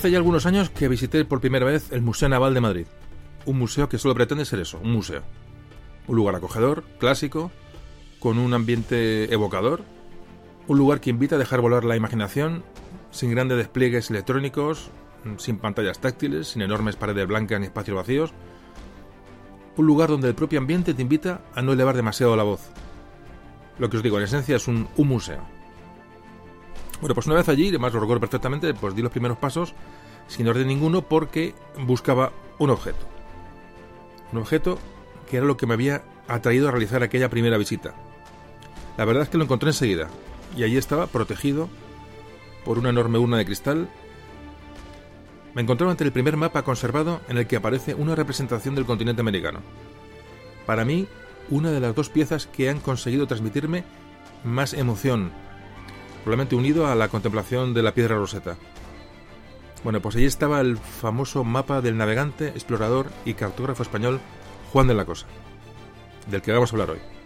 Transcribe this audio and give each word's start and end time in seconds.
Hace 0.00 0.12
ya 0.12 0.16
algunos 0.16 0.46
años 0.46 0.70
que 0.70 0.88
visité 0.88 1.26
por 1.26 1.42
primera 1.42 1.66
vez 1.66 1.92
el 1.92 2.00
Museo 2.00 2.30
Naval 2.30 2.54
de 2.54 2.62
Madrid. 2.62 2.86
Un 3.44 3.58
museo 3.58 3.90
que 3.90 3.98
solo 3.98 4.14
pretende 4.14 4.46
ser 4.46 4.58
eso, 4.58 4.80
un 4.82 4.92
museo. 4.92 5.20
Un 6.06 6.16
lugar 6.16 6.34
acogedor, 6.34 6.84
clásico, 6.98 7.52
con 8.18 8.38
un 8.38 8.54
ambiente 8.54 9.30
evocador. 9.30 9.82
Un 10.68 10.78
lugar 10.78 11.02
que 11.02 11.10
invita 11.10 11.36
a 11.36 11.38
dejar 11.38 11.60
volar 11.60 11.84
la 11.84 11.96
imaginación, 11.96 12.64
sin 13.10 13.32
grandes 13.32 13.58
despliegues 13.58 14.08
electrónicos, 14.08 14.90
sin 15.36 15.58
pantallas 15.58 16.00
táctiles, 16.00 16.48
sin 16.48 16.62
enormes 16.62 16.96
paredes 16.96 17.26
blancas 17.26 17.60
ni 17.60 17.66
espacios 17.66 17.98
vacíos. 17.98 18.32
Un 19.76 19.86
lugar 19.86 20.08
donde 20.08 20.28
el 20.28 20.34
propio 20.34 20.60
ambiente 20.60 20.94
te 20.94 21.02
invita 21.02 21.42
a 21.54 21.60
no 21.60 21.74
elevar 21.74 21.94
demasiado 21.94 22.36
la 22.36 22.44
voz. 22.44 22.70
Lo 23.78 23.90
que 23.90 23.98
os 23.98 24.02
digo, 24.02 24.16
en 24.16 24.24
esencia 24.24 24.56
es 24.56 24.66
un, 24.66 24.88
un 24.96 25.08
museo. 25.08 25.59
Bueno, 27.00 27.14
pues 27.14 27.26
una 27.26 27.36
vez 27.36 27.48
allí, 27.48 27.68
además 27.68 27.94
lo 27.94 28.00
recuerdo 28.00 28.20
perfectamente, 28.20 28.74
pues 28.74 28.94
di 28.94 29.02
los 29.02 29.10
primeros 29.12 29.38
pasos 29.38 29.74
sin 30.28 30.46
orden 30.48 30.68
ninguno 30.68 31.02
porque 31.02 31.54
buscaba 31.78 32.32
un 32.58 32.70
objeto. 32.70 33.06
Un 34.32 34.38
objeto 34.38 34.78
que 35.28 35.38
era 35.38 35.46
lo 35.46 35.56
que 35.56 35.66
me 35.66 35.74
había 35.74 36.02
atraído 36.28 36.68
a 36.68 36.70
realizar 36.70 37.02
aquella 37.02 37.30
primera 37.30 37.56
visita. 37.56 37.94
La 38.96 39.04
verdad 39.04 39.24
es 39.24 39.28
que 39.28 39.38
lo 39.38 39.44
encontré 39.44 39.70
enseguida 39.70 40.08
y 40.56 40.62
allí 40.62 40.76
estaba 40.76 41.06
protegido 41.06 41.68
por 42.64 42.78
una 42.78 42.90
enorme 42.90 43.18
urna 43.18 43.38
de 43.38 43.46
cristal. 43.46 43.88
Me 45.54 45.62
encontraba 45.62 45.90
ante 45.90 46.04
el 46.04 46.12
primer 46.12 46.36
mapa 46.36 46.62
conservado 46.62 47.20
en 47.28 47.38
el 47.38 47.46
que 47.46 47.56
aparece 47.56 47.94
una 47.94 48.14
representación 48.14 48.74
del 48.74 48.86
continente 48.86 49.22
americano. 49.22 49.60
Para 50.66 50.84
mí, 50.84 51.08
una 51.48 51.70
de 51.70 51.80
las 51.80 51.94
dos 51.94 52.10
piezas 52.10 52.46
que 52.46 52.68
han 52.68 52.78
conseguido 52.78 53.26
transmitirme 53.26 53.84
más 54.44 54.74
emoción, 54.74 55.32
probablemente 56.24 56.56
unido 56.56 56.86
a 56.86 56.94
la 56.94 57.08
contemplación 57.08 57.74
de 57.74 57.82
la 57.82 57.92
piedra 57.92 58.16
roseta. 58.16 58.56
Bueno, 59.82 60.00
pues 60.00 60.16
allí 60.16 60.26
estaba 60.26 60.60
el 60.60 60.76
famoso 60.76 61.44
mapa 61.44 61.80
del 61.80 61.96
navegante, 61.96 62.48
explorador 62.48 63.06
y 63.24 63.34
cartógrafo 63.34 63.82
español 63.82 64.20
Juan 64.72 64.88
de 64.88 64.94
la 64.94 65.06
Cosa, 65.06 65.26
del 66.30 66.42
que 66.42 66.52
vamos 66.52 66.72
a 66.72 66.76
hablar 66.76 66.90
hoy. 66.90 67.19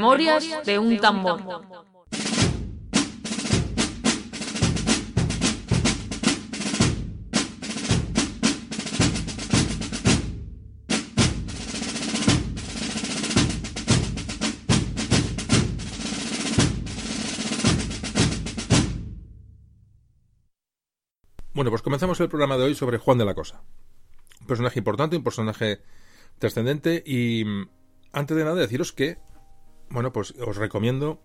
Memorias 0.00 0.64
de 0.64 0.78
un 0.78 0.96
tambor. 0.96 1.42
Bueno, 21.52 21.70
pues 21.70 21.82
comenzamos 21.82 22.18
el 22.20 22.30
programa 22.30 22.56
de 22.56 22.64
hoy 22.64 22.74
sobre 22.74 22.96
Juan 22.96 23.18
de 23.18 23.26
la 23.26 23.34
Cosa. 23.34 23.60
Un 24.40 24.46
personaje 24.46 24.78
importante, 24.78 25.18
un 25.18 25.22
personaje 25.22 25.82
trascendente 26.38 27.02
y 27.04 27.44
mm, 27.44 27.68
antes 28.12 28.34
de 28.34 28.44
nada 28.44 28.56
deciros 28.56 28.94
que 28.94 29.18
bueno, 29.90 30.12
pues 30.12 30.34
os 30.40 30.56
recomiendo 30.56 31.20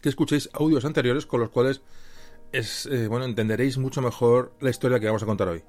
que 0.00 0.08
escuchéis 0.08 0.48
audios 0.52 0.84
anteriores 0.84 1.26
con 1.26 1.40
los 1.40 1.50
cuales 1.50 1.82
es, 2.52 2.86
eh, 2.86 3.08
bueno, 3.08 3.24
entenderéis 3.24 3.78
mucho 3.78 4.00
mejor 4.00 4.52
la 4.60 4.70
historia 4.70 5.00
que 5.00 5.06
vamos 5.06 5.22
a 5.22 5.26
contar 5.26 5.48
hoy. 5.48 5.62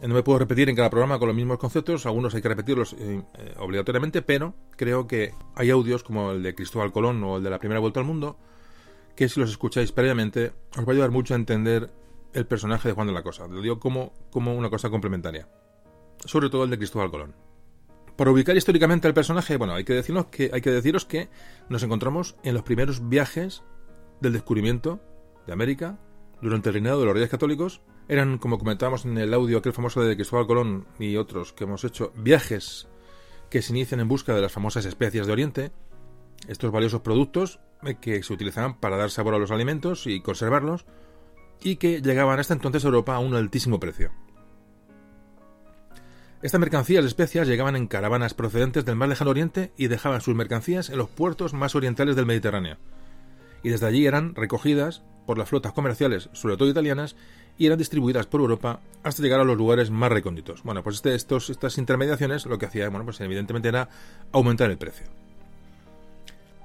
No 0.00 0.14
me 0.14 0.22
puedo 0.22 0.38
repetir 0.40 0.68
en 0.68 0.76
cada 0.76 0.90
programa 0.90 1.18
con 1.18 1.28
los 1.28 1.36
mismos 1.36 1.58
conceptos, 1.58 2.04
algunos 2.04 2.34
hay 2.34 2.42
que 2.42 2.48
repetirlos 2.48 2.94
eh, 2.94 3.22
eh, 3.38 3.54
obligatoriamente, 3.58 4.22
pero 4.22 4.54
creo 4.76 5.06
que 5.06 5.32
hay 5.54 5.70
audios 5.70 6.02
como 6.02 6.32
el 6.32 6.42
de 6.42 6.54
Cristóbal 6.54 6.92
Colón 6.92 7.22
o 7.24 7.38
el 7.38 7.42
de 7.42 7.50
la 7.50 7.58
primera 7.58 7.80
vuelta 7.80 8.00
al 8.00 8.06
mundo, 8.06 8.36
que 9.16 9.28
si 9.28 9.40
los 9.40 9.50
escucháis 9.50 9.92
previamente 9.92 10.52
os 10.76 10.84
va 10.84 10.88
a 10.88 10.92
ayudar 10.92 11.10
mucho 11.10 11.34
a 11.34 11.36
entender 11.36 11.90
el 12.32 12.46
personaje 12.46 12.88
de 12.88 12.94
Juan 12.94 13.06
de 13.06 13.12
la 13.12 13.22
Cosa. 13.22 13.46
Lo 13.46 13.62
digo 13.62 13.78
como, 13.78 14.12
como 14.30 14.54
una 14.54 14.68
cosa 14.68 14.90
complementaria. 14.90 15.48
Sobre 16.24 16.50
todo 16.50 16.64
el 16.64 16.70
de 16.70 16.78
Cristóbal 16.78 17.10
Colón. 17.10 17.34
Para 18.16 18.30
ubicar 18.30 18.56
históricamente 18.56 19.08
al 19.08 19.14
personaje, 19.14 19.56
bueno, 19.56 19.74
hay 19.74 19.84
que, 19.84 19.92
decirnos 19.92 20.26
que, 20.26 20.50
hay 20.52 20.60
que 20.60 20.70
deciros 20.70 21.04
que 21.04 21.28
nos 21.68 21.82
encontramos 21.82 22.36
en 22.44 22.54
los 22.54 22.62
primeros 22.62 23.08
viajes 23.08 23.64
del 24.20 24.32
descubrimiento 24.32 25.00
de 25.46 25.52
América 25.52 25.98
durante 26.40 26.68
el 26.68 26.74
reinado 26.74 27.00
de 27.00 27.06
los 27.06 27.14
reyes 27.14 27.30
católicos. 27.30 27.80
Eran, 28.06 28.38
como 28.38 28.58
comentábamos 28.58 29.04
en 29.04 29.18
el 29.18 29.34
audio 29.34 29.58
aquel 29.58 29.72
famoso 29.72 30.02
de 30.02 30.14
Cristóbal 30.14 30.46
Colón 30.46 30.86
y 30.98 31.16
otros 31.16 31.52
que 31.52 31.64
hemos 31.64 31.82
hecho, 31.84 32.12
viajes 32.16 32.86
que 33.50 33.62
se 33.62 33.72
inician 33.72 34.00
en 34.00 34.08
busca 34.08 34.34
de 34.34 34.42
las 34.42 34.52
famosas 34.52 34.84
especias 34.84 35.26
de 35.26 35.32
Oriente, 35.32 35.72
estos 36.46 36.70
valiosos 36.70 37.00
productos 37.00 37.60
eh, 37.82 37.96
que 38.00 38.22
se 38.22 38.32
utilizaban 38.32 38.78
para 38.78 38.96
dar 38.96 39.10
sabor 39.10 39.34
a 39.34 39.38
los 39.38 39.50
alimentos 39.50 40.06
y 40.06 40.20
conservarlos, 40.20 40.86
y 41.62 41.76
que 41.76 42.00
llegaban 42.00 42.38
hasta 42.38 42.54
entonces 42.54 42.84
a 42.84 42.88
Europa 42.88 43.14
a 43.16 43.20
un 43.20 43.34
altísimo 43.34 43.80
precio. 43.80 44.12
Estas 46.44 46.60
mercancías 46.60 47.06
especias 47.06 47.48
llegaban 47.48 47.74
en 47.74 47.86
caravanas 47.86 48.34
procedentes 48.34 48.84
del 48.84 48.96
más 48.96 49.08
lejano 49.08 49.30
oriente 49.30 49.72
y 49.78 49.86
dejaban 49.86 50.20
sus 50.20 50.34
mercancías 50.34 50.90
en 50.90 50.98
los 50.98 51.08
puertos 51.08 51.54
más 51.54 51.74
orientales 51.74 52.16
del 52.16 52.26
Mediterráneo. 52.26 52.76
Y 53.62 53.70
desde 53.70 53.86
allí 53.86 54.06
eran 54.06 54.34
recogidas 54.34 55.02
por 55.24 55.38
las 55.38 55.48
flotas 55.48 55.72
comerciales, 55.72 56.28
sobre 56.34 56.58
todo 56.58 56.68
italianas, 56.68 57.16
y 57.56 57.64
eran 57.64 57.78
distribuidas 57.78 58.26
por 58.26 58.42
Europa 58.42 58.80
hasta 59.02 59.22
llegar 59.22 59.40
a 59.40 59.44
los 59.44 59.56
lugares 59.56 59.90
más 59.90 60.12
recónditos. 60.12 60.62
Bueno, 60.64 60.82
pues 60.82 60.96
este, 60.96 61.14
estos, 61.14 61.48
estas 61.48 61.78
intermediaciones 61.78 62.44
lo 62.44 62.58
que 62.58 62.66
hacía, 62.66 62.90
bueno, 62.90 63.06
pues 63.06 63.22
evidentemente 63.22 63.68
era 63.68 63.88
aumentar 64.30 64.70
el 64.70 64.76
precio. 64.76 65.06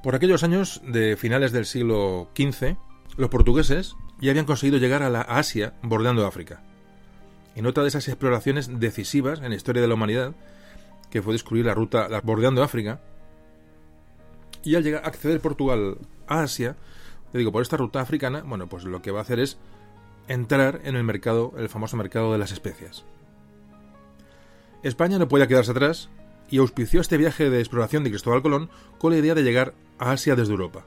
Por 0.03 0.13
aquellos 0.13 0.43
años 0.43 0.81
de 0.85 1.15
finales 1.15 1.53
del 1.53 1.65
siglo 1.65 2.27
XV, 2.35 2.75
los 3.15 3.29
portugueses 3.29 3.95
ya 4.19 4.31
habían 4.31 4.45
conseguido 4.45 4.77
llegar 4.77 5.03
a 5.03 5.09
la 5.09 5.21
Asia 5.21 5.75
bordeando 5.83 6.27
África 6.27 6.63
en 7.59 7.65
otra 7.65 7.83
de 7.83 7.89
esas 7.89 8.07
exploraciones 8.07 8.79
decisivas 8.79 9.41
en 9.41 9.49
la 9.49 9.55
historia 9.57 9.81
de 9.81 9.89
la 9.89 9.95
humanidad, 9.95 10.33
que 11.09 11.21
fue 11.21 11.33
descubrir 11.33 11.65
la 11.65 11.73
ruta 11.73 12.07
bordeando 12.23 12.63
África, 12.63 13.01
y 14.63 14.75
al 14.75 14.83
llegar 14.83 15.03
a 15.03 15.09
acceder 15.09 15.41
Portugal 15.41 15.97
a 16.25 16.43
Asia, 16.43 16.77
te 17.33 17.37
digo, 17.37 17.51
por 17.51 17.61
esta 17.61 17.75
ruta 17.75 17.99
africana, 17.99 18.43
bueno, 18.45 18.69
pues 18.69 18.85
lo 18.85 19.01
que 19.01 19.11
va 19.11 19.19
a 19.19 19.23
hacer 19.23 19.41
es 19.41 19.57
entrar 20.29 20.79
en 20.85 20.95
el 20.95 21.03
mercado, 21.03 21.51
el 21.57 21.67
famoso 21.67 21.97
mercado 21.97 22.31
de 22.31 22.37
las 22.37 22.53
especias. 22.53 23.03
España 24.81 25.19
no 25.19 25.27
podía 25.27 25.47
quedarse 25.47 25.71
atrás 25.71 26.09
y 26.49 26.59
auspició 26.59 27.01
este 27.01 27.17
viaje 27.17 27.49
de 27.49 27.59
exploración 27.59 28.05
de 28.05 28.11
Cristóbal 28.11 28.41
Colón 28.41 28.69
con 28.99 29.11
la 29.11 29.17
idea 29.17 29.35
de 29.35 29.43
llegar 29.43 29.73
a 29.97 30.11
Asia 30.11 30.37
desde 30.37 30.53
Europa. 30.53 30.85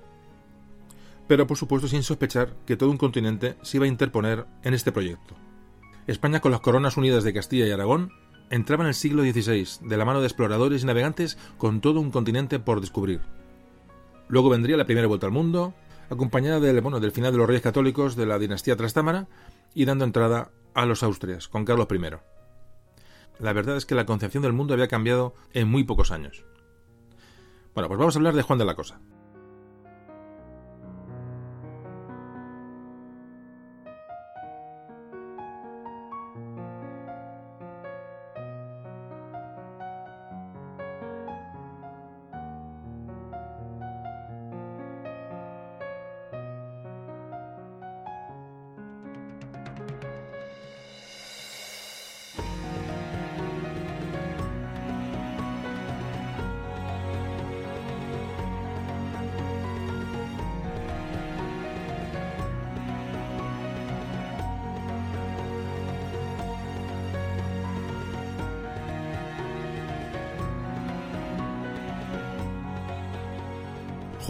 Pero 1.29 1.47
por 1.47 1.59
supuesto 1.59 1.87
sin 1.87 2.03
sospechar 2.03 2.57
que 2.65 2.79
todo 2.79 2.91
un 2.91 2.97
continente 2.97 3.57
se 3.61 3.77
iba 3.77 3.85
a 3.85 3.91
interponer 3.91 4.47
en 4.63 4.73
este 4.73 4.91
proyecto. 4.91 5.37
España 6.07 6.41
con 6.41 6.53
las 6.53 6.61
coronas 6.61 6.97
unidas 6.97 7.25
de 7.25 7.33
Castilla 7.33 7.67
y 7.67 7.71
Aragón 7.71 8.13
entraba 8.51 8.85
en 8.85 8.89
el 8.89 8.95
siglo 8.95 9.23
XVI, 9.23 9.87
de 9.89 9.97
la 9.97 10.05
mano 10.05 10.21
de 10.21 10.27
exploradores 10.27 10.83
y 10.83 10.87
navegantes 10.87 11.39
con 11.59 11.81
todo 11.81 12.01
un 12.01 12.11
continente 12.11 12.59
por 12.59 12.81
descubrir. 12.81 13.21
Luego 14.29 14.51
vendría 14.51 14.77
la 14.77 14.85
primera 14.85 15.07
vuelta 15.07 15.27
al 15.27 15.33
mundo, 15.33 15.75
acompañada 16.11 16.61
del, 16.61 16.83
del 16.83 17.13
final 17.13 17.33
de 17.33 17.39
los 17.39 17.47
reyes 17.47 17.63
católicos 17.63 18.17
de 18.17 18.27
la 18.27 18.39
dinastía 18.39 18.77
Trastámara 18.77 19.29
y 19.75 19.85
dando 19.85 20.05
entrada 20.05 20.51
a 20.75 20.87
los 20.87 21.03
Austrias, 21.03 21.49
con 21.49 21.65
Carlos 21.65 21.89
I. 21.91 21.99
La 23.39 23.53
verdad 23.53 23.77
es 23.77 23.87
que 23.87 23.95
la 23.95 24.07
concepción 24.07 24.43
del 24.43 24.53
mundo 24.53 24.75
había 24.75 24.89
cambiado 24.89 25.35
en 25.53 25.69
muy 25.69 25.85
pocos 25.85 26.11
años. 26.11 26.45
Bueno, 27.75 27.89
pues 27.89 27.99
vamos 27.99 28.15
a 28.15 28.19
hablar 28.19 28.35
de 28.35 28.43
Juan 28.43 28.59
de 28.59 28.65
la 28.65 28.75
Cosa. 28.75 29.01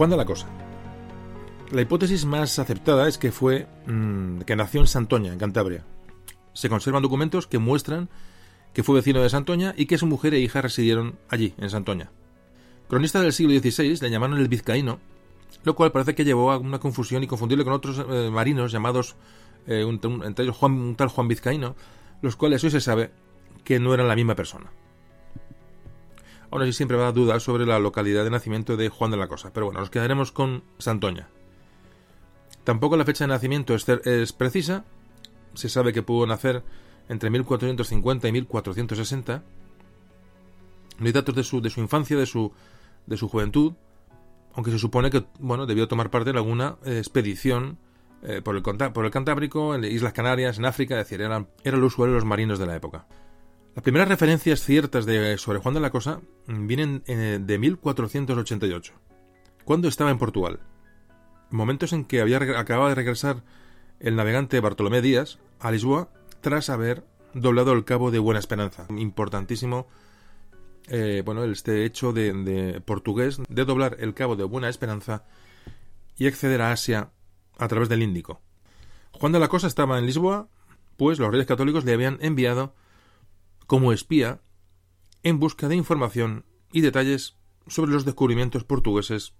Juan 0.03 0.09
de 0.09 0.17
la 0.17 0.25
Cosa. 0.25 0.47
La 1.71 1.81
hipótesis 1.81 2.25
más 2.25 2.59
aceptada 2.59 3.07
es 3.07 3.17
que 3.17 3.31
fue 3.31 3.67
mm, 3.87 4.41
que 4.41 4.57
nació 4.57 4.81
en 4.81 4.87
Santoña, 4.87 5.31
en 5.31 5.39
Cantabria. 5.39 5.85
Se 6.51 6.67
conservan 6.67 7.03
documentos 7.03 7.47
que 7.47 7.57
muestran 7.57 8.09
que 8.73 8.83
fue 8.83 8.95
vecino 8.95 9.21
de 9.21 9.29
Santoña 9.29 9.73
y 9.77 9.85
que 9.85 9.97
su 9.97 10.05
mujer 10.05 10.33
e 10.33 10.41
hija 10.41 10.61
residieron 10.61 11.17
allí, 11.29 11.53
en 11.57 11.69
Santoña. 11.69 12.11
Cronistas 12.89 13.21
del 13.21 13.31
siglo 13.31 13.57
XVI 13.57 13.97
le 14.01 14.09
llamaron 14.09 14.39
el 14.39 14.49
vizcaíno, 14.49 14.99
lo 15.63 15.73
cual 15.73 15.93
parece 15.93 16.15
que 16.15 16.25
llevó 16.25 16.51
a 16.51 16.57
una 16.57 16.79
confusión 16.79 17.23
y 17.23 17.27
confundirle 17.27 17.63
con 17.63 17.71
otros 17.71 18.05
eh, 18.09 18.29
marinos 18.29 18.73
llamados, 18.73 19.15
eh, 19.67 19.87
entre 19.87 20.43
ellos 20.43 20.61
un 20.61 20.97
tal 20.97 21.07
Juan 21.07 21.29
Vizcaíno, 21.29 21.77
los 22.21 22.35
cuales 22.35 22.61
hoy 22.65 22.71
se 22.71 22.81
sabe 22.81 23.11
que 23.63 23.79
no 23.79 23.93
eran 23.93 24.09
la 24.09 24.15
misma 24.15 24.35
persona. 24.35 24.69
Ahora 26.53 26.67
sí 26.67 26.73
siempre 26.73 26.97
va 26.97 27.01
a 27.01 27.05
dar 27.05 27.15
dudas 27.15 27.41
sobre 27.41 27.65
la 27.65 27.79
localidad 27.79 28.23
de 28.23 28.29
nacimiento 28.29 28.77
de 28.77 28.87
Juan 28.89 29.09
de 29.09 29.17
la 29.17 29.27
Cosa, 29.27 29.51
pero 29.51 29.65
bueno, 29.65 29.79
nos 29.79 29.89
quedaremos 29.89 30.31
con 30.31 30.63
Santoña. 30.77 31.27
Tampoco 32.63 32.95
la 32.95 33.05
fecha 33.05 33.23
de 33.23 33.29
nacimiento 33.29 33.73
es, 33.73 34.33
precisa, 34.33 34.85
se 35.55 35.67
sabe 35.67 35.93
que 35.93 36.03
pudo 36.03 36.27
nacer 36.27 36.61
entre 37.09 37.31
1450 37.31 38.27
y 38.27 38.31
1460. 38.33 39.43
No 40.99 41.05
hay 41.07 41.11
datos 41.11 41.33
de 41.33 41.43
su, 41.43 41.59
de 41.59 41.71
su 41.71 41.79
infancia, 41.79 42.15
de 42.15 42.27
su, 42.27 42.51
de 43.07 43.17
su 43.17 43.27
juventud, 43.29 43.73
aunque 44.53 44.69
se 44.69 44.77
supone 44.77 45.09
que 45.09 45.25
bueno, 45.39 45.65
debió 45.65 45.87
tomar 45.87 46.11
parte 46.11 46.29
en 46.29 46.37
alguna 46.37 46.77
expedición 46.85 47.79
eh, 48.21 48.43
por, 48.43 48.55
el, 48.55 48.61
por 48.61 49.05
el 49.05 49.11
Cantábrico, 49.11 49.73
en 49.73 49.85
Islas 49.85 50.13
Canarias, 50.13 50.59
en 50.59 50.65
África, 50.65 50.99
es 50.99 51.07
decir, 51.07 51.19
eran, 51.19 51.47
eran 51.63 51.81
los 51.81 51.93
usuarios 51.93 52.13
los 52.13 52.25
marinos 52.25 52.59
de 52.59 52.67
la 52.67 52.75
época. 52.75 53.07
Las 53.75 53.83
primeras 53.83 54.07
referencias 54.07 54.61
ciertas 54.61 55.05
de, 55.05 55.37
sobre 55.37 55.59
Juan 55.59 55.73
de 55.73 55.79
la 55.79 55.89
Cosa 55.89 56.21
vienen 56.47 57.03
eh, 57.07 57.39
de 57.41 57.57
1488, 57.57 58.93
cuando 59.65 59.87
estaba 59.87 60.11
en 60.11 60.19
Portugal. 60.19 60.59
Momentos 61.49 61.91
en 61.91 62.05
que 62.05 62.21
había 62.21 62.37
acababa 62.37 62.89
de 62.89 62.95
regresar 62.95 63.43
el 63.99 64.15
navegante 64.15 64.59
Bartolomé 64.59 65.01
Díaz 65.01 65.39
a 65.59 65.71
Lisboa 65.71 66.09
tras 66.41 66.69
haber 66.69 67.03
doblado 67.33 67.73
el 67.73 67.83
cabo 67.83 68.11
de 68.11 68.19
Buena 68.19 68.39
Esperanza. 68.39 68.85
Importantísimo 68.89 69.87
eh, 70.89 71.23
bueno, 71.25 71.43
este 71.45 71.85
hecho 71.85 72.11
de, 72.11 72.81
portugués 72.85 73.39
de 73.47 73.65
doblar 73.65 73.97
el 73.99 74.13
cabo 74.13 74.35
de 74.35 74.43
Buena 74.43 74.69
Esperanza 74.69 75.23
y 76.17 76.27
acceder 76.27 76.61
a 76.61 76.71
Asia 76.71 77.11
a 77.57 77.67
través 77.67 77.89
del 77.89 78.03
Índico. 78.03 78.41
Juan 79.11 79.31
de 79.31 79.39
la 79.39 79.47
Cosa 79.47 79.67
estaba 79.67 79.97
en 79.97 80.05
Lisboa, 80.05 80.49
pues 80.97 81.19
los 81.19 81.31
reyes 81.31 81.47
católicos 81.47 81.85
le 81.85 81.93
habían 81.93 82.17
enviado 82.21 82.75
como 83.67 83.93
espía 83.93 84.41
en 85.23 85.39
busca 85.39 85.67
de 85.67 85.75
información 85.75 86.45
y 86.71 86.81
detalles 86.81 87.37
sobre 87.67 87.91
los 87.91 88.05
descubrimientos 88.05 88.63
portugueses 88.63 89.33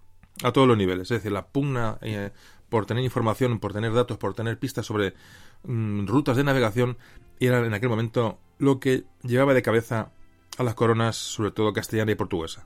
a 0.44 0.52
todos 0.52 0.68
los 0.68 0.78
niveles. 0.78 1.04
Es 1.12 1.20
decir, 1.20 1.31
la 1.31 1.48
pugna 1.48 1.98
eh, 2.02 2.31
por 2.70 2.86
tener 2.86 3.04
información, 3.04 3.60
por 3.60 3.74
tener 3.74 3.94
datos, 3.94 4.18
por 4.18 4.34
tener 4.34 4.58
pistas 4.58 4.86
sobre 4.86 5.14
mm, 5.64 6.08
rutas 6.08 6.38
de 6.38 6.44
navegación 6.44 6.98
era 7.40 7.66
en 7.66 7.74
aquel 7.74 7.90
momento 7.90 8.40
lo 8.58 8.80
que 8.80 9.04
llevaba 9.24 9.54
de 9.54 9.62
cabeza 9.62 10.12
a 10.58 10.64
las 10.64 10.75
coronas, 10.75 11.16
sobre 11.16 11.52
todo 11.52 11.74
castellana 11.74 12.12
y 12.12 12.16
portuguesa. 12.16 12.66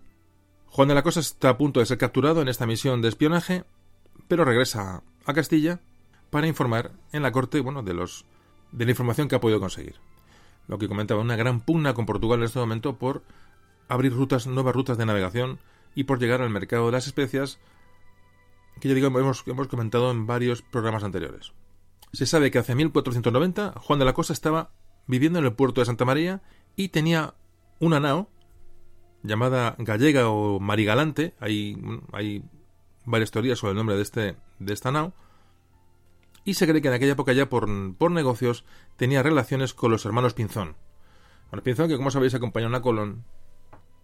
Juan 0.67 0.89
de 0.89 0.95
la 0.95 1.03
Cosa 1.03 1.21
está 1.21 1.49
a 1.49 1.57
punto 1.57 1.79
de 1.79 1.85
ser 1.85 1.97
capturado 1.97 2.41
en 2.41 2.49
esta 2.49 2.67
misión 2.67 3.01
de 3.01 3.07
espionaje, 3.07 3.63
pero 4.27 4.45
regresa 4.45 5.03
a 5.25 5.33
Castilla 5.33 5.79
para 6.29 6.47
informar 6.47 6.91
en 7.11 7.23
la 7.23 7.31
corte, 7.31 7.61
bueno, 7.61 7.83
de 7.83 7.93
los 7.93 8.25
de 8.71 8.85
la 8.85 8.91
información 8.91 9.27
que 9.27 9.35
ha 9.35 9.41
podido 9.41 9.59
conseguir. 9.59 9.95
Lo 10.67 10.77
que 10.77 10.87
comentaba 10.87 11.21
una 11.21 11.35
gran 11.35 11.61
pugna 11.61 11.93
con 11.93 12.05
Portugal 12.05 12.39
en 12.39 12.45
este 12.45 12.59
momento 12.59 12.97
por 12.97 13.23
abrir 13.87 14.13
rutas, 14.13 14.47
nuevas 14.47 14.75
rutas 14.75 14.97
de 14.97 15.05
navegación 15.05 15.59
y 15.95 16.03
por 16.03 16.19
llegar 16.19 16.41
al 16.41 16.49
mercado 16.49 16.87
de 16.87 16.91
las 16.91 17.07
especias 17.07 17.59
que 18.79 18.89
ya 18.89 18.95
digo 18.95 19.07
hemos, 19.07 19.43
hemos 19.47 19.67
comentado 19.67 20.11
en 20.11 20.27
varios 20.27 20.61
programas 20.61 21.03
anteriores. 21.03 21.53
Se 22.13 22.25
sabe 22.25 22.51
que 22.51 22.59
hacia 22.59 22.75
1490 22.75 23.73
Juan 23.77 23.99
de 23.99 24.05
la 24.05 24.13
Cosa 24.13 24.33
estaba 24.33 24.71
viviendo 25.07 25.39
en 25.39 25.45
el 25.45 25.53
puerto 25.53 25.81
de 25.81 25.85
Santa 25.85 26.05
María 26.05 26.41
y 26.75 26.89
tenía 26.89 27.33
una 27.79 27.99
nao 27.99 28.29
llamada 29.23 29.75
Gallega 29.79 30.29
o 30.29 30.59
Marigalante. 30.59 31.33
Hay, 31.39 31.77
hay 32.13 32.43
varias 33.05 33.31
teorías 33.31 33.59
sobre 33.59 33.71
el 33.71 33.77
nombre 33.77 33.95
de, 33.95 34.01
este, 34.01 34.35
de 34.59 34.73
esta 34.73 34.91
nao. 34.91 35.13
Y 36.47 36.53
se 36.53 36.65
cree 36.65 36.81
que 36.81 36.87
en 36.87 36.93
aquella 36.93 37.11
época 37.11 37.33
ya 37.33 37.49
por, 37.49 37.67
por 37.97 38.09
negocios 38.09 38.63
tenía 38.95 39.21
relaciones 39.21 39.73
con 39.73 39.91
los 39.91 40.05
hermanos 40.05 40.33
Pinzón. 40.33 40.77
Bueno, 41.51 41.61
Pinzón 41.61 41.89
que 41.89 41.97
como 41.97 42.09
sabéis 42.09 42.35
acompañó 42.35 42.73
a 42.73 42.81
Colón 42.81 43.25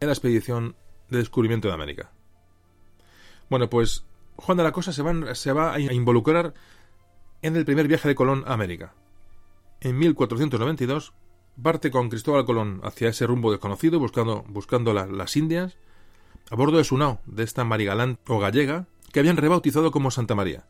en 0.02 0.08
la 0.08 0.14
expedición 0.14 0.76
de 1.10 1.20
descubrimiento 1.20 1.70
de 1.70 1.74
América. 1.74 2.12
Bueno, 3.50 3.70
pues 3.70 4.06
Juan 4.36 4.58
de 4.58 4.64
la 4.66 4.74
Cosa 4.74 4.92
se 4.92 5.02
va, 5.02 5.34
se 5.36 5.54
va 5.54 5.74
a 5.74 5.80
involucrar 5.80 6.54
en 7.42 7.56
el 7.56 7.64
primer 7.64 7.88
viaje 7.88 8.10
de 8.10 8.16
Colón 8.16 8.44
a 8.46 8.52
América. 8.52 8.94
En 9.80 9.98
1492 9.98 11.14
parte 11.64 11.92
con 11.92 12.10
Cristóbal 12.10 12.44
Colón 12.44 12.82
hacia 12.84 13.08
ese 13.08 13.26
rumbo 13.26 13.52
desconocido, 13.52 14.00
buscando, 14.00 14.44
buscando 14.50 14.92
las 14.92 15.38
Indias, 15.38 15.78
a 16.52 16.58
bordo 16.58 16.78
de 16.78 16.84
su 16.84 16.98
nao, 16.98 17.22
de 17.26 17.44
esta 17.44 17.64
marigalán 17.64 18.20
o 18.28 18.38
gallega, 18.38 18.88
que 19.14 19.22
habían 19.22 19.38
rebautizado 19.38 19.92
como 19.92 20.12
Santa 20.12 20.36
María. 20.36 20.66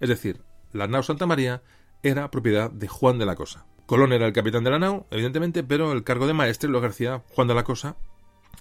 Es 0.00 0.10
decir, 0.10 0.42
la 0.74 0.88
nao 0.88 1.02
Santa 1.02 1.24
María 1.24 1.62
era 2.02 2.30
propiedad 2.30 2.70
de 2.70 2.88
Juan 2.88 3.18
de 3.18 3.24
la 3.24 3.36
Cosa. 3.36 3.64
Colón 3.86 4.12
era 4.12 4.26
el 4.26 4.32
capitán 4.32 4.64
de 4.64 4.70
la 4.70 4.78
nao, 4.78 5.06
evidentemente, 5.10 5.62
pero 5.62 5.92
el 5.92 6.04
cargo 6.04 6.26
de 6.26 6.34
maestre 6.34 6.68
lo 6.68 6.78
ejercía 6.78 7.22
Juan 7.30 7.48
de 7.48 7.54
la 7.54 7.64
Cosa, 7.64 7.96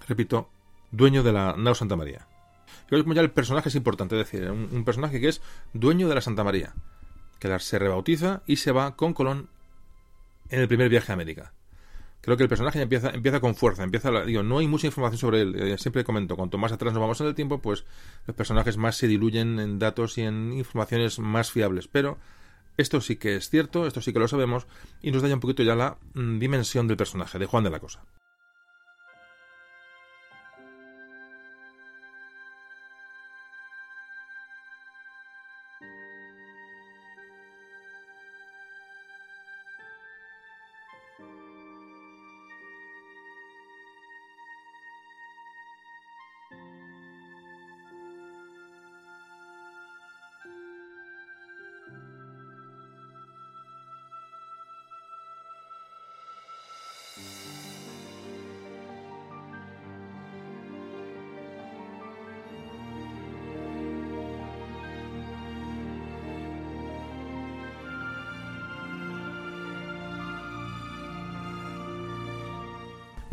repito, 0.08 0.50
dueño 0.92 1.24
de 1.24 1.34
la 1.34 1.56
nao 1.58 1.76
Santa 1.76 1.98
María. 1.98 2.28
Y 2.90 3.02
como 3.02 3.16
ya 3.16 3.22
el 3.22 3.32
personaje 3.32 3.70
es 3.70 3.76
importante, 3.76 4.20
es 4.20 4.30
decir, 4.30 4.50
un, 4.52 4.70
un 4.72 4.86
personaje 4.86 5.20
que 5.20 5.30
es 5.30 5.42
dueño 5.74 6.08
de 6.08 6.16
la 6.16 6.22
Santa 6.22 6.44
María, 6.44 6.76
que 7.40 7.60
se 7.60 7.80
rebautiza 7.80 8.44
y 8.46 8.58
se 8.58 8.72
va 8.72 8.96
con 8.96 9.14
Colón 9.14 9.50
en 10.50 10.62
el 10.62 10.68
primer 10.68 10.90
viaje 10.90 11.12
a 11.12 11.16
América 11.16 11.54
creo 12.24 12.38
que 12.38 12.44
el 12.44 12.50
personaje 12.50 12.82
empieza, 12.82 13.10
empieza 13.10 13.42
con 13.42 13.54
fuerza, 13.54 13.84
empieza, 13.84 14.10
digo, 14.24 14.44
no 14.44 14.60
hay 14.60 14.68
mucha 14.68 14.88
información 14.88 15.20
sobre 15.20 15.42
él, 15.42 15.56
eh, 15.56 15.78
siempre 15.78 16.06
comento, 16.06 16.38
cuanto 16.38 16.58
más 16.58 16.72
atrás 16.72 16.94
nos 16.94 17.02
vamos 17.02 17.20
en 17.20 17.28
el 17.28 17.36
tiempo, 17.36 17.60
pues 17.60 17.84
los 18.26 18.36
personajes 18.36 18.78
más 18.78 18.96
se 18.96 19.08
diluyen 19.08 19.60
en 19.60 19.78
datos 19.78 20.18
y 20.18 20.22
en 20.22 20.54
informaciones 20.54 21.20
más 21.20 21.52
fiables, 21.52 21.90
pero 21.90 22.18
esto 22.78 23.02
sí 23.02 23.18
que 23.18 23.36
es 23.36 23.50
cierto, 23.50 23.86
esto 23.86 24.02
sí 24.02 24.14
que 24.14 24.20
lo 24.20 24.30
sabemos, 24.30 24.68
y 25.02 25.12
nos 25.12 25.22
da 25.22 25.28
ya 25.28 25.34
un 25.34 25.42
poquito 25.42 25.64
ya 25.64 25.76
la 25.76 25.98
mm, 26.14 26.40
dimensión 26.40 26.88
del 26.88 26.98
personaje, 26.98 27.38
de 27.40 27.46
Juan 27.46 27.66
de 27.66 27.70
la 27.70 27.80
Cosa. 27.80 28.04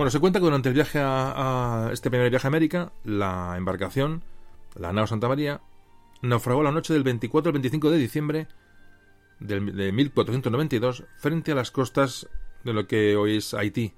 Bueno, 0.01 0.11
se 0.11 0.19
cuenta 0.19 0.39
que 0.39 0.47
durante 0.47 0.71
el 0.71 0.75
viaje 0.75 0.99
a, 0.99 1.91
este 1.93 2.09
primer 2.09 2.31
viaje 2.31 2.47
a 2.47 2.49
América, 2.49 2.91
la 3.05 3.53
embarcación, 3.59 4.23
la 4.75 4.95
nao 4.95 5.07
Santa 5.07 5.29
María, 5.29 5.61
naufragó 6.23 6.63
la 6.63 6.73
noche 6.73 6.95
del 6.95 7.03
24 7.03 7.51
al 7.51 7.53
25 7.53 7.91
de 7.91 7.99
diciembre 7.99 8.49
de 9.41 9.93
1492 9.93 11.05
frente 11.19 11.53
a 11.53 11.55
las 11.55 11.71
costas 11.71 12.31
de 12.65 12.73
lo 12.73 12.87
que 12.87 13.15
hoy 13.15 13.37
es 13.37 13.53
Haití. 13.53 13.93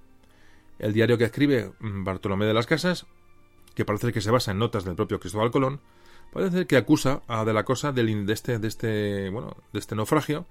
El 0.80 0.92
diario 0.92 1.18
que 1.18 1.24
escribe 1.26 1.70
Bartolomé 1.78 2.46
de 2.46 2.54
las 2.54 2.66
Casas, 2.66 3.06
que 3.76 3.84
parece 3.84 4.12
que 4.12 4.20
se 4.20 4.32
basa 4.32 4.50
en 4.50 4.58
notas 4.58 4.84
del 4.84 4.96
propio 4.96 5.20
Cristóbal 5.20 5.52
Colón, 5.52 5.82
parece 6.32 6.66
que 6.66 6.78
acusa 6.78 7.22
a 7.28 7.44
de 7.44 7.52
la 7.52 7.64
cosa 7.64 7.92
del, 7.92 8.26
de 8.26 8.32
este, 8.32 8.58
de 8.58 8.66
este, 8.66 9.30
bueno, 9.30 9.56
de 9.72 9.78
este 9.78 9.94
naufragio 9.94 10.46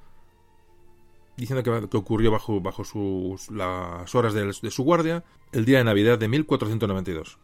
diciendo 1.41 1.89
que, 1.89 1.97
ocurrió 1.97 2.29
bajo, 2.29 2.61
bajo 2.61 2.83
sus, 2.83 3.49
las 3.49 4.13
horas 4.13 4.35
de, 4.35 4.53
su 4.69 4.83
guardia 4.83 5.23
el 5.51 5.65
día 5.65 5.79
de 5.79 5.83
Navidad 5.83 6.19
de 6.19 6.27
1492. 6.27 7.39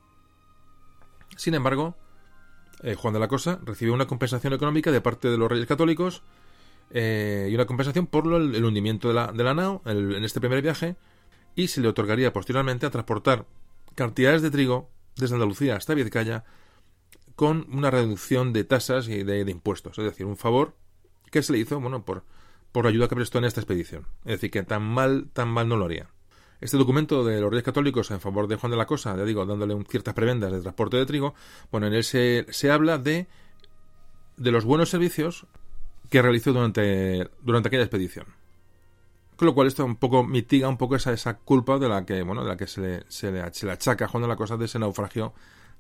Sin 1.36 1.56
embargo, 1.56 1.98
eh, 2.84 2.94
Juan 2.94 3.16
de 3.16 3.20
la 3.20 3.28
Cosa 3.28 3.60
recibió 3.64 3.96
una 3.96 4.06
compensación 4.06 4.54
económica 4.54 4.92
de 4.92 5.02
parte 5.02 5.30
de 5.30 5.38
los 5.40 5.50
reyes 5.50 5.66
católicos 5.66 6.22
eh, 6.92 7.48
y 7.50 7.56
una 7.56 7.66
compensación 7.66 8.06
por 8.06 8.28
el, 8.28 8.64
hundimiento 8.64 9.08
de 9.08 9.16
la, 9.16 9.32
de 9.32 9.44
la 9.44 9.56
nao 9.56 9.82
en 9.86 10.24
este 10.24 10.40
primer 10.40 10.62
viaje 10.62 10.96
y 11.56 11.70
se 11.70 11.82
le 11.82 11.88
otorgaría 11.88 12.32
posteriormente 12.32 12.86
a 12.86 12.92
transportar 12.92 13.48
cantidades 13.96 14.44
de 14.44 14.52
trigo 14.52 14.92
desde 15.16 15.34
Andalucía 15.34 15.76
hasta 15.76 15.96
Vizcaya 15.96 16.46
con 17.36 17.66
una 17.72 17.90
reducción 17.90 18.54
de 18.54 18.64
tasas 18.64 19.08
y 19.08 19.24
de, 19.24 19.42
impuestos. 19.50 19.98
Es 19.98 20.06
decir, 20.06 20.28
un 20.28 20.38
favor 20.38 20.76
que 21.32 21.42
se 21.42 21.52
le 21.52 21.58
hizo, 21.58 21.80
bueno, 21.80 22.06
por, 22.06 22.26
por 22.78 22.86
la 22.86 22.92
ayuda 22.92 23.08
que 23.08 23.16
prestó 23.16 23.40
en 23.40 23.46
esta 23.46 23.60
expedición. 23.60 24.06
Es 24.24 24.34
decir, 24.34 24.52
que 24.52 24.62
tan 24.62 24.84
mal, 24.84 25.32
tan 25.34 25.50
mal 25.50 25.68
no 25.68 25.78
lo 25.78 25.86
haría. 25.86 26.12
Este 26.62 26.78
documento 26.78 27.26
de 27.26 27.42
los 27.42 27.50
Reyes 27.50 27.64
Católicos 27.64 28.12
en 28.12 28.22
favor 28.22 28.48
de 28.48 28.56
Juan 28.56 28.70
de 28.70 28.78
la 28.78 28.86
Cosa, 28.86 29.18
ya 29.18 29.24
digo, 29.24 29.44
dándole 29.48 29.84
ciertas 29.90 30.14
prebendas 30.14 30.52
de 30.52 30.62
transporte 30.62 30.96
de 30.96 31.08
trigo, 31.08 31.34
bueno, 31.72 31.88
en 31.88 31.96
él 31.96 32.04
se, 32.04 32.46
se 32.52 32.70
habla 32.70 33.00
de, 33.00 33.26
de 34.38 34.52
los 34.52 34.64
buenos 34.64 34.92
servicios 34.92 35.48
que 36.12 36.22
realizó 36.22 36.54
durante, 36.54 37.28
durante 37.42 37.70
aquella 37.70 37.82
expedición. 37.82 38.28
Con 39.38 39.48
lo 39.48 39.56
cual 39.56 39.66
esto 39.66 39.84
un 39.84 39.96
poco 39.96 40.24
mitiga 40.24 40.70
un 40.70 40.78
poco 40.78 40.98
esa, 40.98 41.12
esa 41.12 41.40
culpa 41.40 41.80
de 41.80 41.90
la 41.90 42.06
que, 42.06 42.22
bueno, 42.22 42.44
de 42.44 42.50
la 42.50 42.58
que 42.58 42.68
se 42.68 42.80
le, 42.80 43.04
se 43.08 43.32
le, 43.32 43.52
se 43.56 43.66
le 43.66 43.72
achaca 43.72 44.06
a 44.06 44.08
Juan 44.08 44.22
de 44.22 44.30
la 44.30 44.36
Cosa 44.36 44.56
de 44.56 44.66
ese 44.66 44.78
naufragio 44.78 45.34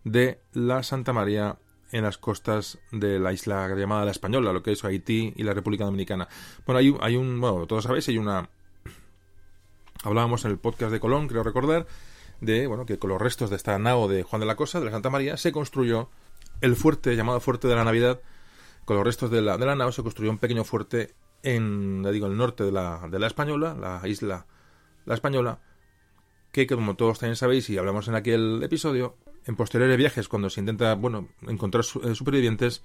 de 0.03 0.41
la 0.53 0.81
Santa 0.81 1.13
María 1.13 1.59
en 1.91 2.03
las 2.03 2.17
costas 2.17 2.79
de 2.91 3.19
la 3.19 3.33
isla 3.33 3.67
llamada 3.75 4.05
La 4.05 4.11
Española, 4.11 4.53
lo 4.53 4.63
que 4.63 4.71
es 4.71 4.83
Haití 4.83 5.33
y 5.35 5.43
la 5.43 5.53
República 5.53 5.85
Dominicana. 5.85 6.27
Bueno, 6.65 6.79
hay, 6.79 6.95
hay 7.01 7.15
un, 7.15 7.39
bueno, 7.39 7.65
todos 7.67 7.83
sabéis, 7.83 8.07
hay 8.09 8.17
una... 8.17 8.49
Hablábamos 10.03 10.45
en 10.45 10.51
el 10.51 10.57
podcast 10.57 10.91
de 10.91 10.99
Colón, 10.99 11.27
creo 11.27 11.43
recordar, 11.43 11.87
de, 12.39 12.67
bueno, 12.67 12.85
que 12.85 12.99
con 12.99 13.09
los 13.09 13.21
restos 13.21 13.49
de 13.49 13.55
esta 13.55 13.77
nao 13.79 14.07
de 14.07 14.23
Juan 14.23 14.39
de 14.39 14.45
la 14.45 14.55
Cosa, 14.55 14.79
de 14.79 14.85
la 14.85 14.91
Santa 14.91 15.09
María, 15.09 15.37
se 15.37 15.51
construyó 15.51 16.09
el 16.61 16.75
fuerte 16.75 17.15
llamado 17.15 17.39
Fuerte 17.39 17.67
de 17.67 17.75
la 17.75 17.83
Navidad. 17.83 18.21
Con 18.85 18.95
los 18.97 19.05
restos 19.05 19.31
de 19.31 19.41
la, 19.41 19.57
de 19.57 19.65
la 19.65 19.75
nao 19.75 19.91
se 19.91 20.03
construyó 20.03 20.31
un 20.31 20.37
pequeño 20.37 20.63
fuerte 20.63 21.15
en, 21.43 22.03
ya 22.03 22.11
digo, 22.11 22.27
el 22.27 22.37
norte 22.37 22.63
de 22.63 22.71
la, 22.71 23.07
de 23.09 23.19
la 23.19 23.27
Española, 23.27 23.75
la 23.79 24.07
isla 24.07 24.45
La 25.05 25.13
Española, 25.13 25.59
que 26.51 26.67
como 26.67 26.95
todos 26.95 27.19
también 27.19 27.35
sabéis 27.35 27.69
y 27.69 27.77
hablamos 27.77 28.07
en 28.07 28.15
aquel 28.15 28.61
episodio, 28.63 29.15
en 29.47 29.55
posteriores 29.55 29.97
viajes, 29.97 30.27
cuando 30.27 30.49
se 30.49 30.59
intenta, 30.59 30.93
bueno, 30.95 31.29
encontrar 31.47 31.83
eh, 32.03 32.15
supervivientes, 32.15 32.83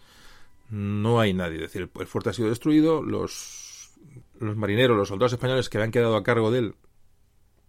no 0.71 1.21
hay 1.21 1.35
nadie. 1.35 1.57
Es 1.57 1.73
decir, 1.73 1.91
el 1.99 2.07
fuerte 2.07 2.31
ha 2.31 2.33
sido 2.33 2.49
destruido, 2.49 3.03
los, 3.03 3.91
marineros, 4.39 4.97
los 4.97 5.09
soldados 5.09 5.33
españoles 5.33 5.69
que 5.69 5.79
habían 5.79 5.91
quedado 5.91 6.17
a 6.17 6.23
cargo 6.23 6.51
de 6.51 6.61
él 6.61 6.75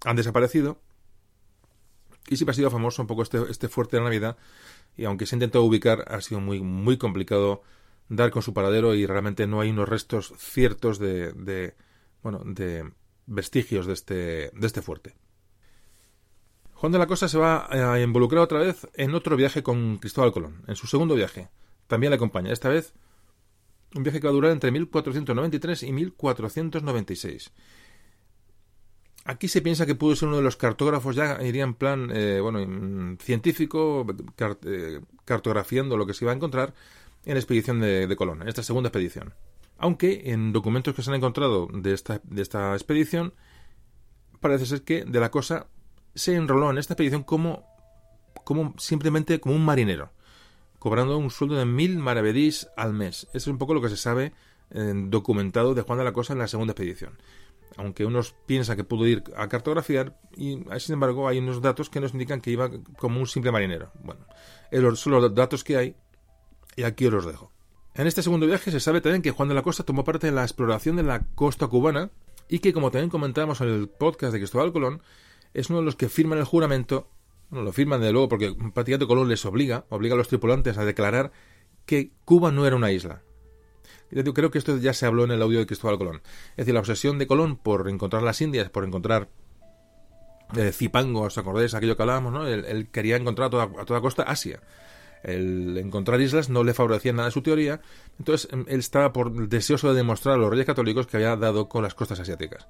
han 0.05 0.15
desaparecido. 0.15 0.79
Y 2.29 2.37
siempre 2.37 2.51
ha 2.51 2.55
sido 2.55 2.71
famoso 2.71 3.01
un 3.01 3.07
poco 3.07 3.23
este, 3.23 3.39
este 3.49 3.67
fuerte 3.67 3.97
de 3.97 4.01
la 4.01 4.09
Navidad. 4.09 4.37
Y 4.95 5.05
aunque 5.05 5.25
se 5.25 5.35
ha 5.35 5.37
intentado 5.37 5.63
ubicar, 5.65 6.05
ha 6.07 6.21
sido 6.21 6.39
muy, 6.39 6.61
muy 6.61 6.97
complicado 6.97 7.63
dar 8.09 8.29
con 8.29 8.43
su 8.43 8.53
paradero 8.53 8.93
y 8.93 9.05
realmente 9.07 9.47
no 9.47 9.59
hay 9.59 9.71
unos 9.71 9.89
restos 9.89 10.33
ciertos 10.37 10.99
de, 10.99 11.33
de 11.33 11.75
bueno, 12.21 12.41
de 12.45 12.91
vestigios 13.25 13.87
de 13.87 13.93
este, 13.93 14.51
de 14.53 14.67
este 14.67 14.81
fuerte. 14.81 15.15
Juan 16.83 16.91
de 16.91 16.99
la 16.99 17.07
Cosa 17.07 17.29
se 17.29 17.37
va 17.37 17.65
a 17.71 18.01
involucrar 18.01 18.41
otra 18.41 18.59
vez 18.59 18.89
en 18.95 19.15
otro 19.15 19.37
viaje 19.37 19.63
con 19.63 19.99
Cristóbal 19.99 20.33
Colón, 20.33 20.63
en 20.67 20.75
su 20.75 20.85
segundo 20.85 21.15
viaje. 21.15 21.47
También 21.87 22.11
le 22.11 22.17
acompaña, 22.17 22.51
esta 22.51 22.67
vez 22.67 22.93
un 23.95 24.03
viaje 24.03 24.19
que 24.19 24.27
va 24.27 24.31
a 24.31 24.33
durar 24.33 24.51
entre 24.51 24.69
1493 24.69 25.83
y 25.83 25.93
1496. 25.93 27.53
Aquí 29.23 29.47
se 29.47 29.61
piensa 29.61 29.85
que 29.85 29.95
pudo 29.95 30.13
ser 30.17 30.27
uno 30.27 30.35
de 30.35 30.43
los 30.43 30.57
cartógrafos, 30.57 31.15
ya 31.15 31.41
iría 31.41 31.63
en 31.63 31.73
plan 31.73 32.11
eh, 32.13 32.41
bueno, 32.41 33.15
científico, 33.21 34.05
eh, 34.65 34.99
cartografiando 35.23 35.95
lo 35.95 36.05
que 36.05 36.13
se 36.13 36.25
iba 36.25 36.33
a 36.33 36.35
encontrar 36.35 36.73
en 37.23 37.35
la 37.35 37.39
expedición 37.39 37.79
de, 37.79 38.13
Colón, 38.17 38.41
en 38.41 38.49
esta 38.49 38.61
segunda 38.61 38.89
expedición. 38.89 39.33
Aunque 39.77 40.23
en 40.33 40.51
documentos 40.51 40.93
que 40.93 41.01
se 41.01 41.11
han 41.11 41.15
encontrado 41.15 41.69
de 41.71 41.93
esta, 41.93 42.19
de 42.25 42.41
esta 42.41 42.73
expedición, 42.73 43.33
parece 44.41 44.65
ser 44.65 44.81
que 44.81 45.05
de 45.05 45.21
la 45.21 45.31
cosa 45.31 45.67
se 46.15 46.35
enroló 46.35 46.69
en 46.71 46.77
esta 46.77 46.93
expedición 46.93 47.23
como, 47.23 47.65
como 48.43 48.73
simplemente 48.77 49.39
como 49.39 49.55
un 49.55 49.65
marinero, 49.65 50.11
cobrando 50.79 51.17
un 51.17 51.31
sueldo 51.31 51.55
de 51.55 51.65
mil 51.65 51.97
maravedís 51.97 52.67
al 52.75 52.93
mes. 52.93 53.27
Eso 53.29 53.37
es 53.37 53.47
un 53.47 53.57
poco 53.57 53.73
lo 53.73 53.81
que 53.81 53.89
se 53.89 53.97
sabe 53.97 54.33
eh, 54.71 54.93
documentado 54.95 55.73
de 55.73 55.81
Juan 55.81 55.99
de 55.99 56.05
la 56.05 56.13
Cosa 56.13 56.33
en 56.33 56.39
la 56.39 56.47
segunda 56.47 56.71
expedición. 56.71 57.17
Aunque 57.77 58.05
unos 58.05 58.35
piensan 58.45 58.77
que 58.77 58.83
pudo 58.83 59.07
ir 59.07 59.23
a 59.35 59.47
cartografiar, 59.47 60.19
y 60.37 60.59
sin 60.77 60.93
embargo 60.93 61.27
hay 61.27 61.39
unos 61.39 61.61
datos 61.61 61.89
que 61.89 61.99
nos 61.99 62.13
indican 62.13 62.39
que 62.39 62.51
iba 62.51 62.69
como 62.97 63.19
un 63.19 63.27
simple 63.27 63.51
marinero. 63.51 63.91
Bueno, 64.03 64.25
son 64.95 65.13
los 65.13 65.33
datos 65.33 65.63
que 65.63 65.77
hay, 65.77 65.95
y 66.75 66.83
aquí 66.83 67.07
os 67.07 67.13
los 67.13 67.25
dejo. 67.25 67.51
En 67.95 68.07
este 68.07 68.23
segundo 68.23 68.47
viaje 68.47 68.71
se 68.71 68.79
sabe 68.79 69.01
también 69.01 69.21
que 69.21 69.31
Juan 69.31 69.49
de 69.49 69.55
la 69.55 69.61
Costa 69.61 69.83
tomó 69.83 70.03
parte 70.03 70.27
en 70.27 70.35
la 70.35 70.43
exploración 70.43 70.95
de 70.95 71.03
la 71.03 71.23
costa 71.35 71.67
cubana 71.67 72.09
y 72.47 72.59
que, 72.59 72.73
como 72.73 72.91
también 72.91 73.09
comentábamos 73.09 73.61
en 73.61 73.69
el 73.69 73.87
podcast 73.87 74.33
de 74.33 74.39
Cristóbal 74.39 74.73
Colón, 74.73 75.01
es 75.53 75.69
uno 75.69 75.79
de 75.79 75.85
los 75.85 75.95
que 75.95 76.09
firman 76.09 76.39
el 76.39 76.45
juramento, 76.45 77.09
bueno, 77.49 77.65
lo 77.65 77.73
firman 77.73 78.01
de 78.01 78.11
luego 78.11 78.29
porque 78.29 78.55
prácticamente 78.73 79.07
Colón 79.07 79.29
les 79.29 79.45
obliga, 79.45 79.85
obliga 79.89 80.15
a 80.15 80.17
los 80.17 80.27
tripulantes 80.27 80.77
a 80.77 80.85
declarar 80.85 81.31
que 81.85 82.11
Cuba 82.25 82.51
no 82.51 82.65
era 82.65 82.75
una 82.75 82.91
isla. 82.91 83.21
Creo 84.09 84.51
que 84.51 84.57
esto 84.59 84.77
ya 84.77 84.93
se 84.93 85.05
habló 85.05 85.23
en 85.23 85.31
el 85.31 85.41
audio 85.41 85.59
de 85.59 85.65
Cristóbal 85.65 85.97
Colón. 85.97 86.21
Es 86.51 86.57
decir, 86.57 86.73
la 86.73 86.81
obsesión 86.81 87.17
de 87.17 87.27
Colón 87.27 87.57
por 87.57 87.89
encontrar 87.89 88.21
las 88.21 88.41
Indias, 88.41 88.69
por 88.69 88.85
encontrar 88.85 89.29
eh, 90.55 90.71
Zipango, 90.71 91.21
¿os 91.21 91.37
acordáis? 91.37 91.73
Aquello 91.73 91.97
que 91.97 92.03
hablábamos, 92.03 92.31
¿no? 92.31 92.47
Él, 92.47 92.89
quería 92.91 93.15
encontrar 93.15 93.47
a 93.47 93.49
toda, 93.49 93.97
a 93.97 94.01
costa 94.01 94.23
Asia. 94.23 94.61
El 95.23 95.77
encontrar 95.77 96.21
islas 96.21 96.49
no 96.49 96.63
le 96.63 96.73
favorecía 96.73 97.13
nada 97.13 97.31
su 97.31 97.41
teoría, 97.41 97.81
entonces 98.19 98.51
em, 98.51 98.65
él 98.67 98.79
estaba 98.79 99.13
por 99.13 99.47
deseoso 99.47 99.89
de 99.89 99.95
demostrar 99.95 100.35
a 100.35 100.37
los 100.37 100.49
reyes 100.49 100.65
católicos 100.65 101.07
que 101.07 101.17
había 101.17 101.35
dado 101.37 101.69
con 101.69 101.81
las 101.81 101.95
costas 101.95 102.19
asiáticas. 102.19 102.67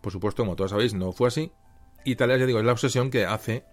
Por 0.00 0.10
supuesto, 0.10 0.42
como 0.42 0.56
todos 0.56 0.70
sabéis, 0.70 0.94
no 0.94 1.12
fue 1.12 1.28
así, 1.28 1.52
Italia, 2.04 2.36
ya 2.36 2.46
digo, 2.46 2.58
es 2.58 2.64
la 2.64 2.72
obsesión 2.72 3.10
que 3.10 3.26
hace 3.26 3.64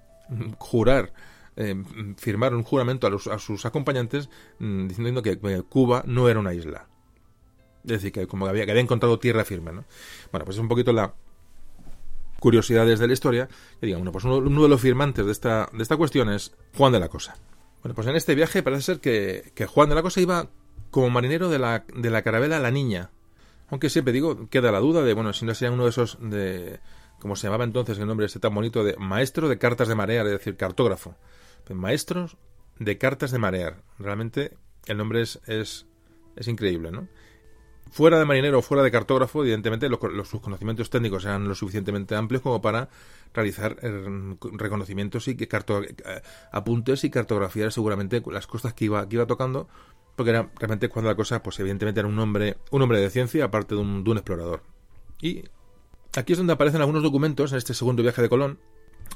jurar, 0.58 1.14
eh, 1.56 1.76
firmar 2.18 2.54
un 2.54 2.64
juramento 2.64 3.08
a, 3.08 3.40
sus 3.40 3.66
acompañantes 3.66 4.30
mm, 4.60 4.88
diciendo 4.88 5.22
que 5.22 5.38
Cuba 5.38 6.04
no 6.06 6.30
era 6.30 6.40
una 6.40 6.54
isla. 6.54 6.88
Es 7.84 7.92
decir, 7.92 8.12
que 8.12 8.28
como 8.28 8.48
había, 8.48 8.66
que 8.66 8.72
había 8.72 8.84
encontrado 8.84 9.20
tierra 9.20 9.46
firme, 9.46 9.72
¿no? 9.72 9.86
Bueno, 10.32 10.46
pues 10.46 10.58
es 10.58 10.62
un 10.62 10.68
poquito 10.68 10.92
la 10.92 11.14
curiosidades 12.40 13.00
de 13.00 13.08
la 13.08 13.14
historia. 13.14 13.50
Y 13.82 13.88
digamos, 13.88 14.12
pues 14.12 14.26
uno, 14.26 14.64
de 14.64 14.70
los 14.70 14.82
firmantes 14.82 15.26
de 15.26 15.32
esta, 15.32 15.70
de 15.74 15.84
esta 15.84 15.98
cuestión 15.98 16.30
es 16.30 16.54
Juan 16.76 16.94
de 16.94 17.00
la 17.00 17.10
Cosa. 17.10 17.38
Bueno, 17.82 17.96
pues 17.96 18.08
en 18.08 18.16
este 18.16 18.36
viaje 18.36 18.64
parece 18.64 18.84
ser 18.84 19.00
que, 19.00 19.52
que 19.56 19.66
Juan 19.66 19.90
de 19.90 19.96
la 19.96 20.02
Cosa 20.02 20.22
iba 20.22 20.50
como 20.92 21.10
marinero 21.10 21.50
de 21.50 21.60
la, 21.60 21.86
de 21.96 22.10
la 22.10 22.22
carabela 22.22 22.60
La 22.60 22.72
Niña. 22.72 23.12
Aunque 23.70 23.90
siempre 23.90 24.14
digo, 24.14 24.48
queda 24.50 24.72
la 24.72 24.80
duda 24.80 25.04
de, 25.04 25.14
bueno, 25.14 25.34
si 25.34 25.46
no 25.46 25.54
sería 25.54 25.74
uno 25.74 25.84
de 25.84 25.90
esos 25.90 26.18
de 26.22 26.80
como 27.20 27.36
se 27.36 27.48
llamaba 27.48 27.64
entonces 27.64 27.98
el 27.98 28.08
nombre 28.08 28.26
este 28.26 28.40
tan 28.40 28.54
bonito 28.54 28.84
de 28.84 28.96
maestro 28.98 29.50
de 29.50 29.58
cartas 29.58 29.88
de 29.88 29.96
marear, 29.96 30.26
es 30.28 30.34
decir, 30.34 30.58
cartógrafo. 30.58 31.16
Pues 31.66 31.78
maestros 31.78 32.38
de 32.80 32.98
cartas 32.98 33.32
de 33.32 33.40
marear. 33.40 33.84
Realmente 34.00 34.58
el 34.86 34.98
nombre 34.98 35.22
es, 35.22 35.40
es, 35.48 35.86
increíble, 36.48 36.92
¿no? 36.92 37.08
Fuera 37.90 38.20
de 38.20 38.26
marinero 38.26 38.60
o 38.60 38.62
fuera 38.62 38.84
de 38.84 38.92
cartógrafo, 38.92 39.42
evidentemente 39.44 39.88
los, 39.90 40.00
sus 40.28 40.42
conocimientos 40.42 40.90
técnicos 40.90 41.24
eran 41.24 41.48
lo 41.48 41.56
suficientemente 41.56 42.16
amplios 42.16 42.42
como 42.42 42.62
para 42.62 42.90
realizar 43.34 43.78
eh, 43.82 44.36
reconocimientos 44.54 45.28
y 45.30 45.36
que 45.36 45.46
eh, 45.46 46.22
apuntes 46.52 47.04
y 47.06 47.10
cartografiar 47.10 47.72
seguramente 47.72 48.22
las 48.30 48.46
cosas 48.46 48.74
que 48.74 48.86
iba, 48.86 49.08
que 49.08 49.16
iba 49.16 49.26
tocando, 49.26 49.70
porque 50.18 50.32
era 50.32 50.50
realmente 50.58 50.90
cuando 50.90 51.10
la 51.10 51.16
cosa, 51.16 51.42
pues 51.42 51.60
evidentemente 51.60 52.02
era 52.02 52.10
un 52.10 52.20
hombre, 52.20 52.58
un 52.72 52.82
hombre 52.82 53.00
de 53.00 53.10
ciencia 53.10 53.46
aparte 53.46 53.76
de 53.76 53.82
un, 53.82 54.04
de 54.04 54.12
un 54.12 54.18
explorador. 54.18 54.64
Y 55.22 55.44
Aquí 56.18 56.34
es 56.34 56.40
donde 56.40 56.54
aparecen 56.54 56.82
algunos 56.82 57.04
documentos 57.04 57.52
en 57.52 57.60
este 57.60 57.76
segundo 57.76 58.02
viaje 58.02 58.24
de 58.24 58.28
Colón. 58.28 58.58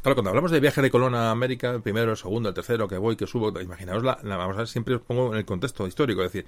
Claro, 0.04 0.14
cuando 0.16 0.30
hablamos 0.30 0.52
de 0.52 0.60
viaje 0.60 0.84
de 0.84 0.92
Colón 0.92 1.16
a 1.16 1.32
América, 1.32 1.72
el 1.72 1.82
primero, 1.82 2.12
el 2.12 2.18
segundo, 2.18 2.50
el 2.50 2.54
tercero, 2.54 2.88
que 2.88 3.00
voy, 3.00 3.16
que 3.16 3.26
subo, 3.26 3.60
imaginaos 3.60 4.04
la, 4.04 4.20
vamos 4.22 4.56
a 4.60 4.68
siempre 4.68 4.94
os 4.94 5.02
pongo 5.02 5.32
en 5.32 5.40
el 5.40 5.46
contexto 5.46 5.88
histórico, 5.88 6.22
es 6.22 6.32
decir, 6.32 6.46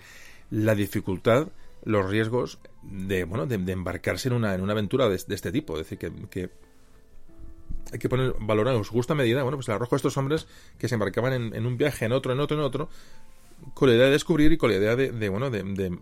la 0.51 0.75
dificultad, 0.75 1.47
los 1.85 2.07
riesgos 2.07 2.59
de, 2.83 3.23
bueno, 3.23 3.47
de, 3.47 3.55
embarcarse 3.71 4.27
en 4.27 4.35
una, 4.35 4.53
en 4.53 4.61
una 4.61 4.73
aventura 4.73 5.09
de, 5.09 5.15
este 5.15 5.51
tipo, 5.51 5.73
es 5.79 5.89
decir, 5.89 5.97
que, 6.29 6.51
hay 7.91 7.97
que 7.97 8.07
poner 8.07 8.35
valor 8.39 8.67
en 8.67 8.83
su 8.83 8.93
justa 8.93 9.15
medida, 9.15 9.41
bueno, 9.41 9.57
pues 9.57 9.69
el 9.69 9.73
arrojo 9.73 9.95
a 9.95 9.97
estos 9.97 10.17
hombres 10.17 10.45
que 10.77 10.87
se 10.87 10.93
embarcaban 10.93 11.33
en, 11.55 11.65
un 11.65 11.77
viaje, 11.77 12.05
en 12.05 12.11
otro, 12.11 12.31
en 12.31 12.39
otro, 12.39 12.57
en 12.59 12.63
otro, 12.63 12.89
con 13.73 13.89
la 13.89 13.95
idea 13.95 14.05
de 14.05 14.11
descubrir 14.11 14.51
y 14.51 14.57
con 14.57 14.69
la 14.69 14.77
idea 14.77 14.95
de, 14.95 15.29
bueno, 15.29 15.49
de, 15.49 15.97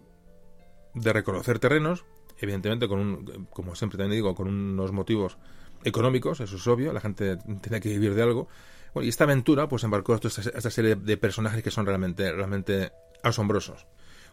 de 0.93 1.13
reconocer 1.13 1.60
terrenos, 1.60 2.03
evidentemente 2.41 2.88
con 2.88 3.00
un, 3.00 3.48
como 3.51 3.75
siempre 3.75 3.98
también 3.98 4.17
digo, 4.17 4.36
con 4.36 4.48
unos 4.48 4.91
motivos 4.91 5.38
económicos, 5.83 6.39
eso 6.39 6.55
es 6.55 6.67
obvio, 6.67 6.93
la 6.93 7.00
gente 7.00 7.38
tiene 7.62 7.79
que 7.79 7.89
vivir 7.89 8.13
de 8.13 8.24
algo. 8.24 8.48
Bueno, 8.93 9.05
y 9.05 9.10
esta 9.10 9.24
aventura 9.24 9.67
pues 9.67 9.83
embarcó 9.83 10.13
a 10.13 10.15
esta, 10.17 10.71
serie 10.71 10.95
de 10.95 11.17
personajes 11.17 11.63
que 11.63 11.71
son 11.71 11.86
realmente, 11.86 12.31
realmente 12.31 12.91
asombrosos. 13.24 13.88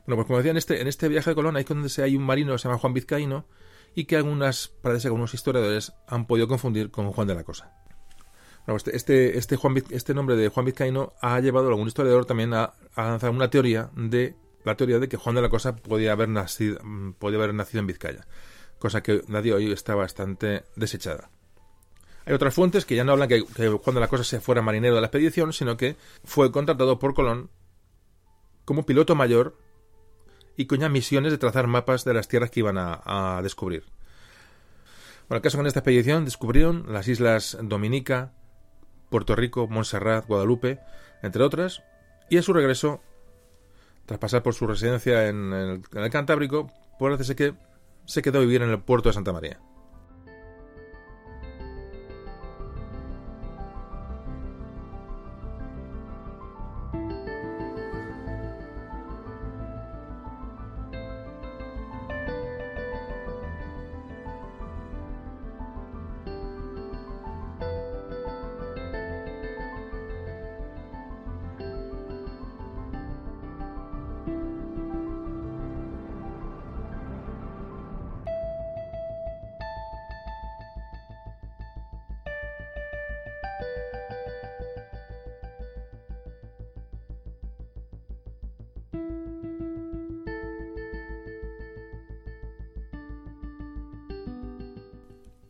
Bueno, 0.06 0.16
pues 0.16 0.26
como 0.26 0.38
decía, 0.38 0.50
en 0.50 0.56
este, 0.56 0.80
en 0.80 0.88
este 0.88 1.08
viaje 1.08 1.30
de 1.30 1.36
Colón 1.36 1.56
hay 1.56 1.66
hay 2.02 2.16
un 2.16 2.22
marino 2.24 2.52
que 2.52 2.58
se 2.58 2.68
llama 2.68 2.78
Juan 2.78 2.94
Vizcaíno 2.94 3.46
y 3.94 4.04
que 4.04 4.16
algunas, 4.16 4.68
parece 4.68 5.02
que 5.02 5.08
algunos 5.08 5.34
historiadores 5.34 5.92
han 6.06 6.26
podido 6.26 6.48
confundir 6.48 6.90
con 6.90 7.12
Juan 7.12 7.28
de 7.28 7.34
la 7.34 7.44
Cosa. 7.44 7.72
Bueno, 8.66 8.76
este, 8.76 8.96
este, 8.96 9.38
este, 9.38 9.56
Juan, 9.56 9.82
este 9.90 10.14
nombre 10.14 10.36
de 10.36 10.48
Juan 10.48 10.66
Vizcaíno 10.66 11.14
ha 11.20 11.40
llevado 11.40 11.68
a 11.68 11.70
algún 11.70 11.88
historiador 11.88 12.26
también 12.26 12.52
a, 12.54 12.74
a 12.94 13.04
lanzar 13.04 13.30
una 13.30 13.48
teoría 13.48 13.90
de 13.96 14.34
la 14.68 14.76
teoría 14.76 14.98
de 14.98 15.08
que 15.08 15.16
Juan 15.16 15.34
de 15.34 15.42
la 15.42 15.48
Cosa 15.48 15.76
podía 15.76 16.12
haber 16.12 16.28
nacido, 16.28 16.78
mm, 16.82 17.12
podía 17.14 17.38
haber 17.38 17.54
nacido 17.54 17.80
en 17.80 17.86
Vizcaya, 17.86 18.26
cosa 18.78 19.02
que 19.02 19.22
nadie 19.28 19.52
hoy 19.52 19.72
está 19.72 19.94
bastante 19.94 20.64
desechada. 20.76 21.30
Hay 22.26 22.34
otras 22.34 22.54
fuentes 22.54 22.84
que 22.84 22.94
ya 22.94 23.04
no 23.04 23.12
hablan 23.12 23.28
que, 23.28 23.40
Juan 23.40 23.94
de 23.94 24.00
la 24.00 24.08
Cosa 24.08 24.22
se 24.22 24.40
fuera 24.40 24.60
marinero 24.60 24.94
de 24.94 25.00
la 25.00 25.06
expedición, 25.06 25.52
sino 25.52 25.76
que 25.76 25.96
fue 26.24 26.52
contratado 26.52 26.98
por 26.98 27.14
Colón 27.14 27.50
como 28.66 28.84
piloto 28.84 29.14
mayor 29.14 29.56
y 30.54 30.66
con 30.66 30.80
ya 30.80 30.90
misiones 30.90 31.32
de 31.32 31.38
trazar 31.38 31.68
mapas 31.68 32.04
de 32.04 32.12
las 32.12 32.28
tierras 32.28 32.50
que 32.50 32.60
iban 32.60 32.76
a, 32.78 33.40
descubrir. 33.42 33.84
Bueno, 35.28 35.38
el 35.38 35.42
caso 35.42 35.56
con 35.56 35.66
esta 35.66 35.80
expedición 35.80 36.26
descubrieron 36.26 36.92
las 36.92 37.08
islas 37.08 37.56
Dominica, 37.62 38.34
Puerto 39.08 39.34
Rico, 39.34 39.66
Montserrat, 39.66 40.26
Guadalupe, 40.26 40.80
entre 41.22 41.42
otras, 41.42 41.82
y 42.28 42.36
a 42.36 42.42
su 42.42 42.52
regreso, 42.52 43.00
tras 44.08 44.18
pasar 44.18 44.42
por 44.42 44.54
su 44.54 44.66
residencia 44.66 45.28
en 45.28 45.52
el, 45.52 45.82
en 45.92 46.02
el 46.02 46.10
Cantábrico, 46.10 46.72
parece 46.98 47.36
que 47.36 47.52
se 48.06 48.22
quedó 48.22 48.38
a 48.38 48.40
vivir 48.40 48.62
en 48.62 48.70
el 48.70 48.80
puerto 48.80 49.10
de 49.10 49.12
Santa 49.12 49.34
María. 49.34 49.60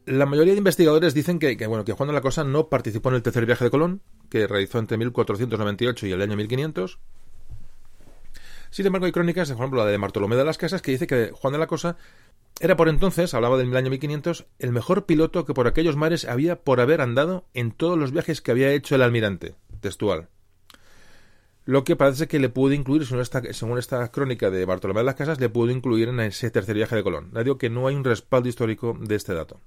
La 0.09 0.25
mayoría 0.25 0.55
de 0.55 0.59
investigadores 0.59 1.13
dicen 1.13 1.39
que, 1.39 1.55
bueno, 1.67 1.85
que 1.85 1.93
Juan 1.93 2.07
de 2.07 2.15
la 2.15 2.23
Cosa 2.23 2.43
no 2.43 2.71
participó 2.71 3.11
en 3.11 3.17
el 3.17 3.23
tercer 3.23 3.45
viaje 3.45 3.65
de 3.65 3.71
Colón, 3.71 4.01
que 4.31 4.47
realizó 4.47 4.79
entre 4.79 4.97
1498 4.97 6.07
y 6.07 6.13
el 6.13 6.23
año 6.23 6.35
1500. 6.35 6.99
Sin 8.71 8.87
embargo, 8.87 9.05
hay 9.05 9.13
crónicas, 9.13 9.49
por 9.49 9.59
ejemplo, 9.59 9.85
la 9.85 9.91
de 9.91 9.99
Bartolomé 9.99 10.37
de 10.37 10.47
las 10.47 10.57
Casas, 10.57 10.81
que 10.81 10.93
dice 10.93 11.07
que 11.07 11.31
Juan 11.35 11.53
de 11.53 11.59
la 11.59 11.67
Cosa 11.67 11.99
era 12.59 12.75
por 12.75 12.89
entonces, 12.89 13.35
hablaba 13.35 13.59
del 13.59 13.77
año 13.77 13.91
1500, 13.91 14.47
el 14.59 14.73
mejor 14.73 15.05
piloto 15.05 15.45
que 15.45 15.53
por 15.53 15.67
aquellos 15.67 15.97
mares 15.97 16.25
había 16.25 16.57
por 16.57 16.81
haber 16.81 17.03
andado 17.03 17.45
en 17.53 17.71
todos 17.71 17.99
los 17.99 18.11
viajes 18.11 18.41
que 18.41 18.51
había 18.51 18.73
hecho 18.73 18.95
el 18.95 19.03
almirante, 19.03 19.57
textual. 19.81 20.31
Lo 21.67 21.85
que 21.85 21.97
parece 21.97 22.29
que 22.29 22.39
le 22.39 22.49
pudo 22.49 22.73
incluir, 22.73 23.05
según 23.05 23.21
esta, 23.21 23.41
esta 23.41 24.11
crónica 24.11 24.49
de 24.49 24.65
Bartolomé 24.65 25.01
de 25.01 25.05
las 25.05 25.17
Casas, 25.17 25.39
le 25.39 25.51
pudo 25.51 25.71
incluir 25.71 26.09
en 26.09 26.21
ese 26.21 26.51
tercer 26.51 26.77
viaje 26.77 26.97
de 26.97 27.03
Colón. 27.03 27.29
Le 27.35 27.45
digo 27.45 27.59
que 27.59 27.69
no 27.69 27.87
hay 27.87 27.95
un 27.95 28.05
respaldo 28.05 28.49
histórico 28.49 28.97
de 28.99 29.15
este 29.15 29.35
dato. 29.35 29.61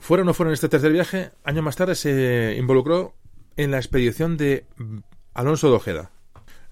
Fuera 0.00 0.22
o 0.22 0.26
no 0.26 0.32
fuera 0.32 0.48
en 0.48 0.54
este 0.54 0.70
tercer 0.70 0.92
viaje, 0.92 1.30
años 1.44 1.62
más 1.62 1.76
tarde 1.76 1.94
se 1.94 2.56
involucró 2.58 3.14
en 3.56 3.70
la 3.70 3.76
expedición 3.76 4.38
de 4.38 4.64
Alonso 5.34 5.68
de 5.68 5.76
Ojeda. 5.76 6.10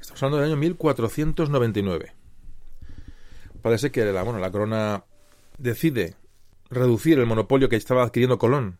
Estamos 0.00 0.22
hablando 0.22 0.38
del 0.38 0.50
año 0.50 0.56
1499. 0.56 2.14
Parece 3.60 3.90
que 3.92 4.04
la, 4.06 4.22
bueno, 4.22 4.38
la 4.38 4.50
corona 4.50 5.04
decide 5.58 6.14
reducir 6.70 7.18
el 7.18 7.26
monopolio 7.26 7.68
que 7.68 7.76
estaba 7.76 8.02
adquiriendo 8.02 8.38
Colón 8.38 8.78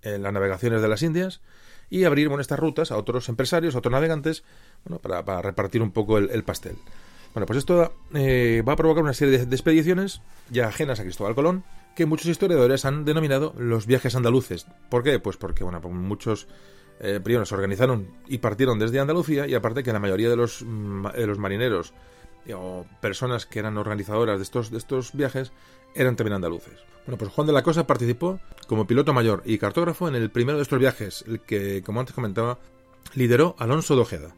en 0.00 0.22
las 0.22 0.32
navegaciones 0.32 0.80
de 0.80 0.88
las 0.88 1.02
Indias 1.02 1.42
y 1.90 2.04
abrir 2.04 2.30
estas 2.40 2.58
rutas 2.58 2.90
a 2.90 2.96
otros 2.96 3.28
empresarios, 3.28 3.74
a 3.74 3.78
otros 3.78 3.92
navegantes, 3.92 4.44
bueno, 4.84 4.98
para, 4.98 5.42
repartir 5.42 5.82
un 5.82 5.92
poco 5.92 6.16
el, 6.16 6.42
pastel. 6.42 6.76
Bueno, 7.34 7.44
pues 7.46 7.58
esto 7.58 7.92
eh, 8.14 8.62
va 8.66 8.72
a 8.72 8.76
provocar 8.76 9.04
una 9.04 9.12
serie 9.12 9.38
de, 9.38 9.46
de 9.46 9.54
expediciones 9.54 10.22
ya 10.50 10.68
ajenas 10.68 11.00
a 11.00 11.02
Cristóbal 11.02 11.34
Colón, 11.34 11.64
que 11.94 12.06
muchos 12.06 12.26
historiadores 12.26 12.84
han 12.84 13.04
denominado 13.04 13.54
los 13.56 13.86
viajes 13.86 14.14
andaluces. 14.14 14.66
¿Por 14.88 15.02
qué? 15.02 15.18
Pues 15.18 15.36
porque 15.36 15.64
bueno, 15.64 15.80
pues 15.80 15.94
muchos 15.94 16.48
eh, 17.00 17.20
se 17.44 17.54
organizaron 17.54 18.08
y 18.26 18.38
partieron 18.38 18.78
desde 18.78 19.00
Andalucía 19.00 19.46
y 19.46 19.54
aparte 19.54 19.82
que 19.82 19.92
la 19.92 19.98
mayoría 19.98 20.28
de 20.28 20.36
los, 20.36 20.62
mm, 20.62 21.08
de 21.08 21.26
los 21.26 21.38
marineros 21.38 21.92
eh, 22.46 22.54
o 22.54 22.86
personas 23.00 23.46
que 23.46 23.58
eran 23.58 23.78
organizadoras 23.78 24.38
de 24.38 24.44
estos, 24.44 24.70
de 24.70 24.78
estos 24.78 25.12
viajes 25.12 25.52
eran 25.94 26.16
también 26.16 26.34
andaluces. 26.34 26.80
Bueno, 27.06 27.18
pues 27.18 27.30
Juan 27.30 27.46
de 27.46 27.52
la 27.52 27.62
Cosa 27.62 27.86
participó 27.86 28.40
como 28.66 28.86
piloto 28.86 29.12
mayor 29.12 29.42
y 29.44 29.58
cartógrafo 29.58 30.08
en 30.08 30.14
el 30.14 30.30
primero 30.30 30.58
de 30.58 30.62
estos 30.62 30.78
viajes, 30.78 31.24
el 31.26 31.40
que, 31.40 31.82
como 31.82 32.00
antes 32.00 32.14
comentaba, 32.14 32.58
lideró 33.14 33.54
Alonso 33.58 33.94
de 33.94 34.02
Ojeda. 34.02 34.34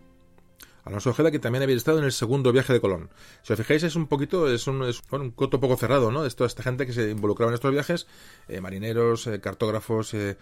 Alonso 0.87 1.11
Ojeda, 1.11 1.33
que 1.33 1.41
también 1.41 1.65
había 1.65 1.75
estado 1.75 1.99
en 1.99 2.05
el 2.05 2.13
segundo 2.13 2.53
viaje 2.53 2.73
de 2.73 2.81
Colón. 2.81 3.11
Si 3.43 3.53
os 3.53 3.59
fijáis, 3.59 3.83
es 3.83 3.97
un 3.97 4.07
poquito, 4.07 4.49
es 4.49 4.69
un, 4.69 4.83
un 4.83 5.31
coto 5.33 5.59
poco 5.59 5.77
cerrado, 5.77 6.13
¿no? 6.13 6.29
Toda 6.31 6.47
esta 6.47 6.63
gente 6.63 6.87
que 6.87 6.93
se 6.93 7.11
involucraba 7.11 7.51
en 7.51 7.55
estos 7.55 7.73
viajes, 7.73 8.07
eh, 8.47 8.61
marineros, 8.61 9.27
eh, 9.27 9.41
cartógrafos, 9.41 10.15
eh, 10.15 10.37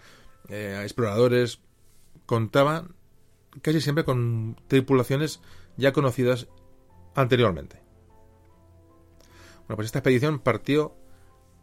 exploradores, 0.47 1.61
contaban 2.27 2.93
casi 3.63 3.81
siempre 3.81 4.03
con 4.03 4.55
tripulaciones 4.67 5.41
ya 5.77 5.93
conocidas 5.93 6.47
anteriormente. 7.15 7.81
Bueno, 9.67 9.77
pues 9.77 9.87
esta 9.87 9.99
expedición 9.99 10.37
partió 10.37 10.95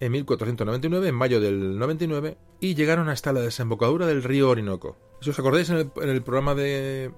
en 0.01 0.11
1499, 0.11 1.07
en 1.07 1.15
mayo 1.15 1.41
del 1.41 1.79
99, 1.79 2.37
y 2.59 2.75
llegaron 2.75 3.09
hasta 3.09 3.33
la 3.33 3.43
desembocadura 3.43 4.09
del 4.09 4.25
río 4.25 4.51
Orinoco. 4.51 4.97
Si 5.21 5.31
os 5.31 5.39
acordáis 5.39 5.71
en 5.71 5.93
el 5.97 6.23
programa 6.23 6.57
de 6.57 7.13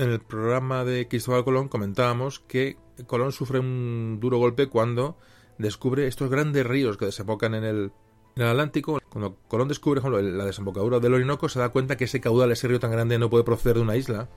en 0.00 0.10
el 0.10 0.20
programa 0.20 0.84
de 0.84 1.08
Cristóbal 1.08 1.44
Colón 1.44 1.68
comentábamos 1.68 2.40
que 2.40 2.78
Colón 3.06 3.32
sufre 3.32 3.58
un 3.58 4.18
duro 4.18 4.38
golpe 4.38 4.68
cuando 4.68 5.18
descubre 5.58 6.06
estos 6.06 6.30
grandes 6.30 6.66
ríos 6.66 6.96
que 6.96 7.04
desembocan 7.04 7.54
en 7.54 7.64
el, 7.64 7.92
Atlántico. 8.36 8.98
Cuando 9.10 9.36
Colón 9.48 9.68
descubre 9.68 10.00
la 10.22 10.46
desembocadura 10.46 11.00
del 11.00 11.12
Orinoco, 11.12 11.50
se 11.50 11.58
da 11.58 11.68
cuenta 11.68 11.98
que 11.98 12.04
ese 12.04 12.20
caudal, 12.20 12.50
ese 12.50 12.68
río 12.68 12.80
tan 12.80 12.90
grande, 12.90 13.18
no 13.18 13.28
puede 13.28 13.44
proceder 13.44 13.76
de 13.76 13.82
una 13.82 13.96
isla. 13.96 14.30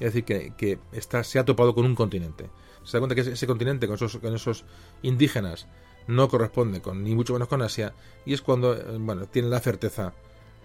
Es 0.00 0.12
decir, 0.12 0.24
que, 0.24 0.80
está, 0.90 1.22
se 1.22 1.38
ha 1.38 1.44
topado 1.44 1.76
con 1.76 1.84
un 1.84 1.94
continente. 1.94 2.50
Se 2.82 2.96
da 2.96 3.00
cuenta 3.00 3.14
que 3.14 3.20
ese, 3.20 3.46
continente, 3.46 3.86
con 3.86 3.94
esos, 3.94 4.16
con 4.16 4.34
esos 4.34 4.64
indígenas, 5.02 5.68
no 6.08 6.28
corresponde 6.28 6.82
con 6.82 7.04
ni 7.04 7.14
mucho 7.14 7.34
menos 7.34 7.46
con 7.46 7.62
Asia. 7.62 7.94
Y 8.26 8.34
es 8.34 8.42
cuando 8.42 8.74
eh, 8.74 8.98
bueno, 8.98 9.26
tiene 9.26 9.48
la 9.48 9.60
certeza 9.60 10.14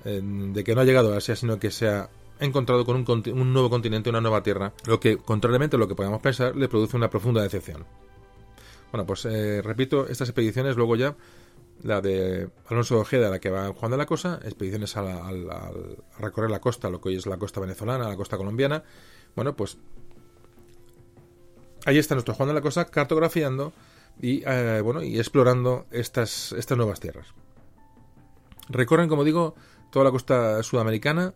eh, 0.03 0.21
de 0.23 0.63
que 0.63 0.73
no 0.73 0.81
ha 0.81 0.85
llegado 0.85 1.13
a 1.13 1.17
Asia, 1.17 1.35
sino 1.35 1.59
que 1.59 1.69
se 1.69 1.87
ha 1.89 2.09
encontrado 2.39 2.85
con 2.85 3.05
un, 3.07 3.53
nuevo 3.53 3.69
continente, 3.69 4.09
una 4.09 4.21
nueva 4.21 4.43
tierra, 4.43 4.73
lo 4.85 4.99
que, 4.99 5.17
contrariamente 5.17 5.75
a 5.75 5.79
lo 5.79 5.87
que 5.87 5.95
podemos 5.95 6.21
pensar, 6.21 6.55
le 6.55 6.67
produce 6.67 6.97
una 6.97 7.09
profunda 7.09 7.41
decepción. 7.41 7.85
Bueno, 8.91 9.05
pues 9.05 9.25
eh, 9.25 9.61
repito, 9.61 10.07
estas 10.07 10.29
expediciones 10.29 10.75
luego 10.75 10.95
ya, 10.95 11.15
la 11.81 12.01
de 12.01 12.49
Alonso 12.67 12.99
Ojeda, 12.99 13.29
la 13.29 13.39
que 13.39 13.49
va 13.49 13.73
Juan 13.73 13.91
de 13.91 13.97
la 13.97 14.05
Cosa, 14.05 14.39
expediciones 14.43 14.95
a, 14.97 15.31
recorrer 16.19 16.51
la 16.51 16.59
costa, 16.59 16.89
lo 16.89 17.01
que 17.01 17.09
hoy 17.09 17.15
es 17.15 17.25
la 17.25 17.37
costa 17.37 17.59
venezolana, 17.59 18.07
la 18.07 18.15
costa 18.15 18.37
colombiana, 18.37 18.83
bueno, 19.35 19.55
pues 19.55 19.77
ahí 21.85 21.97
está 21.97 22.15
nuestro 22.15 22.33
Juan 22.33 22.49
de 22.49 22.55
la 22.55 22.61
Cosa 22.61 22.85
cartografiando 22.85 23.73
y, 24.21 24.43
eh, 24.45 24.81
bueno, 24.81 25.01
y 25.01 25.17
explorando 25.17 25.85
estas, 25.91 26.51
estas 26.53 26.77
nuevas 26.77 26.99
tierras. 26.99 27.27
Recorren, 28.69 29.09
como 29.09 29.23
digo, 29.23 29.55
toda 29.91 30.05
la 30.05 30.11
costa 30.11 30.63
sudamericana, 30.63 31.33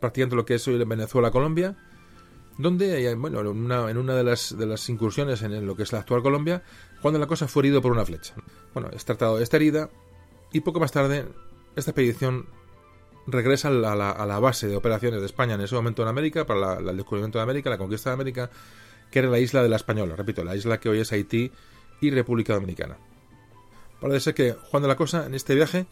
prácticamente 0.00 0.36
lo 0.36 0.44
que 0.44 0.54
es 0.54 0.68
hoy 0.68 0.82
Venezuela, 0.84 1.30
Colombia, 1.30 1.76
donde, 2.58 3.14
bueno, 3.14 3.40
en 3.40 3.46
una, 3.46 3.90
en 3.90 3.96
una 3.98 4.14
de, 4.14 4.24
las, 4.24 4.56
de 4.58 4.66
las 4.66 4.88
incursiones 4.88 5.42
en 5.42 5.66
lo 5.66 5.76
que 5.76 5.84
es 5.84 5.92
la 5.92 6.00
actual 6.00 6.22
Colombia, 6.22 6.62
cuando 7.00 7.20
la 7.20 7.26
cosa 7.26 7.46
fue 7.46 7.62
herido 7.62 7.80
por 7.80 7.92
una 7.92 8.04
flecha. 8.04 8.34
Bueno, 8.74 8.90
es 8.92 9.04
tratado 9.04 9.36
de 9.36 9.44
esta 9.44 9.56
herida 9.56 9.90
y 10.52 10.60
poco 10.60 10.80
más 10.80 10.90
tarde 10.90 11.26
esta 11.76 11.92
expedición 11.92 12.46
regresa 13.26 13.68
a 13.68 13.70
la, 13.70 13.94
la, 13.94 14.38
base 14.40 14.66
de 14.66 14.76
operaciones 14.76 15.20
de 15.20 15.26
España 15.26 15.54
en 15.54 15.60
ese 15.60 15.74
momento 15.74 16.02
en 16.02 16.08
América, 16.08 16.46
para 16.46 16.78
el 16.78 16.96
descubrimiento 16.96 17.38
de 17.38 17.42
América, 17.42 17.70
la 17.70 17.78
conquista 17.78 18.10
de 18.10 18.14
América, 18.14 18.50
que 19.10 19.18
era 19.20 19.28
la 19.28 19.38
isla 19.38 19.62
de 19.62 19.68
la 19.68 19.76
Española, 19.76 20.16
repito, 20.16 20.42
la 20.42 20.56
isla 20.56 20.80
que 20.80 20.88
hoy 20.88 21.00
es 21.00 21.12
Haití 21.12 21.52
y 22.00 22.10
República 22.10 22.54
Dominicana. 22.54 22.96
Parece 24.00 24.34
que 24.34 24.52
Juan 24.52 24.82
de 24.82 24.88
la 24.88 24.96
Cosa 24.96 25.26
en 25.26 25.34
este 25.34 25.54
viaje 25.54 25.86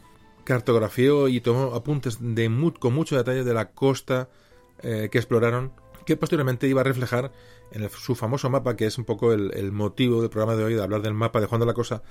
cartografió 0.46 1.28
y 1.28 1.42
tomó 1.42 1.74
apuntes 1.74 2.16
de 2.20 2.72
con 2.78 2.94
mucho 2.94 3.16
detalle 3.16 3.44
de 3.44 3.52
la 3.52 3.72
costa 3.72 4.30
eh, 4.82 5.08
que 5.12 5.18
exploraron, 5.18 5.72
que 6.06 6.16
posteriormente 6.16 6.68
iba 6.68 6.80
a 6.80 6.84
reflejar 6.84 7.32
en 7.72 7.90
su 7.90 8.14
famoso 8.14 8.48
mapa, 8.48 8.76
que 8.76 8.86
es 8.86 8.96
un 8.96 9.04
poco 9.04 9.32
el, 9.32 9.72
motivo 9.72 10.22
del 10.22 10.30
programa 10.30 10.56
de 10.56 10.64
hoy, 10.64 10.74
de 10.74 10.82
hablar 10.82 11.02
del 11.02 11.14
mapa 11.14 11.40
de 11.40 11.46
Juan 11.46 11.60
de 11.60 11.66
la 11.66 11.74
Cosa, 11.74 12.02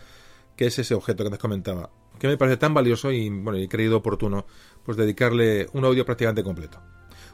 que 0.56 0.68
es 0.68 0.78
ese 0.78 0.94
objeto 0.94 1.24
que 1.24 1.30
les 1.30 1.40
comentaba, 1.40 1.90
que 2.20 2.28
me 2.28 2.38
parece 2.38 2.58
tan 2.58 2.74
valioso 2.74 3.12
y 3.12 3.30
bueno, 3.30 3.58
y 3.58 3.68
creído 3.68 3.98
oportuno, 3.98 4.46
pues 4.84 4.98
dedicarle 4.98 5.68
un 5.74 5.86
audio 5.86 6.06
prácticamente 6.06 6.44
completo. 6.44 6.80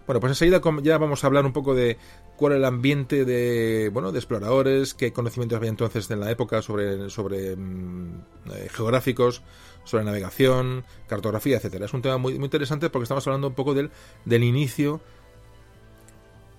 Bueno, 0.06 0.20
pues 0.20 0.32
enseguida 0.32 0.62
ya 0.82 0.98
vamos 0.98 1.24
a 1.24 1.28
hablar 1.28 1.46
un 1.46 1.54
poco 1.54 1.76
de 1.76 1.98
cuál 2.36 2.54
el 2.54 2.66
ambiente 2.66 3.24
de, 3.24 3.90
bueno, 3.94 4.12
de 4.12 4.20
exploradores, 4.20 4.94
qué 4.94 5.14
conocimientos 5.14 5.58
había 5.58 5.70
entonces 5.70 6.10
en 6.10 6.20
la 6.20 6.32
época 6.32 6.62
sobre, 6.62 7.10
sobre 7.10 7.56
mm, 7.56 8.22
eh, 8.54 8.68
geográficos, 8.72 9.44
sobre 9.84 10.04
navegación, 10.04 10.84
cartografía, 11.08 11.58
etcétera. 11.58 11.86
Es 11.86 11.94
un 11.94 12.02
tema 12.02 12.18
muy, 12.18 12.36
muy 12.36 12.46
interesante 12.46 12.90
porque 12.90 13.04
estamos 13.04 13.26
hablando 13.28 13.48
un 13.48 13.56
poco 13.56 13.74
del, 13.74 13.92
del 14.26 14.44
inicio 14.44 15.02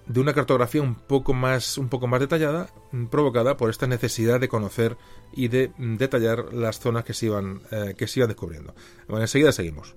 de 0.06 0.20
una 0.20 0.34
cartografía 0.34 0.82
un 0.82 0.94
poco 0.94 1.32
más, 1.32 1.78
un 1.78 1.88
poco 1.88 2.06
más 2.06 2.20
detallada, 2.20 2.68
mm, 2.90 3.06
provocada 3.06 3.56
por 3.56 3.70
esta 3.70 3.86
necesidad 3.86 4.40
de 4.40 4.48
conocer 4.48 4.96
y 5.32 5.48
de 5.48 5.72
mm, 5.76 5.96
detallar 5.96 6.52
las 6.52 6.80
zonas 6.80 7.04
que 7.04 7.14
se 7.14 7.26
iban, 7.26 7.62
eh, 7.70 7.94
que 7.96 8.06
se 8.06 8.20
iban 8.20 8.28
descubriendo. 8.28 8.74
Bueno, 9.08 9.22
enseguida 9.22 9.52
seguimos. 9.52 9.94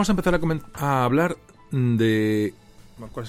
Vamos 0.00 0.08
a 0.08 0.12
empezar 0.12 0.40
a, 0.76 1.04
hablar 1.04 1.36
de 1.72 2.54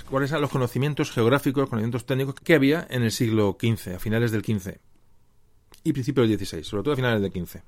cuáles, 0.09 0.31
eran 0.31 0.39
los 0.39 0.49
conocimientos 0.49 1.11
geográficos, 1.11 1.67
conocimientos 1.67 2.05
técnicos 2.05 2.35
que 2.35 2.55
había 2.55 2.87
en 2.89 3.03
el 3.03 3.11
siglo 3.11 3.57
XV, 3.59 3.95
a 3.95 3.99
finales 3.99 4.31
del 4.31 4.41
XV 4.41 4.77
y 5.83 5.91
principios 5.91 6.29
del 6.29 6.39
XVI, 6.39 6.63
sobre 6.63 6.83
todo 6.83 6.93
a 6.93 6.95
finales 6.95 7.21
del 7.21 7.29
XV. 7.29 7.59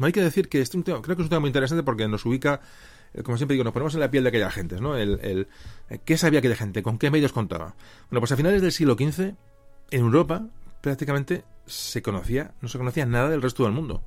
Hay 0.00 0.12
que 0.12 0.20
decir 0.20 0.50
que 0.50 0.60
este 0.60 0.78
creo 0.82 1.00
que 1.00 1.12
es 1.12 1.18
un 1.20 1.28
tema 1.30 1.40
muy 1.40 1.48
interesante 1.48 1.82
porque 1.82 2.06
nos 2.06 2.26
ubica, 2.26 2.60
eh, 3.14 3.22
como 3.22 3.38
siempre 3.38 3.54
digo, 3.54 3.64
nos 3.64 3.72
ponemos 3.72 3.94
en 3.94 4.00
la 4.00 4.10
piel 4.10 4.24
de 4.24 4.28
aquella 4.28 4.50
gente, 4.50 4.78
¿no? 4.78 4.94
El, 4.94 5.48
eh, 5.88 5.98
¿Qué 6.04 6.18
sabía 6.18 6.40
aquella 6.40 6.56
gente? 6.56 6.82
¿Con 6.82 6.98
qué 6.98 7.10
medios 7.10 7.32
contaba? 7.32 7.76
Bueno, 8.10 8.20
pues 8.20 8.32
a 8.32 8.36
finales 8.36 8.60
del 8.60 8.72
siglo 8.72 8.92
XV, 8.92 9.20
en 9.90 10.00
Europa, 10.00 10.46
prácticamente 10.82 11.44
se 11.64 12.02
conocía, 12.02 12.52
no 12.60 12.68
se 12.68 12.76
conocía 12.76 13.06
nada 13.06 13.30
del 13.30 13.40
resto 13.40 13.64
del 13.64 13.72
mundo, 13.72 14.02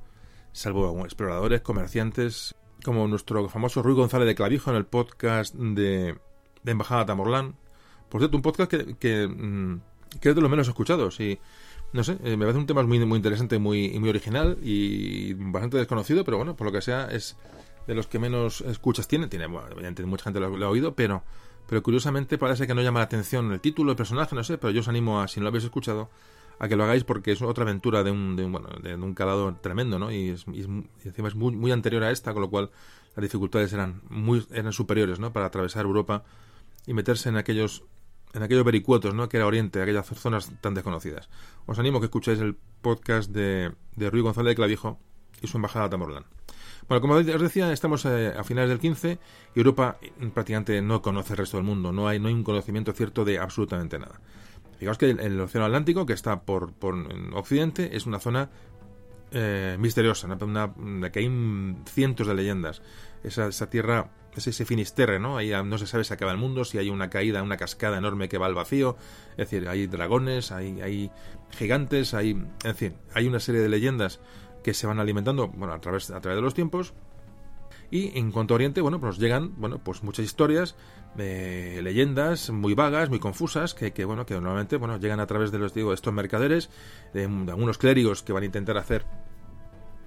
salvo 0.52 1.04
exploradores, 1.04 1.60
comerciantes, 1.62 2.54
como 2.86 3.06
nuestro 3.08 3.48
famoso 3.48 3.82
Ruy 3.82 3.94
González 3.94 4.26
de 4.26 4.34
Clavijo 4.34 4.70
en 4.70 4.76
el 4.76 4.86
podcast 4.86 5.54
de, 5.54 6.16
de 6.62 6.72
Embajada 6.72 7.04
Tamorlán. 7.04 7.56
Por 8.08 8.20
cierto, 8.20 8.36
un 8.36 8.42
podcast 8.42 8.70
que, 8.70 8.96
que, 8.96 9.26
mm, 9.26 9.80
es 10.22 10.34
de 10.34 10.40
los 10.40 10.48
menos 10.48 10.68
escuchados 10.68 11.20
y 11.20 11.38
no 11.92 12.04
sé, 12.04 12.16
eh, 12.24 12.36
me 12.36 12.46
parece 12.46 12.58
un 12.58 12.66
tema 12.66 12.82
muy, 12.84 13.04
muy 13.04 13.16
interesante 13.16 13.58
muy, 13.58 13.98
muy 13.98 14.08
original 14.08 14.56
y 14.62 15.34
bastante 15.34 15.78
desconocido, 15.78 16.24
pero 16.24 16.36
bueno, 16.36 16.56
por 16.56 16.66
lo 16.66 16.72
que 16.72 16.80
sea 16.80 17.06
es 17.06 17.36
de 17.86 17.94
los 17.94 18.06
que 18.06 18.18
menos 18.18 18.60
escuchas 18.60 19.08
tiene. 19.08 19.26
Tiene, 19.26 19.46
bueno, 19.46 19.74
mucha 20.06 20.24
gente 20.24 20.40
lo, 20.40 20.64
ha 20.64 20.70
oído, 20.70 20.94
pero, 20.94 21.24
pero 21.68 21.82
curiosamente 21.82 22.38
parece 22.38 22.66
que 22.66 22.74
no 22.74 22.82
llama 22.82 23.00
la 23.00 23.06
atención 23.06 23.52
el 23.52 23.60
título, 23.60 23.90
el 23.90 23.96
personaje, 23.96 24.34
no 24.36 24.44
sé, 24.44 24.58
pero 24.58 24.70
yo 24.70 24.80
os 24.80 24.88
animo 24.88 25.20
a, 25.20 25.28
si 25.28 25.40
no 25.40 25.44
lo 25.44 25.48
habéis 25.48 25.64
escuchado, 25.64 26.08
a 26.58 26.68
que 26.68 26.76
lo 26.76 26.84
hagáis 26.84 27.04
porque 27.04 27.32
es 27.32 27.42
otra 27.42 27.62
aventura 27.62 28.02
de 28.02 28.10
un, 28.10 28.36
de 28.36 28.44
un, 28.44 28.52
bueno, 28.52 28.68
de 28.82 28.94
un 28.94 29.14
calado 29.14 29.56
tremendo, 29.56 29.98
¿no? 29.98 30.10
Y, 30.10 30.30
es, 30.30 30.46
encima 31.04 31.28
es 31.28 31.34
muy, 31.34 31.54
muy 31.54 31.72
anterior 31.72 32.02
a 32.04 32.10
esta, 32.10 32.32
con 32.32 32.42
lo 32.42 32.50
cual 32.50 32.70
las 33.14 33.22
dificultades 33.22 33.72
eran 33.72 34.02
muy 34.08 34.46
eran 34.52 34.72
superiores, 34.72 35.18
¿no? 35.18 35.32
Para 35.32 35.46
atravesar 35.46 35.84
Europa 35.84 36.24
y 36.86 36.94
meterse 36.94 37.28
en 37.28 37.36
aquellos 37.36 37.84
en 38.34 38.42
aquellos 38.42 38.64
vericuotos, 38.64 39.14
¿no? 39.14 39.28
Que 39.28 39.38
era 39.38 39.46
Oriente, 39.46 39.80
aquellas 39.80 40.06
zonas 40.06 40.52
tan 40.60 40.74
desconocidas. 40.74 41.28
Os 41.66 41.78
animo 41.78 41.98
a 41.98 42.00
que 42.00 42.06
escuchéis 42.06 42.40
el 42.40 42.56
podcast 42.82 43.30
de, 43.30 43.72
de 43.94 44.10
Ruy 44.10 44.20
González 44.20 44.50
de 44.50 44.56
Clavijo 44.56 44.98
y 45.40 45.46
su 45.46 45.56
embajada 45.56 45.86
a 45.86 45.90
Tamorlán. 45.90 46.24
Bueno, 46.88 47.00
como 47.00 47.14
os 47.14 47.26
decía, 47.26 47.72
estamos 47.72 48.04
eh, 48.04 48.32
a 48.36 48.44
finales 48.44 48.68
del 48.68 48.78
15 48.78 49.18
y 49.54 49.58
Europa 49.58 49.98
prácticamente 50.34 50.80
no 50.82 51.02
conoce 51.02 51.32
el 51.32 51.38
resto 51.38 51.56
del 51.56 51.66
mundo, 51.66 51.92
no 51.92 52.06
hay, 52.06 52.20
no 52.20 52.28
hay 52.28 52.34
un 52.34 52.44
conocimiento 52.44 52.92
cierto 52.92 53.24
de 53.24 53.38
absolutamente 53.38 53.98
nada. 53.98 54.20
Fijaos 54.78 54.98
que 54.98 55.10
el, 55.10 55.40
Océano 55.40 55.66
Atlántico, 55.66 56.06
que 56.06 56.12
está 56.12 56.42
por, 56.42 56.72
por 56.72 56.94
Occidente, 57.34 57.96
es 57.96 58.06
una 58.06 58.18
zona 58.18 58.50
eh, 59.32 59.76
misteriosa, 59.78 60.26
una, 60.26 60.72
que 61.10 61.18
hay 61.18 61.76
cientos 61.86 62.26
de 62.26 62.34
leyendas. 62.34 62.82
Esa, 63.24 63.48
esa 63.48 63.68
tierra 63.70 64.10
es 64.36 64.46
ese 64.46 64.64
finisterre, 64.64 65.18
¿no? 65.18 65.36
Ahí 65.36 65.50
no 65.64 65.78
se 65.78 65.86
sabe 65.86 66.04
si 66.04 66.12
acaba 66.12 66.30
el 66.30 66.38
mundo, 66.38 66.64
si 66.64 66.78
hay 66.78 66.90
una 66.90 67.08
caída, 67.08 67.42
una 67.42 67.56
cascada 67.56 67.98
enorme 67.98 68.28
que 68.28 68.38
va 68.38 68.46
al 68.46 68.54
vacío. 68.54 68.96
Es 69.30 69.50
decir, 69.50 69.68
hay 69.68 69.86
dragones, 69.86 70.52
hay, 70.52 70.80
hay 70.80 71.10
gigantes, 71.50 72.14
hay, 72.14 72.30
en 72.64 72.74
fin, 72.74 72.94
hay 73.14 73.26
una 73.26 73.40
serie 73.40 73.62
de 73.62 73.68
leyendas 73.68 74.20
que 74.62 74.74
se 74.74 74.86
van 74.86 75.00
alimentando, 75.00 75.48
bueno, 75.48 75.72
a 75.72 75.80
través, 75.80 76.10
a 76.10 76.20
través 76.20 76.36
de 76.36 76.42
los 76.42 76.54
tiempos 76.54 76.92
y 77.90 78.18
en 78.18 78.32
cuanto 78.32 78.54
a 78.54 78.56
Oriente, 78.56 78.80
bueno, 78.80 79.00
pues 79.00 79.18
llegan, 79.18 79.52
bueno, 79.56 79.78
pues 79.78 80.02
muchas 80.02 80.24
historias, 80.24 80.76
eh, 81.18 81.80
leyendas 81.82 82.50
muy 82.50 82.74
vagas, 82.74 83.08
muy 83.08 83.18
confusas, 83.18 83.74
que, 83.74 83.92
que, 83.92 84.04
bueno, 84.04 84.26
que 84.26 84.34
normalmente, 84.34 84.76
bueno, 84.76 84.98
llegan 84.98 85.20
a 85.20 85.26
través 85.26 85.50
de 85.52 85.58
los, 85.58 85.72
digo, 85.72 85.92
estos 85.92 86.12
mercaderes, 86.12 86.70
de, 87.14 87.24
algunos 87.24 87.78
clérigos 87.78 88.22
que 88.22 88.32
van 88.32 88.42
a 88.42 88.46
intentar 88.46 88.76
hacer, 88.76 89.04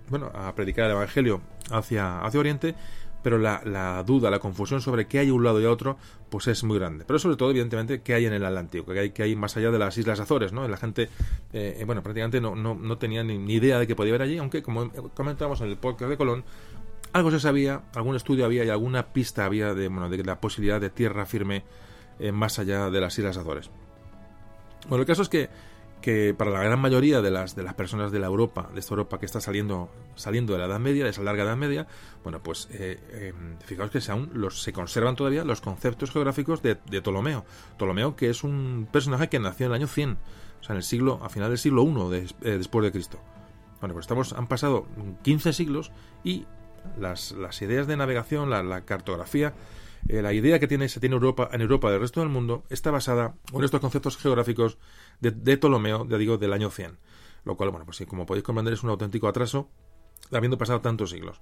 bueno, 0.10 0.32
a 0.34 0.54
predicar 0.56 0.86
el 0.86 0.92
Evangelio 0.92 1.42
hacia, 1.72 2.22
hacia 2.22 2.40
Oriente, 2.40 2.76
pero 3.22 3.38
la, 3.38 3.62
la, 3.66 4.04
duda, 4.04 4.30
la 4.30 4.40
confusión 4.40 4.82
sobre 4.82 5.08
qué 5.08 5.20
hay 5.20 5.30
un 5.30 5.44
lado 5.44 5.60
y 5.62 5.66
otro, 5.66 5.98
pues 6.30 6.48
es 6.48 6.64
muy 6.64 6.80
grande. 6.80 7.04
Pero 7.06 7.20
sobre 7.20 7.36
todo, 7.36 7.50
evidentemente, 7.50 8.02
qué 8.02 8.14
hay 8.14 8.26
en 8.26 8.34
el 8.34 8.46
Atlántico, 8.46 8.94
qué 8.94 9.00
hay, 9.00 9.10
qué 9.12 9.24
hay 9.24 9.36
más 9.36 9.58
allá 9.58 9.72
de 9.72 9.80
las 9.80 9.98
Islas 9.98 10.20
Azores, 10.20 10.54
¿no? 10.54 10.68
La 10.68 10.78
gente, 10.78 11.10
eh, 11.54 11.84
bueno, 11.86 12.02
prácticamente 12.02 12.40
no, 12.40 12.56
no, 12.56 12.76
no 12.76 12.98
tenía 12.98 13.24
ni, 13.24 13.38
ni, 13.38 13.54
idea 13.54 13.80
de 13.80 13.88
que 13.88 13.96
podía 13.96 14.12
haber 14.12 14.24
allí, 14.24 14.38
aunque, 14.38 14.64
como 14.64 14.92
comentábamos 15.14 15.60
en 15.62 15.68
el 15.68 15.78
podcast 15.78 16.10
de 16.10 16.18
Colón, 16.18 16.44
algo 17.14 17.32
se 17.32 17.40
sabía, 17.40 17.84
algún 17.96 18.16
estudio 18.16 18.46
había 18.46 18.64
y 18.64 18.70
alguna 18.70 19.08
pista 19.14 19.46
había 19.46 19.74
de, 19.74 19.88
bueno, 19.88 20.10
de 20.10 20.24
la 20.24 20.40
posibilidad 20.40 20.80
de 20.80 20.90
tierra 20.90 21.26
firme 21.26 21.64
eh, 22.20 22.32
más 22.32 22.60
allá 22.60 22.90
de 22.90 23.02
las 23.02 23.18
Islas 23.18 23.38
Azores. 23.38 23.70
Bueno, 24.88 25.02
el 25.02 25.08
caso 25.08 25.22
es 25.22 25.30
que, 25.30 25.50
que 26.02 26.34
para 26.38 26.52
la 26.52 26.64
gran 26.64 26.80
mayoría 26.80 27.22
de 27.22 27.32
las, 27.32 27.56
de 27.56 27.64
las 27.64 27.74
personas 27.74 28.12
de 28.12 28.20
la 28.20 28.28
Europa, 28.28 28.70
de 28.74 28.80
esta 28.80 28.94
Europa 28.94 29.20
que 29.20 29.26
está 29.26 29.42
saliendo, 29.42 29.90
saliendo 30.16 30.54
de 30.54 30.60
la 30.60 30.66
Edad 30.66 30.80
Media, 30.80 31.04
de 31.04 31.10
esa 31.10 31.24
larga 31.24 31.44
Edad 31.44 31.58
Media, 31.58 31.88
bueno, 32.24 32.42
pues 32.42 32.68
eh, 32.72 33.00
eh, 33.12 33.34
fijaos 33.66 33.90
que 33.90 34.00
aún 34.12 34.30
los, 34.34 34.62
se 34.62 34.74
conservan 34.74 35.16
todavía 35.16 35.44
los 35.44 35.62
conceptos 35.62 36.12
geográficos 36.12 36.62
de, 36.62 36.78
de, 36.90 37.02
Ptolomeo. 37.02 37.46
Ptolomeo, 37.78 38.16
que 38.16 38.30
es 38.30 38.44
un 38.44 38.88
personaje 38.92 39.30
que 39.30 39.40
nació 39.40 39.66
en 39.66 39.72
el 39.72 39.76
año 39.76 39.88
100, 39.88 40.18
o 40.60 40.64
sea, 40.64 40.74
en 40.74 40.78
el 40.78 40.84
siglo, 40.84 41.20
a 41.24 41.30
final 41.30 41.50
del 41.50 41.58
siglo 41.58 41.84
I 41.84 42.28
después 42.42 42.84
de 42.84 42.92
Cristo. 42.92 43.20
Bueno, 43.80 43.94
pues 43.94 44.04
estamos, 44.04 44.34
han 44.34 44.48
pasado 44.48 44.88
15 45.24 45.54
siglos 45.54 45.92
y 46.24 46.46
las, 46.98 47.34
ideas 47.62 47.88
de 47.88 47.98
navegación, 47.98 48.50
la, 48.50 48.82
cartografía, 48.82 49.54
eh, 50.08 50.22
la 50.22 50.34
idea 50.34 50.60
que 50.60 50.68
tiene, 50.68 50.90
se 50.90 51.00
tiene 51.00 51.16
Europa, 51.16 51.50
en 51.52 51.62
Europa 51.62 51.92
del 51.92 52.02
resto 52.02 52.20
del 52.20 52.30
mundo 52.30 52.64
está 52.70 52.92
basada 52.92 53.36
en 53.54 53.64
estos 53.64 53.80
conceptos 53.80 54.18
geográficos 54.18 54.78
de, 55.20 55.58
Ptolomeo, 55.58 56.08
ya 56.08 56.18
digo, 56.18 56.38
del 56.38 56.54
año 56.54 56.70
100. 56.70 56.98
Lo 57.46 57.56
cual, 57.56 57.70
bueno, 57.70 57.86
pues 57.86 58.04
como 58.08 58.26
podéis 58.26 58.44
comprender, 58.44 58.74
es 58.74 58.84
un 58.84 58.90
auténtico 58.90 59.28
atraso, 59.28 59.70
habiendo 60.32 60.58
pasado 60.58 60.82
tantos 60.82 61.12
siglos. 61.12 61.40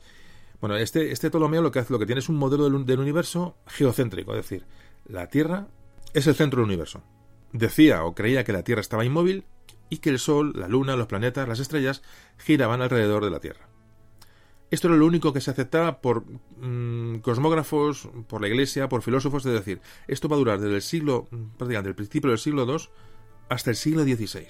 Bueno, 0.59 0.75
este, 0.75 1.11
este 1.11 1.29
Ptolomeo 1.29 1.61
lo 1.61 1.71
que 1.71 1.79
hace, 1.79 1.93
lo 1.93 1.99
que 1.99 2.05
tiene 2.05 2.19
es 2.19 2.29
un 2.29 2.35
modelo 2.35 2.69
del, 2.69 2.85
del 2.85 2.99
universo 2.99 3.57
geocéntrico, 3.67 4.31
es 4.31 4.37
decir, 4.37 4.65
la 5.05 5.27
Tierra 5.27 5.67
es 6.13 6.27
el 6.27 6.35
centro 6.35 6.59
del 6.59 6.67
universo. 6.67 7.03
Decía 7.53 8.03
o 8.03 8.15
creía 8.15 8.43
que 8.43 8.53
la 8.53 8.63
Tierra 8.63 8.81
estaba 8.81 9.05
inmóvil 9.05 9.45
y 9.89 9.97
que 9.97 10.09
el 10.09 10.19
Sol, 10.19 10.53
la 10.55 10.67
Luna, 10.67 10.95
los 10.95 11.07
planetas, 11.07 11.47
las 11.47 11.59
estrellas 11.59 12.01
giraban 12.37 12.81
alrededor 12.81 13.23
de 13.23 13.31
la 13.31 13.39
Tierra. 13.39 13.69
Esto 14.69 14.87
era 14.89 14.97
lo 14.97 15.05
único 15.05 15.31
que 15.31 15.41
se 15.41 15.51
aceptaba 15.51 16.01
por 16.01 16.25
mm, 16.57 17.19
cosmógrafos, 17.19 18.09
por 18.27 18.41
la 18.41 18.47
Iglesia, 18.47 18.89
por 18.89 19.01
filósofos, 19.01 19.45
es 19.45 19.53
decir, 19.53 19.79
esto 20.07 20.27
va 20.27 20.35
a 20.35 20.39
durar 20.39 20.59
desde 20.59 20.75
el 20.75 20.81
siglo, 20.81 21.27
prácticamente 21.57 21.89
el 21.89 21.95
principio 21.95 22.29
del 22.29 22.39
siglo 22.39 22.65
II 22.65 22.89
hasta 23.49 23.69
el 23.69 23.75
siglo 23.77 24.03
XVI. 24.03 24.47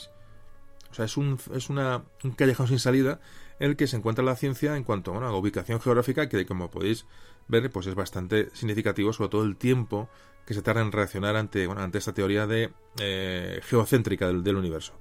O 0.89 0.93
sea, 0.93 1.06
es 1.06 1.17
un, 1.17 1.38
es 1.53 1.69
una, 1.69 2.03
un 2.23 2.32
callejón 2.32 2.67
sin 2.67 2.80
salida 2.80 3.19
en 3.60 3.71
el 3.71 3.75
que 3.75 3.88
se 3.88 3.97
encuentra 3.97 4.23
la 4.23 4.36
ciencia 4.36 4.75
en 4.75 4.84
cuanto 4.84 5.13
a 5.13 5.17
una 5.17 5.32
ubicación 5.34 5.80
geográfica 5.80 6.30
que, 6.30 6.45
como 6.45 6.71
podéis 6.71 7.06
ver, 7.47 7.69
pues 7.69 7.88
es 7.88 7.95
bastante 7.95 8.49
significativo, 8.53 9.13
sobre 9.13 9.30
todo 9.30 9.43
el 9.43 9.56
tiempo 9.56 10.10
que 10.45 10.53
se 10.53 10.62
tarda 10.62 10.82
en 10.82 10.91
reaccionar 10.91 11.36
ante, 11.36 11.67
bueno, 11.67 11.82
ante 11.82 11.97
esta 11.97 12.13
teoría 12.13 12.47
de 12.47 12.71
eh, 12.99 13.60
geocéntrica 13.63 14.32
del 14.32 14.56
universo. 14.56 14.93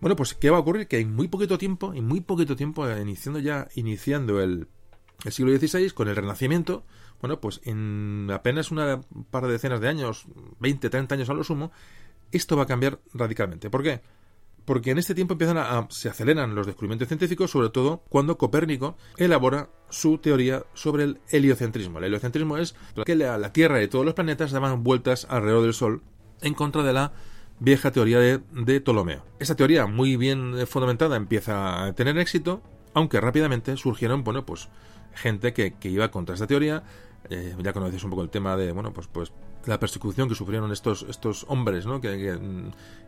Bueno, 0.00 0.16
pues 0.16 0.34
¿qué 0.34 0.50
va 0.50 0.58
a 0.58 0.60
ocurrir? 0.60 0.88
Que 0.88 0.98
en 0.98 1.14
muy 1.14 1.28
poquito 1.28 1.58
tiempo, 1.58 1.94
en 1.94 2.06
muy 2.06 2.20
poquito 2.20 2.56
tiempo, 2.56 2.88
eh, 2.88 3.00
iniciando 3.00 3.40
ya, 3.40 3.68
iniciando 3.74 4.40
el, 4.40 4.68
el 5.24 5.32
siglo 5.32 5.56
XVI, 5.56 5.90
con 5.90 6.08
el 6.08 6.16
Renacimiento, 6.16 6.84
bueno, 7.20 7.40
pues 7.40 7.60
en 7.64 8.28
apenas 8.30 8.70
una 8.70 9.00
par 9.30 9.46
de 9.46 9.52
decenas 9.52 9.80
de 9.80 9.88
años, 9.88 10.26
20, 10.60 10.90
30 10.90 11.14
años 11.14 11.30
a 11.30 11.34
lo 11.34 11.44
sumo, 11.44 11.72
esto 12.30 12.56
va 12.56 12.64
a 12.64 12.66
cambiar 12.66 13.00
radicalmente. 13.14 13.70
¿Por 13.70 13.82
qué? 13.82 14.02
Porque 14.64 14.90
en 14.90 14.98
este 14.98 15.14
tiempo 15.14 15.34
empiezan 15.34 15.58
a, 15.58 15.86
se 15.90 16.08
aceleran 16.08 16.54
los 16.54 16.66
descubrimientos 16.66 17.08
científicos, 17.08 17.50
sobre 17.52 17.70
todo 17.70 18.02
cuando 18.08 18.36
Copérnico 18.36 18.96
elabora 19.16 19.70
su 19.88 20.18
teoría 20.18 20.64
sobre 20.74 21.04
el 21.04 21.20
heliocentrismo. 21.30 21.98
El 21.98 22.04
heliocentrismo 22.04 22.58
es 22.58 22.74
que 23.04 23.14
la, 23.14 23.38
la 23.38 23.52
Tierra 23.52 23.82
y 23.82 23.88
todos 23.88 24.04
los 24.04 24.14
planetas 24.14 24.50
daban 24.50 24.82
vueltas 24.82 25.26
alrededor 25.30 25.62
del 25.62 25.74
Sol 25.74 26.02
en 26.42 26.54
contra 26.54 26.82
de 26.82 26.92
la 26.92 27.12
vieja 27.58 27.90
teoría 27.90 28.18
de, 28.18 28.40
de 28.52 28.80
Ptolomeo. 28.80 29.24
Esta 29.38 29.54
teoría, 29.54 29.86
muy 29.86 30.16
bien 30.16 30.58
eh, 30.58 30.66
fundamentada, 30.66 31.16
empieza 31.16 31.84
a 31.84 31.92
tener 31.94 32.18
éxito, 32.18 32.62
aunque 32.94 33.20
rápidamente 33.20 33.76
surgieron, 33.76 34.24
bueno, 34.24 34.46
pues 34.46 34.68
gente 35.14 35.52
que, 35.52 35.74
que 35.74 35.88
iba 35.88 36.10
contra 36.10 36.34
esta 36.34 36.46
teoría. 36.46 36.82
Eh, 37.28 37.56
ya 37.60 37.72
conocéis 37.72 38.04
un 38.04 38.10
poco 38.10 38.22
el 38.22 38.30
tema 38.30 38.56
de, 38.56 38.70
bueno, 38.72 38.92
pues, 38.92 39.08
pues 39.08 39.32
la 39.64 39.80
persecución 39.80 40.28
que 40.28 40.36
sufrieron 40.36 40.70
estos, 40.70 41.04
estos 41.08 41.44
hombres, 41.48 41.86
¿no? 41.86 42.00
Que, 42.00 42.38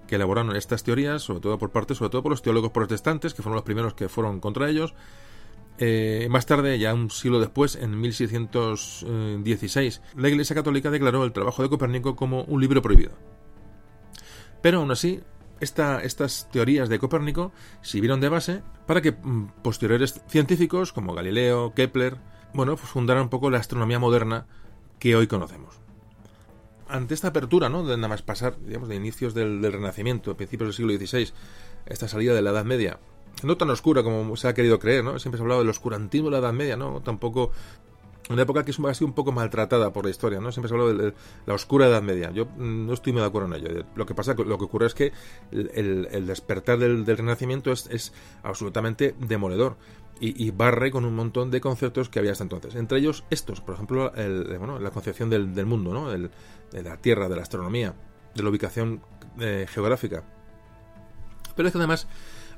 que, 0.06 0.16
elaboraron 0.16 0.56
estas 0.56 0.82
teorías, 0.82 1.22
sobre 1.22 1.40
todo 1.40 1.58
por 1.58 1.70
parte, 1.70 1.94
sobre 1.94 2.10
todo 2.10 2.22
por 2.22 2.32
los 2.32 2.42
teólogos 2.42 2.72
protestantes, 2.72 3.34
que 3.34 3.42
fueron 3.42 3.54
los 3.54 3.64
primeros 3.64 3.94
que 3.94 4.08
fueron 4.08 4.40
contra 4.40 4.68
ellos. 4.68 4.94
Eh, 5.78 6.26
más 6.30 6.46
tarde, 6.46 6.76
ya 6.78 6.92
un 6.92 7.10
siglo 7.10 7.38
después, 7.38 7.76
en 7.76 8.00
1616, 8.00 10.02
la 10.16 10.28
Iglesia 10.28 10.56
Católica 10.56 10.90
declaró 10.90 11.24
el 11.24 11.32
trabajo 11.32 11.62
de 11.62 11.68
Copérnico 11.68 12.16
como 12.16 12.42
un 12.44 12.60
libro 12.60 12.82
prohibido. 12.82 13.12
Pero 14.60 14.78
aún 14.78 14.90
así, 14.90 15.20
estas 15.60 16.48
teorías 16.50 16.88
de 16.88 16.98
Copérnico 16.98 17.52
sirvieron 17.82 18.20
de 18.20 18.28
base 18.28 18.62
para 18.86 19.00
que 19.00 19.12
mm, 19.12 19.52
posteriores 19.62 20.20
científicos 20.28 20.92
como 20.92 21.14
Galileo, 21.14 21.74
Kepler, 21.74 22.16
bueno, 22.54 22.76
pues 22.76 22.88
fundaran 22.88 23.24
un 23.24 23.28
poco 23.28 23.50
la 23.50 23.58
astronomía 23.58 23.98
moderna 23.98 24.46
que 24.98 25.16
hoy 25.16 25.26
conocemos. 25.26 25.80
Ante 26.88 27.14
esta 27.14 27.28
apertura, 27.28 27.68
¿no? 27.68 27.84
De 27.84 27.96
nada 27.96 28.08
más 28.08 28.22
pasar, 28.22 28.56
digamos, 28.64 28.88
de 28.88 28.96
inicios 28.96 29.34
del, 29.34 29.60
Renacimiento, 29.62 30.36
principios 30.36 30.68
del 30.68 30.74
siglo 30.74 31.06
XVI, 31.06 31.32
esta 31.86 32.08
salida 32.08 32.34
de 32.34 32.40
la 32.40 32.50
Edad 32.50 32.64
Media, 32.64 32.98
no 33.42 33.56
tan 33.56 33.68
oscura 33.70 34.02
como 34.02 34.36
se 34.36 34.48
ha 34.48 34.54
querido 34.54 34.78
creer, 34.78 35.04
¿no? 35.04 35.18
Siempre 35.18 35.38
se 35.38 35.42
ha 35.42 35.44
hablado 35.44 35.60
del 35.60 35.68
oscurantismo 35.68 36.28
de 36.28 36.32
la 36.32 36.38
Edad 36.38 36.52
Media, 36.54 36.76
¿no? 36.76 37.02
Tampoco 37.02 37.52
una 38.28 38.42
época 38.42 38.64
que 38.64 38.70
ha 38.70 38.94
sido 38.94 39.06
un 39.06 39.14
poco 39.14 39.32
maltratada 39.32 39.92
por 39.92 40.04
la 40.04 40.10
historia, 40.10 40.40
¿no? 40.40 40.52
Siempre 40.52 40.68
se 40.68 40.74
habla 40.74 40.92
de 40.92 41.14
la 41.46 41.54
oscura 41.54 41.86
Edad 41.86 42.02
Media. 42.02 42.30
Yo 42.30 42.46
mm, 42.46 42.86
no 42.86 42.92
estoy 42.92 43.12
muy 43.12 43.22
de 43.22 43.28
acuerdo 43.28 43.54
en 43.54 43.64
ello. 43.64 43.84
Lo 43.94 44.06
que 44.06 44.14
pasa, 44.14 44.34
lo 44.34 44.58
que 44.58 44.64
ocurre 44.64 44.86
es 44.86 44.94
que 44.94 45.12
el, 45.50 46.26
despertar 46.26 46.78
del, 46.78 47.06
Renacimiento 47.06 47.72
es, 47.72 48.12
absolutamente 48.42 49.14
demoledor 49.18 49.76
y, 50.20 50.50
barre 50.50 50.90
con 50.90 51.04
un 51.04 51.14
montón 51.14 51.50
de 51.50 51.60
conceptos 51.60 52.08
que 52.08 52.18
había 52.18 52.32
hasta 52.32 52.42
entonces. 52.42 52.74
Entre 52.74 52.98
ellos 52.98 53.24
estos, 53.30 53.60
por 53.60 53.74
ejemplo, 53.74 54.12
la 54.14 54.90
concepción 54.90 55.30
del, 55.30 55.66
mundo, 55.66 55.92
¿no? 55.92 56.10
de 56.10 56.82
la 56.82 56.96
Tierra, 56.96 57.28
de 57.28 57.36
la 57.36 57.42
astronomía, 57.42 57.94
de 58.34 58.42
la 58.42 58.50
ubicación 58.50 59.00
eh, 59.38 59.66
geográfica. 59.68 60.24
Pero 61.54 61.68
es 61.68 61.72
que 61.72 61.78
además 61.78 62.08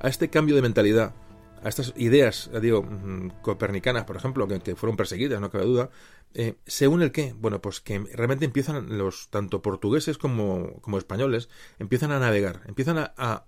a 0.01 0.09
este 0.09 0.31
cambio 0.31 0.55
de 0.55 0.63
mentalidad 0.63 1.13
a 1.63 1.69
estas 1.69 1.93
ideas, 1.97 2.51
digo, 2.61 2.83
mm, 2.83 3.43
copernicanas, 3.43 4.05
por 4.05 4.17
ejemplo, 4.17 4.49
que, 4.49 4.77
fueron 4.77 4.97
perseguidas, 4.97 5.41
no 5.41 5.51
cabe 5.51 5.65
duda, 5.65 5.91
eh, 6.35 6.57
se 6.67 6.89
une 6.89 7.05
el 7.05 7.13
qué? 7.13 7.35
Bueno, 7.39 7.61
pues 7.61 7.81
que 7.81 7.99
realmente 7.99 8.45
empiezan 8.45 8.99
los, 8.99 9.29
tanto 9.29 9.63
portugueses 9.63 10.17
como, 10.17 10.81
como 10.81 10.99
españoles, 10.99 11.49
empiezan 11.79 12.13
a 12.13 12.19
navegar, 12.19 12.63
empiezan 12.67 12.99
a, 12.99 13.45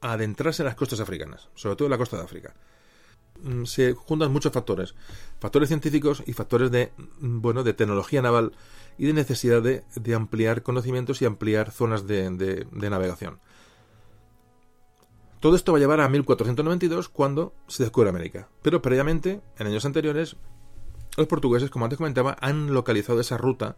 adentrarse 0.00 0.62
en 0.62 0.66
las 0.66 0.74
costas 0.74 0.98
africanas, 0.98 1.48
sobre 1.54 1.76
todo 1.76 1.86
en 1.86 1.92
la 1.92 1.98
costa 1.98 2.16
de 2.16 2.24
África. 2.24 2.54
Mm, 3.42 3.64
se 3.64 3.92
juntan 3.92 4.32
muchos 4.32 4.52
factores, 4.52 4.96
factores 5.38 5.68
científicos 5.68 6.24
y 6.26 6.32
factores 6.32 6.72
de, 6.72 6.92
mm, 7.20 7.40
bueno, 7.40 7.62
de 7.62 7.74
tecnología 7.74 8.22
naval 8.22 8.52
y 8.98 9.06
de 9.06 9.12
necesidad 9.12 9.62
de, 9.62 9.84
de 9.94 10.14
ampliar 10.14 10.62
conocimientos 10.62 11.22
y 11.22 11.26
ampliar 11.26 11.70
zonas 11.70 12.08
de, 12.08 12.30
de 12.30 12.90
navegación. 12.90 13.40
Todo 15.42 15.56
esto 15.56 15.72
va 15.72 15.78
a 15.78 15.80
llevar 15.80 16.00
a 16.00 16.08
1492 16.08 17.08
cuando 17.08 17.52
se 17.66 17.82
descubre 17.82 18.08
América. 18.08 18.48
Pero 18.62 18.80
previamente, 18.80 19.40
en 19.58 19.66
años 19.66 19.84
anteriores, 19.84 20.36
los 21.16 21.26
portugueses, 21.26 21.68
como 21.68 21.84
antes 21.84 21.96
comentaba, 21.96 22.36
han 22.40 22.72
localizado 22.72 23.20
esa 23.20 23.38
ruta 23.38 23.74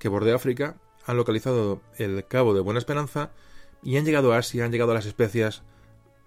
que 0.00 0.08
bordea 0.08 0.34
África, 0.34 0.78
han 1.04 1.16
localizado 1.16 1.80
el 1.96 2.26
Cabo 2.26 2.54
de 2.54 2.60
Buena 2.60 2.80
Esperanza 2.80 3.30
y 3.84 3.98
han 3.98 4.04
llegado 4.04 4.32
a 4.32 4.38
Asia, 4.38 4.64
han 4.64 4.72
llegado 4.72 4.90
a 4.90 4.94
las 4.94 5.06
especias 5.06 5.62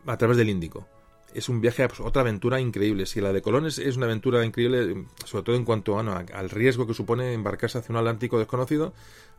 a 0.05 0.15
través 0.15 0.37
del 0.37 0.49
Índico. 0.49 0.87
Es 1.33 1.49
un 1.49 1.59
viaje, 1.59 1.85
pues, 1.89 1.99
otra 1.99 2.21
aventura 2.21 2.61
increíble. 2.61 3.05
Si 3.05 3.19
la 3.19 3.33
de 3.33 3.41
Colón 3.41 3.65
es, 3.65 3.79
una 3.97 4.05
aventura 4.05 4.45
increíble, 4.45 5.07
sobre 5.25 5.43
todo 5.43 5.57
en 5.57 5.65
cuanto 5.65 5.99
al 5.99 6.49
riesgo 6.49 6.87
que 6.87 6.93
supone 6.93 7.33
embarcarse 7.33 7.79
hacia 7.79 7.91
un 7.91 7.97
Atlántico 7.97 8.39
desconocido, 8.39 8.93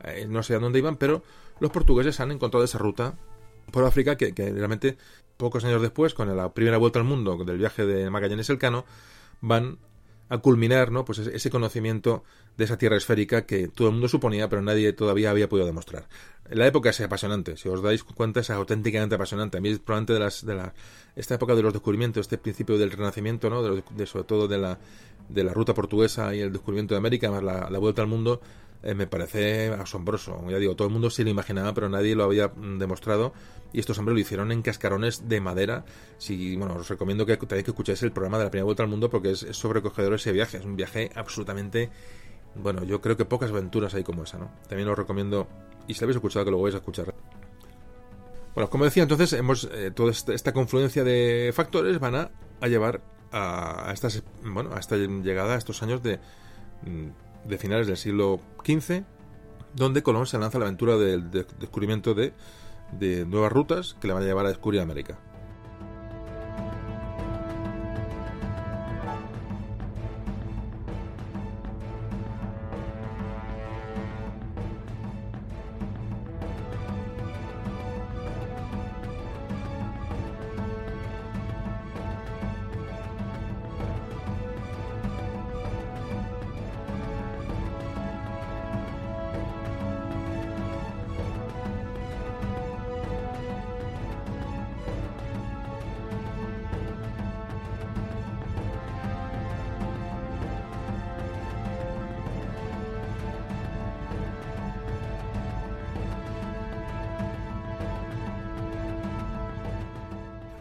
eh, 0.04 0.26
no 0.28 0.42
sé 0.42 0.54
a 0.54 0.58
dónde 0.58 0.80
iban, 0.80 0.96
pero 0.96 1.22
los 1.60 1.70
portugueses 1.70 2.20
han 2.20 2.30
encontrado 2.30 2.62
esa 2.62 2.76
ruta 2.76 3.14
por 3.70 3.84
África 3.84 4.16
que, 4.16 4.32
realmente 4.32 4.96
pocos 5.36 5.64
años 5.64 5.82
después, 5.82 6.14
con 6.14 6.34
la 6.36 6.52
primera 6.52 6.78
vuelta 6.78 6.98
al 6.98 7.04
mundo 7.04 7.36
del 7.44 7.58
viaje 7.58 7.86
de 7.86 8.10
Magallanes 8.10 8.50
Elcano, 8.50 8.84
van 9.40 9.78
a 10.28 10.38
culminar 10.38 10.92
¿no? 10.92 11.04
pues 11.04 11.18
ese 11.18 11.50
conocimiento 11.50 12.22
de 12.56 12.64
esa 12.64 12.78
tierra 12.78 12.96
esférica 12.96 13.46
que 13.46 13.68
todo 13.68 13.88
el 13.88 13.94
mundo 13.94 14.08
suponía, 14.08 14.48
pero 14.48 14.62
nadie 14.62 14.92
todavía 14.92 15.30
había 15.30 15.48
podido 15.48 15.66
demostrar. 15.66 16.08
La 16.48 16.66
época 16.66 16.90
es 16.90 17.00
apasionante, 17.00 17.56
si 17.56 17.68
os 17.68 17.82
dais 17.82 18.04
cuenta 18.04 18.40
es 18.40 18.50
auténticamente 18.50 19.14
apasionante. 19.14 19.58
A 19.58 19.60
mí 19.60 19.70
es 19.70 19.78
probablemente 19.78 20.12
de, 20.12 20.20
las, 20.20 20.46
de 20.46 20.54
la, 20.54 20.74
esta 21.16 21.34
época 21.34 21.54
de 21.54 21.62
los 21.62 21.72
descubrimientos, 21.72 22.22
este 22.22 22.38
principio 22.38 22.78
del 22.78 22.92
renacimiento, 22.92 23.50
¿no? 23.50 23.62
de, 23.62 24.06
sobre 24.06 24.24
todo 24.24 24.46
de 24.46 24.58
la, 24.58 24.78
de 25.28 25.42
la 25.42 25.52
ruta 25.52 25.74
portuguesa 25.74 26.34
y 26.34 26.40
el 26.40 26.52
descubrimiento 26.52 26.94
de 26.94 26.98
América, 26.98 27.30
más 27.30 27.42
la 27.42 27.78
vuelta 27.78 28.02
al 28.02 28.08
mundo, 28.08 28.40
eh, 28.82 28.94
me 28.94 29.06
parece 29.06 29.68
asombroso. 29.68 30.42
Ya 30.48 30.58
digo, 30.58 30.74
todo 30.74 30.88
el 30.88 30.92
mundo 30.92 31.10
se 31.10 31.22
lo 31.22 31.30
imaginaba, 31.30 31.74
pero 31.74 31.88
nadie 31.88 32.14
lo 32.14 32.24
había 32.24 32.48
mm, 32.48 32.78
demostrado. 32.78 33.32
Y 33.72 33.80
estos 33.80 33.98
hombres 33.98 34.14
lo 34.14 34.20
hicieron 34.20 34.52
en 34.52 34.62
cascarones 34.62 35.28
de 35.28 35.40
madera. 35.40 35.84
Si, 36.18 36.56
bueno, 36.56 36.76
os 36.76 36.88
recomiendo 36.88 37.26
que 37.26 37.36
también 37.36 37.64
que 37.64 37.70
escuchéis 37.70 38.02
el 38.02 38.12
programa 38.12 38.38
de 38.38 38.44
la 38.44 38.50
primera 38.50 38.64
vuelta 38.64 38.82
al 38.82 38.88
mundo 38.88 39.10
porque 39.10 39.32
es, 39.32 39.46
sobrecogedor 39.50 40.14
ese 40.14 40.32
viaje. 40.32 40.58
Es 40.58 40.64
un 40.64 40.76
viaje 40.76 41.10
absolutamente. 41.14 41.90
Bueno, 42.54 42.82
yo 42.82 43.00
creo 43.00 43.16
que 43.16 43.24
pocas 43.24 43.50
aventuras 43.50 43.94
hay 43.94 44.02
como 44.02 44.24
esa, 44.24 44.38
¿no? 44.38 44.50
También 44.68 44.88
os 44.88 44.98
recomiendo, 44.98 45.46
y 45.86 45.94
si 45.94 46.00
lo 46.00 46.06
habéis 46.06 46.16
escuchado, 46.16 46.44
que 46.44 46.50
lo 46.50 46.60
vais 46.60 46.74
a 46.74 46.78
escuchar. 46.78 47.14
Bueno, 48.54 48.68
como 48.70 48.84
decía, 48.84 49.04
entonces, 49.04 49.32
hemos 49.34 49.68
eh, 49.72 49.92
toda 49.94 50.10
esta, 50.10 50.52
confluencia 50.52 51.04
de 51.04 51.52
factores 51.54 52.00
van 52.00 52.16
a, 52.16 52.30
llevar 52.66 53.02
a, 53.30 53.88
a, 53.88 53.92
estas, 53.92 54.24
bueno, 54.42 54.74
a 54.74 54.80
esta 54.80 54.96
llegada, 54.96 55.54
a 55.54 55.58
estos 55.58 55.80
años 55.84 56.02
de 56.02 56.18
mm, 56.82 57.10
de 57.44 57.58
finales 57.58 57.86
del 57.86 57.96
siglo 57.96 58.40
XV, 58.64 59.02
donde 59.74 60.02
Colón 60.02 60.26
se 60.26 60.38
lanza 60.38 60.58
la 60.58 60.66
aventura 60.66 60.96
del 60.96 61.30
descubrimiento 61.30 62.14
de, 62.14 62.32
de 62.98 63.24
nuevas 63.26 63.52
rutas 63.52 63.96
que 64.00 64.08
le 64.08 64.14
van 64.14 64.22
a 64.22 64.26
llevar 64.26 64.46
a 64.46 64.50
descubrir 64.50 64.80
América. 64.80 65.18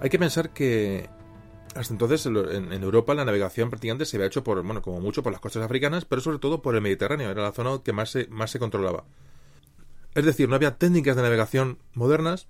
Hay 0.09 0.11
que 0.11 0.17
pensar 0.17 0.49
que 0.49 1.07
hasta 1.75 1.93
entonces 1.93 2.25
en, 2.25 2.73
Europa 2.73 3.13
la 3.13 3.25
navegación 3.25 3.69
prácticamente 3.69 4.05
se 4.05 4.17
había 4.17 4.25
hecho 4.25 4.43
por, 4.43 4.63
bueno, 4.63 4.81
como 4.81 4.99
mucho 4.99 5.21
por 5.21 5.31
las 5.31 5.39
costas 5.39 5.61
africanas, 5.61 6.03
pero 6.05 6.19
sobre 6.19 6.39
todo 6.39 6.63
por 6.63 6.73
el 6.73 6.81
Mediterráneo, 6.81 7.29
era 7.29 7.43
la 7.43 7.51
zona 7.51 7.83
que 7.83 7.93
más 7.93 8.09
se, 8.09 8.25
más 8.25 8.49
se 8.49 8.57
controlaba. 8.57 9.03
Es 10.15 10.25
decir, 10.25 10.49
no 10.49 10.55
había 10.55 10.79
técnicas 10.79 11.15
de 11.15 11.21
navegación 11.21 11.77
modernas. 11.93 12.47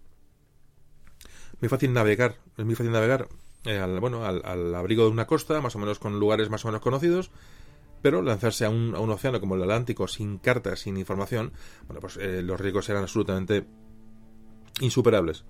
Muy 1.60 1.68
fácil 1.68 1.92
navegar, 1.92 2.38
es 2.58 2.64
muy 2.64 2.76
fácil 2.76 2.94
navegar 2.94 3.28
eh, 3.66 3.78
al, 3.78 4.00
bueno, 4.00 4.24
al, 4.24 4.74
abrigo 4.74 5.04
de 5.04 5.10
una 5.10 5.28
costa, 5.28 5.60
más 5.60 5.76
o 5.76 5.80
menos 5.80 6.00
con 6.00 6.18
lugares 6.18 6.50
más 6.50 6.64
o 6.64 6.70
menos 6.70 6.80
conocidos, 6.80 7.30
pero 8.02 8.22
lanzarse 8.22 8.64
a 8.64 8.70
un, 8.70 8.96
océano 8.96 9.42
como 9.42 9.56
el 9.56 9.64
Atlántico 9.64 10.08
sin 10.08 10.38
cartas, 10.38 10.80
sin 10.80 10.96
información, 10.96 11.52
bueno, 11.88 12.00
pues 12.00 12.16
eh, 12.22 12.42
los 12.42 12.58
riesgos 12.58 12.88
eran 12.88 13.04
absolutamente 13.04 13.66
insuperables. 14.80 15.44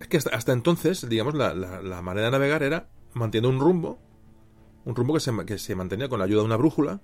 Es 0.00 0.08
que 0.08 0.16
hasta, 0.16 0.52
entonces, 0.52 1.08
digamos, 1.08 1.34
la, 1.34 2.02
manera 2.02 2.26
de 2.26 2.32
navegar 2.32 2.62
era 2.62 2.88
manteniendo 3.14 3.48
un 3.56 3.60
rumbo, 3.60 3.98
un 4.84 4.94
rumbo 4.94 5.14
que 5.14 5.20
se, 5.20 5.32
que 5.46 5.58
se 5.58 5.74
mantenía 5.74 6.08
con 6.08 6.18
la 6.18 6.24
ayuda 6.24 6.40
de 6.40 6.46
una 6.46 6.56
brújula, 6.56 7.00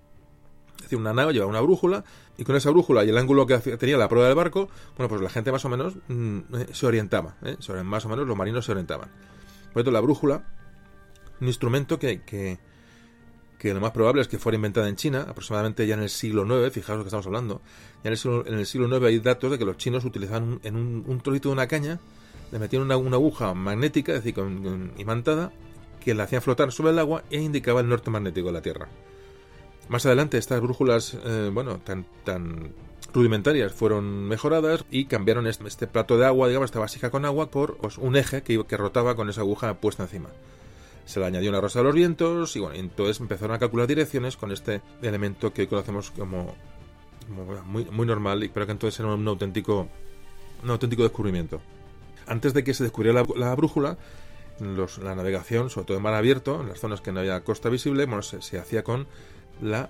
es 0.80 0.84
decir, 0.84 0.98
una 0.98 1.12
nave 1.12 1.34
llevaba 1.34 1.50
una 1.50 1.60
brújula 1.60 2.04
y 2.38 2.44
con 2.44 2.56
esa 2.56 2.70
brújula 2.70 3.04
y 3.04 3.10
el 3.10 3.18
ángulo 3.18 3.46
que 3.46 3.58
tenía 3.58 3.98
la 3.98 4.08
prueba 4.08 4.28
del 4.28 4.34
barco, 4.34 4.70
bueno, 4.96 5.10
pues 5.10 5.20
la 5.20 5.28
gente 5.28 5.52
más 5.52 5.64
o 5.66 5.68
menos 5.68 5.94
mm, 6.08 6.38
eh, 6.54 6.66
se 6.72 6.86
orientaba, 6.86 7.36
¿eh? 7.42 7.56
más 7.84 8.06
o 8.06 8.08
menos 8.08 8.26
los 8.26 8.36
marinos 8.36 8.64
se 8.64 8.72
orientaban. 8.72 9.10
Por 9.74 9.82
eso 9.82 9.90
la 9.90 10.00
brújula, 10.00 10.42
un 11.38 11.48
instrumento 11.48 11.98
que, 11.98 12.22
que, 12.22 12.58
que 13.58 13.74
lo 13.74 13.80
más 13.80 13.90
probable 13.90 14.22
es 14.22 14.28
que 14.28 14.38
fuera 14.38 14.56
inventada 14.56 14.88
en 14.88 14.96
China, 14.96 15.26
aproximadamente 15.28 15.86
ya 15.86 15.94
en 15.94 16.02
el 16.02 16.08
siglo 16.08 16.44
IX, 16.44 16.72
fijaos 16.72 16.96
lo 16.96 17.04
que 17.04 17.08
estamos 17.08 17.26
hablando. 17.26 17.60
Ya 18.02 18.08
en 18.08 18.12
el 18.12 18.18
siglo, 18.18 18.46
en 18.46 18.54
el 18.54 18.64
siglo 18.64 18.88
IX 18.88 19.06
hay 19.06 19.20
datos 19.20 19.50
de 19.50 19.58
que 19.58 19.66
los 19.66 19.76
chinos 19.76 20.06
utilizaban 20.06 20.60
en 20.62 20.76
un, 20.76 21.04
un 21.06 21.20
trocito 21.20 21.50
de 21.50 21.52
una 21.52 21.68
caña, 21.68 22.00
le 22.52 22.58
metían 22.58 22.82
una, 22.82 22.94
aguja 22.94 23.54
magnética, 23.54 24.12
es 24.12 24.24
decir, 24.24 24.42
imantada, 24.98 25.52
que 26.00 26.14
la 26.14 26.24
hacían 26.24 26.42
flotar 26.42 26.72
sobre 26.72 26.92
el 26.92 26.98
agua 26.98 27.22
e 27.30 27.40
indicaba 27.40 27.80
el 27.80 27.88
norte 27.88 28.10
magnético 28.10 28.48
de 28.48 28.52
la 28.52 28.62
Tierra. 28.62 28.88
Más 29.88 30.06
adelante 30.06 30.38
estas 30.38 30.60
brújulas, 30.60 31.16
eh, 31.24 31.50
bueno, 31.52 31.78
tan, 31.78 32.06
tan 32.24 32.72
rudimentarias 33.12 33.72
fueron 33.72 34.28
mejoradas 34.28 34.84
y 34.90 35.06
cambiaron 35.06 35.46
este, 35.46 35.66
este, 35.66 35.86
plato 35.86 36.16
de 36.16 36.26
agua, 36.26 36.48
digamos, 36.48 36.66
esta 36.66 36.78
vasija 36.78 37.10
con 37.10 37.24
agua, 37.24 37.50
por 37.50 37.76
pues, 37.76 37.98
un 37.98 38.16
eje 38.16 38.42
que, 38.42 38.64
que 38.64 38.76
rotaba 38.76 39.16
con 39.16 39.28
esa 39.28 39.40
aguja 39.40 39.74
puesta 39.74 40.04
encima 40.04 40.28
se 41.10 41.18
le 41.18 41.26
añadió 41.26 41.50
una 41.50 41.60
rosa 41.60 41.80
de 41.80 41.86
los 41.86 41.94
vientos 41.94 42.54
y 42.54 42.60
bueno, 42.60 42.76
entonces 42.76 43.18
empezaron 43.18 43.56
a 43.56 43.58
calcular 43.58 43.88
direcciones 43.88 44.36
con 44.36 44.52
este 44.52 44.80
elemento 45.02 45.52
que 45.52 45.62
hoy 45.62 45.66
conocemos 45.66 46.12
como, 46.12 46.54
muy, 47.66 47.84
muy, 47.86 48.06
normal 48.06 48.48
creo 48.54 48.66
que 48.66 48.72
entonces 48.72 49.00
era 49.00 49.12
un 49.12 49.26
auténtico, 49.26 49.88
un 50.62 50.70
auténtico 50.70 51.02
descubrimiento. 51.02 51.60
Antes 52.30 52.54
de 52.54 52.62
que 52.62 52.74
se 52.74 52.84
descubriera 52.84 53.24
la, 53.34 53.54
brújula, 53.56 53.98
la 54.60 55.14
navegación, 55.16 55.68
sobre 55.68 55.86
todo 55.88 55.96
en 55.96 56.02
mar 56.04 56.14
abierto, 56.14 56.60
en 56.60 56.68
las 56.68 56.78
zonas 56.78 57.00
que 57.00 57.10
no 57.10 57.18
había 57.18 57.42
costa 57.42 57.68
visible, 57.68 58.06
bueno, 58.06 58.22
se, 58.22 58.56
hacía 58.56 58.84
con 58.84 59.08
las 59.60 59.88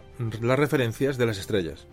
referencias 0.59 1.19
de 1.19 1.27
las 1.27 1.37
estrellas. 1.37 1.87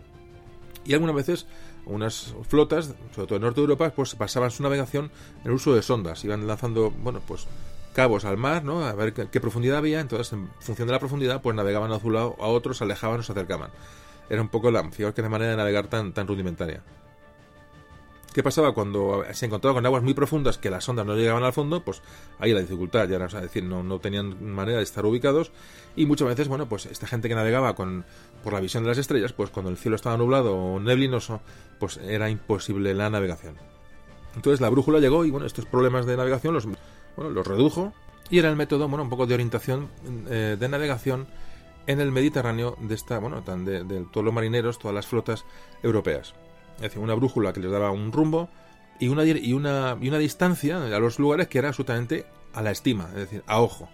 Y 0.85 0.93
algunas 0.93 1.17
veces 1.17 1.47
unas 1.85 2.33
flotas, 2.47 2.95
sobre 3.13 3.27
todo 3.27 3.35
en 3.35 3.41
norte 3.41 3.59
de 3.59 3.65
Europa, 3.65 3.91
pues 3.93 4.17
basaban 4.17 4.49
su 4.49 4.63
navegación 4.63 5.11
en 5.41 5.47
el 5.47 5.51
uso 5.51 5.75
de 5.75 5.81
sondas. 5.81 6.23
Iban 6.23 6.47
lanzando, 6.47 6.91
bueno, 6.91 7.21
pues 7.27 7.45
cabos 7.93 8.23
al 8.23 8.37
mar, 8.37 8.63
¿no? 8.63 8.85
A 8.85 8.93
ver 8.93 9.13
qué, 9.13 9.41
profundidad 9.41 9.79
había. 9.79 9.99
Entonces, 9.99 10.31
en 10.31 10.49
función 10.61 10.87
de 10.87 10.93
la 10.93 10.99
profundidad, 10.99 11.41
pues 11.41 11.57
navegaban 11.57 11.91
a 11.91 11.97
un 11.97 12.13
lado, 12.13 12.37
a 12.39 12.47
otro, 12.47 12.73
se 12.73 12.85
alejaban 12.85 13.19
o 13.19 13.23
se 13.23 13.33
acercaban. 13.33 13.71
Era 14.29 14.41
un 14.41 14.47
poco 14.47 14.71
la, 14.71 14.89
fijaos 14.91 15.13
que 15.13 15.21
de 15.21 15.27
manera 15.27 15.51
de 15.51 15.57
navegar 15.57 15.87
tan 15.87 16.25
rudimentaria. 16.25 16.83
¿Qué 18.33 18.43
pasaba 18.43 18.73
cuando 18.73 19.23
se 19.33 19.45
encontraba 19.47 19.75
con 19.75 19.85
aguas 19.85 20.03
muy 20.03 20.13
profundas 20.13 20.57
que 20.57 20.69
las 20.69 20.87
ondas 20.87 21.05
no 21.05 21.15
llegaban 21.15 21.43
al 21.43 21.53
fondo? 21.53 21.83
Pues 21.83 22.01
ahí 22.39 22.53
la 22.53 22.59
dificultad, 22.59 23.07
ya 23.09 23.15
era, 23.15 23.25
es 23.25 23.33
decir, 23.33 23.63
no, 23.63 23.99
tenían 23.99 24.53
manera 24.53 24.77
de 24.77 24.83
estar 24.83 25.05
ubicados 25.05 25.51
y 25.95 26.05
muchas 26.05 26.27
veces, 26.27 26.47
bueno, 26.47 26.69
pues 26.69 26.85
esta 26.85 27.07
gente 27.07 27.29
que 27.29 27.35
navegaba 27.35 27.75
con, 27.75 28.05
por 28.43 28.53
la 28.53 28.59
visión 28.59 28.83
de 28.83 28.89
las 28.89 28.97
estrellas, 28.99 29.33
pues 29.33 29.49
cuando 29.49 29.71
el 29.71 29.77
cielo 29.77 29.95
estaba 29.95 30.17
nublado 30.17 30.55
o 30.55 30.79
neblinoso, 30.79 31.41
pues 31.79 31.97
era 31.97 32.29
imposible 32.29 32.93
la 32.93 33.09
navegación. 33.09 33.55
Entonces 34.35 34.61
la 34.61 34.69
brújula 34.69 34.99
llegó 34.99 35.25
y 35.25 35.31
bueno, 35.31 35.47
estos 35.47 35.65
problemas 35.65 36.05
de 36.05 36.15
navegación 36.15 36.53
los 36.53 36.67
bueno, 37.15 37.31
los 37.31 37.47
redujo 37.47 37.93
y 38.29 38.39
era 38.39 38.49
el 38.49 38.55
método, 38.55 38.87
bueno, 38.87 39.03
un 39.03 39.09
poco 39.09 39.25
de 39.25 39.33
orientación 39.33 39.89
eh, 40.29 40.57
de 40.59 40.69
navegación 40.69 41.27
en 41.87 42.01
el 42.01 42.11
Mediterráneo 42.11 42.77
de 42.79 42.93
esta, 42.93 43.17
bueno, 43.17 43.41
tan 43.41 43.65
de, 43.65 43.83
todos 44.11 44.23
los 44.23 44.33
marineros, 44.33 44.77
todas 44.77 44.93
las 44.93 45.07
flotas 45.07 45.45
europeas. 45.81 46.35
Es 46.77 46.83
decir, 46.83 46.99
una 46.99 47.13
brújula 47.13 47.53
que 47.53 47.59
les 47.59 47.71
daba 47.71 47.91
un 47.91 48.11
rumbo 48.11 48.49
y 48.99 49.09
una, 49.09 49.23
y 49.25 49.53
una, 49.53 49.97
y 49.99 50.07
una 50.07 50.17
distancia 50.17 50.77
a 50.77 50.99
los 50.99 51.19
lugares 51.19 51.47
que 51.47 51.59
era 51.59 51.69
absolutamente 51.69 52.25
a 52.53 52.61
la 52.61 52.71
estima, 52.71 53.09
es 53.09 53.21
decir, 53.21 53.43
a 53.47 53.61
ojo. 53.61 53.89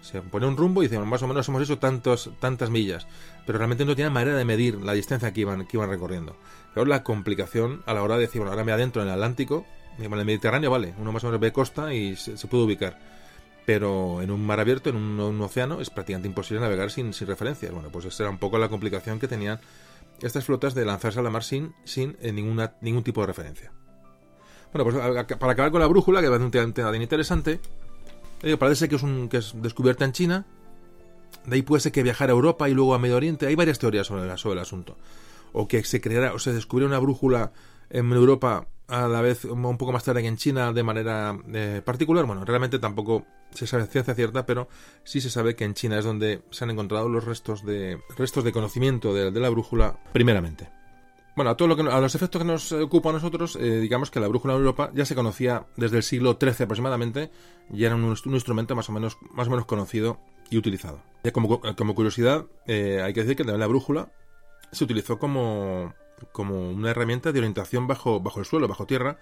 Se 0.00 0.20
pone 0.20 0.46
un 0.46 0.56
rumbo 0.56 0.82
y 0.82 0.86
dicen, 0.86 1.06
más 1.06 1.22
o 1.22 1.26
menos 1.26 1.48
hemos 1.48 1.62
hecho 1.62 1.78
tantos, 1.78 2.30
tantas 2.38 2.68
millas, 2.68 3.06
pero 3.46 3.56
realmente 3.56 3.86
no 3.86 3.96
tenían 3.96 4.12
manera 4.12 4.36
de 4.36 4.44
medir 4.44 4.76
la 4.76 4.92
distancia 4.92 5.32
que 5.32 5.40
iban, 5.40 5.66
que 5.66 5.78
iban 5.78 5.88
recorriendo. 5.88 6.36
Pero 6.74 6.84
la 6.84 7.02
complicación 7.02 7.82
a 7.86 7.94
la 7.94 8.02
hora 8.02 8.16
de 8.16 8.22
decir, 8.22 8.40
bueno, 8.40 8.52
ahora 8.52 8.64
me 8.64 8.72
adentro 8.72 9.00
en 9.00 9.08
el 9.08 9.14
Atlántico, 9.14 9.64
en 9.98 10.12
el 10.12 10.24
Mediterráneo, 10.24 10.70
vale, 10.70 10.94
uno 10.98 11.12
más 11.12 11.24
o 11.24 11.28
menos 11.28 11.40
ve 11.40 11.52
costa 11.52 11.94
y 11.94 12.16
se, 12.16 12.34
puede 12.48 12.64
ubicar. 12.64 12.98
Pero 13.64 14.20
en 14.20 14.30
un 14.30 14.44
mar 14.44 14.60
abierto, 14.60 14.90
en 14.90 14.96
un, 14.96 15.40
océano, 15.40 15.80
es 15.80 15.88
prácticamente 15.88 16.28
imposible 16.28 16.60
navegar 16.60 16.90
sin, 16.90 17.14
sin, 17.14 17.26
referencias. 17.26 17.72
Bueno, 17.72 17.88
pues 17.90 18.04
esa 18.04 18.24
era 18.24 18.30
un 18.30 18.38
poco 18.38 18.58
la 18.58 18.68
complicación 18.68 19.18
que 19.18 19.28
tenían 19.28 19.60
estas 20.26 20.44
flotas 20.44 20.74
de 20.74 20.84
lanzarse 20.84 21.20
a 21.20 21.22
la 21.22 21.30
mar 21.30 21.44
sin, 21.44 21.74
sin 21.84 22.16
eh, 22.20 22.32
ninguna, 22.32 22.74
ningún 22.80 23.02
tipo 23.02 23.20
de 23.20 23.26
referencia. 23.26 23.72
Bueno, 24.72 24.90
pues 24.90 25.38
para 25.38 25.52
acabar 25.52 25.70
con 25.70 25.80
la 25.80 25.86
brújula, 25.86 26.20
que 26.20 26.28
ser 26.28 26.40
un 26.40 26.72
tema 26.72 26.90
bien 26.90 27.02
interesante, 27.02 27.60
eh, 28.42 28.56
parece 28.56 28.88
que 28.88 28.96
es, 28.96 29.02
un, 29.02 29.28
que 29.28 29.36
es 29.36 29.52
descubierta 29.54 30.04
en 30.04 30.12
China, 30.12 30.46
de 31.46 31.56
ahí 31.56 31.62
puede 31.62 31.80
ser 31.80 31.92
que 31.92 32.02
viajara 32.02 32.32
a 32.32 32.36
Europa 32.36 32.68
y 32.68 32.74
luego 32.74 32.94
a 32.94 32.98
Medio 32.98 33.16
Oriente. 33.16 33.46
Hay 33.46 33.54
varias 33.54 33.78
teorías 33.78 34.06
sobre, 34.06 34.36
sobre 34.36 34.54
el 34.54 34.62
asunto. 34.62 34.96
O 35.52 35.68
que 35.68 35.84
se 35.84 36.00
creara, 36.00 36.32
o 36.32 36.38
se 36.38 36.52
descubriera 36.52 36.88
una 36.88 36.98
brújula 36.98 37.52
en 37.90 38.10
Europa 38.12 38.66
a 38.88 39.08
la 39.08 39.20
vez 39.22 39.44
un 39.44 39.78
poco 39.78 39.92
más 39.92 40.04
tarde 40.04 40.22
que 40.22 40.28
en 40.28 40.36
China 40.36 40.72
de 40.72 40.82
manera 40.82 41.36
eh, 41.52 41.82
particular. 41.84 42.26
Bueno, 42.26 42.44
realmente 42.44 42.78
tampoco 42.78 43.24
se 43.50 43.66
sabe 43.66 43.86
ciencia 43.86 44.14
cierta, 44.14 44.46
pero 44.46 44.68
sí 45.04 45.20
se 45.20 45.30
sabe 45.30 45.54
que 45.54 45.64
en 45.64 45.74
China 45.74 45.98
es 45.98 46.04
donde 46.04 46.42
se 46.50 46.64
han 46.64 46.70
encontrado 46.70 47.08
los 47.08 47.24
restos 47.24 47.64
de 47.64 48.00
restos 48.16 48.44
de 48.44 48.52
conocimiento 48.52 49.14
de, 49.14 49.30
la 49.30 49.48
brújula 49.48 49.98
primeramente. 50.12 50.68
Bueno, 51.36 51.50
a 51.50 51.56
todo 51.56 51.66
lo 51.66 51.76
que 51.76 51.82
a 51.82 52.00
los 52.00 52.14
efectos 52.14 52.40
que 52.40 52.46
nos 52.46 52.70
ocupa 52.70 53.10
a 53.10 53.14
nosotros, 53.14 53.56
eh, 53.56 53.80
digamos 53.80 54.10
que 54.10 54.20
la 54.20 54.28
brújula 54.28 54.54
en 54.54 54.60
Europa 54.60 54.90
ya 54.94 55.04
se 55.04 55.16
conocía 55.16 55.66
desde 55.76 55.96
el 55.96 56.04
siglo 56.04 56.38
XIII 56.40 56.64
aproximadamente, 56.64 57.30
y 57.72 57.84
era 57.84 57.96
un, 57.96 58.04
instrumento 58.04 58.76
más 58.76 58.88
o 58.88 58.92
menos 58.92 59.16
más 59.32 59.48
o 59.48 59.50
menos 59.50 59.66
conocido 59.66 60.20
y 60.50 60.58
utilizado. 60.58 61.00
como, 61.32 61.60
como 61.60 61.94
curiosidad, 61.96 62.44
eh, 62.66 63.00
hay 63.02 63.12
que 63.12 63.22
decir 63.22 63.36
que 63.36 63.44
la 63.44 63.66
brújula 63.66 64.12
se 64.70 64.84
utilizó 64.84 65.18
como 65.18 65.92
como 66.32 66.70
una 66.70 66.90
herramienta 66.90 67.32
de 67.32 67.38
orientación 67.38 67.86
bajo, 67.86 68.20
bajo 68.20 68.40
el 68.40 68.46
suelo, 68.46 68.68
bajo 68.68 68.86
tierra, 68.86 69.18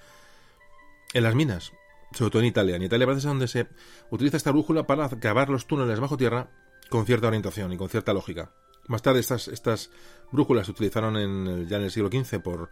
en 1.12 1.22
las 1.22 1.34
minas, 1.34 1.72
sobre 2.12 2.30
todo 2.30 2.42
en 2.42 2.48
Italia. 2.48 2.76
En 2.76 2.82
Italia 2.82 3.06
parece 3.06 3.28
donde 3.28 3.48
se 3.48 3.66
utiliza 4.10 4.36
esta 4.36 4.50
brújula 4.50 4.86
para 4.86 5.08
cavar 5.08 5.48
los 5.48 5.66
túneles 5.66 6.00
bajo 6.00 6.16
tierra 6.16 6.48
con 6.88 7.06
cierta 7.06 7.28
orientación 7.28 7.72
y 7.72 7.76
con 7.76 7.88
cierta 7.88 8.12
lógica. 8.12 8.52
Más 8.88 9.02
tarde 9.02 9.20
estas, 9.20 9.48
estas 9.48 9.90
brújulas 10.30 10.66
se 10.66 10.72
utilizaron 10.72 11.16
en, 11.16 11.68
ya 11.68 11.76
en 11.76 11.84
el 11.84 11.90
siglo 11.90 12.08
XV 12.08 12.40
por, 12.40 12.70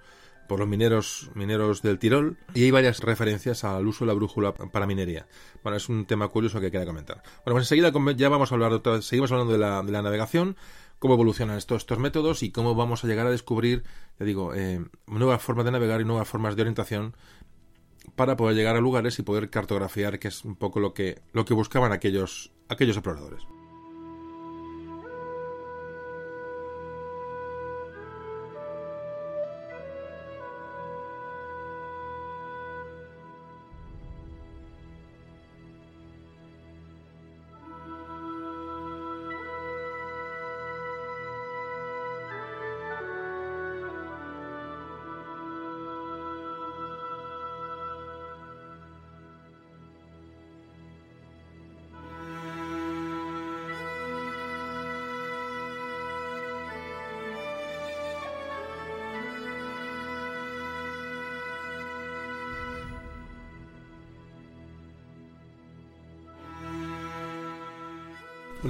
por 0.49 0.59
los 0.59 0.69
mineros, 0.69 1.31
mineros 1.35 1.81
del 1.81 2.01
Tirol 2.01 2.37
y 2.55 2.65
hay 2.65 2.71
varias 2.73 3.01
referencias 3.01 3.63
al 3.63 3.87
uso 3.87 4.05
de 4.05 4.09
la 4.09 4.15
brújula 4.15 4.53
para 4.53 4.87
minería. 4.87 5.29
Bueno, 5.63 5.77
es 5.77 5.89
un 5.89 6.07
tema 6.07 6.27
curioso 6.27 6.61
que 6.61 6.73
quería 6.73 6.87
comentar. 6.87 7.23
Bueno, 7.45 7.55
pues 7.55 7.71
enseguida 7.71 7.93
ya 8.17 8.29
vamos 8.29 8.51
a 8.51 8.55
hablar 8.57 8.71
de 8.71 8.77
otra, 8.79 9.01
seguimos 9.01 9.31
hablando 9.31 9.53
de 9.53 9.61
la, 9.61 9.83
de 9.83 9.93
la 9.93 10.03
navegación, 10.03 10.57
cómo 11.01 11.15
evolucionan 11.15 11.59
estos, 11.59 11.83
estos 11.83 11.99
métodos 11.99 12.45
y 12.45 12.53
cómo 12.53 12.77
vamos 12.77 13.03
a 13.03 13.09
llegar 13.09 13.27
a 13.27 13.31
descubrir, 13.31 13.83
ya 14.21 14.27
digo, 14.27 14.55
eh, 14.55 14.85
nuevas 15.09 15.43
formas 15.43 15.65
de 15.65 15.73
navegar 15.73 16.01
y 16.01 16.05
nuevas 16.05 16.29
formas 16.29 16.55
de 16.55 16.63
orientación 16.63 17.17
para 18.15 18.37
poder 18.37 18.55
llegar 18.55 18.77
a 18.77 18.81
lugares 18.81 19.19
y 19.19 19.23
poder 19.23 19.51
cartografiar, 19.51 20.19
que 20.19 20.29
es 20.29 20.45
un 20.45 20.55
poco 20.57 20.79
lo 20.79 20.95
que, 20.95 21.21
lo 21.33 21.45
que 21.45 21.55
buscaban 21.55 21.93
aquellos, 21.93 22.53
aquellos 22.69 22.97
exploradores. 22.97 23.43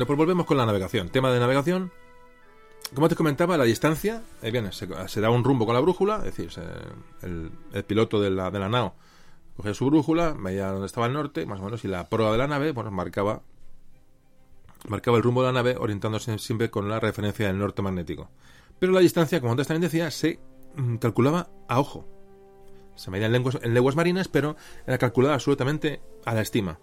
Bueno, 0.01 0.07
pues 0.07 0.17
volvemos 0.17 0.47
con 0.47 0.57
la 0.57 0.65
navegación. 0.65 1.11
Tema 1.11 1.31
de 1.31 1.39
navegación. 1.39 1.93
Como 2.95 3.11
te 3.11 3.17
comentaba, 3.17 3.59
la 3.59 3.65
distancia, 3.65 4.23
eh, 4.41 4.51
bien, 4.51 4.73
se, 4.73 5.21
da 5.21 5.29
un 5.29 5.45
rumbo 5.45 5.67
con 5.67 5.75
la 5.75 5.83
brújula, 5.83 6.23
es 6.25 6.35
decir, 6.35 6.51
el, 7.21 7.85
piloto 7.85 8.19
de 8.19 8.31
la, 8.31 8.51
de 8.51 8.59
la 8.61 8.71
nao 8.71 8.95
cogía 9.59 9.75
su 9.75 9.85
brújula, 9.85 10.35
veía 10.39 10.69
dónde 10.69 10.87
estaba 10.87 11.07
el 11.07 11.13
norte, 11.13 11.45
más 11.45 11.61
o 11.61 11.65
menos, 11.65 11.85
y 11.85 11.89
la 11.89 12.09
proa 12.09 12.33
de 12.33 12.39
la 12.39 12.47
nave, 12.47 12.73
bueno, 12.73 12.91
marcaba, 12.91 13.43
marcaba 14.89 15.19
el 15.19 15.23
rumbo 15.23 15.43
de 15.43 15.49
la 15.49 15.53
nave 15.53 15.77
orientándose 15.79 16.39
siempre 16.39 16.71
con 16.71 16.89
la 16.89 16.99
referencia 16.99 17.49
del 17.49 17.59
norte 17.59 17.83
magnético. 17.83 18.31
Pero 18.79 18.93
la 18.93 19.01
distancia, 19.01 19.39
como 19.43 19.53
antes 19.53 19.67
también 19.67 19.83
decía, 19.83 20.11
se 20.11 20.41
mm, 20.77 20.97
calculaba 20.97 21.51
a 21.69 21.79
ojo. 21.79 22.09
Se 22.95 23.11
medía 23.11 23.27
en 23.27 23.33
lenguas, 23.33 23.59
en 23.61 23.75
lenguas 23.75 23.97
marinas, 23.97 24.29
pero 24.29 24.57
era 24.87 24.97
calculada 24.97 25.35
absolutamente 25.35 26.01
a 26.25 26.33
la 26.33 26.41
estima. 26.41 26.79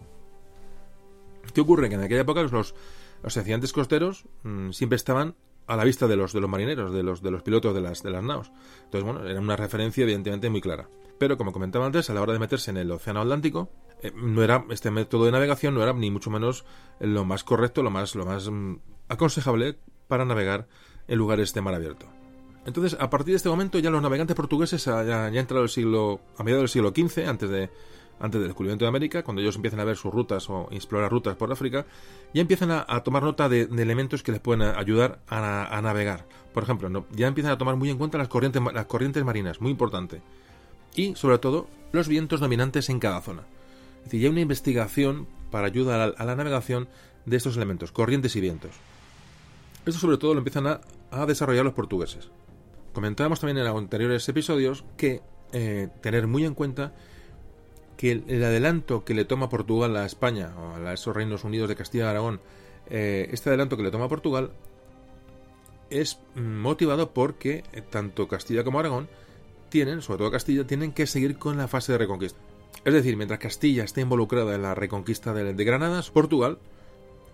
¿Qué 1.52 1.62
ocurre? 1.62 1.90
Que 1.90 1.96
en 1.96 2.04
aquella 2.04 2.22
época 2.22 2.44
los, 2.44 2.76
los 3.24 3.38
accidentes 3.38 3.74
costeros 3.74 4.26
mm, 4.44 4.72
siempre 4.72 4.96
estaban 4.96 5.36
a 5.68 5.76
la 5.76 5.84
vista 5.84 6.08
de 6.08 6.16
los, 6.16 6.34
de 6.34 6.40
los 6.40 6.50
marineros, 6.50 6.94
de 6.94 7.04
los, 7.04 7.22
de 7.22 7.32
los 7.32 7.44
pilotos 7.44 7.76
de 7.76 7.82
las, 7.82 8.02
de 8.02 8.10
las 8.10 8.24
naos. 8.24 8.52
Entonces, 8.86 9.04
bueno, 9.04 9.28
era 9.28 9.40
una 9.40 9.56
referencia 9.56 10.04
evidentemente 10.04 10.50
muy 10.50 10.62
clara. 10.62 10.90
Pero, 11.20 11.38
como 11.38 11.52
comentaba 11.52 11.86
antes, 11.86 12.10
a 12.10 12.14
la 12.14 12.22
hora 12.22 12.34
de 12.34 12.40
meterse 12.40 12.72
en 12.72 12.78
el 12.78 12.92
Océano 12.92 13.22
Atlántico, 13.22 13.70
eh, 14.02 14.12
no 14.16 14.44
era 14.44 14.66
este 14.70 14.92
método 14.92 15.26
de 15.26 15.32
navegación 15.32 15.74
no 15.74 15.84
era 15.84 15.92
ni 15.92 16.12
mucho 16.12 16.30
menos 16.30 16.66
lo 17.00 17.26
más 17.26 17.44
correcto, 17.44 17.84
lo 17.84 17.90
más, 17.90 18.16
lo 18.16 18.26
más 18.26 18.50
mm, 18.50 18.76
aconsejable 19.10 19.78
para 20.08 20.24
navegar 20.24 20.68
en 21.08 21.18
lugares 21.18 21.54
de 21.54 21.62
mar 21.62 21.74
abierto. 21.74 22.06
Entonces, 22.66 22.98
a 23.00 23.10
partir 23.10 23.32
de 23.32 23.38
este 23.38 23.50
momento, 23.50 23.80
ya 23.80 23.90
los 23.90 24.02
navegantes 24.02 24.36
portugueses, 24.36 24.86
ya, 24.86 25.04
ya 25.04 25.40
entrado 25.40 25.64
el 25.64 25.70
siglo, 25.70 26.22
a 26.38 26.44
mediados 26.44 26.64
del 26.64 26.70
siglo 26.70 26.90
XV, 26.90 27.28
antes 27.28 27.50
de, 27.50 27.70
antes 28.20 28.40
del 28.40 28.50
descubrimiento 28.50 28.86
de 28.86 28.90
América, 28.90 29.24
cuando 29.24 29.42
ellos 29.42 29.56
empiezan 29.56 29.80
a 29.80 29.84
ver 29.84 29.96
sus 29.96 30.12
rutas 30.12 30.50
o 30.50 30.68
explorar 30.72 31.12
rutas 31.12 31.36
por 31.36 31.52
África, 31.52 31.86
ya 32.34 32.42
empiezan 32.42 32.72
a, 32.72 32.86
tomar 33.04 33.24
nota 33.24 33.48
de, 33.48 33.62
elementos 33.64 34.24
que 34.24 34.32
les 34.32 34.42
pueden 34.42 34.64
ayudar 34.64 35.20
a, 35.28 35.80
navegar. 35.82 36.26
Por 36.54 36.64
ejemplo, 36.64 37.06
ya 37.12 37.28
empiezan 37.28 37.52
a 37.52 37.58
tomar 37.58 37.76
muy 37.76 37.90
en 37.90 37.98
cuenta 37.98 38.18
las 38.18 38.28
corrientes, 38.28 39.24
marinas, 39.24 39.62
muy 39.62 39.72
importante. 39.72 40.22
Y, 40.96 41.16
sobre 41.16 41.38
todo, 41.38 41.68
los 41.92 42.08
vientos 42.08 42.40
dominantes 42.40 42.90
en 42.90 43.00
cada 43.00 43.22
zona. 43.22 43.44
Es 44.00 44.06
decir, 44.06 44.22
ya 44.22 44.28
hay 44.28 44.32
una 44.32 44.42
investigación 44.42 45.28
para 45.52 45.68
ayudar 45.68 46.16
a 46.18 46.26
la, 46.26 46.36
navegación 46.36 46.88
de 47.26 47.38
estos 47.38 47.56
elementos, 47.56 47.92
corrientes 47.92 48.36
y 48.36 48.42
vientos. 48.42 48.72
Esto 49.86 50.00
sobre 50.00 50.18
todo 50.18 50.34
lo 50.34 50.40
empiezan 50.40 50.68
a, 50.68 51.26
desarrollar 51.28 51.64
los 51.64 51.74
portugueses. 51.74 52.30
Comentábamos 52.94 53.40
también 53.40 53.60
en 53.60 53.68
anteriores 53.68 54.28
episodios 54.28 54.84
que 54.98 55.22
eh, 55.54 55.90
tener 56.02 56.26
muy 56.26 56.46
en 56.46 56.56
cuenta 56.56 56.94
que 57.98 58.12
el, 58.12 58.44
adelanto 58.44 59.04
que 59.04 59.16
le 59.16 59.26
toma 59.26 59.50
Portugal 59.50 59.98
a 59.98 60.06
España, 60.06 60.54
o 60.56 60.76
a 60.76 60.94
esos 60.94 61.16
reinos 61.16 61.44
unidos 61.44 61.68
de 61.68 61.76
Castilla 61.76 62.06
y 62.06 62.08
Aragón, 62.08 62.40
eh, 62.90 63.28
este 63.32 63.50
adelanto 63.50 63.76
que 63.76 63.84
le 63.84 63.92
toma 63.92 64.08
Portugal 64.08 64.52
es 65.90 66.20
motivado 66.36 67.12
porque 67.12 67.64
eh, 67.74 67.82
tanto 67.82 68.28
Castilla 68.28 68.64
como 68.64 68.80
Aragón 68.80 69.10
tienen, 69.70 70.02
sobre 70.02 70.20
todo 70.20 70.32
Castilla, 70.32 70.66
tienen 70.66 70.94
que 70.94 71.08
seguir 71.08 71.38
con 71.38 71.58
la 71.58 71.68
fase 71.68 71.92
de 71.92 71.98
reconquista. 71.98 72.40
Es 72.86 72.94
decir, 72.94 73.18
mientras 73.18 73.40
Castilla 73.40 73.84
está 73.84 74.00
involucrada 74.00 74.56
en 74.56 74.62
la 74.62 74.76
reconquista 74.76 75.34
de, 75.34 75.54
de 75.54 75.64
Granadas, 75.64 76.12
Portugal 76.12 76.60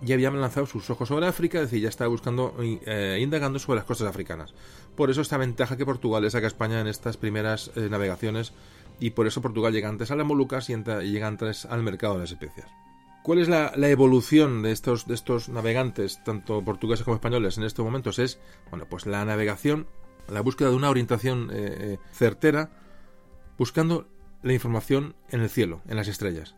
ya 0.01 0.15
había 0.15 0.31
lanzado 0.31 0.65
sus 0.65 0.89
ojos 0.89 1.09
sobre 1.09 1.27
África, 1.27 1.59
es 1.59 1.65
decir, 1.65 1.81
ya 1.81 1.89
estaba 1.89 2.09
buscando, 2.09 2.55
eh, 2.59 3.19
indagando 3.21 3.59
sobre 3.59 3.77
las 3.77 3.85
costas 3.85 4.07
africanas. 4.07 4.53
Por 4.95 5.09
eso 5.09 5.21
esta 5.21 5.37
ventaja 5.37 5.77
que 5.77 5.85
Portugal 5.85 6.23
le 6.23 6.29
saca 6.29 6.45
a 6.45 6.47
España 6.47 6.81
en 6.81 6.87
estas 6.87 7.17
primeras 7.17 7.71
navegaciones 7.75 8.53
y 8.99 9.11
por 9.11 9.27
eso 9.27 9.41
Portugal 9.41 9.73
llega 9.73 9.89
antes 9.89 10.11
a 10.11 10.15
las 10.15 10.25
Molucas 10.25 10.69
y, 10.69 10.75
llega 10.75 11.27
antes 11.27 11.65
al 11.65 11.83
mercado 11.83 12.15
de 12.15 12.21
las 12.21 12.31
especias. 12.31 12.67
¿Cuál 13.23 13.39
es 13.39 13.47
la, 13.47 13.71
evolución 13.89 14.61
de 14.61 14.71
estos, 14.71 15.07
de 15.07 15.13
estos 15.13 15.47
navegantes, 15.47 16.21
tanto 16.23 16.63
portugueses 16.63 17.05
como 17.05 17.15
españoles, 17.15 17.57
en 17.57 17.63
estos 17.63 17.85
momentos? 17.85 18.19
Es, 18.19 18.39
bueno, 18.69 18.85
pues 18.89 19.05
la 19.05 19.23
navegación, 19.23 19.87
la 20.27 20.41
búsqueda 20.41 20.69
de 20.69 20.75
una 20.75 20.89
orientación 20.89 21.49
eh, 21.51 21.55
eh, 21.55 21.97
certera, 22.11 22.71
buscando 23.57 24.09
la 24.41 24.53
información 24.53 25.15
en 25.29 25.41
el 25.41 25.49
cielo, 25.49 25.81
en 25.87 25.95
las 25.95 26.09
estrellas. 26.09 26.55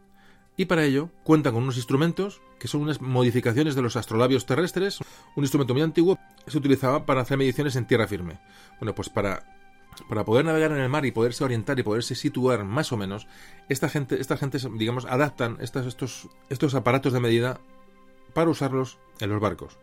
Y 0.57 0.65
para 0.65 0.85
ello 0.85 1.11
cuentan 1.23 1.53
con 1.53 1.63
unos 1.63 1.77
instrumentos 1.77 2.41
que 2.59 2.67
son 2.67 2.81
unas 2.81 3.01
modificaciones 3.01 3.75
de 3.75 3.81
los 3.81 3.95
astrolabios 3.95 4.45
terrestres, 4.45 4.99
un 5.35 5.43
instrumento 5.43 5.73
muy 5.73 5.83
antiguo 5.83 6.17
se 6.47 6.57
utilizaba 6.57 7.05
para 7.05 7.21
hacer 7.21 7.37
mediciones 7.37 7.75
en 7.75 7.85
tierra 7.85 8.07
firme. 8.07 8.39
Bueno, 8.79 8.95
pues 8.95 9.09
para 9.09 9.54
para 10.09 10.25
poder 10.25 10.45
navegar 10.45 10.71
en 10.71 10.79
el 10.79 10.89
mar 10.89 11.05
y 11.05 11.11
poderse 11.11 11.43
orientar 11.43 11.79
y 11.79 11.83
poderse 11.83 12.15
situar 12.15 12.63
más 12.63 12.91
o 12.91 12.97
menos, 12.97 13.27
esta 13.69 13.89
gente, 13.89 14.19
esta 14.19 14.37
gente 14.37 14.57
digamos, 14.77 15.05
adaptan 15.05 15.57
estos, 15.61 15.85
estos, 15.85 16.29
estos 16.49 16.75
aparatos 16.75 17.13
de 17.13 17.19
medida 17.19 17.59
para 18.33 18.49
usarlos 18.49 18.99
en 19.19 19.29
los 19.29 19.39
barcos. 19.39 19.77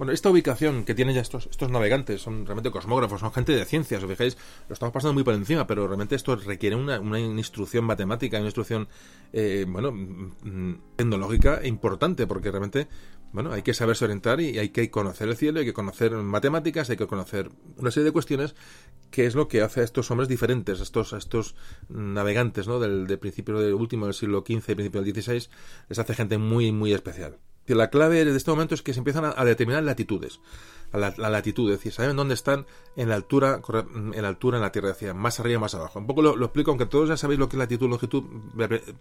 Bueno, 0.00 0.14
esta 0.14 0.30
ubicación 0.30 0.84
que 0.86 0.94
tienen 0.94 1.14
ya 1.14 1.20
estos, 1.20 1.46
estos 1.50 1.70
navegantes 1.70 2.22
son 2.22 2.46
realmente 2.46 2.70
cosmógrafos, 2.70 3.20
son 3.20 3.32
gente 3.32 3.52
de 3.52 3.66
ciencias, 3.66 4.02
os 4.02 4.08
fijáis, 4.08 4.38
lo 4.66 4.72
estamos 4.72 4.94
pasando 4.94 5.12
muy 5.12 5.24
por 5.24 5.34
encima, 5.34 5.66
pero 5.66 5.86
realmente 5.86 6.14
esto 6.14 6.36
requiere 6.36 6.74
una, 6.74 7.20
instrucción 7.20 7.84
matemática, 7.84 8.38
una 8.38 8.46
instrucción, 8.46 8.88
eh, 9.34 9.66
bueno, 9.68 9.92
mm, 9.92 10.96
tecnológica 10.96 11.60
importante, 11.66 12.26
porque 12.26 12.50
realmente, 12.50 12.88
bueno, 13.32 13.52
hay 13.52 13.62
que 13.62 13.74
saberse 13.74 14.04
orientar 14.04 14.40
y 14.40 14.58
hay 14.58 14.70
que 14.70 14.90
conocer 14.90 15.28
el 15.28 15.36
cielo, 15.36 15.60
hay 15.60 15.66
que 15.66 15.72
conocer 15.72 16.12
matemáticas, 16.12 16.90
hay 16.90 16.96
que 16.96 17.06
conocer 17.06 17.50
una 17.76 17.90
serie 17.90 18.06
de 18.06 18.12
cuestiones 18.12 18.54
que 19.10 19.26
es 19.26 19.34
lo 19.34 19.48
que 19.48 19.62
hace 19.62 19.80
a 19.80 19.84
estos 19.84 20.10
hombres 20.10 20.28
diferentes, 20.28 20.80
a 20.80 20.82
estos, 20.82 21.12
a 21.12 21.18
estos 21.18 21.54
navegantes, 21.88 22.68
¿no? 22.68 22.80
Del, 22.80 23.06
del 23.06 23.18
principio 23.18 23.58
del 23.58 23.74
último 23.74 24.06
del 24.06 24.14
siglo 24.14 24.44
XV 24.46 24.70
y 24.70 24.74
principio 24.74 25.02
del 25.02 25.14
XVI, 25.14 25.48
les 25.88 25.98
hace 25.98 26.14
gente 26.14 26.38
muy, 26.38 26.72
muy 26.72 26.92
especial 26.92 27.38
la 27.74 27.90
clave 27.90 28.24
de 28.24 28.36
este 28.36 28.50
momento 28.50 28.74
es 28.74 28.82
que 28.82 28.92
se 28.92 29.00
empiezan 29.00 29.24
a, 29.24 29.44
determinar 29.44 29.82
latitudes. 29.82 30.40
La, 30.92 31.10
latitud, 31.30 31.70
es 31.70 31.78
decir, 31.78 31.92
saben 31.92 32.16
dónde 32.16 32.34
están 32.34 32.66
en 32.96 33.08
la 33.08 33.14
altura, 33.14 33.60
en 33.92 34.22
la 34.22 34.28
altura 34.28 34.58
en 34.58 34.62
la 34.62 34.72
Tierra, 34.72 34.88
decía, 34.88 35.14
más 35.14 35.38
arriba, 35.38 35.60
más 35.60 35.74
abajo. 35.74 36.00
Un 36.00 36.06
poco 36.06 36.20
lo, 36.20 36.44
explico, 36.44 36.72
aunque 36.72 36.86
todos 36.86 37.08
ya 37.08 37.16
sabéis 37.16 37.38
lo 37.38 37.48
que 37.48 37.56
es 37.56 37.58
latitud, 37.58 37.88
longitud, 37.88 38.24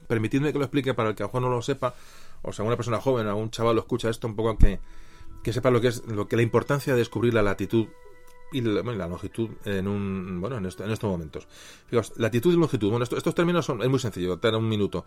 permitidme 0.07 0.53
que 0.53 0.59
lo 0.59 0.65
explique 0.65 0.93
para 0.93 1.09
el 1.09 1.15
que 1.15 1.23
a 1.23 1.25
lo 1.25 1.29
mejor 1.29 1.41
no 1.41 1.49
lo 1.49 1.61
sepa, 1.63 1.95
o 2.43 2.53
sea, 2.53 2.63
una 2.63 2.75
persona 2.75 3.01
joven, 3.01 3.27
un 3.27 3.49
chaval 3.49 3.75
lo 3.75 3.81
escucha 3.81 4.09
esto, 4.09 4.27
un 4.27 4.35
poco 4.35 4.55
que, 4.57 4.79
que 5.43 5.51
sepa 5.51 5.71
lo 5.71 5.81
que 5.81 5.87
es, 5.87 6.05
lo 6.05 6.27
que 6.27 6.35
la 6.35 6.43
importancia 6.43 6.93
de 6.93 6.99
descubrir 6.99 7.33
la 7.33 7.41
latitud 7.41 7.87
y 8.51 8.61
la, 8.61 9.07
longitud 9.07 9.49
en 9.65 9.87
un 9.87 10.41
bueno 10.41 10.57
en, 10.57 10.65
en 10.65 10.91
estos 10.91 11.09
momentos. 11.09 11.47
Fijaos, 11.87 12.13
latitud 12.17 12.53
y 12.53 12.57
longitud. 12.57 12.89
Bueno, 12.89 13.03
estos 13.03 13.35
términos 13.35 13.65
son 13.65 13.81
es 13.81 13.89
muy 13.89 13.99
sencillo, 13.99 14.37
te 14.37 14.49
un 14.55 14.67
minuto. 14.67 15.05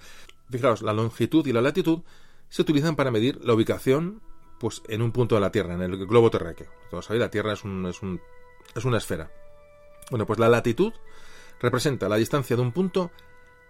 Fijaos, 0.51 0.83
la 0.83 0.93
longitud 0.93 1.47
y 1.47 1.53
la 1.53 1.61
latitud 1.61 2.01
se 2.49 2.63
utilizan 2.63 2.97
para 2.97 3.11
medir 3.11 3.41
la 3.43 3.55
ubicación 3.55 4.21
pues, 4.63 4.81
en 4.87 5.03
un 5.03 5.11
punto 5.11 5.35
de 5.35 5.41
la 5.41 5.51
Tierra, 5.51 5.75
en 5.75 5.83
el 5.83 6.07
globo 6.07 6.31
terráqueo. 6.31 6.69
Como 6.89 7.03
sabéis, 7.03 7.21
la 7.21 7.31
Tierra 7.31 7.53
es, 7.55 7.65
un, 7.65 7.85
es, 7.87 8.01
un, 8.01 8.21
es 8.77 8.85
una 8.85 8.99
esfera. 8.99 9.29
Bueno, 10.09 10.25
pues 10.25 10.39
la 10.39 10.49
latitud 10.49 10.93
representa 11.61 12.09
la 12.09 12.15
distancia 12.15 12.55
de 12.55 12.63
un 12.63 12.71
punto 12.71 13.11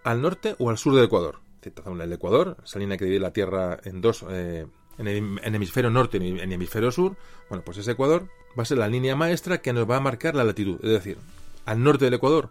al 0.05 0.21
norte 0.21 0.55
o 0.59 0.69
al 0.69 0.77
sur 0.77 0.95
del 0.95 1.05
Ecuador. 1.05 1.41
El 1.63 2.13
Ecuador, 2.13 2.59
esa 2.63 2.79
línea 2.79 2.99
que 2.99 3.07
divide 3.07 3.21
la 3.21 3.33
Tierra 3.33 3.79
en 3.85 4.03
dos, 4.03 4.23
eh, 4.29 4.67
en, 4.99 5.55
hemisferio 5.55 5.91
norte 5.91 6.19
y 6.19 6.39
en 6.39 6.53
hemisferio 6.53 6.91
sur, 6.91 7.17
bueno, 7.49 7.65
pues 7.65 7.79
ese 7.79 7.93
Ecuador 7.93 8.29
va 8.59 8.65
a 8.65 8.67
ser 8.67 8.77
la 8.77 8.89
línea 8.89 9.17
maestra 9.17 9.63
que 9.63 9.73
nos 9.73 9.89
va 9.89 9.97
a 9.97 10.01
marcar 10.01 10.35
la 10.35 10.45
latitud. 10.45 10.79
Es 10.83 10.91
decir, 10.91 11.17
al 11.65 11.83
norte 11.83 12.05
del 12.05 12.15
Ecuador 12.15 12.51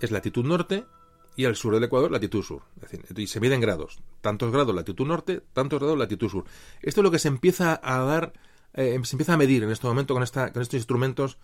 es 0.00 0.10
latitud 0.10 0.46
norte 0.46 0.86
y 1.36 1.44
al 1.44 1.56
sur 1.56 1.74
del 1.74 1.84
Ecuador 1.84 2.10
latitud 2.10 2.42
sur. 2.42 2.62
Es 2.76 2.90
decir, 2.90 3.18
y 3.18 3.26
se 3.26 3.40
miden 3.40 3.60
grados. 3.60 3.98
Tantos 4.20 4.52
grados 4.52 4.74
latitud 4.74 5.06
norte, 5.06 5.42
tantos 5.52 5.80
grados 5.80 5.98
latitud 5.98 6.28
sur. 6.28 6.44
Esto 6.82 7.00
es 7.00 7.04
lo 7.04 7.10
que 7.10 7.18
se 7.18 7.28
empieza 7.28 7.80
a 7.82 7.98
dar, 8.00 8.32
eh, 8.74 8.98
se 9.04 9.16
empieza 9.16 9.34
a 9.34 9.36
medir 9.36 9.62
en 9.62 9.70
este 9.70 9.86
momento 9.86 10.14
con, 10.14 10.24
con 10.24 10.62
estos 10.62 10.74
instrumentos, 10.74 11.38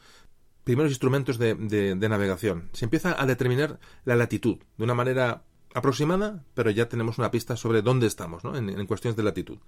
primeros 0.64 0.92
instrumentos 0.92 1.38
de, 1.38 1.54
navegación. 1.96 2.70
Se 2.72 2.84
empieza 2.84 3.20
a 3.20 3.26
determinar 3.26 3.78
la 4.04 4.16
latitud 4.16 4.58
de 4.76 4.84
una 4.84 4.94
manera 4.94 5.44
aproximada, 5.74 6.44
pero 6.54 6.70
ya 6.70 6.88
tenemos 6.88 7.18
una 7.18 7.30
pista 7.30 7.56
sobre 7.56 7.82
dónde 7.82 8.06
estamos, 8.06 8.44
¿no? 8.44 8.56
en, 8.56 8.86
cuestiones 8.86 9.16
de 9.16 9.22
latitud. 9.22 9.58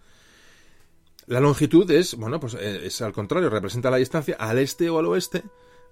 La 1.26 1.38
longitud 1.40 1.88
es, 1.90 2.16
bueno, 2.16 2.40
pues 2.40 2.54
eh, 2.54 2.86
es 2.86 3.00
al 3.00 3.12
contrario, 3.12 3.48
representa 3.48 3.90
la 3.90 3.98
distancia 3.98 4.36
al 4.38 4.58
este 4.58 4.90
o 4.90 4.98
al 4.98 5.06
oeste 5.06 5.44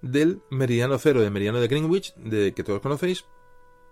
del 0.03 0.43
meridiano 0.51 0.99
cero, 0.99 1.21
del 1.21 1.31
meridiano 1.31 1.61
de 1.61 1.69
Greenwich, 1.69 2.15
de, 2.17 2.53
que 2.53 2.65
todos 2.65 2.81
conocéis, 2.81 3.25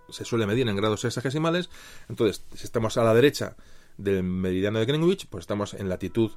se 0.09 0.25
suele 0.25 0.47
medir 0.47 0.69
en 0.69 0.77
grados 0.77 1.01
sexagesimales. 1.01 1.71
Entonces, 2.09 2.45
si 2.55 2.65
estamos 2.65 2.97
a 2.97 3.05
la 3.05 3.15
derecha 3.15 3.57
del 3.97 4.23
meridiano 4.23 4.79
de 4.79 4.87
Greenwich, 4.87 5.27
pues 5.29 5.43
estamos 5.43 5.75
en 5.75 5.89
latitud 5.89 6.31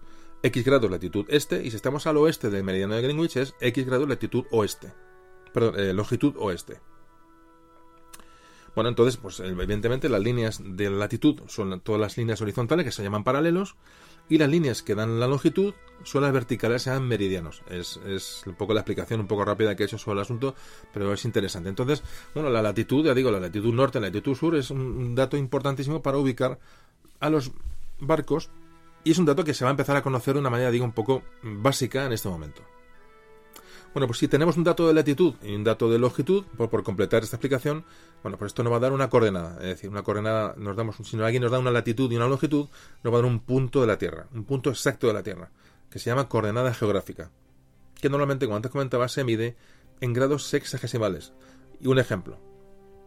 x 0.44 0.66
grados 0.66 0.90
latitud 0.90 1.26
este, 1.30 1.64
y 1.64 1.70
si 1.70 1.76
estamos 1.76 2.08
al 2.08 2.18
oeste 2.18 2.50
del 2.50 2.64
meridiano 2.64 2.96
de 2.96 3.02
Greenwich 3.04 3.38
es 3.38 3.54
x 3.60 3.86
grados 3.86 4.10
latitud 4.10 4.46
oeste. 4.52 4.92
Perdón, 5.54 5.80
eh, 5.80 5.94
longitud 5.94 6.34
oeste. 6.38 6.80
Bueno, 8.74 8.90
entonces, 8.90 9.18
pues 9.18 9.40
evidentemente 9.42 10.08
las 10.08 10.22
líneas 10.22 10.62
de 10.64 10.90
latitud 10.90 11.42
son 11.48 11.82
todas 11.82 12.00
las 12.00 12.18
líneas 12.18 12.42
horizontales 12.42 12.86
que 12.86 12.92
se 12.92 13.04
llaman 13.04 13.24
paralelos 13.24 13.76
y 14.32 14.38
las 14.38 14.50
líneas 14.50 14.82
que 14.82 14.96
dan 14.96 15.20
la 15.20 15.28
longitud 15.28 15.74
son 16.04 16.22
las 16.22 16.32
verticales, 16.32 16.84
sean 16.84 17.06
meridianos. 17.06 17.64
Es, 17.70 18.00
es, 18.08 18.44
un 18.46 18.54
poco 18.54 18.74
la 18.74 18.80
explicación 18.80 19.20
un 19.20 19.28
poco 19.28 19.44
rápida 19.44 19.76
que 19.76 19.84
he 19.84 19.86
hecho 19.86 19.98
sobre 19.98 20.20
el 20.20 20.22
asunto, 20.22 20.56
pero 20.94 21.12
es 21.12 21.26
interesante. 21.26 21.68
Entonces, 21.68 22.02
bueno, 22.34 22.50
la 22.50 22.62
latitud, 22.62 23.06
ya 23.06 23.14
digo, 23.14 23.30
la 23.30 23.42
latitud 23.42 23.74
norte, 23.74 24.00
la 24.00 24.08
latitud 24.08 24.34
sur 24.34 24.56
es 24.56 24.72
un 24.72 25.16
dato 25.16 25.36
importantísimo 25.36 26.02
para 26.02 26.18
ubicar 26.18 26.60
a 27.20 27.30
los 27.30 27.52
barcos 28.00 28.50
y 29.04 29.12
es 29.12 29.18
un 29.18 29.26
dato 29.26 29.44
que 29.44 29.54
se 29.54 29.66
va 29.66 29.70
a 29.70 29.72
empezar 29.72 29.98
a 29.98 30.02
conocer 30.02 30.36
de 30.36 30.40
una 30.40 30.50
manera, 30.50 30.72
digo, 30.72 30.86
un 30.86 30.94
poco 30.94 31.24
básica 31.44 32.06
en 32.06 32.14
este 32.14 32.30
momento. 32.30 32.62
Bueno, 33.94 34.08
pues 34.08 34.20
si 34.20 34.30
tenemos 34.30 34.56
un 34.56 34.64
dato 34.64 34.88
de 34.88 34.94
latitud 34.94 35.34
y 35.44 35.54
un 35.54 35.66
dato 35.66 35.90
de 35.92 36.00
longitud, 36.00 36.46
por, 36.56 36.84
completar 36.84 37.24
esta 37.24 37.36
explicación, 37.36 37.84
bueno, 38.24 38.38
pues 38.38 38.52
esto 38.52 38.64
nos 38.64 38.72
va 38.72 38.78
a 38.78 38.80
dar 38.80 38.94
una 38.94 39.10
coordenada. 39.10 39.58
Es 39.58 39.68
decir, 39.68 39.90
una 39.90 40.02
coordenada, 40.02 40.56
nos 40.58 40.78
damos, 40.78 40.96
si 41.04 41.20
alguien 41.20 41.44
nos 41.44 41.52
da 41.52 41.60
una 41.60 41.72
latitud 41.72 42.10
y 42.10 42.16
una 42.16 42.28
longitud, 42.28 42.70
nos 43.04 43.14
va 43.14 43.18
a 43.18 43.22
dar 43.22 43.30
un 43.30 43.42
punto 43.42 43.82
de 43.82 43.88
la 43.88 43.98
Tierra, 43.98 44.28
un 44.34 44.46
punto 44.46 44.70
exacto 44.70 45.08
de 45.08 45.14
la 45.14 45.24
Tierra, 45.24 45.52
que 45.90 46.00
se 46.00 46.10
llama 46.10 46.30
coordenada 46.30 46.74
geográfica, 46.74 47.32
que 48.00 48.10
normalmente, 48.10 48.46
como 48.46 48.56
antes 48.56 48.72
comentaba, 48.72 49.10
se 49.10 49.26
mide 49.26 49.58
en 50.00 50.14
grados 50.14 50.46
sexagesimales. 50.46 51.34
Y 51.82 51.88
un 51.88 52.00
ejemplo, 52.00 52.38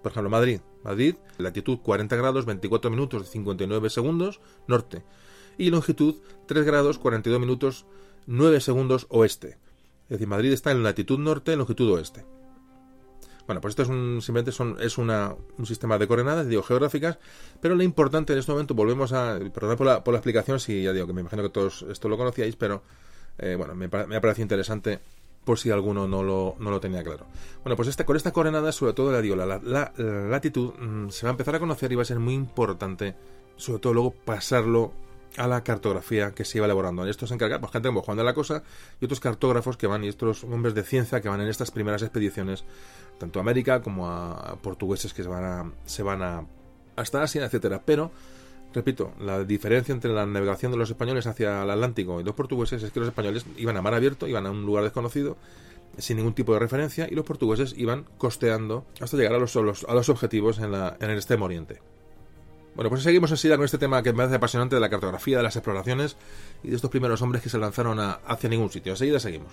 por 0.03 0.13
ejemplo, 0.13 0.29
Madrid. 0.29 0.61
Madrid, 0.83 1.15
latitud 1.39 1.79
40 1.79 2.15
grados, 2.15 2.45
24 2.45 2.91
minutos, 2.91 3.31
59 3.31 3.89
segundos, 3.89 4.39
norte. 4.69 5.03
Y 5.57 5.71
longitud 5.71 6.17
3 6.47 6.67
grados, 6.67 6.99
42 6.99 7.41
minutos, 7.41 7.87
9 8.27 8.61
segundos, 8.61 9.07
oeste. 9.09 9.57
Es 10.05 10.11
decir, 10.11 10.27
Madrid 10.29 10.53
está 10.53 10.71
en 10.71 10.83
latitud 10.83 11.19
norte, 11.19 11.57
longitud 11.57 11.91
oeste. 11.93 12.25
Bueno, 13.47 13.61
pues 13.61 13.73
esto 13.73 13.83
es 13.83 13.89
un, 13.89 14.23
simplemente 14.23 14.51
es 14.85 14.99
un 14.99 15.67
sistema 15.67 15.99
de 15.99 16.07
coordenadas, 16.07 16.47
digo, 16.47 16.63
geográficas, 16.63 17.19
pero 17.61 17.75
lo 17.75 17.83
importante 17.83 18.33
en 18.33 18.39
este 18.39 18.53
momento, 18.53 18.75
volvemos 18.75 19.13
a, 19.13 19.39
perdón 19.53 19.77
por 19.77 19.87
la, 19.87 20.19
explicación, 20.19 20.61
si 20.61 20.83
ya 20.83 20.93
digo 20.93 21.07
que 21.07 21.13
me 21.13 21.21
imagino 21.21 21.43
que 21.43 21.51
todos 21.51 21.85
esto 21.91 22.09
lo 22.09 22.17
conocíais, 22.17 22.57
pero 22.57 22.83
eh, 23.39 23.55
bueno, 23.57 23.75
me, 23.75 23.87
ha 23.87 24.21
parecido 24.21 24.45
interesante 24.45 25.01
por 25.45 25.59
si 25.59 25.71
alguno 25.71 26.09
no 26.09 26.23
lo, 26.23 26.57
no 26.59 26.71
lo 26.71 26.81
tenía 26.81 27.03
claro. 27.03 27.27
Bueno, 27.63 27.77
pues 27.77 27.95
con 28.03 28.17
esta 28.17 28.33
coordenada, 28.33 28.73
sobre 28.73 28.95
todo, 28.95 29.13
la 29.13 29.21
digo, 29.21 29.37
la, 29.37 29.47
la, 29.47 29.93
latitud 29.97 30.73
mm, 30.73 31.11
se 31.11 31.27
va 31.27 31.31
a 31.31 31.33
empezar 31.33 31.55
a 31.55 31.61
conocer 31.61 31.93
y 31.93 31.97
va 31.97 32.03
a 32.03 32.07
ser 32.07 32.19
muy 32.19 32.33
importante, 32.33 33.15
sobre 33.57 33.79
todo 33.79 33.93
luego 33.93 34.15
pasarlo 34.25 34.93
a 35.37 35.47
la 35.49 35.65
cartografía 35.65 36.33
que 36.33 36.45
se 36.45 36.59
iba 36.59 36.67
elaborando. 36.67 37.07
Esto 37.07 37.27
se 37.27 37.35
encarga, 37.35 37.61
pues 37.61 37.73
gente 37.73 37.89
como 37.89 38.03
Juan 38.03 38.17
de 38.17 38.25
la 38.25 38.35
Cosa 38.35 38.63
y 39.01 39.05
otros 39.05 39.21
cartógrafos 39.21 39.77
que 39.77 39.87
van 39.87 40.05
y 40.05 40.09
estos 40.09 40.45
hombres 40.45 40.75
de 40.75 40.83
ciencia 40.83 41.21
que 41.21 41.29
van 41.29 41.41
en 41.41 41.49
estas 41.49 41.71
primeras 41.71 42.03
expediciones, 42.03 42.65
tanto 43.19 43.39
a 43.39 43.43
América 43.43 43.83
como 43.83 44.09
a 44.09 44.57
portugueses 44.63 45.13
que 45.13 45.23
se 45.23 45.29
van 45.29 45.45
a, 45.45 45.73
se 45.87 46.03
van 46.03 46.23
a 46.23 46.47
hasta 46.97 47.23
Asia, 47.23 47.45
etcétera. 47.45 47.83
Pero 47.85 48.13
repito, 48.73 49.13
la 49.21 49.45
diferencia 49.45 49.93
entre 49.93 50.13
la 50.13 50.27
navegación 50.27 50.73
de 50.73 50.79
los 50.79 50.91
españoles 50.91 51.27
hacia 51.27 51.63
el 51.63 51.71
Atlántico 51.71 52.21
y 52.21 52.25
los 52.25 52.35
portugueses 52.35 52.83
es 52.83 52.91
que 52.91 53.01
los 53.01 53.09
españoles 53.09 53.47
iban 53.57 53.77
a 53.77 53.83
mar 53.83 53.95
abierto, 53.95 54.27
iban 54.27 54.47
a 54.47 54.51
un 54.51 54.67
lugar 54.67 54.85
desconocido, 54.85 55.37
sin 55.99 56.17
ningún 56.17 56.35
tipo 56.35 56.53
de 56.55 56.59
referencia, 56.59 57.07
y 57.11 57.15
los 57.15 57.25
portugueses 57.25 57.75
iban 57.77 58.05
costeando 58.19 58.85
hasta 59.01 59.17
llegar 59.17 59.35
a 59.35 59.39
los, 59.39 59.57
a 59.57 59.95
los 59.95 60.09
objetivos 60.09 60.59
en, 60.59 60.73
la, 60.73 60.97
en 61.01 61.11
el 61.11 61.17
extremo 61.17 61.45
oriente. 61.45 61.81
Bueno, 62.75 62.91
pues 62.91 63.03
seguimos 63.03 63.31
enseguida 63.31 63.57
con 63.57 63.65
este 63.65 63.79
tema 63.79 64.03
que 64.03 64.13
me 64.13 64.17
parece 64.19 64.37
apasionante 64.37 64.75
de 64.75 64.81
la 64.81 64.91
cartografía, 64.91 65.37
de 65.37 65.45
las 65.45 65.55
exploraciones 65.55 66.17
y 66.63 66.71
de 66.71 66.77
estos 66.77 66.91
primeros 66.91 67.23
hombres 67.23 67.43
que 67.43 67.49
se 67.49 67.59
lanzaron 67.59 67.99
hacia 68.01 68.51
ningún 68.51 68.71
sitio. 68.71 68.93
Enseguida 68.93 69.21
seguimos. 69.21 69.53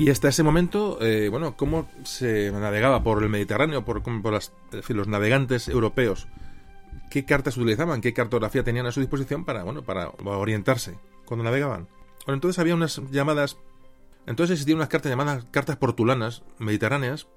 Y 0.00 0.08
hasta 0.08 0.28
ese 0.28 0.42
momento, 0.42 0.96
eh, 1.02 1.28
bueno, 1.28 1.58
¿cómo 1.58 1.86
se 2.04 2.50
navegaba 2.52 3.02
por 3.02 3.22
el 3.22 3.28
Mediterráneo, 3.28 3.84
por, 3.84 4.02
por 4.02 4.32
los 4.32 5.08
navegantes 5.08 5.68
europeos? 5.68 6.26
¿Qué 7.10 7.26
cartas 7.26 7.58
utilizaban? 7.58 8.00
¿Qué 8.00 8.14
cartografía 8.14 8.64
tenían 8.64 8.86
a 8.86 8.92
su 8.92 9.00
disposición 9.00 9.44
para, 9.44 9.62
bueno, 9.62 9.82
para 9.82 10.10
orientarse 10.24 10.98
cuando 11.26 11.44
navegaban? 11.44 11.86
Bueno, 12.24 12.36
entonces 12.36 12.58
había 12.58 12.74
unas 12.74 13.02
llamadas... 13.10 13.58
Entonces 14.24 14.54
existían 14.54 14.78
unas 14.78 14.88
cartas 14.88 15.10
llamadas 15.10 15.44
cartas 15.50 15.76
portulanas 15.76 16.44
mediterráneas 16.58 17.28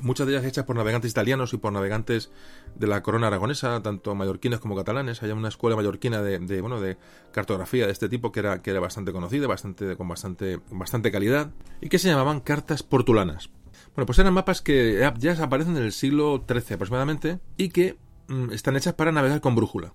muchas 0.00 0.26
de 0.26 0.32
ellas 0.32 0.44
hechas 0.44 0.64
por 0.64 0.76
navegantes 0.76 1.10
italianos 1.10 1.52
y 1.52 1.58
por 1.58 1.72
navegantes 1.72 2.30
de 2.74 2.86
la 2.86 3.02
corona 3.02 3.26
aragonesa, 3.26 3.82
tanto 3.82 4.14
mallorquines 4.14 4.60
como 4.60 4.76
catalanes. 4.76 5.22
Hay 5.22 5.30
una 5.30 5.48
escuela 5.48 5.76
mallorquina 5.76 6.22
de, 6.22 6.60
bueno 6.60 6.80
de 6.80 6.96
cartografía 7.32 7.86
de 7.86 7.92
este 7.92 8.08
tipo 8.08 8.32
que 8.32 8.40
era, 8.40 8.62
que 8.62 8.70
era 8.70 8.80
bastante 8.80 9.12
conocida, 9.12 9.46
bastante, 9.46 9.96
con 9.96 10.08
bastante, 10.08 10.60
bastante 10.70 11.12
calidad, 11.12 11.50
y 11.80 11.88
que 11.88 11.98
se 11.98 12.08
llamaban 12.08 12.40
cartas 12.40 12.82
portulanas. 12.82 13.50
Bueno, 13.94 14.06
pues 14.06 14.18
eran 14.18 14.32
mapas 14.32 14.62
que 14.62 15.06
ya 15.18 15.32
aparecen 15.42 15.76
en 15.76 15.82
el 15.82 15.92
siglo 15.92 16.44
XIII 16.48 16.74
aproximadamente 16.74 17.40
y 17.56 17.68
que 17.68 17.98
mm, 18.28 18.52
están 18.52 18.76
hechas 18.76 18.94
para 18.94 19.12
navegar 19.12 19.40
con 19.40 19.54
brújula. 19.54 19.94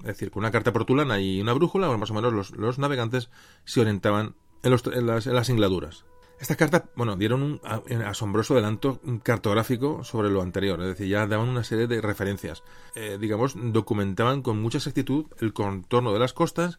Es 0.00 0.06
decir, 0.06 0.30
con 0.30 0.42
una 0.42 0.50
carta 0.50 0.72
portulana 0.72 1.18
y 1.18 1.40
una 1.40 1.54
brújula, 1.54 1.94
más 1.96 2.10
o 2.10 2.14
menos 2.14 2.52
los, 2.52 2.78
navegantes 2.78 3.30
se 3.64 3.80
orientaban 3.80 4.36
en, 4.62 4.70
las, 4.70 5.26
en 5.26 5.34
las 5.34 5.48
ingladuras. 5.48 6.04
Estas 6.40 6.56
cartas, 6.56 6.84
bueno, 6.94 7.16
dieron 7.16 7.42
un 7.42 7.60
asombroso 8.02 8.54
adelanto 8.54 9.00
cartográfico 9.22 10.04
sobre 10.04 10.30
lo 10.30 10.40
anterior, 10.40 10.80
es 10.80 10.88
decir, 10.88 11.08
ya 11.08 11.26
daban 11.26 11.48
una 11.48 11.64
serie 11.64 11.86
de 11.86 12.00
referencias. 12.00 12.62
Eh, 12.94 13.18
digamos, 13.20 13.54
documentaban 13.56 14.42
con 14.42 14.60
mucha 14.60 14.78
exactitud 14.78 15.26
el 15.40 15.52
contorno 15.52 16.12
de 16.12 16.20
las 16.20 16.32
costas 16.32 16.78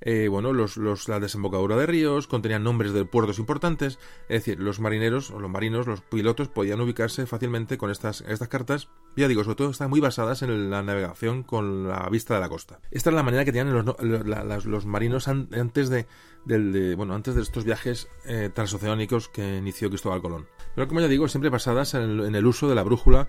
eh, 0.00 0.28
bueno, 0.28 0.52
los, 0.52 0.76
los, 0.76 1.08
la 1.08 1.18
desembocadura 1.18 1.76
de 1.76 1.86
ríos, 1.86 2.26
contenían 2.26 2.62
nombres 2.62 2.92
de 2.92 3.06
puertos 3.06 3.38
importantes, 3.38 3.98
es 4.28 4.44
decir, 4.44 4.60
los 4.60 4.78
marineros 4.78 5.30
o 5.30 5.40
los 5.40 5.50
marinos, 5.50 5.86
los 5.86 6.02
pilotos 6.02 6.48
podían 6.48 6.80
ubicarse 6.82 7.26
fácilmente 7.26 7.78
con 7.78 7.90
estas, 7.90 8.20
estas 8.22 8.48
cartas, 8.48 8.88
ya 9.16 9.28
digo, 9.28 9.44
sobre 9.44 9.56
todo 9.56 9.70
están 9.70 9.88
muy 9.88 10.00
basadas 10.00 10.42
en 10.42 10.70
la 10.70 10.82
navegación 10.82 11.42
con 11.42 11.88
la 11.88 12.06
vista 12.10 12.34
de 12.34 12.40
la 12.40 12.50
costa. 12.50 12.80
Esta 12.90 13.10
es 13.10 13.16
la 13.16 13.22
manera 13.22 13.46
que 13.46 13.52
tenían 13.52 13.72
los, 13.72 14.66
los 14.66 14.86
marinos 14.86 15.26
antes 15.28 15.88
de, 15.88 16.06
bueno, 16.44 17.14
antes 17.14 17.34
de 17.34 17.42
estos 17.42 17.64
viajes 17.64 18.08
eh, 18.24 18.50
transoceánicos 18.52 19.28
que 19.28 19.56
inició 19.56 19.88
Cristóbal 19.88 20.22
Colón. 20.22 20.46
Pero 20.74 20.88
como 20.88 21.00
ya 21.00 21.08
digo, 21.08 21.28
siempre 21.28 21.50
basadas 21.50 21.94
en 21.94 22.34
el 22.34 22.46
uso 22.46 22.68
de 22.68 22.74
la 22.74 22.82
brújula 22.82 23.28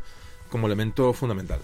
como 0.49 0.67
elemento 0.67 1.13
fundamental. 1.13 1.59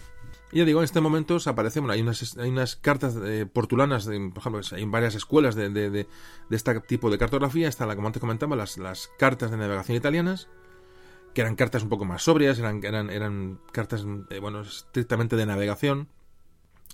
Y 0.51 0.57
ya 0.57 0.65
digo, 0.65 0.81
en 0.81 0.85
este 0.85 0.99
momento 0.99 1.37
aparece, 1.45 1.79
bueno, 1.79 1.93
hay 1.93 2.01
unas, 2.01 2.37
hay 2.37 2.49
unas 2.49 2.75
cartas 2.75 3.17
eh, 3.23 3.45
portulanas, 3.45 4.05
por 4.05 4.37
ejemplo, 4.37 4.61
hay 4.73 4.85
varias 4.85 5.15
escuelas 5.15 5.55
de, 5.55 5.69
de, 5.69 5.89
de, 5.89 6.07
este 6.49 6.77
tipo 6.81 7.09
de 7.09 7.17
cartografía, 7.17 7.69
está 7.69 7.85
la 7.85 7.95
como 7.95 8.07
antes 8.07 8.19
comentaba, 8.19 8.57
las, 8.57 8.77
las 8.77 9.09
cartas 9.17 9.49
de 9.49 9.57
navegación 9.57 9.95
italianas, 9.95 10.49
que 11.33 11.41
eran 11.41 11.55
cartas 11.55 11.83
un 11.83 11.89
poco 11.89 12.03
más 12.03 12.23
sobrias, 12.23 12.59
eran, 12.59 12.83
eran, 12.83 13.09
eran 13.09 13.59
cartas, 13.71 14.05
eh, 14.29 14.39
bueno, 14.39 14.61
estrictamente 14.61 15.37
de 15.37 15.45
navegación. 15.45 16.09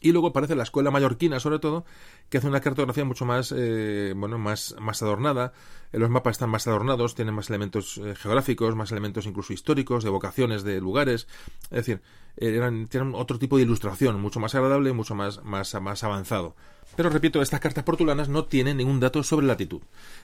Y 0.02 0.12
luego 0.12 0.28
aparece 0.28 0.56
la 0.56 0.64
escuela 0.64 0.92
mallorquina, 0.92 1.40
sobre 1.40 1.60
todo, 1.60 1.86
que 2.30 2.38
hace 2.38 2.48
una 2.48 2.60
cartografía 2.60 3.06
mucho 3.06 3.26
más, 3.26 3.54
eh, 3.56 4.14
bueno, 4.16 4.38
más, 4.38 4.76
más 4.80 5.02
adornada. 5.02 5.54
Eh, 5.92 6.00
los 6.00 6.10
mapas 6.10 6.34
están 6.34 6.50
más 6.50 6.68
adornados, 6.68 7.16
tienen 7.16 7.34
más 7.34 7.50
elementos 7.50 7.98
eh, 7.98 8.16
geográficos, 8.16 8.76
más 8.76 8.92
elementos 8.92 9.26
incluso 9.26 9.54
históricos, 9.54 10.04
de 10.04 10.10
vocaciones 10.10 10.64
de 10.64 10.80
lugares. 10.80 11.28
Es 11.64 11.86
decir, 11.86 12.02
eran, 12.38 12.88
tienen 12.88 13.16
otro 13.16 13.40
tipo 13.40 13.58
de 13.58 13.64
ilustración, 13.64 14.22
mucho 14.22 14.40
más 14.40 14.54
agradable, 14.56 14.94
mucho 14.94 15.16
más, 15.16 15.44
más, 15.44 15.74
más 15.82 16.04
avanzado. 16.04 16.56
Pero 16.96 17.10
repito, 17.10 17.42
estas 17.42 17.60
cartas 17.60 17.84
portulanas 17.84 18.28
no 18.28 18.46
tienen 18.46 18.78
ningún 18.78 19.00
dato 19.00 19.22
sobre 19.24 19.46
latitud. 19.46 19.82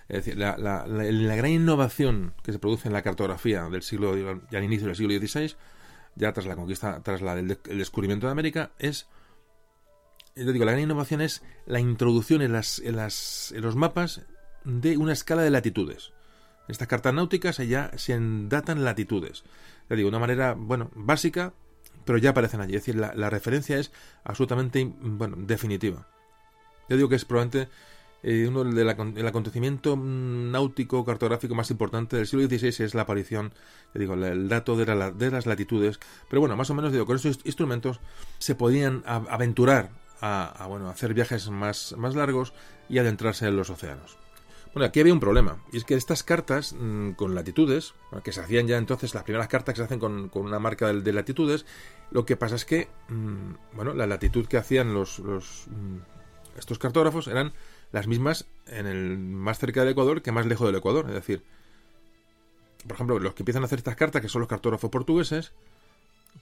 Es 0.09 0.25
decir, 0.25 0.37
la, 0.37 0.57
la, 0.57 0.87
la, 0.87 1.35
gran 1.35 1.51
innovación 1.51 2.33
que 2.41 2.51
se 2.51 2.59
produce 2.59 2.87
en 2.87 2.93
la 2.93 3.03
cartografía 3.03 3.69
del 3.69 3.83
siglo, 3.83 4.15
ya 4.49 4.57
al 4.57 4.63
inicio 4.63 4.87
del 4.87 4.95
siglo 4.95 5.13
XVI, 5.15 5.55
ya 6.15 6.33
tras 6.33 6.47
la 6.47 6.55
conquista, 6.55 7.01
tras 7.03 7.21
la, 7.21 7.37
el 7.37 7.47
descubrimiento 7.47 8.27
de 8.27 8.31
América, 8.31 8.71
es 8.79 9.07
yo 10.35 10.51
digo, 10.51 10.65
la 10.65 10.71
gran 10.71 10.83
innovación 10.83 11.21
es 11.21 11.43
la 11.65 11.79
introducción 11.79 12.41
en, 12.41 12.53
las, 12.53 12.79
en, 12.79 12.95
las, 12.95 13.51
en 13.55 13.61
los 13.61 13.75
mapas 13.75 14.21
de 14.63 14.97
una 14.97 15.13
escala 15.13 15.43
de 15.43 15.51
latitudes. 15.51 16.11
Estas 16.67 16.87
cartas 16.87 17.13
náuticas 17.13 17.57
ya 17.57 17.91
se 17.97 18.17
datan 18.19 18.83
latitudes. 18.83 19.43
Ya 19.89 19.95
digo, 19.95 20.07
de 20.07 20.15
una 20.15 20.19
manera, 20.19 20.55
bueno, 20.57 20.89
básica, 20.95 21.53
pero 22.05 22.17
ya 22.17 22.31
aparecen 22.31 22.61
allí. 22.61 22.75
Es 22.75 22.85
decir, 22.85 22.95
la, 22.95 23.29
referencia 23.29 23.77
es 23.77 23.91
absolutamente, 24.23 24.91
bueno, 25.01 25.35
definitiva. 25.37 26.07
Yo 26.89 26.95
digo 26.95 27.09
que 27.09 27.15
es 27.15 27.25
probablemente 27.25 27.71
eh, 28.23 28.45
uno 28.47 28.63
del 28.63 29.17
el 29.17 29.27
acontecimiento 29.27 29.97
náutico 29.97 31.03
cartográfico 31.03 31.55
más 31.55 31.69
importante 31.71 32.15
del 32.15 32.27
siglo 32.27 32.47
XVI 32.47 32.85
es 32.85 32.93
la 32.93 33.01
aparición, 33.01 33.53
ya 33.93 33.99
digo, 33.99 34.13
el 34.13 34.47
dato 34.47 34.77
de, 34.77 34.85
de, 34.85 35.31
las 35.31 35.45
latitudes. 35.45 35.99
Pero 36.29 36.39
bueno, 36.39 36.55
más 36.55 36.69
o 36.69 36.73
menos 36.73 36.93
digo, 36.93 37.05
con 37.05 37.17
estos 37.17 37.39
instrumentos 37.43 37.99
se 38.39 38.55
podían 38.55 39.03
aventurar 39.05 39.91
a, 40.25 40.67
bueno, 40.67 40.89
hacer 40.89 41.13
viajes 41.13 41.49
más, 41.49 41.95
más 41.97 42.15
largos 42.15 42.53
y 42.87 42.97
adentrarse 42.97 43.45
en 43.45 43.57
los 43.57 43.69
océanos. 43.69 44.17
Bueno, 44.73 44.87
aquí 44.87 45.01
había 45.01 45.13
un 45.13 45.19
problema, 45.19 45.61
y 45.71 45.77
es 45.77 45.83
que 45.83 45.95
estas 45.95 46.23
cartas 46.23 46.73
mm, 46.73 47.11
con 47.11 47.35
latitudes, 47.35 47.93
que 48.23 48.31
se 48.31 48.39
hacían 48.39 48.65
ya 48.65 48.77
entonces, 48.77 49.13
las 49.13 49.23
primeras 49.23 49.49
cartas 49.49 49.73
que 49.73 49.79
se 49.79 49.83
hacen 49.83 49.99
con, 49.99 50.31
una 50.33 50.59
marca 50.59 50.91
de, 50.93 51.13
latitudes, 51.13 51.65
lo 52.09 52.25
que 52.25 52.37
pasa 52.37 52.55
es 52.55 52.63
que, 52.63 52.87
mm, 53.09 53.75
bueno, 53.75 53.93
la 53.93 54.07
latitud 54.07 54.47
que 54.47 54.57
hacían 54.57 54.93
los, 54.93 55.19
los 55.19 55.65
mm, 55.67 56.57
estos 56.57 56.79
cartógrafos 56.79 57.27
eran 57.27 57.51
las 57.91 58.07
mismas 58.07 58.47
en 58.65 58.87
el 58.87 59.17
más 59.17 59.59
cerca 59.59 59.81
del 59.81 59.89
Ecuador 59.89 60.21
que 60.21 60.31
más 60.31 60.45
lejos 60.45 60.67
del 60.67 60.77
Ecuador. 60.77 61.05
Es 61.07 61.15
decir, 61.15 61.43
por 62.87 62.93
ejemplo, 62.93 63.19
los 63.19 63.33
que 63.33 63.43
empiezan 63.43 63.63
a 63.63 63.65
hacer 63.65 63.79
estas 63.79 63.97
cartas, 63.97 64.21
que 64.21 64.29
son 64.29 64.39
los 64.39 64.49
cartógrafos 64.49 64.89
portugueses, 64.89 65.51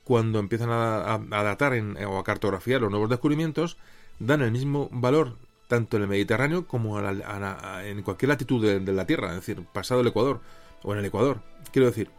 cuando 0.04 0.40
empiezan 0.40 0.70
a, 0.72 1.20
datar 1.44 1.74
o 1.74 2.18
a 2.18 2.24
cartografiar 2.24 2.82
los 2.82 2.92
nuevos 2.92 3.10
descubrimientos, 3.10 3.78
dan 4.20 4.42
el 4.42 4.52
mismo 4.52 4.90
valor 4.92 5.38
tanto 5.68 5.96
en 5.96 6.04
el 6.04 6.10
Mediterráneo 6.10 6.68
como 6.68 7.00
en 7.00 8.04
cualquier 8.04 8.30
latitud 8.30 8.82
de, 8.82 8.92
la 8.92 9.06
Tierra, 9.06 9.30
es 9.30 9.36
decir, 9.36 9.64
pasado 9.72 10.02
el 10.02 10.08
Ecuador 10.08 10.42
o 10.84 10.92
en 10.92 11.00
el 11.00 11.06
Ecuador. 11.06 11.40
Quiero 11.72 11.88
decir, 11.88 12.10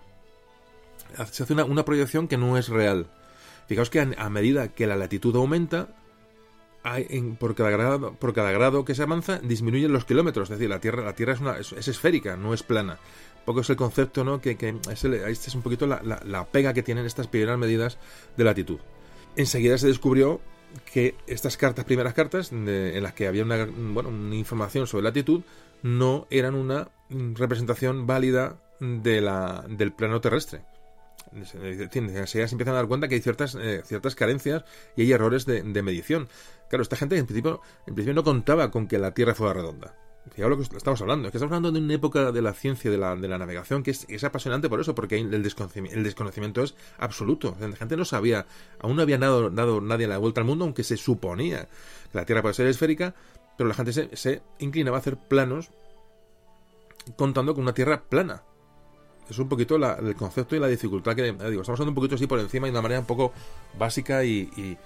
se 1.31 1.43
hace 1.43 1.53
una, 1.53 1.85
proyección 1.85 2.29
que 2.29 2.39
no 2.39 2.57
es 2.57 2.69
real. 2.69 3.09
Fijaos 3.69 3.91
que 3.91 4.01
a, 4.01 4.31
medida 4.31 4.69
que 4.69 4.87
la 4.87 4.97
latitud 4.97 5.37
aumenta, 5.37 5.89
hay 6.83 7.07
en- 7.11 7.37
por, 7.37 7.55
cada 7.55 7.71
grado, 7.71 8.15
por 8.15 8.33
cada 8.33 8.53
grado 8.53 8.85
que 8.87 8.95
se 8.95 9.03
avanza 9.03 9.39
disminuyen 9.39 9.93
los 9.93 10.07
kilómetros. 10.07 10.49
Es 10.49 10.59
decir, 10.59 10.71
la 10.71 10.81
Tierra, 10.81 11.05
la 11.05 11.13
tierra 11.13 11.35
es, 11.35 11.41
una, 11.41 11.59
es 11.59 11.89
esférica, 11.89 12.37
no 12.37 12.55
es 12.55 12.63
plana. 12.63 12.99
Poco 13.45 13.61
es 13.61 13.71
el 13.71 13.77
concepto, 13.77 14.25
¿no? 14.25 14.41
Que, 14.41 14.57
que 14.57 14.69
es 14.91 15.05
este 15.05 15.49
es 15.49 15.55
un 15.55 15.63
poquito 15.63 15.87
la, 15.87 16.01
la- 16.25 16.45
pega 16.47 16.73
que 16.73 16.83
tienen 16.83 17.07
estas 17.07 17.27
primeras 17.27 17.59
medidas 17.59 17.99
de 18.37 18.45
latitud. 18.45 18.79
Enseguida 19.37 19.79
se 19.79 19.89
descubrió 19.89 20.41
que 20.93 21.17
estas 21.27 21.57
cartas, 21.57 21.85
primeras 21.85 22.15
cartas, 22.15 22.53
en 22.53 23.03
las 23.03 23.13
que 23.15 23.27
había 23.27 23.43
una, 23.43 23.67
bueno, 23.67 24.11
información 24.35 24.87
sobre 24.87 25.05
latitud, 25.05 25.43
no 25.83 26.27
eran 26.31 26.55
una 26.55 26.89
representación 27.11 28.07
válida 28.07 28.57
de 28.81 29.21
la, 29.21 29.65
del 29.69 29.93
plano 29.93 30.21
terrestre. 30.21 30.63
Enseguida 31.35 32.27
se 32.27 32.43
empiezan 32.43 32.75
a 32.75 32.79
dar 32.79 32.89
cuenta 32.89 33.09
que 33.09 33.15
hay 33.17 33.21
ciertas, 33.21 33.55
eh, 33.55 33.83
ciertas 33.85 34.15
carencias 34.15 34.65
y 34.97 35.03
hay 35.03 35.13
errores 35.13 35.47
de, 35.47 35.63
de 35.63 35.83
medición. 35.83 36.29
Claro, 36.69 36.83
esta 36.83 36.97
gente 36.97 37.17
en 37.17 37.27
principio, 37.27 37.61
en 37.87 37.95
principio 37.95 38.15
no 38.15 38.25
contaba 38.25 38.71
con 38.71 38.87
que 38.87 38.99
la 38.99 39.13
Tierra 39.15 39.35
fuera 39.35 39.55
redonda. 39.55 39.95
Fijaos 40.31 40.51
lo 40.51 40.57
que 40.57 40.77
estamos 40.77 41.01
hablando. 41.03 41.29
Es 41.29 41.33
que 41.33 41.39
estamos 41.39 41.53
hablando 41.55 41.73
de 41.73 41.85
una 41.85 41.95
época 41.95 42.31
de 42.33 42.41
la 42.43 42.53
ciencia, 42.55 42.91
de 42.91 42.97
la, 42.97 43.17
de 43.17 43.27
la 43.29 43.39
navegación, 43.39 43.83
que 43.83 43.91
es, 43.91 44.07
es 44.09 44.23
apasionante 44.25 44.69
por 44.69 44.81
eso, 44.81 44.95
porque 44.95 45.19
el 45.19 45.43
desconocimiento, 45.43 45.99
el 45.99 46.05
desconocimiento 46.05 46.63
es 46.63 46.75
absoluto. 46.99 47.57
La 47.61 47.75
gente 47.77 47.97
no 47.97 48.05
sabía, 48.05 48.47
aún 48.79 48.97
no 48.97 49.03
había 49.03 49.19
dado, 49.19 49.51
dado 49.51 49.81
nadie 49.81 50.07
la 50.07 50.19
vuelta 50.19 50.41
al 50.41 50.47
mundo, 50.47 50.65
aunque 50.65 50.85
se 50.85 50.97
suponía 50.97 51.69
que 52.13 52.19
la 52.19 52.25
Tierra 52.25 52.41
puede 52.41 52.55
ser 52.55 52.67
esférica, 52.69 53.15
pero 53.59 53.69
la 53.69 53.75
gente 53.75 53.93
se, 53.93 54.17
se 54.17 54.43
inclinaba 54.61 54.97
a 54.99 55.01
hacer 55.01 55.17
planos 55.17 55.71
contando 57.17 57.55
con 57.55 57.65
una 57.65 57.75
Tierra 57.75 58.03
plana. 58.09 58.43
Es 59.29 59.39
un 59.39 59.49
poquito 59.49 59.77
el 59.77 60.15
concepto 60.17 60.57
y 60.57 60.61
la 60.61 60.67
dificultad 60.69 61.15
que 61.17 61.23
digo. 61.25 61.41
Estamos 61.63 61.69
hablando 61.81 61.91
un 61.91 61.95
poquito 61.95 62.15
así 62.17 62.27
por 62.27 62.39
encima 62.39 62.67
y 62.69 62.71
de 62.71 62.75
una 62.75 62.83
manera 62.83 63.01
un 63.01 63.07
poco 63.07 63.33
básica 63.79 64.25
y- 64.25 64.77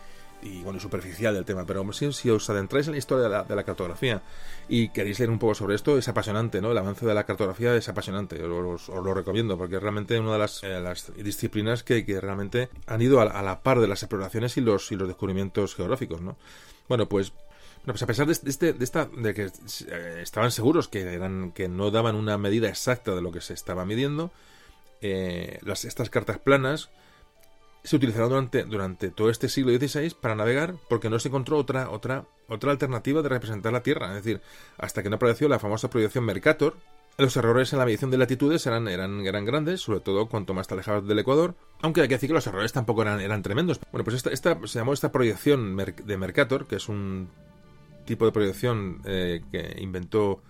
y, 0.42 0.62
bueno, 0.62 0.80
superficial 0.80 1.34
del 1.34 1.44
tema. 1.44 1.64
Pero 1.66 1.84
si, 1.92 2.30
os 2.30 2.50
adentráis 2.50 2.86
en 2.86 2.92
la 2.92 2.98
historia 2.98 3.24
de 3.24 3.30
la, 3.30 3.44
de 3.44 3.56
la 3.56 3.64
cartografía 3.64 4.22
y 4.68 4.88
queréis 4.90 5.18
leer 5.18 5.30
un 5.30 5.38
poco 5.38 5.54
sobre 5.54 5.74
esto, 5.74 5.96
es 5.98 6.08
apasionante, 6.08 6.60
¿no? 6.60 6.72
El 6.72 6.78
avance 6.78 7.06
de 7.06 7.14
la 7.14 7.24
cartografía 7.24 7.74
es 7.76 7.88
apasionante. 7.88 8.42
Os, 8.42 8.88
os 8.88 9.04
lo 9.04 9.14
recomiendo 9.14 9.56
porque 9.58 9.76
es 9.76 9.82
realmente 9.82 10.18
una 10.18 10.32
de 10.32 10.38
las, 10.38 10.62
eh, 10.62 11.22
disciplinas 11.22 11.82
que, 11.82 12.04
que 12.04 12.20
realmente 12.20 12.68
han 12.86 13.02
ido 13.02 13.20
a, 13.20 13.42
la- 13.42 13.62
par 13.62 13.80
de 13.80 13.88
las 13.88 14.02
exploraciones 14.02 14.56
y 14.56 14.60
los, 14.60 14.92
y 14.92 14.96
los 14.96 15.08
descubrimientos 15.08 15.74
geográficos, 15.74 16.20
¿no? 16.20 16.36
Bueno, 16.88 17.08
pues 17.08 17.32
pues 17.84 18.02
a 18.02 18.06
pesar 18.06 18.26
de, 18.26 18.32
este- 18.32 18.44
de 18.46 18.50
este, 18.50 18.72
de 18.72 18.84
esta, 18.84 19.04
de 19.06 19.32
que 19.34 19.44
eh, 19.44 20.20
estaban 20.20 20.50
seguros 20.50 20.88
que 20.88 21.02
eran, 21.02 21.52
que 21.52 21.68
no 21.68 21.92
daban 21.92 22.16
una 22.16 22.36
medida 22.36 22.68
exacta 22.68 23.14
de 23.14 23.22
lo 23.22 23.30
que 23.30 23.40
se 23.40 23.54
estaba 23.54 23.84
midiendo, 23.84 24.32
eh, 25.00 25.58
las, 25.62 25.84
estas 25.84 26.10
cartas 26.10 26.38
planas 26.38 26.90
se 27.86 27.96
utilizaron 27.96 28.28
durante, 28.28 28.64
durante 28.64 29.10
todo 29.10 29.30
este 29.30 29.48
siglo 29.48 29.72
XVI 29.72 30.14
para 30.20 30.34
navegar 30.34 30.74
porque 30.88 31.08
no 31.08 31.18
se 31.18 31.28
encontró 31.28 31.56
otra, 31.56 31.88
otra, 31.90 32.24
otra 32.48 32.72
alternativa 32.72 33.22
de 33.22 33.28
representar 33.28 33.72
la 33.72 33.82
Tierra. 33.82 34.08
Es 34.08 34.24
decir, 34.24 34.40
hasta 34.76 35.02
que 35.02 35.08
no 35.08 35.16
apareció 35.16 35.48
la 35.48 35.58
famosa 35.58 35.88
proyección 35.88 36.24
Mercator, 36.24 36.76
los 37.18 37.36
errores 37.36 37.72
en 37.72 37.78
la 37.78 37.84
medición 37.84 38.10
de 38.10 38.18
latitudes 38.18 38.66
eran, 38.66 38.88
eran, 38.88 39.24
eran 39.24 39.44
grandes, 39.44 39.80
sobre 39.80 40.00
todo 40.00 40.28
cuanto 40.28 40.52
más 40.52 40.66
te 40.66 40.74
alejabas 40.74 41.06
del 41.06 41.18
Ecuador, 41.18 41.54
aunque 41.80 42.02
hay 42.02 42.08
que 42.08 42.14
decir 42.16 42.28
que 42.28 42.34
los 42.34 42.46
errores 42.46 42.72
tampoco 42.72 43.02
eran, 43.02 43.20
eran 43.20 43.42
tremendos. 43.42 43.80
Bueno, 43.92 44.04
pues 44.04 44.16
esta, 44.16 44.30
esta 44.30 44.58
se 44.66 44.78
llamó 44.78 44.92
esta 44.92 45.12
proyección 45.12 45.76
de 45.76 46.16
Mercator, 46.16 46.66
que 46.66 46.76
es 46.76 46.88
un 46.88 47.28
tipo 48.04 48.26
de 48.26 48.32
proyección 48.32 49.00
eh, 49.04 49.42
que 49.50 49.76
inventó 49.80 50.42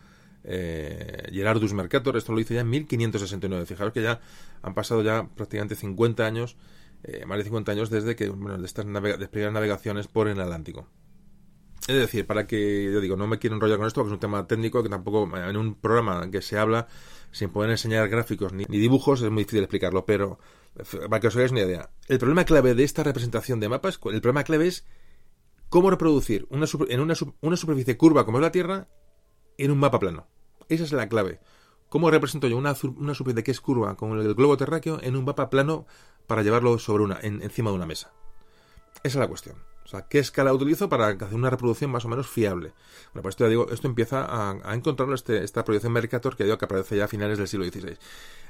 eh, 0.45 1.29
Gerardus 1.33 1.73
Mercator. 1.73 2.17
Esto 2.17 2.33
lo 2.33 2.41
hizo 2.41 2.55
ya 2.55 2.61
en 2.61 2.71
1569. 2.71 3.67
Fijaros 3.67 3.93
que 3.93 4.03
ya 4.03 4.21
han 4.63 4.75
pasado 4.75 5.03
ya 5.03 5.29
prácticamente 5.37 5.75
50 5.75 6.25
años, 6.25 6.57
eh, 7.07 7.25
más 7.25 7.39
de 7.39 7.45
50 7.45 7.73
años 7.73 7.89
desde 7.89 8.17
que 8.17 8.29
bueno, 8.29 8.59
de 8.59 8.67
estas 8.67 8.85
primeras 8.85 9.53
navegaciones 9.53 10.09
por 10.09 10.29
el 10.29 10.41
Atlántico. 10.41 10.89
Es 11.87 11.95
decir, 11.95 12.27
para 12.27 12.49
que, 12.49 12.91
yo 12.93 13.01
digo, 13.01 13.17
no 13.17 13.29
me 13.29 13.39
quiero 13.39 13.55
enrollar 13.55 13.79
con 13.79 13.87
esto 13.87 14.01
porque 14.01 14.11
es 14.11 14.15
un 14.15 14.21
tema 14.21 14.47
técnico 14.49 14.83
que 14.83 14.89
tampoco 14.89 15.31
en 15.37 15.57
un 15.57 15.77
programa 15.77 16.29
que 16.33 16.43
se 16.43 16.59
habla 16.59 16.89
sin 17.31 17.51
poder 17.51 17.71
enseñar 17.71 18.09
gráficos 18.09 18.53
ni, 18.53 18.65
ni 18.69 18.79
dibujos 18.79 19.23
es 19.23 19.31
muy 19.31 19.45
difícil 19.45 19.63
explicarlo, 19.63 20.05
pero 20.05 20.41
eh, 20.77 20.83
para 21.09 21.21
que 21.21 21.29
os 21.29 21.37
hagáis 21.37 21.53
una 21.53 21.61
idea. 21.61 21.91
El 22.09 22.19
problema 22.19 22.45
clave 22.45 22.75
de 22.75 22.83
esta 22.83 23.05
representación 23.05 23.61
de 23.61 23.69
mapas, 23.69 24.01
el 24.05 24.21
problema 24.21 24.43
clave 24.43 24.67
es 24.67 24.85
cómo 25.69 25.91
reproducir 25.91 26.47
una, 26.51 26.67
en 26.89 27.01
una, 27.01 27.15
una 27.41 27.57
superficie 27.57 27.97
curva 27.97 28.25
como 28.25 28.39
es 28.39 28.43
la 28.43 28.53
Tierra 28.53 28.89
en 29.57 29.71
un 29.71 29.79
mapa 29.79 30.01
plano. 30.01 30.27
Esa 30.69 30.83
es 30.83 30.93
la 30.93 31.09
clave. 31.09 31.39
¿Cómo 31.97 32.11
represento 32.11 32.47
yo 32.47 32.59
una, 32.59 32.77
una 32.99 33.15
superficie 33.15 33.43
que 33.45 33.51
es 33.53 33.61
curva 33.63 33.95
como 33.97 34.17
el 34.17 34.35
globo 34.35 34.59
terráqueo 34.59 34.99
en 35.03 35.17
un 35.17 35.25
mapa 35.25 35.49
plano 35.49 35.87
para 36.27 36.43
llevarlo 36.43 36.79
sobre 36.79 37.05
una, 37.05 37.19
en- 37.23 37.41
encima 37.41 37.71
de 37.71 37.77
una 37.77 37.87
mesa? 37.87 38.13
Esa 38.97 39.07
es 39.09 39.15
la 39.17 39.29
cuestión. 39.29 39.57
O 39.83 39.89
sea, 39.89 40.03
¿qué 40.03 40.19
escala 40.19 40.53
utilizo 40.53 40.91
para 40.91 41.07
hacer 41.07 41.33
una 41.35 41.49
reproducción 41.49 41.91
más 41.91 42.05
o 42.05 42.09
menos 42.09 42.27
fiable? 42.29 42.75
Bueno, 43.15 43.23
pues 43.23 43.33
esto 43.33 43.45
ya 43.45 43.49
digo, 43.49 43.71
esto 43.71 43.87
empieza 43.89 44.27
a, 44.27 44.51
a 44.63 44.75
encontrarlo 44.75 45.15
este, 45.15 45.43
esta 45.43 45.65
proyección 45.65 45.95
Mercator 45.95 46.37
que 46.37 46.45
digo 46.45 46.59
que 46.59 46.67
aparece 46.67 46.99
ya 46.99 47.07
a 47.07 47.09
finales 47.09 47.39
del 47.39 47.49
siglo 47.49 47.65
XVI. 47.65 47.97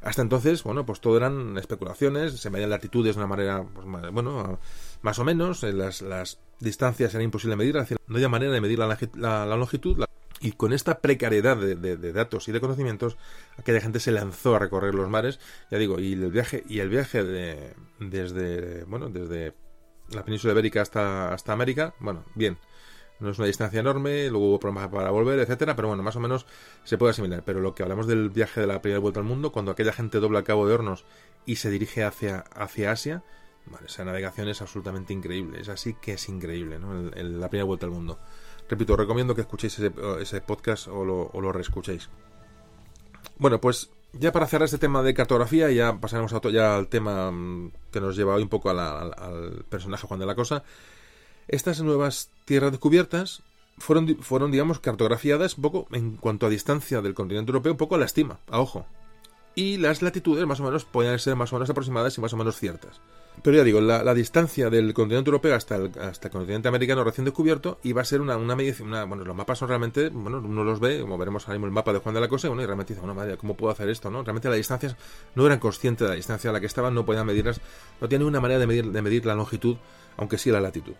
Hasta 0.03 0.23
entonces, 0.23 0.65
bueno, 0.65 0.85
pues 0.85 1.01
todo 1.01 1.17
eran 1.17 1.57
especulaciones, 1.57 2.41
se 2.41 2.51
medían 2.51 2.71
latitudes 2.71 3.15
de 3.15 3.21
una 3.21 3.29
manera, 3.29 3.65
pues, 3.73 3.87
ma- 3.87 4.11
bueno, 4.11 4.59
más 5.03 5.21
o 5.21 5.25
menos, 5.25 5.63
eh, 5.63 5.73
las, 5.73 6.03
las 6.03 6.41
distancias 6.59 7.15
era 7.15 7.23
imposible 7.23 7.55
medir, 7.55 7.77
no 7.77 8.17
había 8.17 8.29
manera 8.29 8.51
de 8.51 8.61
medir 8.61 8.81
la, 8.81 8.89
longi- 8.89 9.15
la- 9.15 9.47
la 9.47 9.57
longitud, 9.57 10.03
y 10.41 10.53
con 10.53 10.73
esta 10.73 11.01
precariedad 11.01 11.57
de, 11.57 12.13
datos 12.13 12.49
y 12.49 12.53
de 12.53 12.61
conocimientos, 12.61 13.17
aquella 13.57 13.81
gente 13.81 14.01
se 14.01 14.13
lanzó 14.13 14.57
a 14.57 14.59
recorrer 14.59 14.95
los 14.95 15.09
mares, 15.09 15.41
ya 15.71 15.79
digo, 15.79 15.99
y 15.99 16.13
el 16.13 16.31
viaje, 16.31 16.63
y 16.69 16.81
el 16.81 16.89
viaje 16.89 17.25
de, 17.25 17.75
desde, 18.01 18.85
bueno, 18.85 19.09
desde 19.09 19.55
la 20.11 20.25
península 20.25 20.53
ibérica 20.53 20.83
hasta, 20.83 21.33
hasta 21.33 21.53
América, 21.53 21.95
bueno, 22.01 22.25
bien. 22.35 22.59
No 23.19 23.31
es 23.31 23.39
una 23.39 23.47
distancia 23.47 23.81
enorme, 23.81 24.29
luego 24.29 24.51
hubo 24.51 24.61
problemas 24.61 24.91
para 24.91 25.11
volver, 25.11 25.39
etcétera, 25.39 25.75
pero 25.75 25.89
bueno, 25.89 26.03
más 26.03 26.17
o 26.17 26.21
menos 26.21 26.45
se 26.85 26.99
puede 26.99 27.13
asimilar. 27.13 27.43
Pero 27.47 27.61
lo 27.61 27.75
que 27.75 27.83
hablamos 27.83 28.07
del 28.07 28.29
viaje 28.29 28.61
de 28.61 28.67
la 28.67 28.83
primera 28.83 29.01
vuelta 29.01 29.21
al 29.21 29.25
mundo, 29.27 29.53
cuando 29.53 29.71
aquella 29.71 29.95
gente 29.95 30.21
dobla 30.21 30.41
el 30.41 30.45
Cabo 30.45 30.69
de 30.69 30.75
Hornos 30.75 31.07
y 31.47 31.57
se 31.57 31.71
dirige 31.71 32.05
hacia, 32.05 32.41
hacia 32.55 32.91
Asia, 32.93 33.23
esa 33.87 34.05
navegación 34.05 34.49
es 34.49 34.61
absolutamente 34.61 35.15
increíble. 35.15 35.63
Es 35.63 35.71
así 35.71 35.95
que 35.95 36.13
es 36.13 36.29
increíble, 36.29 36.79
¿no? 36.79 37.09
El- 37.09 37.41
la 37.41 37.49
primera 37.49 37.65
vuelta 37.65 37.87
al 37.87 37.93
mundo. 37.93 38.21
Repito, 38.69 38.97
recomiendo 38.97 39.35
que 39.35 39.43
escuchéis 39.43 39.79
ese, 39.79 40.41
podcast 40.41 40.89
o 40.89 41.05
lo, 41.05 41.53
reescuchéis. 41.53 42.09
Bueno, 43.39 43.61
pues 43.61 43.91
ya 44.13 44.33
para 44.33 44.47
cerrar 44.47 44.65
este 44.65 44.79
tema 44.79 45.03
de 45.03 45.15
cartografía, 45.15 45.71
ya 45.71 46.01
pasaremos 46.01 46.33
a 46.33 46.41
ya 46.51 46.77
al 46.77 46.89
tema 46.89 47.31
mm, 47.31 47.73
que 47.93 48.01
nos 48.01 48.17
lleva 48.17 48.35
hoy 48.35 48.43
un 48.43 48.49
poco 48.49 48.71
al, 48.71 49.65
personaje 49.69 50.07
Juan 50.07 50.21
de 50.21 50.27
la 50.27 50.35
Cosa. 50.35 50.65
Estas 51.49 51.81
nuevas 51.81 52.31
tierras 52.45 52.73
descubiertas 52.73 53.43
fueron, 53.79 54.17
fueron, 54.21 54.51
digamos, 54.51 54.81
cartografiadas 54.81 55.57
un 55.57 55.63
poco 55.63 55.87
en 55.93 56.17
cuanto 56.17 56.47
a 56.47 56.49
distancia 56.49 57.03
del 57.03 57.15
continente 57.15 57.51
europeo, 57.51 57.73
un 57.73 57.79
poco 57.79 57.95
a 57.95 57.99
la 57.99 58.07
estima, 58.07 58.41
a 58.49 58.61
ojo. 58.61 58.87
Y 59.59 59.79
las 59.79 60.03
latitudes 60.03 60.47
más 60.47 60.61
o 60.61 60.65
menos 60.65 60.85
podían 60.85 61.19
ser 61.19 61.35
más 61.35 61.51
o 61.51 61.57
menos 61.57 61.71
aproximadas 61.71 62.17
y 62.19 62.21
más 62.21 62.33
o 62.35 62.37
menos 62.37 62.57
ciertas. 62.57 63.01
Pero 63.43 63.57
ya 63.57 63.65
digo, 63.65 63.81
la, 63.81 64.15
distancia 64.15 64.69
del 64.69 64.93
continente 64.93 65.31
europeo 65.31 65.55
hasta 65.55 65.77
el, 65.77 65.93
hasta 65.99 66.29
el 66.29 66.33
continente 66.33 66.69
americano 66.69 67.05
recién 67.05 67.25
descubierto 67.25 67.79
iba 67.83 68.03
a 68.03 68.05
ser 68.05 68.21
una, 68.21 68.37
una 68.37 68.55
medición. 68.55 68.89
Una, 68.89 69.05
bueno, 69.05 69.25
los 69.25 69.35
mapas 69.35 69.59
son 69.59 69.69
realmente, 69.69 70.11
bueno, 70.11 70.43
uno 70.45 70.63
los 70.63 70.79
ve, 70.79 71.01
como 71.01 71.17
veremos 71.17 71.45
ahora 71.45 71.55
mismo 71.55 71.67
el 71.69 71.73
mapa 71.73 71.95
de 71.95 72.01
Juan 72.01 72.15
de 72.15 72.21
la 72.21 72.29
Cosa, 72.29 72.49
y, 72.49 72.51
bueno, 72.51 72.63
y 72.63 72.67
realmente 72.67 72.93
dice, 72.93 73.01
bueno, 73.01 73.15
madre, 73.15 73.39
¿cómo 73.39 73.57
puedo 73.57 73.73
hacer 73.73 73.89
esto? 73.89 74.11
no 74.11 74.23
Realmente 74.23 74.49
las 74.49 74.59
distancias 74.59 74.95
no 75.35 75.47
eran 75.47 75.59
conscientes 75.59 76.05
de 76.07 76.11
la 76.11 76.17
distancia 76.17 76.51
a 76.51 76.53
la 76.53 76.61
que 76.61 76.67
estaban, 76.67 76.95
no 76.95 77.07
podían 77.07 77.25
medirlas, 77.25 77.61
no 77.99 78.09
tenían 78.09 78.21
ninguna 78.21 78.41
manera 78.41 78.61
de 78.61 78.67
medir, 78.67 78.93
de 78.93 79.01
medir 79.01 79.25
la 79.25 79.35
longitud, 79.35 79.77
aunque 80.19 80.37
sí 80.37 80.51
la 80.51 80.61
latitud. 80.61 80.95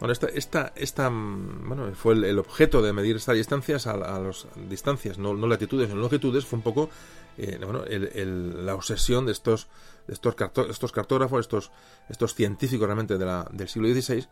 Bueno, 0.00 0.12
esta, 0.12 0.26
esta, 0.26 0.72
esta 0.74 1.08
bueno, 1.08 1.92
fue 1.94 2.14
el, 2.14 2.38
objeto 2.38 2.82
de 2.82 2.92
medir 2.92 3.16
estas 3.16 3.36
distancias 3.36 3.86
a, 3.86 3.96
las 3.96 4.46
distancias, 4.68 5.18
no, 5.18 5.34
no 5.34 5.46
latitudes, 5.46 5.88
no 5.88 5.96
longitudes, 5.96 6.44
fue 6.44 6.56
un 6.56 6.62
poco 6.62 6.90
eh, 7.38 7.58
bueno, 7.64 7.84
la 7.86 8.74
obsesión 8.74 9.26
de 9.26 9.32
estos, 9.32 9.68
de 10.06 10.14
estos, 10.14 10.92
cartógrafos, 10.92 11.40
estos, 11.40 11.70
estos 12.08 12.34
científicos 12.34 12.86
realmente 12.86 13.18
del 13.18 13.68
siglo 13.68 13.88
XVI, 13.88 14.26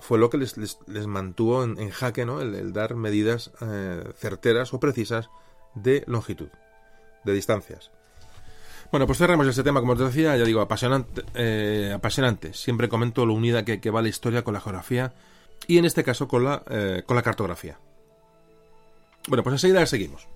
fue 0.00 0.18
lo 0.18 0.30
que 0.30 0.38
les, 0.38 0.78
mantuvo 1.06 1.64
en, 1.64 1.90
jaque, 1.90 2.24
¿no? 2.24 2.40
El, 2.40 2.72
dar 2.72 2.94
medidas 2.94 3.50
eh, 3.60 4.04
certeras 4.16 4.72
o 4.72 4.80
precisas 4.80 5.28
de 5.74 6.04
longitud, 6.06 6.48
de 7.24 7.32
distancias. 7.32 7.90
Bueno, 8.90 9.06
pues 9.06 9.18
cerramos 9.18 9.46
este 9.46 9.62
tema, 9.62 9.80
como 9.80 9.92
os 9.92 9.98
decía, 9.98 10.36
ya 10.36 10.44
digo, 10.44 10.60
apasionante, 10.60 11.22
eh, 11.34 11.92
apasionante. 11.94 12.54
Siempre 12.54 12.88
comento 12.88 13.26
lo 13.26 13.34
unida 13.34 13.64
que, 13.64 13.90
va 13.90 14.00
la 14.00 14.08
historia 14.08 14.44
con 14.44 14.54
la 14.54 14.60
geografía 14.60 15.12
y 15.66 15.78
en 15.78 15.84
este 15.84 16.04
caso 16.04 16.28
con 16.28 16.44
la, 16.44 16.62
con 17.04 17.16
la 17.16 17.22
cartografía. 17.22 17.78
Bueno, 19.26 19.42
pues 19.42 19.52
enseguida 19.54 19.84
seguimos. 19.84 20.26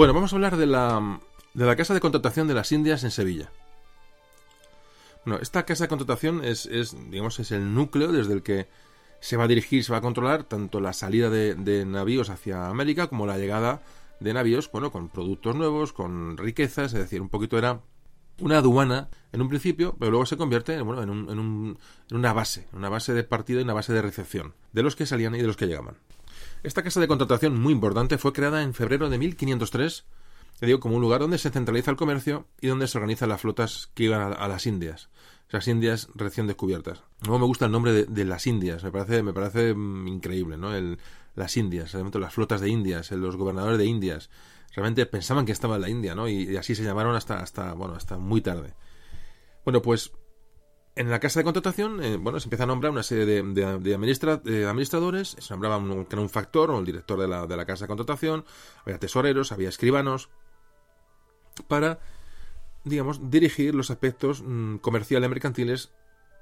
Bueno, 0.00 0.14
vamos 0.14 0.32
a 0.32 0.36
hablar 0.36 0.56
de 0.56 0.64
la, 0.64 1.20
de 1.52 1.66
la 1.66 1.76
casa 1.76 1.92
de 1.92 2.00
contratación 2.00 2.48
de 2.48 2.54
las 2.54 2.72
Indias 2.72 3.04
en 3.04 3.10
Sevilla. 3.10 3.50
Bueno, 5.26 5.42
esta 5.42 5.66
casa 5.66 5.84
de 5.84 5.88
contratación 5.88 6.42
es, 6.42 6.64
es, 6.64 6.96
digamos, 7.10 7.38
es 7.38 7.52
el 7.52 7.74
núcleo 7.74 8.10
desde 8.10 8.32
el 8.32 8.42
que 8.42 8.66
se 9.20 9.36
va 9.36 9.44
a 9.44 9.46
dirigir, 9.46 9.84
se 9.84 9.92
va 9.92 9.98
a 9.98 10.00
controlar 10.00 10.44
tanto 10.44 10.80
la 10.80 10.94
salida 10.94 11.28
de, 11.28 11.84
navíos 11.84 12.30
hacia 12.30 12.68
América 12.68 13.08
como 13.08 13.26
la 13.26 13.36
llegada 13.36 13.82
de 14.20 14.32
navíos, 14.32 14.72
bueno, 14.72 14.90
con 14.90 15.10
productos 15.10 15.54
nuevos, 15.54 15.92
con 15.92 16.38
riquezas, 16.38 16.94
es 16.94 17.00
decir, 17.00 17.20
un 17.20 17.28
poquito 17.28 17.58
era 17.58 17.82
una 18.38 18.56
aduana 18.56 19.10
en 19.32 19.42
un 19.42 19.50
principio, 19.50 19.96
pero 19.98 20.12
luego 20.12 20.24
se 20.24 20.38
convierte 20.38 20.80
bueno, 20.80 21.02
en, 21.02 21.10
un, 21.10 21.28
en, 21.28 21.38
un, 21.38 21.78
en, 22.10 22.16
una 22.16 22.32
base, 22.32 22.68
una 22.72 22.88
base 22.88 23.12
de 23.12 23.22
partida 23.22 23.60
y 23.60 23.64
una 23.64 23.74
base 23.74 23.92
de 23.92 24.00
recepción 24.00 24.54
de 24.72 24.82
los 24.82 24.96
que 24.96 25.04
salían 25.04 25.34
y 25.34 25.42
de 25.42 25.46
los 25.46 25.58
que 25.58 25.66
llegaban. 25.66 25.96
Esta 26.62 26.82
casa 26.82 27.00
de 27.00 27.08
contratación 27.08 27.58
muy 27.58 27.72
importante 27.72 28.18
fue 28.18 28.32
creada 28.34 28.62
en 28.62 28.74
febrero 28.74 29.08
de 29.08 29.16
1503, 29.18 30.04
te 30.58 30.66
digo, 30.66 30.78
como 30.78 30.96
un 30.96 31.00
lugar 31.02 31.20
donde 31.22 31.38
se 31.38 31.48
centraliza 31.48 31.90
el 31.90 31.96
comercio 31.96 32.46
y 32.60 32.66
donde 32.66 32.86
se 32.86 32.98
organizan 32.98 33.30
las 33.30 33.40
flotas 33.40 33.90
que 33.94 34.04
iban 34.04 34.34
a, 34.34 34.46
las 34.48 34.66
Indias, 34.66 35.08
las 35.48 35.66
Indias 35.68 36.08
recién 36.14 36.46
descubiertas. 36.46 37.02
Luego 37.22 37.38
me 37.38 37.46
gusta 37.46 37.64
el 37.64 37.72
nombre 37.72 37.94
de, 37.94 38.04
de, 38.04 38.24
las 38.26 38.46
Indias, 38.46 38.84
me 38.84 38.92
parece, 38.92 39.22
me 39.22 39.32
parece 39.32 39.72
mm, 39.72 40.06
increíble, 40.06 40.58
¿no? 40.58 40.74
El, 40.74 40.98
las 41.34 41.56
Indias, 41.56 41.92
realmente 41.92 42.18
las 42.18 42.34
flotas 42.34 42.60
de 42.60 42.68
Indias, 42.68 43.10
los 43.12 43.36
gobernadores 43.36 43.78
de 43.78 43.86
Indias, 43.86 44.28
realmente 44.74 45.06
pensaban 45.06 45.46
que 45.46 45.52
estaba 45.52 45.76
en 45.76 45.80
la 45.80 45.88
India, 45.88 46.14
¿no? 46.14 46.28
Y, 46.28 46.42
y, 46.42 46.56
así 46.58 46.74
se 46.74 46.84
llamaron 46.84 47.16
hasta, 47.16 47.40
hasta, 47.40 47.72
bueno, 47.72 47.94
hasta 47.94 48.18
muy 48.18 48.42
tarde. 48.42 48.74
Bueno, 49.64 49.80
pues 49.80 50.12
en 50.96 51.10
la 51.10 51.20
casa 51.20 51.40
de 51.40 51.44
contratación, 51.44 52.02
eh, 52.02 52.16
bueno, 52.16 52.40
se 52.40 52.46
empieza 52.46 52.64
a 52.64 52.66
nombrar 52.66 52.92
una 52.92 53.02
serie 53.02 53.24
de, 53.24 53.42
de, 53.42 53.78
de, 53.78 53.94
administra, 53.94 54.36
de 54.38 54.66
administradores, 54.66 55.36
se 55.38 55.54
nombraba 55.54 55.78
un, 55.78 56.28
factor 56.28 56.70
o 56.70 56.78
el 56.78 56.84
director 56.84 57.18
de 57.20 57.28
la, 57.28 57.46
de 57.46 57.56
la 57.56 57.64
casa 57.64 57.84
de 57.84 57.88
contratación, 57.88 58.44
había 58.84 58.98
tesoreros, 58.98 59.52
había 59.52 59.68
escribanos, 59.68 60.28
para, 61.68 62.00
digamos, 62.84 63.30
dirigir 63.30 63.74
los 63.74 63.90
aspectos 63.90 64.42
mmm, 64.42 64.76
comerciales, 64.76 65.30
mercantiles 65.30 65.90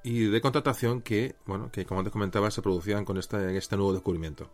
y 0.03 0.25
de 0.25 0.41
contratación 0.41 1.03
que, 1.03 1.37
bueno, 1.47 1.71
que 1.71 1.85
como 1.85 2.01
antes 2.01 2.13
comentaba, 2.13 2.51
se 2.51 2.63
producían 2.63 3.05
con 3.05 3.19
este, 3.19 3.57
este 3.57 3.77
nuevo 3.77 3.93
descubrimiento. 3.93 4.51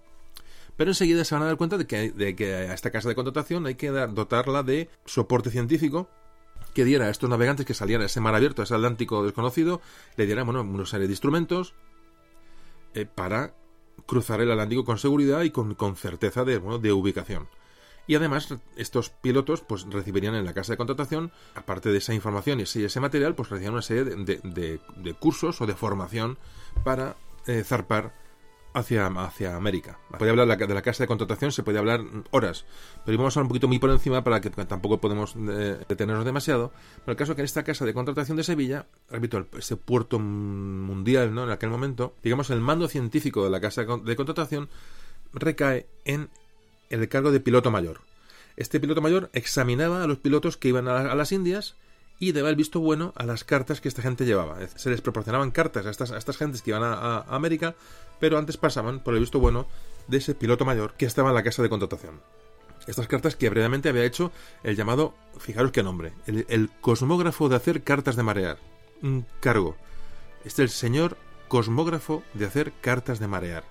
Pero 0.76 0.90
enseguida 0.90 1.24
se 1.24 1.34
van 1.34 1.42
a 1.44 1.46
dar 1.46 1.56
cuenta 1.56 1.78
de 1.78 1.86
que, 1.86 2.10
de 2.10 2.34
que 2.34 2.52
a 2.52 2.74
esta 2.74 2.90
casa 2.90 3.08
de 3.08 3.14
contratación 3.14 3.66
hay 3.66 3.76
que 3.76 3.92
dar, 3.92 4.12
dotarla 4.12 4.64
de 4.64 4.88
soporte 5.04 5.50
científico 5.50 6.08
que 6.74 6.84
diera 6.84 7.06
a 7.06 7.10
estos 7.10 7.30
navegantes 7.30 7.64
que 7.64 7.74
salían 7.74 8.02
a 8.02 8.06
ese 8.06 8.20
mar 8.20 8.34
abierto, 8.34 8.62
a 8.62 8.64
ese 8.64 8.74
Atlántico 8.74 9.24
desconocido, 9.24 9.80
le 10.16 10.26
diera 10.26 10.42
bueno, 10.44 10.62
una 10.62 10.86
serie 10.86 11.06
de 11.06 11.12
instrumentos 11.12 11.74
eh, 12.94 13.06
para 13.06 13.54
cruzar 14.06 14.40
el 14.40 14.50
Atlántico 14.50 14.84
con 14.84 14.98
seguridad 14.98 15.42
y 15.42 15.50
con, 15.50 15.74
con 15.74 15.96
certeza 15.96 16.44
de, 16.44 16.58
bueno, 16.58 16.78
de 16.78 16.92
ubicación. 16.92 17.48
Y 18.06 18.16
además, 18.16 18.54
estos 18.76 19.08
pilotos 19.08 19.62
pues 19.62 19.86
recibirían 19.88 20.34
en 20.34 20.44
la 20.44 20.52
casa 20.52 20.74
de 20.74 20.76
contratación, 20.76 21.32
aparte 21.54 21.90
de 21.90 21.98
esa 21.98 22.12
información 22.12 22.60
y 22.60 22.64
ese, 22.64 22.84
ese 22.84 23.00
material, 23.00 23.34
pues 23.34 23.48
recibían 23.48 23.72
una 23.72 23.82
serie 23.82 24.04
de, 24.04 24.80
de 24.96 25.14
cursos 25.14 25.62
o 25.62 25.66
de 25.66 25.74
formación 25.74 26.36
para 26.84 27.16
eh, 27.46 27.62
zarpar 27.64 28.12
hacia, 28.74 29.06
hacia 29.06 29.56
América. 29.56 29.98
Puede 30.18 30.30
hablar 30.30 30.58
de 30.58 30.74
la 30.74 30.82
casa 30.82 31.04
de 31.04 31.08
contratación, 31.08 31.52
se 31.52 31.62
puede 31.62 31.78
hablar 31.78 32.02
horas, 32.30 32.66
pero 33.04 33.16
vamos 33.16 33.36
a 33.36 33.40
hablar 33.40 33.46
un 33.46 33.48
poquito 33.48 33.68
muy 33.68 33.78
por 33.78 33.90
encima 33.90 34.22
para 34.22 34.40
que 34.40 34.50
tampoco 34.50 35.00
podemos 35.00 35.34
eh, 35.36 35.78
detenernos 35.88 36.24
demasiado. 36.24 36.72
Pero 37.04 37.12
el 37.12 37.16
caso 37.16 37.32
es 37.32 37.36
que 37.36 37.42
en 37.42 37.46
esta 37.46 37.62
casa 37.62 37.84
de 37.84 37.94
contratación 37.94 38.36
de 38.36 38.44
Sevilla, 38.44 38.86
repito, 39.08 39.46
ese 39.56 39.76
puerto 39.76 40.18
mundial 40.18 41.32
¿no? 41.34 41.44
en 41.44 41.50
aquel 41.50 41.70
momento, 41.70 42.14
digamos, 42.22 42.50
el 42.50 42.60
mando 42.60 42.88
científico 42.88 43.44
de 43.44 43.50
la 43.50 43.60
casa 43.60 43.84
de 43.84 44.16
contratación 44.16 44.68
recae 45.32 45.86
en 46.04 46.28
el 46.90 47.08
cargo 47.08 47.30
de 47.30 47.40
piloto 47.40 47.70
mayor. 47.70 48.00
Este 48.56 48.78
piloto 48.80 49.00
mayor 49.00 49.30
examinaba 49.32 50.02
a 50.02 50.06
los 50.06 50.18
pilotos 50.18 50.56
que 50.56 50.68
iban 50.68 50.88
a 50.88 51.14
las 51.14 51.32
Indias 51.32 51.76
y 52.18 52.32
daba 52.32 52.50
el 52.50 52.56
visto 52.56 52.80
bueno 52.80 53.12
a 53.16 53.24
las 53.26 53.44
cartas 53.44 53.80
que 53.80 53.88
esta 53.88 54.02
gente 54.02 54.24
llevaba. 54.24 54.58
Se 54.76 54.90
les 54.90 55.00
proporcionaban 55.00 55.50
cartas 55.50 55.86
a 55.86 55.90
estas, 55.90 56.10
a 56.12 56.18
estas 56.18 56.36
gentes 56.36 56.62
que 56.62 56.70
iban 56.70 56.82
a, 56.82 56.94
a, 56.94 57.34
América, 57.34 57.74
pero 58.20 58.38
antes 58.38 58.56
pasaban 58.56 59.00
por 59.00 59.14
el 59.14 59.20
visto 59.20 59.40
bueno 59.40 59.66
de 60.08 60.18
ese 60.18 60.34
piloto 60.34 60.64
mayor 60.64 60.94
que 60.94 61.06
estaba 61.06 61.30
en 61.30 61.34
la 61.34 61.42
casa 61.42 61.62
de 61.62 61.68
contratación. 61.68 62.20
Estas 62.86 63.08
cartas 63.08 63.34
que 63.36 63.48
brevemente 63.48 63.88
había 63.88 64.04
hecho 64.04 64.30
el 64.62 64.76
llamado, 64.76 65.14
fijaros 65.38 65.72
qué 65.72 65.82
nombre, 65.82 66.12
el, 66.26 66.70
cosmógrafo 66.80 67.48
de 67.48 67.56
hacer 67.56 67.82
cartas 67.82 68.16
de 68.16 68.22
marear. 68.22 68.58
Un 69.02 69.26
cargo. 69.40 69.76
Este 70.44 70.62
es 70.62 70.70
el 70.70 70.76
señor 70.76 71.16
cosmógrafo 71.48 72.22
de 72.34 72.44
hacer 72.44 72.72
cartas 72.80 73.18
de 73.20 73.28
marear. 73.28 73.64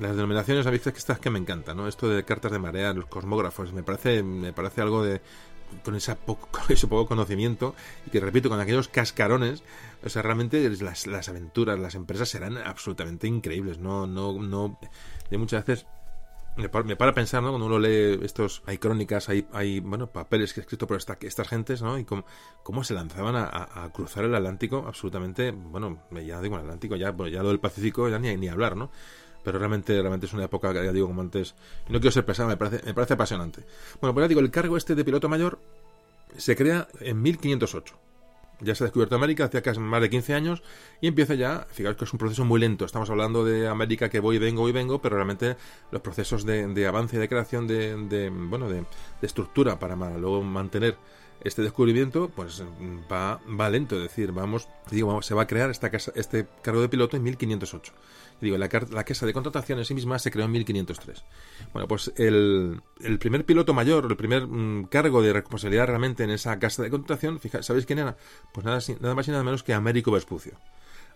Las 0.00 0.16
denominaciones 0.16 0.66
a 0.66 0.70
veces 0.70 0.94
estas 0.96 1.20
que 1.20 1.30
me 1.30 1.38
encantan, 1.38 1.76
¿no? 1.76 1.86
Esto 1.86 2.08
de 2.08 2.24
cartas 2.24 2.50
de 2.50 2.58
marear, 2.58 2.96
los 2.96 3.06
cosmógrafos, 3.06 3.72
me 3.72 3.82
parece, 3.82 4.22
me 4.22 4.52
parece 4.52 4.80
algo 4.80 5.04
de, 5.04 5.20
con, 5.84 5.94
esa 5.94 6.16
poco, 6.16 6.48
con 6.50 6.64
ese 6.68 6.86
poco 6.86 7.06
conocimiento 7.06 7.74
y 8.06 8.10
que 8.10 8.20
repito, 8.20 8.48
con 8.48 8.60
aquellos 8.60 8.88
cascarones, 8.88 9.62
o 10.04 10.08
sea, 10.08 10.22
realmente 10.22 10.68
las, 10.80 11.06
las 11.06 11.28
aventuras, 11.28 11.78
las 11.78 11.94
empresas 11.94 12.28
serán 12.28 12.58
absolutamente 12.58 13.26
increíbles, 13.26 13.78
no, 13.78 14.06
no, 14.06 14.32
no, 14.40 14.78
de 15.30 15.38
muchas 15.38 15.64
veces 15.64 15.86
me 16.56 16.68
para, 16.68 16.84
me 16.84 16.96
para 16.96 17.14
pensar, 17.14 17.42
¿no? 17.42 17.50
Cuando 17.50 17.66
uno 17.66 17.78
lee 17.78 18.18
estos, 18.22 18.62
hay 18.66 18.78
crónicas, 18.78 19.28
hay, 19.28 19.46
hay 19.52 19.80
bueno, 19.80 20.08
papeles 20.08 20.52
que 20.52 20.60
escrito 20.60 20.86
por 20.86 20.96
esta, 20.96 21.16
estas 21.20 21.48
gentes, 21.48 21.82
¿no? 21.82 21.98
Y 21.98 22.04
cómo, 22.04 22.24
cómo 22.62 22.84
se 22.84 22.94
lanzaban 22.94 23.36
a, 23.36 23.90
cruzar 23.92 24.24
el 24.24 24.34
Atlántico, 24.34 24.84
absolutamente, 24.86 25.52
bueno, 25.52 26.02
ya 26.24 26.40
digo 26.40 26.56
el 26.56 26.62
Atlántico, 26.62 26.96
ya, 26.96 27.14
ya 27.30 27.42
lo 27.42 27.48
del 27.48 27.60
Pacífico, 27.60 28.08
ya 28.08 28.18
ni, 28.18 28.36
ni 28.36 28.48
hablar, 28.48 28.76
¿no? 28.76 28.90
Pero 29.44 29.58
realmente, 29.58 29.92
realmente 29.92 30.26
es 30.26 30.32
una 30.32 30.44
época 30.44 30.72
que 30.72 30.84
ya 30.84 30.92
digo 30.92 31.06
como 31.06 31.20
antes, 31.20 31.54
no 31.88 32.00
quiero 32.00 32.12
ser 32.12 32.24
pesado, 32.24 32.48
me 32.48 32.56
parece, 32.56 32.84
me 32.84 32.94
parece 32.94 33.14
apasionante. 33.14 33.64
Bueno, 34.00 34.14
pues 34.14 34.24
ya 34.24 34.28
digo, 34.28 34.40
el 34.40 34.50
cargo 34.50 34.76
este 34.76 34.94
de 34.94 35.04
piloto 35.04 35.28
mayor 35.28 35.58
se 36.36 36.56
crea 36.56 36.88
en 37.00 37.20
1508. 37.22 37.98
Ya 38.62 38.74
se 38.74 38.84
ha 38.84 38.86
descubierto 38.86 39.14
América 39.14 39.44
hace 39.44 39.62
casi 39.62 39.80
más 39.80 40.02
de 40.02 40.10
15 40.10 40.34
años 40.34 40.62
y 41.00 41.06
empieza 41.06 41.34
ya, 41.34 41.66
fijaos 41.70 41.96
que 41.96 42.04
es 42.04 42.12
un 42.12 42.18
proceso 42.18 42.44
muy 42.44 42.60
lento. 42.60 42.84
Estamos 42.84 43.08
hablando 43.08 43.42
de 43.44 43.66
América 43.66 44.10
que 44.10 44.20
voy 44.20 44.38
vengo, 44.38 44.60
voy 44.62 44.72
vengo, 44.72 45.00
pero 45.00 45.16
realmente 45.16 45.56
los 45.90 46.02
procesos 46.02 46.44
de, 46.44 46.66
de 46.66 46.86
avance 46.86 47.16
y 47.16 47.18
de 47.18 47.28
creación 47.28 47.66
de, 47.66 47.96
de 47.96 48.28
bueno, 48.28 48.68
de, 48.68 48.84
estructura 49.22 49.78
para 49.78 49.96
luego 49.96 50.42
mantener 50.42 50.96
este 51.42 51.62
descubrimiento, 51.62 52.30
pues 52.34 52.62
va, 53.10 53.40
va 53.58 53.70
lento. 53.70 53.96
Es 53.96 54.02
decir, 54.02 54.32
vamos, 54.32 54.68
digo, 54.90 55.22
se 55.22 55.34
va 55.34 55.42
a 55.42 55.46
crear 55.46 55.70
esta 55.70 55.90
casa, 55.90 56.12
este 56.14 56.46
cargo 56.62 56.80
de 56.80 56.88
piloto 56.88 57.16
en 57.16 57.22
1508 57.22 57.92
digo, 58.40 58.56
la, 58.56 58.68
la, 58.90 59.04
casa 59.04 59.26
de 59.26 59.32
contratación 59.32 59.78
en 59.78 59.84
sí 59.84 59.94
misma 59.94 60.18
se 60.18 60.30
creó 60.30 60.46
en 60.46 60.52
1503. 60.52 61.24
Bueno, 61.72 61.88
pues 61.88 62.12
el, 62.16 62.80
el 63.00 63.18
primer 63.18 63.44
piloto 63.44 63.74
mayor, 63.74 64.06
el 64.08 64.16
primer 64.16 64.46
mmm, 64.46 64.84
cargo 64.84 65.22
de 65.22 65.32
responsabilidad 65.32 65.86
realmente 65.86 66.24
en 66.24 66.30
esa 66.30 66.58
casa 66.58 66.82
de 66.82 66.90
contratación, 66.90 67.38
fija, 67.38 67.62
¿sabéis 67.62 67.86
quién 67.86 67.98
era? 67.98 68.16
Pues 68.52 68.64
nada, 68.64 68.80
nada 69.00 69.14
más 69.14 69.28
y 69.28 69.30
nada 69.30 69.42
menos 69.42 69.62
que 69.62 69.74
Américo 69.74 70.10
Vespucio. 70.10 70.54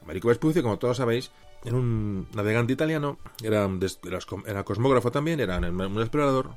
Américo 0.02 0.28
Vespucio, 0.28 0.62
como 0.62 0.78
todos 0.78 0.98
sabéis, 0.98 1.30
era 1.64 1.76
un 1.76 2.28
navegante 2.34 2.74
italiano, 2.74 3.18
era, 3.42 3.68
era, 4.04 4.18
era 4.46 4.64
cosmógrafo 4.64 5.10
también, 5.10 5.40
era 5.40 5.58
un 5.58 6.00
explorador, 6.00 6.56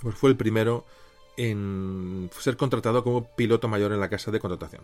pues 0.00 0.16
fue 0.16 0.30
el 0.30 0.36
primero 0.36 0.84
en 1.36 2.30
ser 2.38 2.56
contratado 2.56 3.02
como 3.04 3.24
piloto 3.34 3.68
mayor 3.68 3.92
en 3.92 4.00
la 4.00 4.08
casa 4.08 4.30
de 4.30 4.40
contratación. 4.40 4.82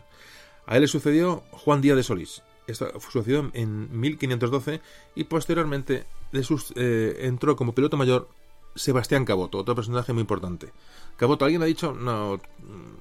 A 0.67 0.77
él 0.77 0.83
le 0.83 0.89
sucedió 0.89 1.43
Juan 1.51 1.81
Díaz 1.81 1.97
de 1.97 2.03
Solís, 2.03 2.43
esto 2.69 3.01
sucedió 3.01 3.51
en 3.55 3.99
1512 3.99 4.81
y 5.15 5.25
posteriormente 5.25 6.05
sus, 6.43 6.73
eh, 6.77 7.21
entró 7.23 7.57
como 7.57 7.75
piloto 7.75 7.97
mayor 7.97 8.29
Sebastián 8.75 9.25
Caboto, 9.25 9.59
otro 9.59 9.75
personaje 9.75 10.13
muy 10.13 10.21
importante. 10.21 10.71
Caboto, 11.19 11.45
alguien 11.45 11.63
ha 11.63 11.67
dicho, 11.67 11.93
no, 11.93 12.41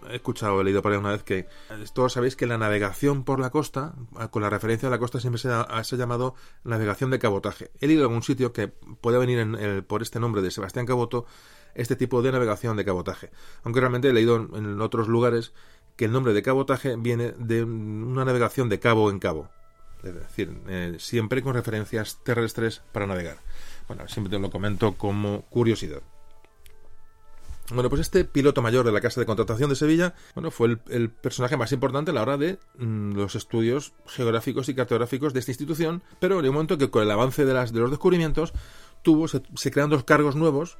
he 0.09 0.15
escuchado, 0.15 0.59
he 0.59 0.63
leído 0.63 0.81
por 0.81 0.91
ahí 0.91 0.97
una 0.97 1.11
vez 1.11 1.21
que 1.21 1.45
todos 1.93 2.13
sabéis 2.13 2.35
que 2.35 2.47
la 2.47 2.57
navegación 2.57 3.23
por 3.23 3.39
la 3.39 3.51
costa, 3.51 3.93
con 4.31 4.41
la 4.41 4.49
referencia 4.49 4.87
a 4.87 4.89
la 4.89 4.97
costa, 4.97 5.19
siempre 5.19 5.39
se 5.39 5.49
ha, 5.49 5.83
se 5.83 5.95
ha 5.95 5.97
llamado 5.99 6.33
navegación 6.63 7.11
de 7.11 7.19
cabotaje. 7.19 7.69
He 7.79 7.85
leído 7.85 8.01
en 8.01 8.07
algún 8.09 8.23
sitio 8.23 8.53
que 8.53 8.69
puede 8.69 9.19
venir 9.19 9.37
en 9.37 9.53
el, 9.53 9.83
por 9.83 10.01
este 10.01 10.19
nombre 10.19 10.41
de 10.41 10.49
Sebastián 10.49 10.87
Caboto 10.87 11.27
este 11.75 11.95
tipo 11.95 12.23
de 12.23 12.31
navegación 12.31 12.75
de 12.75 12.85
cabotaje. 12.85 13.29
Aunque 13.63 13.81
realmente 13.81 14.09
he 14.09 14.13
leído 14.13 14.35
en 14.35 14.81
otros 14.81 15.07
lugares 15.07 15.53
que 15.95 16.05
el 16.05 16.11
nombre 16.11 16.33
de 16.33 16.41
cabotaje 16.41 16.95
viene 16.95 17.33
de 17.37 17.63
una 17.63 18.25
navegación 18.25 18.67
de 18.67 18.79
cabo 18.79 19.11
en 19.11 19.19
cabo. 19.19 19.49
Es 20.03 20.15
decir, 20.15 20.59
eh, 20.67 20.95
siempre 20.97 21.43
con 21.43 21.53
referencias 21.53 22.17
terrestres 22.23 22.81
para 22.91 23.05
navegar. 23.05 23.37
Bueno, 23.87 24.07
siempre 24.07 24.31
te 24.31 24.39
lo 24.39 24.49
comento 24.49 24.93
como 24.93 25.43
curiosidad. 25.51 26.01
Bueno, 27.73 27.89
pues 27.89 28.01
este 28.01 28.23
piloto 28.23 28.61
mayor 28.61 28.85
de 28.85 28.93
la 28.93 29.01
Casa 29.01 29.19
de 29.19 29.25
Contratación 29.25 29.69
de 29.69 29.75
Sevilla, 29.75 30.15
bueno, 30.35 30.51
fue 30.51 30.77
el, 30.87 31.09
personaje 31.09 31.57
más 31.57 31.73
importante 31.73 32.11
a 32.11 32.13
la 32.13 32.21
hora 32.21 32.37
de 32.37 32.59
mmm, 32.77 33.13
los 33.13 33.35
estudios 33.35 33.93
geográficos 34.05 34.69
y 34.69 34.75
cartográficos 34.75 35.33
de 35.33 35.39
esta 35.41 35.51
institución, 35.51 36.01
pero 36.19 36.39
en 36.39 36.45
un 36.47 36.53
momento 36.53 36.77
que 36.77 36.89
con 36.89 37.03
el 37.03 37.11
avance 37.11 37.43
de, 37.43 37.53
las, 37.53 37.73
de 37.73 37.81
los 37.81 37.89
descubrimientos 37.89 38.53
tuvo, 39.01 39.27
se, 39.27 39.41
se 39.55 39.71
crean 39.71 39.89
dos 39.89 40.05
cargos 40.05 40.37
nuevos, 40.37 40.77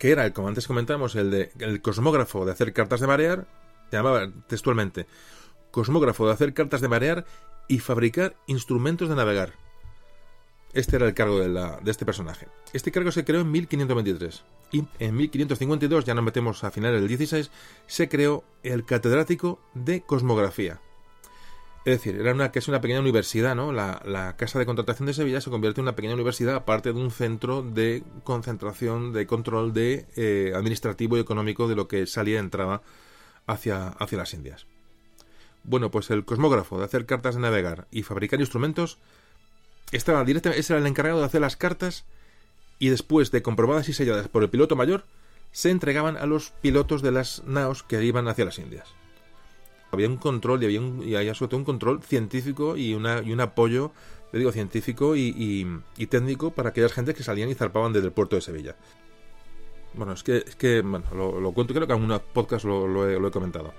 que 0.00 0.10
era, 0.10 0.32
como 0.32 0.48
antes 0.48 0.66
comentamos, 0.66 1.14
el 1.14 1.30
de 1.30 1.52
el 1.60 1.80
cosmógrafo 1.80 2.44
de 2.44 2.52
hacer 2.52 2.72
cartas 2.72 3.00
de 3.00 3.06
marear, 3.06 3.46
se 3.90 3.96
llamaba 3.96 4.28
textualmente 4.48 5.06
cosmógrafo 5.70 6.26
de 6.26 6.32
hacer 6.32 6.54
cartas 6.54 6.80
de 6.80 6.88
marear 6.88 7.24
y 7.68 7.78
fabricar 7.78 8.36
instrumentos 8.46 9.08
de 9.08 9.14
navegar. 9.14 9.52
Este 10.74 10.96
era 10.96 11.06
el 11.06 11.14
cargo 11.14 11.38
de, 11.38 11.90
este 11.90 12.04
personaje. 12.04 12.46
Este 12.72 12.92
cargo 12.92 13.10
se 13.10 13.24
creó 13.24 13.40
en 13.40 13.50
1523. 13.50 14.44
Y 14.70 14.84
en 14.98 15.16
1552, 15.16 16.04
ya 16.04 16.14
nos 16.14 16.24
metemos 16.24 16.62
a 16.62 16.70
finales 16.70 17.00
del 17.00 17.08
16, 17.08 17.50
se 17.86 18.08
creó 18.08 18.44
el 18.62 18.84
catedrático 18.84 19.60
de 19.74 20.02
cosmografía. 20.02 20.80
Es 21.86 21.98
decir, 21.98 22.20
era 22.20 22.34
una, 22.34 22.52
que 22.52 22.58
es 22.58 22.68
una 22.68 22.82
pequeña 22.82 23.00
universidad, 23.00 23.56
¿no? 23.56 23.72
La, 23.72 24.34
Casa 24.36 24.58
de 24.58 24.66
Contratación 24.66 25.06
de 25.06 25.14
Sevilla 25.14 25.40
se 25.40 25.48
convierte 25.48 25.80
en 25.80 25.86
una 25.86 25.96
pequeña 25.96 26.14
universidad, 26.14 26.56
aparte 26.56 26.92
de 26.92 27.00
un 27.00 27.10
centro 27.10 27.62
de 27.62 28.02
concentración, 28.24 29.14
de 29.14 29.26
control 29.26 29.72
de 29.72 30.06
eh, 30.16 30.52
administrativo 30.54 31.16
y 31.16 31.20
económico 31.20 31.66
de 31.66 31.76
lo 31.76 31.88
que 31.88 32.06
salía 32.06 32.34
y 32.34 32.38
entraba 32.38 32.82
hacia, 33.46 33.88
hacia 33.88 34.18
las 34.18 34.34
Indias. 34.34 34.66
Bueno, 35.64 35.90
pues 35.90 36.10
el 36.10 36.26
cosmógrafo 36.26 36.78
de 36.78 36.84
hacer 36.84 37.06
cartas 37.06 37.36
de 37.36 37.40
navegar 37.40 37.86
y 37.90 38.02
fabricar 38.02 38.40
instrumentos 38.40 38.98
estaba 39.92 40.24
directamente, 40.24 40.60
ese 40.60 40.72
era 40.72 40.80
el 40.80 40.86
encargado 40.86 41.20
de 41.20 41.26
hacer 41.26 41.40
las 41.40 41.56
cartas 41.56 42.04
y 42.78 42.88
después 42.88 43.30
de 43.30 43.42
comprobadas 43.42 43.88
y 43.88 43.92
selladas 43.92 44.28
por 44.28 44.42
el 44.42 44.50
piloto 44.50 44.76
mayor, 44.76 45.04
se 45.52 45.70
entregaban 45.70 46.16
a 46.16 46.26
los 46.26 46.50
pilotos 46.50 47.02
de 47.02 47.12
las 47.12 47.42
naos 47.44 47.82
que 47.82 48.02
iban 48.04 48.28
hacia 48.28 48.44
las 48.44 48.58
Indias. 48.58 48.88
Había 49.90 50.08
un 50.08 50.18
control 50.18 50.62
y 50.62 50.66
había, 50.66 50.80
un, 50.80 51.02
y 51.02 51.16
había 51.16 51.34
sobre 51.34 51.50
todo 51.50 51.58
un 51.58 51.64
control 51.64 52.02
científico 52.02 52.76
y, 52.76 52.94
una, 52.94 53.22
y 53.22 53.32
un 53.32 53.40
apoyo, 53.40 53.92
le 54.32 54.38
digo, 54.38 54.52
científico 54.52 55.16
y, 55.16 55.34
y, 55.96 56.06
técnico 56.06 56.50
para 56.50 56.70
aquellas 56.70 56.92
gentes 56.92 57.14
que 57.14 57.22
salían 57.22 57.48
y 57.48 57.54
zarpaban 57.54 57.94
desde 57.94 58.08
el 58.08 58.12
puerto 58.12 58.36
de 58.36 58.42
Sevilla. 58.42 58.76
Bueno, 59.94 60.12
es 60.12 60.22
que, 60.22 60.44
es 60.46 60.54
que 60.56 60.82
bueno, 60.82 61.06
lo, 61.14 61.52
cuento, 61.52 61.72
creo 61.72 61.86
que 61.86 61.94
en 61.94 62.10
un 62.10 62.20
podcast 62.34 62.66
lo, 62.66 63.08
he, 63.08 63.30
comentado. 63.30 63.72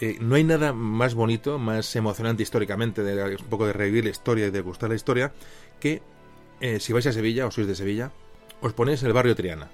Eh, 0.00 0.18
no 0.20 0.36
hay 0.36 0.44
nada 0.44 0.72
más 0.72 1.14
bonito, 1.14 1.58
más 1.58 1.94
emocionante 1.96 2.42
históricamente, 2.42 3.02
de, 3.02 3.36
un 3.36 3.48
poco 3.48 3.66
de 3.66 3.72
revivir 3.72 4.04
la 4.04 4.10
historia 4.10 4.46
y 4.46 4.50
de 4.50 4.60
gustar 4.60 4.90
la 4.90 4.96
historia, 4.96 5.32
que 5.80 6.02
eh, 6.60 6.78
si 6.78 6.92
vais 6.92 7.06
a 7.06 7.12
Sevilla 7.12 7.46
o 7.46 7.50
sois 7.50 7.66
de 7.66 7.74
Sevilla, 7.74 8.12
os 8.60 8.72
ponéis 8.74 9.02
en 9.02 9.08
el 9.08 9.12
barrio 9.12 9.34
Triana. 9.34 9.70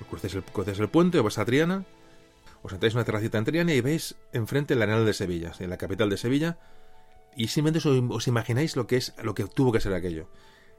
Os 0.00 0.06
crucéis 0.06 0.34
el, 0.34 0.42
el 0.42 0.88
puente 0.88 1.18
o 1.18 1.22
vais 1.22 1.38
a 1.38 1.44
Triana, 1.44 1.84
os 2.62 2.70
sentáis 2.72 2.94
en 2.94 2.98
una 2.98 3.04
terracita 3.04 3.38
en 3.38 3.44
Triana 3.44 3.74
y 3.74 3.80
veis 3.80 4.16
enfrente 4.32 4.74
el 4.74 4.82
Arenal 4.82 5.06
de 5.06 5.14
Sevilla, 5.14 5.52
en 5.58 5.70
la 5.70 5.78
capital 5.78 6.10
de 6.10 6.16
Sevilla, 6.16 6.58
y 7.36 7.48
simplemente 7.48 7.86
os, 7.86 8.26
imagináis 8.26 8.74
lo 8.74 8.88
que 8.88 8.96
es, 8.96 9.14
lo 9.22 9.34
que 9.34 9.44
tuvo 9.46 9.70
que 9.70 9.80
ser 9.80 9.94
aquello. 9.94 10.26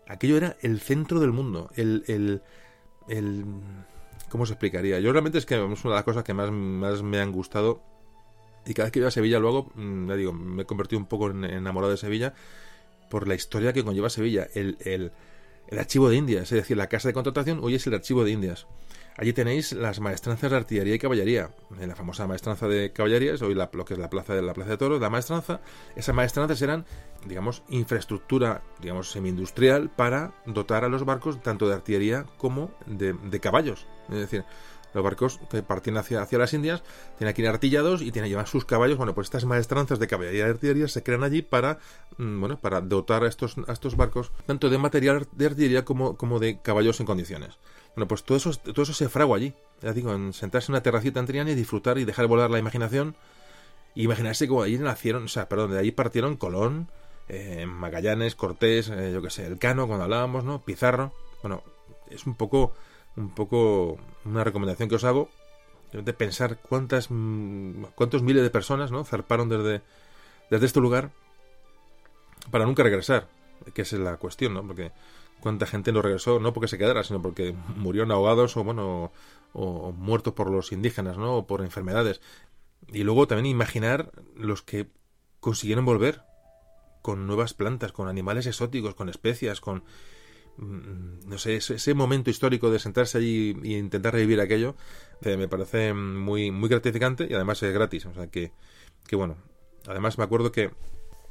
Aquello 0.07 0.35
era 0.35 0.57
el 0.61 0.81
centro 0.81 1.21
del 1.21 1.31
mundo, 1.31 1.69
el, 1.75 2.03
el, 2.07 2.41
el 3.07 3.45
¿cómo 4.27 4.45
se 4.45 4.53
explicaría? 4.53 4.99
Yo 4.99 5.13
realmente 5.13 5.37
es 5.37 5.45
que 5.45 5.55
es 5.55 5.61
una 5.61 5.93
de 5.93 5.95
las 5.95 6.03
cosas 6.03 6.25
que 6.25 6.33
más, 6.33 6.51
más 6.51 7.03
me 7.03 7.21
han 7.21 7.31
gustado 7.31 7.81
y 8.69 8.73
cada 8.75 8.85
vez 8.85 8.91
que 8.91 8.99
iba 8.99 9.07
a 9.07 9.11
Sevilla 9.11 9.39
luego, 9.39 9.71
mm, 9.73 10.09
ya 10.09 10.15
digo, 10.15 10.31
me 10.31 10.61
he 10.61 10.65
convertido 10.65 10.99
un 10.99 11.07
poco 11.07 11.31
en 11.31 11.43
enamorado 11.43 11.91
de 11.91 11.97
Sevilla 11.97 12.35
por 13.09 13.27
la 13.27 13.33
historia 13.33 13.73
que 13.73 13.83
conlleva 13.83 14.09
Sevilla. 14.11 14.47
El, 14.53 14.77
el, 14.81 15.11
archivo 15.77 16.09
de 16.09 16.15
Indias, 16.15 16.43
es 16.43 16.57
decir, 16.57 16.77
la 16.77 16.87
casa 16.87 17.07
de 17.09 17.13
contratación 17.13 17.59
hoy 17.61 17.75
es 17.75 17.87
el 17.87 17.95
archivo 17.95 18.23
de 18.23 18.31
Indias. 18.31 18.67
Allí 19.17 19.33
tenéis 19.33 19.73
las 19.73 19.99
maestranzas 19.99 20.49
de 20.51 20.57
artillería 20.57 20.95
y 20.95 20.99
caballería. 20.99 21.51
En 21.79 21.89
la 21.89 21.95
famosa 21.95 22.25
maestranza 22.25 22.67
de 22.67 22.93
caballería 22.93 23.33
es 23.33 23.41
hoy 23.41 23.53
lo 23.53 23.85
que 23.85 23.93
es 23.93 23.99
la 23.99 24.09
plaza 24.09 24.33
de 24.33 24.41
la 24.41 24.53
plaza 24.53 24.71
de 24.71 24.77
toros, 24.77 25.01
la 25.01 25.09
maestranza. 25.09 25.61
Esas 25.95 26.15
maestranzas 26.15 26.61
eran, 26.61 26.85
digamos, 27.25 27.63
infraestructura, 27.69 28.63
digamos, 28.81 29.11
semi-industrial 29.11 29.89
para 29.89 30.33
dotar 30.45 30.85
a 30.85 30.89
los 30.89 31.05
barcos 31.05 31.41
tanto 31.41 31.67
de 31.67 31.75
artillería 31.75 32.25
como 32.37 32.71
de, 32.85 33.13
de 33.13 33.39
caballos. 33.39 33.87
Es 34.09 34.19
decir, 34.19 34.45
los 34.93 35.03
barcos 35.03 35.39
que 35.49 35.61
partían 35.61 35.97
hacia, 35.97 36.21
hacia 36.21 36.39
las 36.39 36.53
Indias 36.53 36.83
tienen 37.17 37.35
ir 37.37 37.47
artillados 37.47 38.01
y 38.01 38.11
tienen 38.11 38.27
que 38.27 38.31
llevar 38.31 38.47
sus 38.47 38.65
caballos. 38.65 38.97
Bueno, 38.97 39.13
pues 39.13 39.27
estas 39.27 39.45
maestranzas 39.45 39.99
de 39.99 40.07
caballería 40.07 40.47
y 40.47 40.49
artillería 40.49 40.87
se 40.87 41.03
crean 41.03 41.23
allí 41.23 41.41
para, 41.41 41.79
mm, 42.17 42.39
bueno, 42.39 42.57
para 42.57 42.81
dotar 42.81 43.23
a 43.23 43.27
estos, 43.27 43.55
a 43.67 43.73
estos 43.73 43.95
barcos 43.95 44.31
tanto 44.45 44.69
de 44.69 44.77
material 44.77 45.27
de 45.31 45.45
artillería 45.45 45.85
como, 45.85 46.17
como 46.17 46.39
de 46.39 46.59
caballos 46.61 46.99
en 46.99 47.05
condiciones. 47.05 47.57
Bueno, 47.95 48.07
pues 48.07 48.23
todo 48.23 48.37
eso, 48.37 48.51
todo 48.53 48.83
eso 48.83 48.93
se 48.93 49.09
fragua 49.09 49.37
allí. 49.37 49.53
Ya 49.81 49.93
digo, 49.93 50.13
en 50.13 50.33
sentarse 50.33 50.71
en 50.71 50.73
una 50.73 50.83
terracita 50.83 51.19
en 51.19 51.47
y 51.47 51.55
disfrutar 51.55 51.97
y 51.97 52.05
dejar 52.05 52.27
volar 52.27 52.49
la 52.49 52.59
imaginación. 52.59 53.15
Y 53.95 54.03
imaginarse 54.03 54.47
cómo 54.47 54.61
allí 54.61 54.77
nacieron, 54.77 55.25
o 55.25 55.27
sea, 55.27 55.49
perdón, 55.49 55.71
de 55.71 55.79
ahí 55.79 55.91
partieron 55.91 56.37
Colón, 56.37 56.89
eh, 57.27 57.65
Magallanes, 57.65 58.35
Cortés, 58.35 58.89
eh, 58.89 59.11
yo 59.13 59.21
qué 59.21 59.29
sé, 59.29 59.45
Elcano, 59.47 59.87
cuando 59.87 60.03
hablábamos, 60.03 60.43
¿no? 60.43 60.61
Pizarro. 60.61 61.11
Bueno, 61.41 61.63
es 62.09 62.25
un 62.25 62.35
poco 62.35 62.73
un 63.19 63.29
poco 63.29 63.97
una 64.25 64.43
recomendación 64.43 64.89
que 64.89 64.95
os 64.95 65.03
hago 65.03 65.29
de 65.91 66.13
pensar 66.13 66.59
cuántas 66.59 67.07
mm, 67.09 67.83
cuántos 67.95 68.23
miles 68.23 68.43
de 68.43 68.49
personas 68.49 68.91
no 68.91 69.03
zarparon 69.03 69.49
desde 69.49 69.81
desde 70.49 70.65
este 70.65 70.79
lugar 70.79 71.11
para 72.51 72.65
nunca 72.65 72.83
regresar 72.83 73.27
que 73.73 73.81
esa 73.81 73.97
es 73.97 74.01
la 74.01 74.17
cuestión 74.17 74.53
no 74.53 74.65
porque 74.65 74.91
cuánta 75.41 75.65
gente 75.65 75.91
no 75.91 76.01
regresó 76.01 76.39
no 76.39 76.53
porque 76.53 76.67
se 76.67 76.77
quedara 76.77 77.03
sino 77.03 77.21
porque 77.21 77.53
murieron 77.75 78.11
ahogados 78.11 78.55
o 78.57 78.63
bueno 78.63 79.11
o, 79.53 79.91
muertos 79.91 80.33
por 80.33 80.49
los 80.49 80.71
indígenas 80.71 81.17
no 81.17 81.37
o 81.37 81.47
por 81.47 81.61
enfermedades. 81.61 82.21
Y 82.91 83.03
luego 83.03 83.27
también 83.27 83.47
imaginar 83.47 84.11
los 84.35 84.61
que 84.61 84.87
consiguieron 85.39 85.85
volver 85.85 86.21
con 87.01 87.27
nuevas 87.27 87.53
plantas 87.53 87.91
con 87.91 88.07
animales 88.07 88.45
exóticos 88.45 88.93
con 88.93 89.09
especias 89.09 89.61
con 89.61 89.83
no 90.57 91.37
sé, 91.37 91.55
ese, 91.55 91.93
momento 91.93 92.29
histórico 92.29 92.69
de 92.69 92.79
sentarse 92.79 93.17
allí 93.17 93.55
e 93.63 93.77
intentar 93.77 94.13
revivir 94.13 94.41
aquello, 94.41 94.75
eh, 95.21 95.37
me 95.37 95.47
parece 95.47 95.93
muy, 95.93 96.51
muy 96.51 96.69
gratificante 96.69 97.27
y 97.29 97.33
además 97.33 97.61
es 97.63 97.73
gratis. 97.73 98.05
O 98.05 98.13
sea 98.13 98.27
que, 98.27 98.51
que 99.07 99.15
bueno, 99.15 99.37
además 99.87 100.17
me 100.17 100.23
acuerdo 100.23 100.51
que 100.51 100.71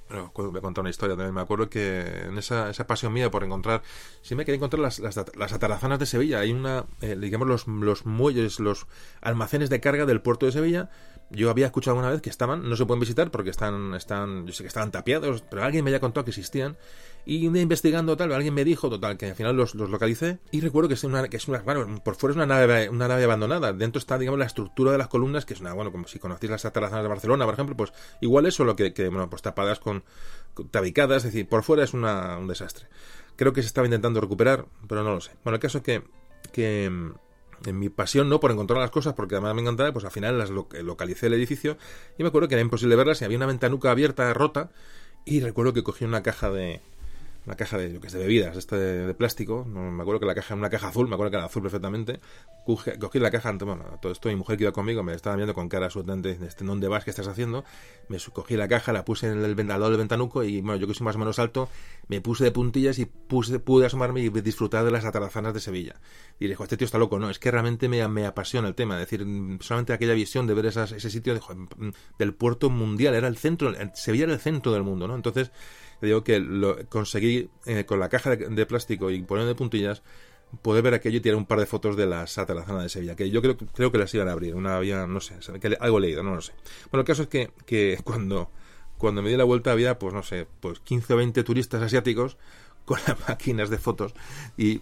bueno, 0.08 0.32
voy 0.34 0.60
a 0.64 0.80
una 0.80 0.90
historia 0.90 1.16
también. 1.16 1.34
Me 1.34 1.42
acuerdo 1.42 1.68
que 1.68 2.00
en 2.26 2.38
esa, 2.38 2.70
esa 2.70 2.86
pasión 2.86 3.12
mía 3.12 3.30
por 3.30 3.44
encontrar, 3.44 3.82
si 4.22 4.34
me 4.34 4.44
quería 4.44 4.56
encontrar 4.56 4.80
las, 4.80 4.98
las, 5.00 5.16
las, 5.36 5.52
atarazanas 5.52 5.98
de 5.98 6.06
Sevilla. 6.06 6.40
Hay 6.40 6.52
una, 6.52 6.86
eh, 7.02 7.16
digamos, 7.20 7.46
los, 7.46 7.66
los 7.66 8.06
muelles, 8.06 8.58
los 8.58 8.86
almacenes 9.20 9.68
de 9.68 9.80
carga 9.80 10.06
del 10.06 10.22
puerto 10.22 10.46
de 10.46 10.52
Sevilla 10.52 10.90
yo 11.30 11.50
había 11.50 11.66
escuchado 11.66 11.96
alguna 11.96 12.10
vez 12.10 12.22
que 12.22 12.30
estaban, 12.30 12.68
no 12.68 12.76
se 12.76 12.86
pueden 12.86 13.00
visitar 13.00 13.30
porque 13.30 13.50
están, 13.50 13.94
están, 13.94 14.46
yo 14.46 14.52
sé 14.52 14.62
que 14.62 14.68
estaban 14.68 14.90
tapiados, 14.90 15.42
pero 15.42 15.62
alguien 15.62 15.84
me 15.84 15.90
había 15.90 16.00
contado 16.00 16.24
que 16.24 16.30
existían. 16.30 16.76
Y 17.26 17.46
un 17.46 17.52
día 17.52 17.62
investigando 17.62 18.16
tal, 18.16 18.32
alguien 18.32 18.54
me 18.54 18.64
dijo, 18.64 18.88
total, 18.88 19.18
que 19.18 19.26
al 19.26 19.34
final 19.34 19.56
los, 19.56 19.74
localicé. 19.74 20.38
Y 20.50 20.60
recuerdo 20.60 20.88
que 20.88 20.94
es 20.94 21.04
una, 21.04 21.28
que 21.28 21.36
es 21.36 21.46
una, 21.46 21.58
bueno, 21.60 22.02
por 22.02 22.14
fuera 22.14 22.32
es 22.32 22.36
una 22.36 22.46
nave, 22.46 22.88
una 22.88 23.06
nave 23.06 23.24
abandonada. 23.24 23.72
Dentro 23.72 23.98
está, 23.98 24.18
digamos, 24.18 24.38
la 24.38 24.46
estructura 24.46 24.92
de 24.92 24.98
las 24.98 25.08
columnas, 25.08 25.44
que 25.44 25.54
es 25.54 25.60
una, 25.60 25.74
bueno, 25.74 25.92
como 25.92 26.08
si 26.08 26.18
conocéis 26.18 26.50
las 26.50 26.64
atarazanas 26.64 27.02
de 27.02 27.08
Barcelona, 27.08 27.44
por 27.44 27.54
ejemplo, 27.54 27.76
pues 27.76 27.92
igual 28.20 28.46
es 28.46 28.54
solo 28.54 28.76
que, 28.76 28.92
bueno, 29.08 29.28
pues 29.28 29.42
tapadas 29.42 29.78
con, 29.78 30.04
tabicadas, 30.70 31.18
es 31.18 31.32
decir, 31.32 31.48
por 31.48 31.62
fuera 31.62 31.84
es 31.84 31.92
una, 31.92 32.38
un 32.38 32.48
desastre. 32.48 32.86
Creo 33.36 33.52
que 33.52 33.62
se 33.62 33.68
estaba 33.68 33.86
intentando 33.86 34.20
recuperar, 34.20 34.66
pero 34.88 35.02
no 35.02 35.14
lo 35.14 35.20
sé. 35.20 35.32
Bueno, 35.44 35.56
el 35.56 35.60
caso 35.60 35.78
es 35.78 35.84
que, 35.84 36.02
que 36.50 36.90
en 37.66 37.78
mi 37.78 37.88
pasión, 37.88 38.28
¿no? 38.28 38.40
Por 38.40 38.50
encontrar 38.50 38.80
las 38.80 38.90
cosas, 38.90 39.14
porque 39.14 39.34
además 39.34 39.54
me 39.54 39.62
encantaba, 39.62 39.92
pues 39.92 40.04
al 40.04 40.10
final 40.10 40.38
las 40.38 40.50
localicé 40.50 41.26
el 41.26 41.34
edificio 41.34 41.76
y 42.16 42.22
me 42.22 42.28
acuerdo 42.28 42.48
que 42.48 42.54
era 42.54 42.62
imposible 42.62 42.96
verlas 42.96 43.20
y 43.20 43.24
había 43.24 43.36
una 43.36 43.46
ventanuca 43.46 43.90
abierta, 43.90 44.32
rota, 44.34 44.70
y 45.24 45.40
recuerdo 45.40 45.72
que 45.72 45.82
cogí 45.82 46.04
una 46.04 46.22
caja 46.22 46.50
de, 46.50 46.80
una 47.48 47.56
caja 47.56 47.78
de, 47.78 47.98
que 47.98 48.06
es 48.06 48.12
de 48.12 48.18
bebidas, 48.18 48.54
este 48.58 48.76
de, 48.76 49.14
plástico, 49.14 49.66
no, 49.66 49.90
me 49.90 50.02
acuerdo 50.02 50.20
que 50.20 50.26
la 50.26 50.34
caja 50.34 50.52
era 50.52 50.60
una 50.60 50.68
caja 50.68 50.88
azul, 50.88 51.08
me 51.08 51.14
acuerdo 51.14 51.30
que 51.30 51.36
era 51.38 51.46
azul 51.46 51.62
perfectamente, 51.62 52.20
cogí, 52.66 53.18
la 53.18 53.30
caja, 53.30 53.52
bueno, 53.52 53.84
todo 54.02 54.12
esto 54.12 54.28
mi 54.28 54.36
mujer 54.36 54.58
que 54.58 54.64
iba 54.64 54.72
conmigo 54.72 55.02
me 55.02 55.14
estaba 55.14 55.34
viendo 55.34 55.54
con 55.54 55.66
cara 55.70 55.86
absolutamente, 55.86 56.38
este, 56.46 56.66
¿dónde 56.66 56.88
vas? 56.88 57.04
¿Qué 57.04 57.10
estás 57.10 57.26
haciendo? 57.26 57.64
Me 58.08 58.18
cogí 58.34 58.54
la 58.56 58.68
caja, 58.68 58.92
la 58.92 59.06
puse 59.06 59.28
en 59.28 59.42
el 59.42 59.54
vendedor 59.54 59.88
del 59.88 59.96
ventanuco 59.96 60.44
y, 60.44 60.60
bueno, 60.60 60.76
yo 60.76 60.86
que 60.86 60.92
soy 60.92 61.06
más 61.06 61.16
o 61.16 61.18
menos 61.18 61.38
alto, 61.38 61.70
me 62.08 62.20
puse 62.20 62.44
de 62.44 62.50
puntillas 62.50 62.98
y 62.98 63.06
puse, 63.06 63.58
pude 63.60 63.86
asomarme 63.86 64.20
y 64.20 64.28
disfrutar 64.28 64.84
de 64.84 64.90
las 64.90 65.06
atarazanas 65.06 65.54
de 65.54 65.60
Sevilla. 65.60 65.94
Y 66.38 66.48
dije, 66.48 66.62
este 66.62 66.76
tío 66.76 66.84
está 66.84 66.98
loco, 66.98 67.18
no, 67.18 67.30
es 67.30 67.38
que 67.38 67.50
realmente 67.50 67.88
me, 67.88 68.06
me 68.08 68.26
apasiona 68.26 68.68
el 68.68 68.74
tema, 68.74 69.00
es 69.00 69.08
decir, 69.08 69.26
solamente 69.60 69.94
aquella 69.94 70.12
visión 70.12 70.46
de 70.46 70.52
ver 70.52 70.66
esas, 70.66 70.92
ese 70.92 71.08
sitio 71.08 71.34
mm, 71.34 71.88
del 72.18 72.34
puerto 72.34 72.68
mundial, 72.68 73.14
era 73.14 73.26
el 73.26 73.38
centro, 73.38 73.72
Sevilla 73.94 74.24
era 74.24 74.34
el 74.34 74.40
centro 74.40 74.70
del 74.72 74.82
mundo, 74.82 75.08
¿no? 75.08 75.16
Entonces, 75.16 75.50
digo 76.06 76.22
que 76.22 76.38
lo 76.38 76.76
conseguí 76.88 77.50
eh, 77.66 77.84
con 77.84 78.00
la 78.00 78.08
caja 78.08 78.36
de, 78.36 78.66
plástico 78.66 79.10
y 79.10 79.22
poniendo 79.22 79.48
de 79.48 79.54
puntillas 79.54 80.02
poder 80.62 80.82
ver 80.82 80.94
aquello 80.94 81.18
y 81.18 81.20
tirar 81.20 81.36
un 81.36 81.44
par 81.44 81.60
de 81.60 81.66
fotos 81.66 81.96
de 81.96 82.06
la 82.06 82.26
Satalazana 82.26 82.82
de 82.82 82.88
Sevilla, 82.88 83.14
que 83.14 83.28
yo 83.28 83.42
creo, 83.42 83.56
creo 83.56 83.92
que 83.92 83.98
las 83.98 84.14
iban 84.14 84.28
a 84.28 84.32
abrir, 84.32 84.54
una 84.54 84.76
había, 84.76 85.06
no 85.06 85.20
sé, 85.20 85.34
que 85.60 85.76
algo 85.78 86.00
leído, 86.00 86.22
no 86.22 86.34
lo 86.34 86.40
sé. 86.40 86.52
Bueno, 86.90 87.00
el 87.00 87.06
caso 87.06 87.22
es 87.22 87.28
que, 87.28 87.50
que 87.66 87.98
cuando, 88.04 88.50
cuando 88.96 89.22
me 89.22 89.30
di 89.30 89.36
la 89.36 89.44
vuelta 89.44 89.72
había, 89.72 89.98
pues 89.98 90.14
no 90.14 90.22
sé, 90.22 90.46
pues 90.60 90.80
15 90.80 91.12
o 91.12 91.16
20 91.16 91.42
turistas 91.44 91.82
asiáticos 91.82 92.38
con 92.84 92.98
las 93.06 93.28
máquinas 93.28 93.68
de 93.68 93.76
fotos 93.76 94.14
y 94.56 94.80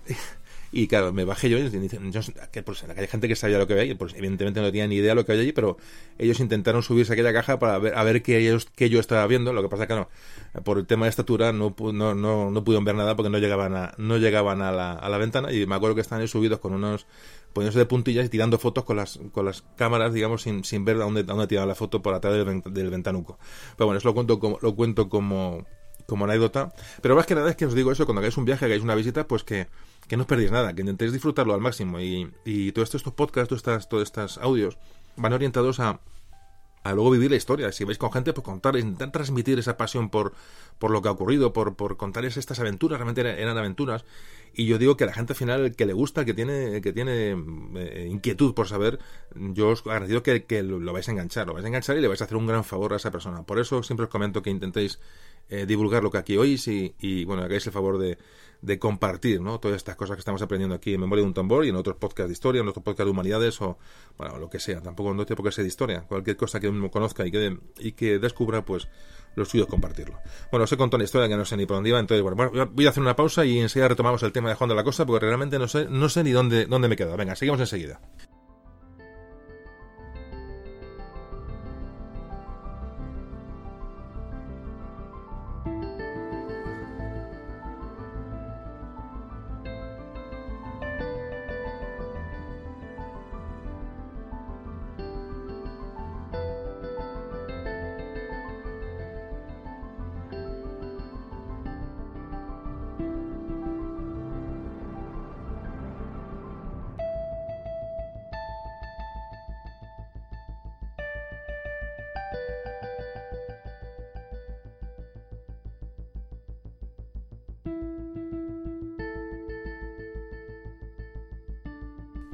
y 0.78 0.88
claro, 0.88 1.10
me 1.10 1.24
bajé 1.24 1.48
yo 1.48 1.56
y 1.56 1.62
dicen, 1.70 2.12
que, 2.52 2.62
pues, 2.62 2.84
hay 2.84 3.06
gente 3.06 3.28
que 3.28 3.34
sabía 3.34 3.56
lo 3.56 3.66
que 3.66 3.72
había 3.72 3.84
allí, 3.84 3.94
pues 3.94 4.12
evidentemente 4.12 4.60
no 4.60 4.66
tenía 4.66 4.86
ni 4.86 4.96
idea 4.96 5.12
de 5.12 5.14
lo 5.14 5.24
que 5.24 5.32
había 5.32 5.42
allí, 5.42 5.52
pero 5.52 5.78
ellos 6.18 6.38
intentaron 6.38 6.82
subirse 6.82 7.12
a 7.12 7.14
aquella 7.14 7.32
caja 7.32 7.58
para 7.58 7.78
ver, 7.78 7.94
a 7.94 8.04
ver 8.04 8.22
qué, 8.22 8.36
ellos, 8.36 8.68
qué 8.76 8.90
yo 8.90 9.00
estaba 9.00 9.26
viendo. 9.26 9.54
Lo 9.54 9.62
que 9.62 9.70
pasa 9.70 9.86
que 9.86 9.94
no, 9.94 10.10
por 10.64 10.76
el 10.76 10.86
tema 10.86 11.06
de 11.06 11.10
estatura 11.10 11.50
no, 11.54 11.74
no, 11.78 12.14
no, 12.14 12.50
no 12.50 12.64
pudieron 12.64 12.84
ver 12.84 12.94
nada 12.94 13.16
porque 13.16 13.30
no 13.30 13.38
llegaban 13.38 13.74
a, 13.74 13.94
no 13.96 14.18
llegaban 14.18 14.60
a 14.60 14.70
la, 14.70 14.92
a 14.92 15.08
la 15.08 15.16
ventana 15.16 15.50
y 15.50 15.64
me 15.64 15.76
acuerdo 15.76 15.94
que 15.94 16.02
estaban 16.02 16.28
subidos 16.28 16.58
con 16.60 16.74
unos 16.74 17.06
poniéndose 17.54 17.78
de 17.78 17.86
puntillas 17.86 18.26
y 18.26 18.28
tirando 18.28 18.58
fotos 18.58 18.84
con 18.84 18.98
las, 18.98 19.18
con 19.32 19.46
las 19.46 19.62
cámaras, 19.76 20.12
digamos, 20.12 20.42
sin, 20.42 20.62
sin 20.62 20.84
ver 20.84 20.96
a 20.96 21.04
dónde, 21.04 21.22
dónde 21.22 21.46
tiraba 21.46 21.66
la 21.66 21.74
foto 21.74 22.02
por 22.02 22.12
atrás 22.12 22.34
del, 22.34 22.60
del 22.62 22.90
ventanuco. 22.90 23.38
Pero 23.78 23.86
bueno, 23.86 23.96
eso 23.96 24.08
lo 24.08 24.14
cuento 24.14 24.38
como, 24.38 24.58
lo 24.60 24.76
cuento 24.76 25.08
como 25.08 25.64
como 26.06 26.24
anécdota. 26.24 26.72
Pero 27.02 27.16
más 27.16 27.26
que 27.26 27.34
nada 27.34 27.50
es 27.50 27.56
que 27.56 27.66
os 27.66 27.74
digo 27.74 27.92
eso, 27.92 28.06
cuando 28.06 28.20
hagáis 28.20 28.36
un 28.36 28.44
viaje, 28.44 28.64
hagáis 28.64 28.82
una 28.82 28.94
visita, 28.94 29.26
pues 29.26 29.44
que, 29.44 29.68
que 30.08 30.16
no 30.16 30.22
os 30.22 30.28
perdéis 30.28 30.50
nada, 30.50 30.74
que 30.74 30.80
intentéis 30.80 31.12
disfrutarlo 31.12 31.54
al 31.54 31.60
máximo. 31.60 32.00
Y, 32.00 32.30
y 32.44 32.72
todo 32.72 32.84
esto, 32.84 32.96
estos 32.96 33.12
podcasts, 33.12 33.48
todos 33.48 33.60
estos, 33.60 33.88
todos 33.88 34.02
estos 34.04 34.38
audios, 34.38 34.78
van 35.16 35.32
orientados 35.32 35.80
a, 35.80 36.00
a 36.84 36.92
luego 36.94 37.10
vivir 37.10 37.30
la 37.30 37.36
historia. 37.36 37.72
Si 37.72 37.84
vais 37.84 37.98
con 37.98 38.12
gente, 38.12 38.32
pues 38.32 38.44
contar, 38.44 38.76
intentar 38.76 39.10
transmitir 39.10 39.58
esa 39.58 39.76
pasión 39.76 40.08
por, 40.10 40.32
por 40.78 40.90
lo 40.90 41.02
que 41.02 41.08
ha 41.08 41.12
ocurrido, 41.12 41.52
por, 41.52 41.74
por 41.74 41.96
contarles 41.96 42.36
estas 42.36 42.60
aventuras, 42.60 42.98
realmente 42.98 43.22
eran, 43.22 43.58
aventuras. 43.58 44.04
Y 44.58 44.66
yo 44.66 44.78
digo 44.78 44.96
que 44.96 45.04
la 45.04 45.12
gente 45.12 45.34
al 45.34 45.36
final 45.36 45.76
que 45.76 45.84
le 45.84 45.92
gusta, 45.92 46.24
que 46.24 46.32
tiene, 46.32 46.80
que 46.80 46.92
tiene 46.92 47.36
eh, 47.74 48.08
inquietud 48.10 48.54
por 48.54 48.68
saber, 48.68 48.98
yo 49.34 49.68
os 49.70 49.82
agradezco 49.86 50.22
que, 50.22 50.44
que 50.44 50.62
lo, 50.62 50.92
vais 50.94 51.06
a 51.08 51.12
enganchar, 51.12 51.46
lo 51.46 51.52
vais 51.52 51.64
a 51.64 51.68
enganchar 51.68 51.98
y 51.98 52.00
le 52.00 52.08
vais 52.08 52.22
a 52.22 52.24
hacer 52.24 52.38
un 52.38 52.46
gran 52.46 52.64
favor 52.64 52.94
a 52.94 52.96
esa 52.96 53.10
persona. 53.10 53.42
Por 53.42 53.58
eso 53.58 53.82
siempre 53.82 54.04
os 54.04 54.10
comento 54.10 54.40
que 54.40 54.48
intentéis 54.48 54.98
eh, 55.48 55.66
divulgar 55.66 56.02
lo 56.02 56.10
que 56.10 56.18
aquí 56.18 56.36
oís 56.36 56.66
y, 56.68 57.24
bueno, 57.24 57.42
hagáis 57.42 57.66
el 57.66 57.72
favor 57.72 57.98
de, 57.98 58.18
compartir 58.78 59.40
¿no? 59.40 59.60
todas 59.60 59.76
estas 59.76 59.94
cosas 59.94 60.16
que 60.16 60.20
estamos 60.20 60.42
aprendiendo 60.42 60.74
aquí 60.74 60.94
en 60.94 61.00
Memoria 61.00 61.22
de 61.22 61.28
un 61.28 61.34
Tambor 61.34 61.64
y 61.64 61.68
en 61.68 61.76
otros 61.76 61.96
podcasts 61.96 62.28
de 62.28 62.32
historia, 62.32 62.62
en 62.62 62.68
otros 62.68 62.82
podcasts 62.82 63.06
de 63.06 63.10
humanidades 63.12 63.60
o 63.62 63.78
bueno, 64.18 64.38
lo 64.38 64.50
que 64.50 64.58
sea. 64.58 64.80
Tampoco 64.80 65.14
no 65.14 65.24
tengo 65.24 65.42
que 65.44 65.52
ser 65.52 65.62
de 65.62 65.68
historia. 65.68 66.02
Cualquier 66.02 66.36
cosa 66.36 66.58
que 66.58 66.68
uno 66.68 66.90
conozca 66.90 67.24
y 67.24 67.30
que, 67.30 67.56
y 67.78 67.92
que 67.92 68.18
descubra, 68.18 68.64
pues 68.64 68.88
lo 69.36 69.44
suyo 69.44 69.64
es 69.64 69.70
compartirlo. 69.70 70.18
Bueno, 70.50 70.64
os 70.64 70.72
he 70.72 70.76
contado 70.76 70.96
una 70.96 71.04
historia 71.04 71.28
que 71.28 71.36
no 71.36 71.44
sé 71.44 71.56
ni 71.56 71.66
por 71.66 71.76
dónde 71.76 71.90
iba, 71.90 72.00
entonces 72.00 72.22
bueno, 72.22 72.68
voy 72.72 72.86
a 72.86 72.90
hacer 72.90 73.02
una 73.02 73.14
pausa 73.14 73.44
y 73.44 73.60
enseguida 73.60 73.88
retomamos 73.88 74.22
el 74.24 74.32
tema 74.32 74.48
de 74.48 74.56
Juan 74.56 74.68
de 74.68 74.74
la 74.74 74.82
Cosa 74.82 75.06
porque 75.06 75.26
realmente 75.26 75.58
no 75.58 75.68
sé, 75.68 75.86
no 75.88 76.08
sé 76.08 76.24
ni 76.24 76.32
dónde, 76.32 76.66
dónde 76.66 76.88
me 76.88 76.94
he 76.94 76.96
quedado. 76.96 77.16
Venga, 77.16 77.36
seguimos 77.36 77.60
enseguida. 77.60 78.00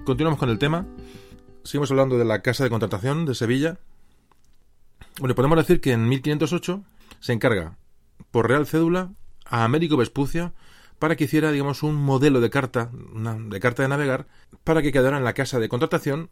Continuamos 0.05 0.41
con 0.41 0.51
el 0.51 0.59
tema. 0.59 0.85
Seguimos 1.63 1.93
hablando 1.93 2.19
de 2.19 2.25
la 2.25 2.43
Casa 2.43 2.65
de 2.65 2.71
Contratación 2.71 3.25
de 3.25 3.37
Sevilla. 3.37 3.79
Bueno, 5.21 5.37
podemos 5.37 5.57
decir 5.57 5.81
que 5.81 5.93
en 5.93 6.09
1508 6.09 6.83
se 7.21 7.33
encarga 7.33 7.79
por 8.33 8.49
Real 8.49 8.67
Cédula 8.67 9.13
a 9.45 9.63
Américo 9.63 9.97
Vespucia 9.97 10.55
para 10.99 11.15
que 11.15 11.25
hiciera, 11.25 11.53
digamos, 11.53 11.85
un 11.85 11.95
modelo 11.95 12.41
de 12.41 12.51
carta, 12.51 12.91
de 12.93 13.61
carta 13.61 13.85
de 13.85 13.89
navegar, 13.89 14.27
para 14.65 14.83
que 14.83 14.91
quedara 14.91 15.19
en 15.19 15.25
la 15.25 15.35
casa 15.35 15.61
de 15.61 15.69
contratación. 15.69 16.31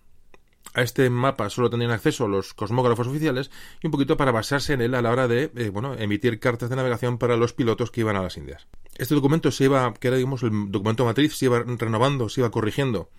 A 0.74 0.82
este 0.82 1.08
mapa 1.08 1.48
solo 1.48 1.70
tenían 1.70 1.92
acceso 1.92 2.26
los 2.26 2.54
cosmógrafos 2.54 3.06
oficiales 3.06 3.52
y 3.80 3.86
un 3.86 3.92
poquito 3.92 4.16
para 4.16 4.32
basarse 4.32 4.72
en 4.72 4.80
él 4.80 4.96
a 4.96 5.02
la 5.02 5.12
hora 5.12 5.28
de, 5.28 5.52
eh, 5.54 5.68
bueno, 5.68 5.94
emitir 5.94 6.40
cartas 6.40 6.70
de 6.70 6.76
navegación 6.76 7.18
para 7.18 7.36
los 7.36 7.52
pilotos 7.52 7.92
que 7.92 8.00
iban 8.00 8.16
a 8.16 8.22
las 8.22 8.36
Indias. 8.36 8.66
Este 8.98 9.14
documento 9.14 9.52
se 9.52 9.64
iba, 9.64 9.94
que 9.94 10.08
era, 10.08 10.16
digamos, 10.16 10.42
el 10.42 10.72
documento 10.72 11.04
matriz, 11.04 11.36
se 11.36 11.44
iba 11.44 11.60
renovando, 11.60 12.28
se 12.28 12.40
iba 12.40 12.50
corrigiendo 12.50 13.10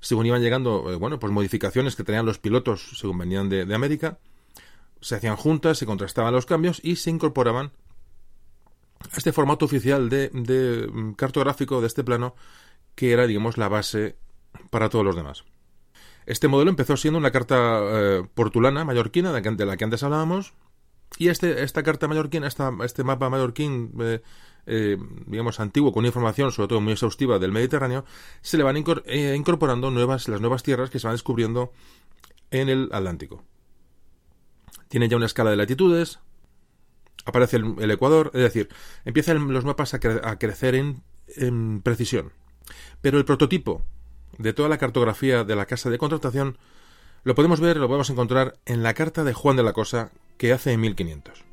según 0.00 0.26
iban 0.26 0.42
llegando, 0.42 0.92
eh, 0.92 0.96
bueno, 0.96 1.18
pues 1.18 1.32
modificaciones 1.32 1.96
que 1.96 2.04
tenían 2.04 2.26
los 2.26 2.38
pilotos 2.38 2.98
según 2.98 3.18
venían 3.18 3.48
de, 3.48 3.74
América, 3.74 4.18
se 5.00 5.16
hacían 5.16 5.36
juntas, 5.36 5.78
se 5.78 5.86
contrastaban 5.86 6.34
los 6.34 6.46
cambios 6.46 6.80
y 6.82 6.96
se 6.96 7.10
incorporaban 7.10 7.72
a 9.12 9.16
este 9.16 9.32
formato 9.32 9.64
oficial 9.64 10.08
de, 10.08 10.28
de 10.32 10.88
mm, 10.92 11.12
cartográfico 11.12 11.80
de 11.80 11.86
este 11.86 12.04
plano 12.04 12.34
que 12.94 13.12
era, 13.12 13.26
digamos, 13.26 13.58
la 13.58 13.68
base 13.68 14.16
para 14.70 14.88
todos 14.88 15.04
los 15.04 15.14
demás. 15.14 15.44
Este 16.28 16.46
modelo 16.46 16.68
empezó 16.68 16.96
siendo 16.98 17.16
una 17.16 17.30
carta 17.30 17.80
eh, 17.80 18.22
portulana 18.34 18.84
mallorquina 18.84 19.32
de, 19.32 19.64
la 19.64 19.76
que 19.78 19.84
antes 19.84 20.02
hablábamos 20.02 20.52
y 21.16 21.28
este, 21.28 21.62
esta 21.62 21.82
carta 21.82 22.06
mallorquina, 22.06 22.46
esta, 22.46 22.70
este 22.84 23.02
mapa 23.02 23.30
mallorquín 23.30 23.92
eh, 23.98 24.20
eh, 24.66 24.96
digamos, 25.26 25.60
antiguo, 25.60 25.92
con 25.92 26.06
información, 26.06 26.52
sobre 26.52 26.68
todo 26.68 26.80
muy 26.80 26.92
exhaustiva, 26.92 27.38
del 27.38 27.52
Mediterráneo, 27.52 28.04
se 28.40 28.56
le 28.56 28.64
van 28.64 28.76
eh, 28.76 29.34
incorporando 29.36 29.90
nuevas, 29.90 30.28
las 30.28 30.40
nuevas 30.40 30.62
tierras 30.62 30.90
que 30.90 30.98
se 30.98 31.06
van 31.06 31.14
descubriendo 31.14 31.72
en 32.50 32.68
el 32.68 32.88
Atlántico. 32.92 33.44
Tiene 34.88 35.08
ya 35.08 35.16
una 35.16 35.26
escala 35.26 35.50
de 35.50 35.56
latitudes, 35.56 36.20
aparece 37.24 37.56
el, 37.56 37.90
Ecuador, 37.90 38.30
es 38.34 38.42
decir, 38.42 38.68
empiezan 39.04 39.52
los 39.52 39.64
mapas 39.64 39.94
a, 39.94 39.98
crecer 40.38 40.74
en, 40.74 41.02
en 41.36 41.82
precisión. 41.82 42.32
Pero 43.00 43.18
el 43.18 43.24
prototipo 43.24 43.82
de 44.38 44.52
toda 44.52 44.68
la 44.68 44.78
cartografía 44.78 45.44
de 45.44 45.56
la 45.56 45.66
casa 45.66 45.90
de 45.90 45.98
contratación 45.98 46.58
lo 47.24 47.34
podemos 47.34 47.60
ver, 47.60 47.76
lo 47.76 47.88
podemos 47.88 48.10
encontrar 48.10 48.58
en 48.64 48.82
la 48.82 48.94
carta 48.94 49.24
de 49.24 49.34
Juan 49.34 49.56
de 49.56 49.62
la 49.62 49.72
Cosa 49.72 50.10
que 50.36 50.52
hace 50.52 50.72
en 50.72 50.80
1500 50.80 51.48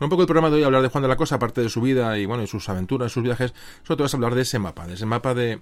un 0.00 0.08
poco 0.08 0.22
el 0.22 0.26
programa 0.26 0.50
de 0.50 0.56
hoy 0.56 0.62
hablar 0.64 0.82
de 0.82 0.88
Juan 0.88 1.02
de 1.02 1.08
la 1.08 1.16
Cosa, 1.16 1.36
aparte 1.36 1.60
de 1.60 1.68
su 1.68 1.80
vida 1.80 2.18
y 2.18 2.26
bueno, 2.26 2.42
y 2.42 2.46
sus 2.46 2.68
aventuras, 2.68 3.12
sus 3.12 3.22
viajes, 3.22 3.54
sobre 3.82 3.98
todo 3.98 4.06
a 4.06 4.16
hablar 4.16 4.34
de 4.34 4.42
ese 4.42 4.58
mapa, 4.58 4.86
de 4.86 4.94
ese 4.94 5.06
mapa 5.06 5.34
de, 5.34 5.60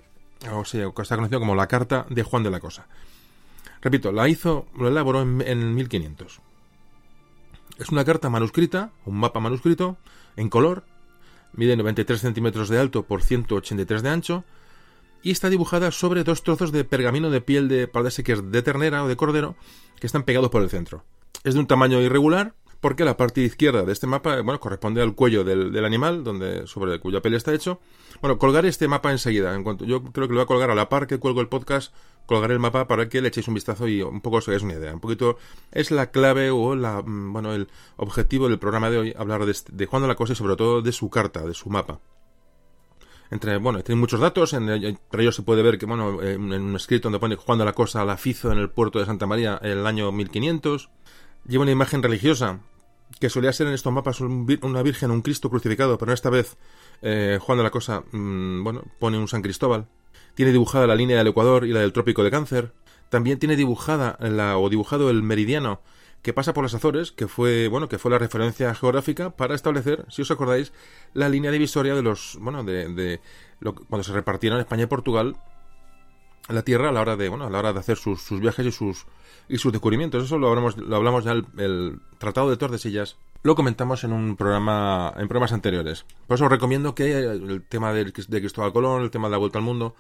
o 0.50 0.64
sea, 0.64 0.90
que 0.90 1.02
está 1.02 1.16
conocido 1.16 1.40
como 1.40 1.54
la 1.54 1.66
carta 1.66 2.06
de 2.08 2.22
Juan 2.22 2.42
de 2.42 2.50
la 2.50 2.60
Cosa. 2.60 2.86
Repito, 3.82 4.12
la 4.12 4.28
hizo, 4.28 4.66
lo 4.76 4.88
elaboró 4.88 5.22
en, 5.22 5.42
en 5.42 5.74
1500. 5.74 6.40
Es 7.78 7.88
una 7.90 8.04
carta 8.04 8.30
manuscrita, 8.30 8.92
un 9.04 9.18
mapa 9.18 9.40
manuscrito, 9.40 9.96
en 10.36 10.48
color, 10.48 10.84
mide 11.52 11.76
93 11.76 12.20
centímetros 12.20 12.68
de 12.68 12.78
alto 12.78 13.02
por 13.02 13.22
183 13.22 14.02
de 14.02 14.08
ancho, 14.08 14.44
y 15.22 15.30
está 15.30 15.50
dibujada 15.50 15.90
sobre 15.90 16.24
dos 16.24 16.42
trozos 16.42 16.72
de 16.72 16.84
pergamino 16.84 17.30
de 17.30 17.40
piel 17.40 17.68
de, 17.68 17.86
parece 17.86 18.24
que 18.24 18.32
es 18.32 18.50
de 18.50 18.62
ternera 18.62 19.04
o 19.04 19.08
de 19.08 19.16
cordero, 19.16 19.56
que 20.00 20.06
están 20.06 20.24
pegados 20.24 20.50
por 20.50 20.62
el 20.62 20.70
centro. 20.70 21.04
Es 21.44 21.54
de 21.54 21.60
un 21.60 21.66
tamaño 21.66 22.00
irregular, 22.00 22.54
porque 22.82 23.04
la 23.04 23.16
parte 23.16 23.40
izquierda 23.42 23.84
de 23.84 23.92
este 23.92 24.08
mapa, 24.08 24.42
bueno, 24.42 24.58
corresponde 24.58 25.00
al 25.02 25.14
cuello 25.14 25.44
del, 25.44 25.84
animal, 25.84 26.24
donde, 26.24 26.66
sobre 26.66 26.98
cuya 26.98 27.22
piel 27.22 27.34
está 27.34 27.54
hecho. 27.54 27.78
Bueno, 28.20 28.38
colgaré 28.38 28.68
este 28.68 28.88
mapa 28.88 29.12
enseguida. 29.12 29.54
En 29.54 29.62
cuanto, 29.62 29.84
yo 29.84 30.02
creo 30.02 30.26
que 30.26 30.34
lo 30.34 30.40
voy 30.40 30.42
a 30.42 30.46
colgar 30.46 30.68
a 30.68 30.74
la 30.74 30.88
par 30.88 31.06
que 31.06 31.20
cuelgo 31.20 31.40
el 31.40 31.46
podcast, 31.46 31.94
colgaré 32.26 32.54
el 32.54 32.58
mapa 32.58 32.88
para 32.88 33.08
que 33.08 33.20
le 33.22 33.28
echéis 33.28 33.46
un 33.46 33.54
vistazo 33.54 33.86
y 33.86 34.02
un 34.02 34.20
poco 34.20 34.38
os 34.38 34.48
hagáis 34.48 34.64
una 34.64 34.74
idea. 34.74 34.92
Un 34.92 34.98
poquito 34.98 35.38
es 35.70 35.92
la 35.92 36.10
clave 36.10 36.50
o 36.50 36.74
la, 36.74 37.02
mm, 37.02 37.32
bueno, 37.32 37.54
el 37.54 37.68
objetivo 37.98 38.48
del 38.48 38.58
programa 38.58 38.90
de 38.90 38.98
hoy, 38.98 39.14
hablar 39.16 39.46
de, 39.46 39.56
de 39.70 39.86
Juan 39.86 40.02
de 40.02 40.08
la 40.08 40.16
Cosa 40.16 40.32
y 40.32 40.36
sobre 40.36 40.56
todo 40.56 40.82
de 40.82 40.90
su 40.90 41.08
carta, 41.08 41.46
de 41.46 41.54
su 41.54 41.70
mapa. 41.70 42.00
Entre, 43.30 43.58
bueno, 43.58 43.80
tiene 43.84 44.00
muchos 44.00 44.18
datos, 44.18 44.54
entre 44.54 44.96
ellos 45.22 45.36
se 45.36 45.42
puede 45.42 45.62
ver 45.62 45.78
que, 45.78 45.86
bueno, 45.86 46.20
en, 46.20 46.52
un 46.52 46.74
escrito 46.74 47.04
donde 47.04 47.20
pone 47.20 47.36
Juan 47.36 47.60
de 47.60 47.64
la 47.64 47.74
Cosa 47.74 48.04
la 48.04 48.16
Fizo 48.16 48.50
en 48.50 48.58
el 48.58 48.70
puerto 48.70 48.98
de 48.98 49.06
Santa 49.06 49.28
María 49.28 49.60
en 49.62 49.70
el 49.78 49.86
año 49.86 50.10
1500. 50.10 50.90
Lleva 51.46 51.62
una 51.62 51.70
imagen 51.70 52.02
religiosa 52.02 52.60
que 53.18 53.30
solía 53.30 53.52
ser 53.52 53.66
en 53.66 53.74
estos 53.74 53.92
mapas 53.92 54.20
una 54.20 54.82
Virgen, 54.82 55.10
un 55.10 55.22
Cristo 55.22 55.50
crucificado, 55.50 55.98
pero 55.98 56.12
esta 56.12 56.30
vez 56.30 56.56
eh, 57.02 57.38
Juan 57.40 57.58
de 57.58 57.64
la 57.64 57.70
Cosa, 57.70 58.02
mm, 58.12 58.62
bueno, 58.64 58.82
pone 58.98 59.18
un 59.18 59.28
San 59.28 59.42
Cristóbal. 59.42 59.86
Tiene 60.34 60.52
dibujada 60.52 60.86
la 60.86 60.94
línea 60.94 61.18
del 61.18 61.26
Ecuador 61.26 61.64
y 61.66 61.72
la 61.72 61.80
del 61.80 61.92
Trópico 61.92 62.24
de 62.24 62.30
Cáncer. 62.30 62.72
También 63.10 63.38
tiene 63.38 63.56
dibujada 63.56 64.16
la, 64.20 64.56
o 64.56 64.68
dibujado 64.70 65.10
el 65.10 65.22
meridiano 65.22 65.80
que 66.22 66.32
pasa 66.32 66.54
por 66.54 66.62
las 66.62 66.74
Azores, 66.74 67.10
que 67.10 67.26
fue, 67.26 67.68
bueno, 67.68 67.88
que 67.88 67.98
fue 67.98 68.10
la 68.10 68.18
referencia 68.18 68.74
geográfica 68.74 69.30
para 69.30 69.56
establecer, 69.56 70.06
si 70.08 70.22
os 70.22 70.30
acordáis, 70.30 70.72
la 71.14 71.28
línea 71.28 71.50
divisoria 71.50 71.94
de 71.96 72.02
los, 72.02 72.38
bueno, 72.40 72.62
de, 72.62 73.20
cuando 73.88 74.04
se 74.04 74.12
repartieron 74.12 74.60
España 74.60 74.84
y 74.84 74.86
Portugal 74.86 75.36
la 76.48 76.62
Tierra 76.62 76.88
a 76.88 76.92
la 76.92 77.00
hora 77.00 77.16
de, 77.16 77.28
bueno, 77.28 77.46
a 77.46 77.50
la 77.50 77.58
hora 77.58 77.72
de 77.72 77.80
hacer 77.80 77.96
sus, 77.96 78.22
sus 78.22 78.40
viajes 78.40 78.66
y 78.66 78.72
sus 78.72 79.06
y 79.48 79.58
sus 79.58 79.72
descubrimientos. 79.72 80.24
Eso 80.24 80.38
lo 80.38 80.48
hablamos, 80.48 80.76
lo 80.76 80.96
hablamos 80.96 81.24
ya 81.24 81.32
el, 81.32 81.46
el 81.58 82.00
Tratado 82.18 82.50
de 82.50 82.56
Tordesillas. 82.56 83.16
Lo 83.42 83.54
comentamos 83.54 84.04
en 84.04 84.12
un 84.12 84.36
programa, 84.36 85.12
en 85.16 85.28
programas 85.28 85.52
anteriores. 85.52 86.06
Por 86.26 86.36
eso 86.36 86.44
os 86.44 86.50
recomiendo 86.50 86.94
que 86.94 87.18
el 87.18 87.62
tema 87.68 87.92
de, 87.92 88.04
de 88.04 88.40
Cristóbal 88.40 88.72
Colón, 88.72 89.02
el 89.02 89.10
tema 89.10 89.26
de 89.28 89.32
la 89.32 89.38
vuelta 89.38 89.58
al 89.58 89.64
mundo, 89.64 89.96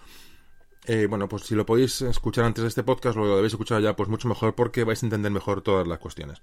eh, 0.86 1.06
bueno, 1.08 1.28
pues 1.28 1.42
si 1.42 1.54
lo 1.54 1.66
podéis 1.66 2.02
escuchar 2.02 2.44
antes 2.44 2.62
de 2.62 2.68
este 2.68 2.82
podcast, 2.84 3.16
lo 3.16 3.36
habéis 3.36 3.52
escuchado 3.52 3.80
ya, 3.80 3.96
pues 3.96 4.08
mucho 4.08 4.28
mejor 4.28 4.54
porque 4.54 4.84
vais 4.84 5.02
a 5.02 5.06
entender 5.06 5.32
mejor 5.32 5.60
todas 5.60 5.86
las 5.86 5.98
cuestiones. 5.98 6.40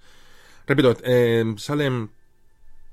Repito, 0.67 0.95
eh, 1.03 1.55
salen 1.57 2.11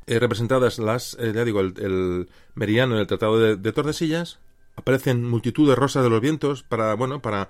eh, 0.07 0.19
representadas 0.19 0.79
las, 0.79 1.17
ya 1.19 1.45
digo, 1.45 1.61
el, 1.61 1.75
el, 1.79 2.29
meridiano 2.55 2.97
del 2.97 3.07
Tratado 3.09 3.39
de, 3.39 3.57
de 3.57 3.73
Tordesillas, 3.73 4.39
aparecen 4.77 5.25
multitud 5.29 5.69
de 5.69 5.75
rosas 5.75 6.05
de 6.05 6.11
los 6.11 6.21
vientos 6.21 6.63
para, 6.63 6.95
bueno, 6.95 7.21
para 7.21 7.49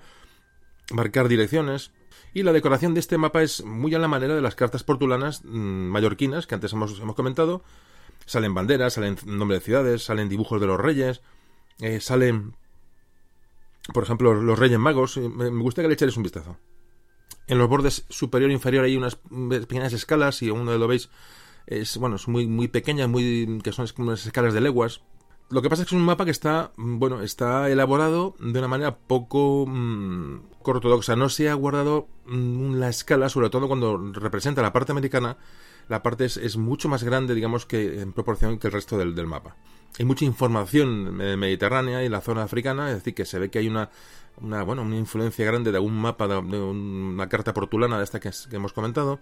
marcar 0.91 1.27
direcciones, 1.27 1.91
y 2.33 2.43
la 2.43 2.53
decoración 2.53 2.93
de 2.93 2.99
este 2.99 3.17
mapa 3.17 3.41
es 3.41 3.63
muy 3.63 3.95
a 3.95 3.99
la 3.99 4.07
manera 4.07 4.35
de 4.35 4.41
las 4.41 4.55
cartas 4.55 4.83
portulanas 4.83 5.43
mm, 5.43 5.89
mallorquinas 5.89 6.45
que 6.45 6.55
antes 6.55 6.73
hemos, 6.73 6.99
hemos 6.99 7.15
comentado. 7.15 7.63
Salen 8.25 8.53
banderas, 8.53 8.93
salen 8.93 9.17
nombres 9.25 9.61
de 9.61 9.65
ciudades, 9.65 10.03
salen 10.03 10.29
dibujos 10.29 10.59
de 10.59 10.67
los 10.67 10.79
reyes, 10.79 11.21
eh, 11.79 11.99
salen, 11.99 12.53
por 13.93 14.03
ejemplo, 14.03 14.33
los 14.33 14.59
reyes 14.59 14.77
magos. 14.77 15.17
Me, 15.17 15.49
gusta 15.49 15.81
que 15.81 15.87
le 15.87 15.93
echéis 15.95 16.17
un 16.17 16.23
vistazo. 16.23 16.57
En 17.47 17.57
los 17.57 17.69
bordes 17.69 18.05
superior 18.09 18.51
e 18.51 18.53
inferior 18.53 18.83
hay 18.83 18.97
unas 18.97 19.15
pequeñas 19.15 19.93
escalas 19.93 20.41
y 20.41 20.49
uno 20.49 20.71
de 20.71 20.77
lo 20.77 20.87
veis 20.87 21.09
es 21.65 21.97
bueno 21.97 22.15
es 22.15 22.27
muy 22.29 22.47
muy 22.47 22.69
pequeña 22.69 23.07
muy 23.07 23.59
que 23.61 23.73
son 23.73 23.87
unas 23.97 24.25
escalas 24.25 24.53
de 24.53 24.61
leguas 24.61 25.01
lo 25.49 25.61
que 25.61 25.69
pasa 25.69 25.83
es 25.83 25.89
que 25.89 25.95
es 25.95 25.99
un 25.99 26.05
mapa 26.05 26.25
que 26.25 26.31
está, 26.31 26.71
mm, 26.75 26.99
bueno, 26.99 27.21
está 27.21 27.69
elaborado 27.69 28.35
de 28.39 28.59
una 28.59 28.67
manera 28.67 28.97
poco 28.97 29.65
mm, 29.67 30.39
ortodoxa. 30.63 31.15
No 31.15 31.29
se 31.29 31.49
ha 31.49 31.53
guardado 31.53 32.07
mm, 32.25 32.75
la 32.75 32.89
escala, 32.89 33.29
sobre 33.29 33.49
todo 33.49 33.67
cuando 33.67 33.97
representa 34.13 34.61
la 34.61 34.73
parte 34.73 34.91
americana. 34.91 35.37
La 35.87 36.03
parte 36.03 36.25
es, 36.25 36.57
mucho 36.57 36.89
más 36.89 37.03
grande, 37.03 37.33
digamos, 37.33 37.65
que 37.65 38.01
en 38.01 38.11
proporción 38.11 38.59
que 38.59 38.67
el 38.67 38.73
resto 38.73 38.97
del, 38.97 39.15
mapa. 39.25 39.55
Hay 39.97 40.03
mucha 40.03 40.25
información 40.25 41.15
mediterránea 41.15 42.03
y 42.03 42.09
la 42.09 42.19
zona 42.19 42.43
africana, 42.43 42.89
es 42.89 42.95
decir, 42.95 43.15
que 43.15 43.23
se 43.23 43.39
ve 43.39 43.49
que 43.49 43.59
hay 43.59 43.69
una, 43.69 43.89
una 44.41 44.63
bueno, 44.63 44.81
una 44.81 44.97
influencia 44.97 45.45
grande 45.45 45.71
de 45.71 45.77
algún 45.77 45.93
mapa, 45.93 46.27
de, 46.27 46.35
una 46.35 47.29
carta 47.29 47.53
portulana 47.53 47.97
de 47.97 48.03
esta 48.03 48.19
que 48.19 48.31
hemos 48.51 48.73
comentado 48.73 49.21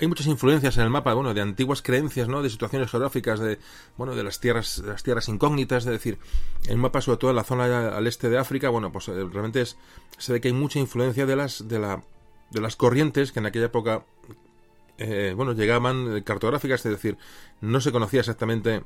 hay 0.00 0.08
muchas 0.08 0.26
influencias 0.26 0.76
en 0.78 0.84
el 0.84 0.90
mapa, 0.90 1.14
bueno, 1.14 1.32
de 1.34 1.40
antiguas 1.40 1.82
creencias, 1.82 2.28
¿no? 2.28 2.42
De 2.42 2.50
situaciones 2.50 2.90
geográficas, 2.90 3.38
de, 3.40 3.58
bueno, 3.96 4.14
de 4.14 4.24
las 4.24 4.40
tierras, 4.40 4.78
las 4.78 5.02
tierras 5.02 5.28
incógnitas, 5.28 5.84
es 5.84 5.92
decir, 5.92 6.18
el 6.66 6.78
mapa, 6.78 7.00
sobre 7.00 7.18
todo 7.18 7.30
en 7.30 7.36
la 7.36 7.44
zona 7.44 7.88
al 7.88 8.06
este 8.06 8.28
de 8.28 8.38
África, 8.38 8.68
bueno, 8.68 8.90
pues 8.90 9.08
eh, 9.08 9.12
realmente 9.12 9.60
es, 9.60 9.76
se 10.18 10.32
ve 10.32 10.40
que 10.40 10.48
hay 10.48 10.54
mucha 10.54 10.78
influencia 10.78 11.26
de 11.26 11.36
las, 11.36 11.68
de 11.68 11.78
la, 11.78 12.02
de 12.50 12.60
las 12.60 12.74
corrientes 12.76 13.32
que 13.32 13.38
en 13.38 13.46
aquella 13.46 13.66
época, 13.66 14.04
eh, 14.98 15.34
bueno, 15.36 15.52
llegaban 15.52 16.20
cartográficas, 16.22 16.84
es 16.84 16.92
decir, 16.92 17.16
no 17.60 17.80
se 17.80 17.92
conocía 17.92 18.20
exactamente 18.20 18.82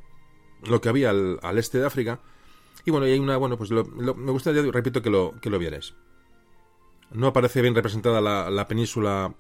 lo 0.65 0.81
que 0.81 0.89
había 0.89 1.11
al, 1.11 1.59
este 1.59 1.79
de 1.79 1.87
África. 1.87 2.21
Y 2.85 2.91
bueno, 2.91 3.07
y 3.07 3.13
hay 3.13 3.19
una, 3.19 3.37
bueno, 3.37 3.57
pues 3.57 3.71
me 3.71 4.33
gustaría, 4.33 4.63
repito, 4.71 5.03
que 5.03 5.11
lo, 5.11 5.35
que 5.41 5.51
lo 5.51 5.59
vierais. 5.59 5.95
No 7.11 7.29
aparece 7.29 7.63
bien 7.63 7.75
representada 7.75 8.21
la 8.21 8.69
península 8.69 9.35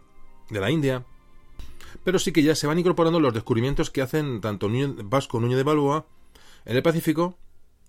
de 0.50 0.60
la 0.60 0.70
India, 0.70 1.04
pero 2.04 2.18
sí 2.18 2.32
que 2.32 2.42
ya 2.42 2.54
se 2.54 2.66
van 2.66 2.78
incorporando 2.78 3.20
los 3.20 3.34
descubrimientos 3.34 3.90
que 3.90 4.02
hacen 4.02 4.40
tanto 4.40 4.68
Vasco 5.04 5.40
Núñez 5.40 5.56
de 5.56 5.62
Balboa 5.62 6.06
en 6.64 6.76
el 6.76 6.82
Pacífico 6.82 7.38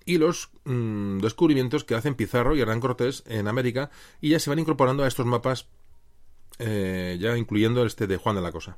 y 0.06 0.18
los 0.18 0.50
mm, 0.66 1.20
descubrimientos 1.20 1.84
que 1.84 1.96
hacen 1.96 2.16
Pizarro 2.16 2.56
y 2.56 2.62
Hernán 2.62 2.80
Cortés 2.80 3.24
en 3.28 3.48
América 3.48 3.92
y 4.22 4.30
ya 4.30 4.40
se 4.40 4.50
van 4.50 4.60
incorporando 4.60 5.04
a 5.04 5.08
estos 5.08 5.26
mapas 5.26 5.68
eh, 6.60 7.18
ya 7.20 7.38
incluyendo 7.38 7.86
este 7.86 8.08
de 8.08 8.18
Juan 8.18 8.36
de 8.36 8.42
la 8.42 8.52
Cosa. 8.52 8.78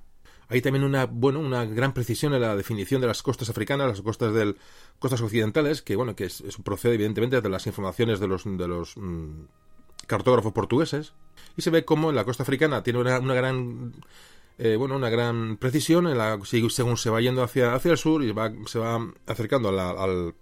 Hay 0.50 0.62
también 0.62 0.84
una, 0.84 1.06
bueno, 1.06 1.40
una 1.40 1.64
gran 1.66 1.94
precisión 1.94 2.34
en 2.34 2.42
la 2.42 2.56
definición 2.56 3.00
de 3.02 3.08
las 3.08 3.22
costas 3.22 3.50
africanas, 3.50 3.88
las 3.88 4.02
costas 4.02 4.34
del, 4.34 4.58
costas 4.98 5.22
occidentales, 5.22 5.84
que 5.84 5.96
bueno, 5.96 6.16
que 6.16 6.28
procede 6.64 6.96
evidentemente 6.96 7.40
de 7.40 7.50
las 7.50 7.68
informaciones 7.68 8.20
de 8.20 8.28
los, 8.28 8.44
de 8.46 8.68
los 8.68 8.98
mm, 8.98 9.44
cartógrafos 10.08 10.52
portugueses, 10.52 11.14
y 11.56 11.62
se 11.62 11.70
ve 11.70 11.86
como 11.86 12.10
en 12.10 12.16
la 12.16 12.26
costa 12.26 12.44
africana 12.44 12.82
tiene 12.82 13.00
una, 13.00 13.20
una 13.20 13.36
gran 13.36 13.94
eh, 14.60 14.76
bueno, 14.76 14.98
una 14.98 15.10
gran 15.10 15.56
precisión 15.56 16.06
en 16.06 16.18
la, 16.18 16.38
según 16.44 16.98
se 16.98 17.10
va 17.10 17.22
yendo 17.22 17.42
hacia, 17.42 17.74
hacia 17.74 17.92
el 17.92 17.98
sur 17.98 18.22
y 18.24 18.32
va, 18.34 18.52
se 18.66 18.78
va 18.78 19.00
acercando 19.26 19.70
al, 19.70 20.36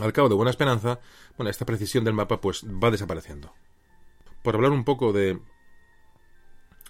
al 0.00 0.12
cabo 0.12 0.28
de 0.28 0.36
Buena 0.36 0.50
Esperanza, 0.50 1.00
bueno, 1.36 1.50
esta 1.50 1.66
precisión 1.66 2.04
del 2.04 2.14
mapa 2.14 2.40
pues 2.40 2.64
va 2.64 2.92
desapareciendo. 2.92 3.52
Por 4.44 4.54
hablar 4.54 4.70
un 4.70 4.84
poco 4.84 5.12
de, 5.12 5.40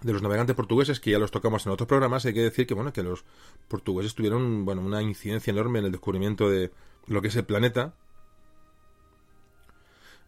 de 0.03 0.13
los 0.13 0.21
navegantes 0.21 0.55
portugueses, 0.55 1.01
que 1.01 1.11
ya 1.11 1.19
los 1.19 1.31
tocamos 1.31 1.65
en 1.65 1.73
otros 1.73 1.89
programas, 1.89 2.27
hay 2.27 2.35
que 2.35 2.43
decir 2.43 2.67
que, 2.67 2.75
bueno, 2.75 2.93
que 2.93 3.03
los 3.03 3.25
portugueses 3.69 4.15
tuvieron, 4.15 4.67
bueno, 4.67 4.83
una 4.83 5.01
incidencia 5.03 5.53
enorme 5.53 5.79
en 5.79 5.87
el 5.87 5.93
descubrimiento 5.93 6.51
de 6.51 6.71
lo 7.07 7.23
que 7.23 7.29
es 7.29 7.37
el 7.37 7.45
planeta, 7.45 7.95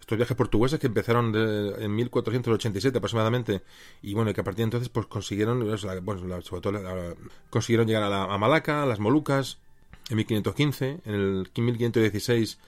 estos 0.07 0.19
viajes 0.19 0.37
portugueses 0.37 0.79
que 0.79 0.87
empezaron 0.87 1.35
en 1.35 1.93
1487 1.97 2.99
aproximadamente 2.99 3.63
y 4.03 4.15
bueno 4.15 4.33
que 4.33 4.41
a 4.41 4.45
partir 4.45 4.59
de 4.59 4.65
entonces 4.65 4.89
pues 4.89 5.07
consiguieron 5.07 5.69
consiguieron 7.51 7.89
llegar 7.89 8.05
a, 8.05 8.09
la, 8.09 8.39
Malaca 8.39 8.85
a 8.85 8.87
las 8.87 9.01
Molucas 9.01 9.59
en 10.09 10.19
1515 10.19 11.01
en 11.05 11.13
el 11.13 11.51
1516 11.57 12.61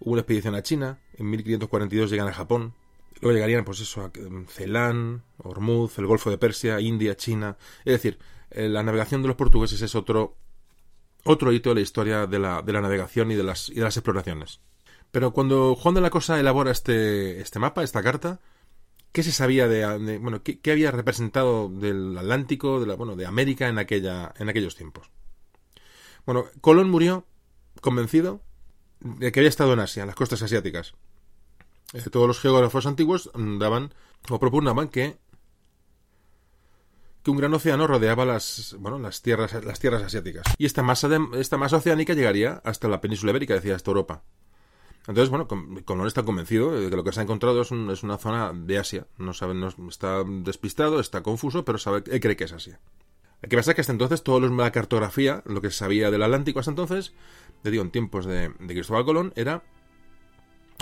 hubo 0.00 0.12
una 0.12 0.22
expedición 0.22 0.54
a 0.54 0.62
China 0.62 0.98
en 1.18 1.28
1542 1.28 2.08
llegan 2.08 2.28
a 2.28 2.32
Japón 2.32 2.72
luego 3.20 3.34
llegarían 3.34 3.66
pues 3.66 3.80
eso 3.80 4.00
a 4.00 4.10
Ceilán 4.48 5.22
Hormuz 5.36 5.98
el 5.98 6.06
Golfo 6.06 6.30
de 6.30 6.38
Persia 6.38 6.80
India 6.80 7.14
China 7.14 7.58
es 7.84 7.92
decir 7.92 8.18
eh, 8.50 8.70
la 8.70 8.82
navegación 8.82 9.20
de 9.20 9.28
los 9.28 9.36
portugueses 9.36 9.82
es 9.82 9.94
otro 9.94 10.34
otro 11.24 11.52
hito 11.52 11.68
de 11.68 11.74
la 11.74 11.80
historia 11.82 12.26
de 12.26 12.38
la, 12.38 12.62
de 12.62 12.72
la 12.72 12.80
navegación 12.80 13.30
y 13.32 13.34
de 13.34 13.42
las, 13.42 13.68
y 13.68 13.74
de 13.74 13.82
las 13.82 13.98
exploraciones 13.98 14.60
pero 15.10 15.32
cuando 15.32 15.74
Juan 15.74 15.94
de 15.94 16.00
la 16.00 16.10
Cosa 16.10 16.38
elabora 16.38 16.70
este, 16.70 17.40
este 17.40 17.58
mapa, 17.58 17.82
esta 17.82 18.02
carta, 18.02 18.40
¿qué 19.12 19.22
se 19.22 19.32
sabía 19.32 19.68
de, 19.68 20.18
bueno, 20.18 20.42
qué, 20.42 20.60
había 20.70 20.90
representado 20.90 21.68
del 21.68 22.16
Atlántico, 22.18 22.80
de 22.80 22.86
la, 22.86 22.94
bueno, 22.96 23.16
de 23.16 23.26
América 23.26 23.68
en 23.68 23.78
aquella, 23.78 24.34
en 24.38 24.48
aquellos 24.48 24.76
tiempos? 24.76 25.10
Bueno, 26.24 26.46
Colón 26.60 26.90
murió 26.90 27.24
convencido 27.80 28.42
de 29.00 29.32
que 29.32 29.40
había 29.40 29.48
estado 29.48 29.72
en 29.72 29.80
Asia, 29.80 30.02
en 30.02 30.08
las 30.08 30.16
costas 30.16 30.42
asiáticas. 30.42 30.94
Eh, 31.92 32.02
todos 32.10 32.26
los 32.26 32.40
geógrafos 32.40 32.86
antiguos 32.86 33.30
daban 33.34 33.94
o 34.28 34.38
propugnaban 34.38 34.88
que 34.88 35.18
que 37.26 37.32
un 37.32 37.38
gran 37.38 37.52
océano 37.54 37.88
rodeaba 37.88 38.24
las, 38.24 38.76
bueno, 38.78 39.00
las 39.00 39.20
tierras, 39.20 39.52
las 39.64 39.80
tierras 39.80 40.00
asiáticas. 40.00 40.46
Y 40.58 40.64
esta 40.64 40.84
masa, 40.84 41.08
esta 41.34 41.56
masa 41.56 41.78
oceánica 41.78 42.14
llegaría 42.14 42.62
hasta 42.64 42.86
la 42.86 43.00
península 43.00 43.30
ibérica, 43.30 43.54
decía, 43.54 43.74
hasta 43.74 43.90
Europa. 43.90 44.22
Entonces, 45.08 45.30
bueno, 45.30 45.46
Colón 45.84 46.06
está 46.06 46.24
convencido 46.24 46.72
de 46.72 46.90
que 46.90 46.96
lo 46.96 47.04
que 47.04 47.12
se 47.12 47.20
ha 47.20 47.22
encontrado 47.22 47.62
es, 47.62 47.70
una 47.70 48.18
zona 48.18 48.52
de 48.52 48.78
Asia. 48.78 49.06
No 49.18 49.32
sabe, 49.34 49.54
no, 49.54 49.68
está 49.88 50.24
despistado, 50.24 50.98
está 50.98 51.22
confuso, 51.22 51.64
pero 51.64 51.78
sabe, 51.78 52.02
él 52.10 52.20
cree 52.20 52.36
que 52.36 52.44
es 52.44 52.52
Asia. 52.52 52.80
Hay 53.42 53.48
que 53.48 53.56
pensar 53.56 53.74
que 53.74 53.82
hasta 53.82 53.92
entonces 53.92 54.24
todo 54.24 54.40
la 54.40 54.72
cartografía, 54.72 55.42
lo 55.46 55.60
que 55.60 55.70
se 55.70 55.78
sabía 55.78 56.10
del 56.10 56.22
Atlántico 56.22 56.58
hasta 56.58 56.72
entonces, 56.72 57.12
te 57.62 57.70
digo, 57.70 57.84
en 57.84 57.90
tiempos 57.90 58.26
de, 58.26 58.52
Cristóbal 58.66 59.04
Colón, 59.04 59.32
era 59.36 59.62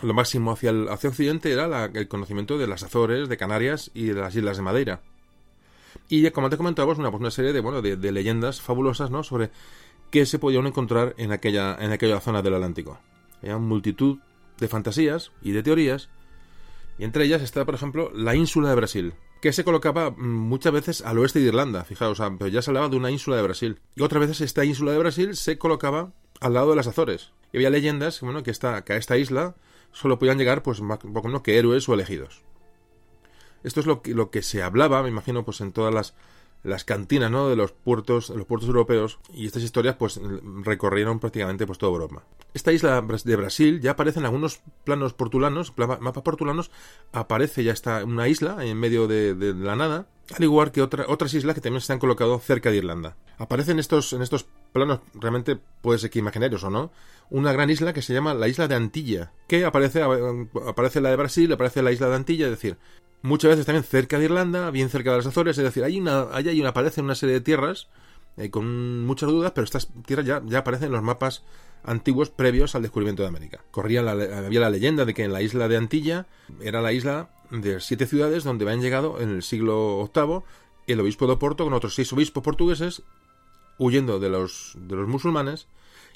lo 0.03 0.15
máximo 0.15 0.53
hacia 0.53 0.71
el 0.71 0.89
hacia 0.89 1.11
occidente 1.11 1.53
era 1.53 1.87
el 1.87 2.09
conocimiento 2.09 2.59
de 2.59 2.67
las 2.67 2.83
Azores, 2.83 3.29
de 3.29 3.37
Canarias 3.37 3.91
y 3.95 4.07
de 4.07 4.15
las 4.15 4.35
Islas 4.35 4.57
de 4.57 4.63
Madeira. 4.63 5.03
Y 6.09 6.29
como 6.31 6.51
te 6.51 6.57
comentábamos, 6.57 6.99
una, 6.99 7.11
pues 7.11 7.21
una 7.21 7.31
serie 7.31 7.53
de, 7.53 7.61
bueno, 7.61 7.83
de, 7.83 7.97
de, 7.97 8.13
leyendas 8.13 8.61
fabulosas 8.61 9.11
¿no? 9.11 9.23
sobre 9.23 9.51
qué 10.11 10.27
se 10.27 10.39
podían 10.39 10.67
encontrar 10.67 11.15
en 11.19 11.33
aquella, 11.33 11.77
en 11.79 11.93
aquella 11.93 12.21
zona 12.21 12.43
del 12.43 12.55
Atlántico. 12.55 12.99
Había 13.45 13.59
multitud 13.59 14.19
de 14.59 14.69
fantasías 14.69 15.33
y 15.43 15.53
de 15.53 15.63
teorías, 15.63 16.09
y 16.99 17.05
entre 17.05 17.25
ellas 17.25 17.43
está, 17.43 17.65
por 17.67 17.75
ejemplo, 17.75 18.11
la 18.15 18.35
ínsula 18.35 18.71
de 18.71 18.75
Brasil, 18.75 19.15
que 19.43 19.53
se 19.53 19.65
colocaba 19.65 20.11
mm, 20.11 20.17
muchas 20.17 20.73
veces 20.73 21.03
al 21.03 21.19
oeste 21.19 21.41
de 21.41 21.49
Irlanda, 21.49 21.85
fijaos, 21.85 22.23
pero 22.39 22.49
ya 22.49 22.63
se 22.63 22.71
hablaba 22.71 22.89
de 22.89 22.97
una 22.97 23.11
ínsula 23.11 23.37
de 23.37 23.43
Brasil. 23.43 23.81
Y 23.95 24.03
otras 24.03 24.21
veces 24.21 24.41
esta 24.41 24.65
ínsula 24.65 24.93
de 24.93 24.99
Brasil 24.99 25.37
se 25.37 25.59
colocaba 25.59 26.13
al 26.41 26.55
lado 26.55 26.71
de 26.71 26.77
las 26.77 26.87
Azores. 26.87 27.33
Y 27.53 27.59
había 27.59 27.69
leyendas 27.69 28.23
bueno, 28.23 28.43
que, 28.43 28.51
esta, 28.51 28.83
que 28.85 28.95
a 28.95 28.97
esta 28.97 29.19
isla 29.19 29.57
solo 29.93 30.19
podían 30.19 30.39
llegar 30.39 30.63
pues 30.63 30.81
poco 30.81 31.29
menos 31.29 31.43
que 31.43 31.59
héroes 31.59 31.87
o 31.89 31.95
elegidos. 31.95 32.43
Esto 33.63 33.81
es 33.81 33.87
lo 33.87 34.01
que, 34.01 34.15
lo 34.15 34.31
que 34.31 34.43
se 34.43 34.63
hablaba, 34.63 35.03
me 35.03 35.11
imagino, 35.11 35.45
pues 35.45 35.61
en 35.61 35.73
todas 35.73 35.93
las 35.93 36.15
las 36.65 36.85
cantinas 36.85 37.31
¿no? 37.31 37.49
de 37.49 37.57
los 37.57 37.73
puertos, 37.73 38.31
los 38.31 38.47
puertos 38.47 38.69
europeos 38.69 39.19
y 39.33 39.47
estas 39.47 39.63
historias 39.63 39.97
pues 39.97 40.21
recorrieron 40.65 41.21
prácticamente 41.21 41.67
pues 41.67 41.79
toda 41.79 41.93
Europa. 41.93 42.25
Esta 42.55 42.73
isla 42.73 43.01
de 43.01 43.37
Brasil 43.37 43.81
ya 43.81 43.93
aparece 43.93 44.19
en 44.19 44.25
algunos 44.25 44.61
planos 44.85 45.13
portulanos, 45.13 45.73
mapas 45.77 46.23
portulanos, 46.23 46.71
aparece 47.13 47.63
ya 47.65 47.73
está 47.73 48.03
una 48.05 48.29
isla 48.29 48.65
en 48.65 48.79
medio 48.79 49.07
de, 49.07 49.55
la 49.55 49.77
nada, 49.77 50.07
al 50.35 50.43
igual 50.43 50.73
que 50.73 50.81
otras 50.83 51.35
islas 51.35 51.55
que 51.55 51.61
también 51.61 51.83
se 51.83 51.93
han 51.93 51.99
colocado 51.99 52.39
cerca 52.39 52.71
de 52.71 52.79
Irlanda. 52.79 53.17
Aparecen 53.37 53.79
estos, 53.79 54.13
en 54.13 54.23
estos 54.23 54.47
planos, 54.73 55.01
realmente 55.15 55.59
puede 55.83 55.99
ser 55.99 56.11
que 56.11 56.19
imaginarios 56.19 56.65
o 56.65 56.71
no, 56.71 56.91
una 57.31 57.53
gran 57.53 57.71
isla 57.71 57.93
que 57.93 58.03
se 58.03 58.15
llama 58.15 58.35
la 58.35 58.49
isla 58.49 58.69
de 58.69 58.75
Antilla, 58.75 59.33
que 59.49 59.65
aparece, 59.65 60.03
aparece 60.03 61.01
la 61.01 61.11
de 61.11 61.17
Brasil, 61.17 61.53
aparece 61.53 61.83
la 61.83 61.93
isla 61.93 62.09
de 62.09 62.17
Antilla, 62.17 62.47
es 62.47 62.53
decir, 62.53 62.79
muchas 63.25 63.53
veces 63.53 63.65
también 63.65 63.85
cerca 63.85 64.19
de 64.19 64.27
Irlanda, 64.27 64.71
bien 64.71 64.91
cerca 64.91 65.11
de 65.11 65.17
las 65.17 65.27
Azores, 65.27 65.57
es 65.57 65.65
decir, 65.65 65.83
hay 65.83 65.99
una, 65.99 66.27
hay, 66.31 66.47
hay 66.47 66.61
una, 66.61 66.69
aparecen 66.69 67.07
una 67.07 67.15
serie 67.15 67.35
de 67.35 67.41
tierras 67.41 67.89
eh, 68.37 68.51
con 68.51 69.07
muchas 69.07 69.31
dudas, 69.31 69.53
pero 69.55 69.65
estas 69.65 69.89
tierras 70.05 70.27
ya, 70.27 70.43
ya 70.45 70.59
aparecen 70.59 70.89
en 70.89 70.93
los 70.93 71.03
mapas 71.03 71.43
antiguos 71.85 72.29
previos 72.29 72.75
al 72.75 72.83
descubrimiento 72.83 73.23
de 73.23 73.29
América. 73.29 73.65
Corría 73.71 74.03
la, 74.03 74.13
había 74.13 74.61
la 74.61 74.69
leyenda 74.69 75.07
de 75.07 75.15
que 75.15 75.25
en 75.25 75.33
la 75.33 75.41
isla 75.41 75.69
de 75.69 75.77
Antilla 75.79 76.27
era 76.61 76.83
la 76.83 76.93
isla 76.93 77.31
de 77.51 77.81
siete 77.81 78.07
ciudades 78.07 78.45
donde 78.45 78.67
habían 78.67 78.83
llegado 78.83 79.19
en 79.19 79.31
el 79.31 79.43
siglo 79.43 80.11
VIII 80.15 80.43
el 80.87 81.01
obispo 81.01 81.27
de 81.27 81.33
Oporto 81.33 81.65
con 81.65 81.73
otros 81.73 81.95
seis 81.95 82.13
obispos 82.13 82.43
portugueses 82.43 83.03
huyendo 83.79 84.21
de 84.21 84.29
los, 84.29 84.73
de 84.77 84.97
los 84.97 85.09
musulmanes 85.09 85.67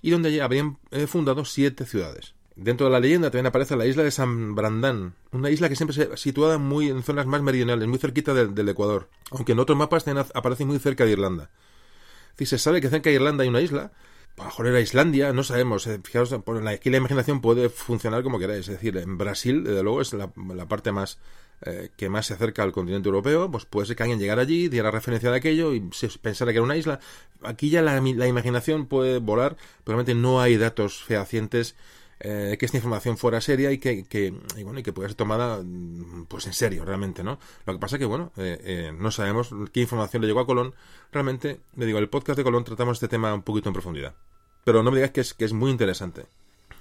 y 0.02 0.10
donde 0.10 0.42
habían 0.42 0.78
eh, 0.90 1.06
fundado 1.06 1.46
siete 1.46 1.86
ciudades. 1.86 2.34
Dentro 2.60 2.86
de 2.86 2.92
la 2.92 2.98
leyenda 2.98 3.30
también 3.30 3.46
aparece 3.46 3.76
la 3.76 3.86
isla 3.86 4.02
de 4.02 4.10
San 4.10 4.56
Brandán, 4.56 5.14
una 5.30 5.48
isla 5.48 5.68
que 5.68 5.76
siempre 5.76 5.94
se 5.94 6.16
situada 6.16 6.58
muy 6.58 6.88
en 6.88 7.04
zonas 7.04 7.24
más 7.24 7.40
meridionales, 7.40 7.86
muy 7.86 7.98
cerquita 7.98 8.34
del, 8.34 8.68
Ecuador, 8.68 9.08
aunque 9.30 9.52
en 9.52 9.60
otros 9.60 9.78
mapas 9.78 10.04
aparece 10.34 10.64
muy 10.64 10.80
cerca 10.80 11.04
de 11.04 11.12
Irlanda. 11.12 11.50
Si 12.36 12.46
se 12.46 12.58
sabe 12.58 12.80
que 12.80 12.88
cerca 12.88 13.10
de 13.10 13.14
Irlanda 13.14 13.44
hay 13.44 13.48
una 13.48 13.60
isla, 13.60 13.92
mejor 14.36 14.66
era 14.66 14.80
Islandia, 14.80 15.32
no 15.32 15.44
sabemos. 15.44 15.86
eh, 15.86 16.00
aquí 16.68 16.90
la 16.90 16.96
imaginación 16.96 17.40
puede 17.40 17.68
funcionar 17.68 18.24
como 18.24 18.40
queráis. 18.40 18.68
Es 18.68 18.74
decir, 18.74 18.96
en 18.96 19.18
Brasil, 19.18 19.62
desde 19.62 19.84
luego, 19.84 20.00
es 20.00 20.12
la, 20.12 20.32
la 20.54 20.66
parte 20.66 20.90
más 20.90 21.18
eh, 21.62 21.90
que 21.96 22.08
más 22.08 22.26
se 22.26 22.34
acerca 22.34 22.62
al 22.64 22.72
continente 22.72 23.08
europeo. 23.08 23.50
Pues 23.50 23.66
puede 23.66 23.86
ser 23.86 23.96
que 23.96 24.02
alguien 24.02 24.18
llegara 24.18 24.42
allí, 24.42 24.68
diera 24.68 24.90
referencia 24.90 25.30
de 25.30 25.36
aquello 25.36 25.74
y 25.74 25.88
se 25.92 26.08
pensara 26.18 26.52
que 26.52 26.58
era 26.58 26.64
una 26.64 26.76
isla. 26.76 27.00
Aquí 27.42 27.70
ya 27.70 27.82
la, 27.82 28.00
la 28.00 28.26
imaginación 28.26 28.86
puede 28.86 29.18
volar, 29.18 29.56
pero 29.84 29.96
realmente 29.96 30.14
no 30.14 30.40
hay 30.40 30.56
datos 30.56 31.02
fehacientes 31.02 31.76
eh, 32.20 32.56
que 32.58 32.66
esta 32.66 32.76
información 32.76 33.16
fuera 33.16 33.40
seria 33.40 33.70
y 33.70 33.78
que, 33.78 34.04
que, 34.04 34.34
bueno, 34.64 34.80
y 34.80 34.82
que 34.82 34.92
pueda 34.92 35.08
ser 35.08 35.14
tomada 35.14 35.62
mm, 35.62 36.26
pues 36.26 36.46
en 36.46 36.52
serio 36.52 36.84
realmente 36.84 37.22
no 37.22 37.38
lo 37.64 37.72
que 37.72 37.78
pasa 37.78 37.96
que 37.96 38.06
bueno 38.06 38.32
eh, 38.36 38.58
eh, 38.64 38.92
no 38.96 39.12
sabemos 39.12 39.50
qué 39.72 39.82
información 39.82 40.22
le 40.22 40.28
llegó 40.28 40.40
a 40.40 40.46
Colón. 40.46 40.74
Realmente 41.12 41.60
le 41.76 41.86
digo 41.86 41.98
el 41.98 42.08
podcast 42.08 42.36
de 42.36 42.44
Colón 42.44 42.64
tratamos 42.64 42.96
este 42.96 43.08
tema 43.08 43.32
un 43.32 43.42
poquito 43.42 43.68
en 43.68 43.72
profundidad. 43.72 44.14
Pero 44.64 44.82
no 44.82 44.90
me 44.90 44.96
digas 44.96 45.12
que 45.12 45.20
es 45.20 45.32
que 45.32 45.44
es 45.44 45.52
muy 45.52 45.70
interesante. 45.70 46.26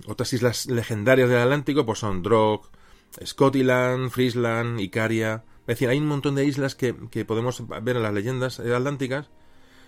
Otras 0.07 0.33
islas 0.33 0.65
legendarias 0.65 1.29
del 1.29 1.39
Atlántico 1.39 1.85
pues 1.85 1.99
son 1.99 2.23
Drog 2.23 2.69
Scotland 3.23 4.09
Friesland 4.09 4.79
Icaria. 4.79 5.43
Es 5.61 5.67
decir 5.67 5.89
hay 5.89 5.99
un 5.99 6.07
montón 6.07 6.33
de 6.35 6.45
islas 6.45 6.73
que, 6.73 6.95
que 7.11 7.25
podemos 7.25 7.61
ver 7.67 7.95
en 7.95 8.03
las 8.03 8.13
leyendas 8.13 8.59
eh, 8.59 8.73
atlánticas 8.73 9.29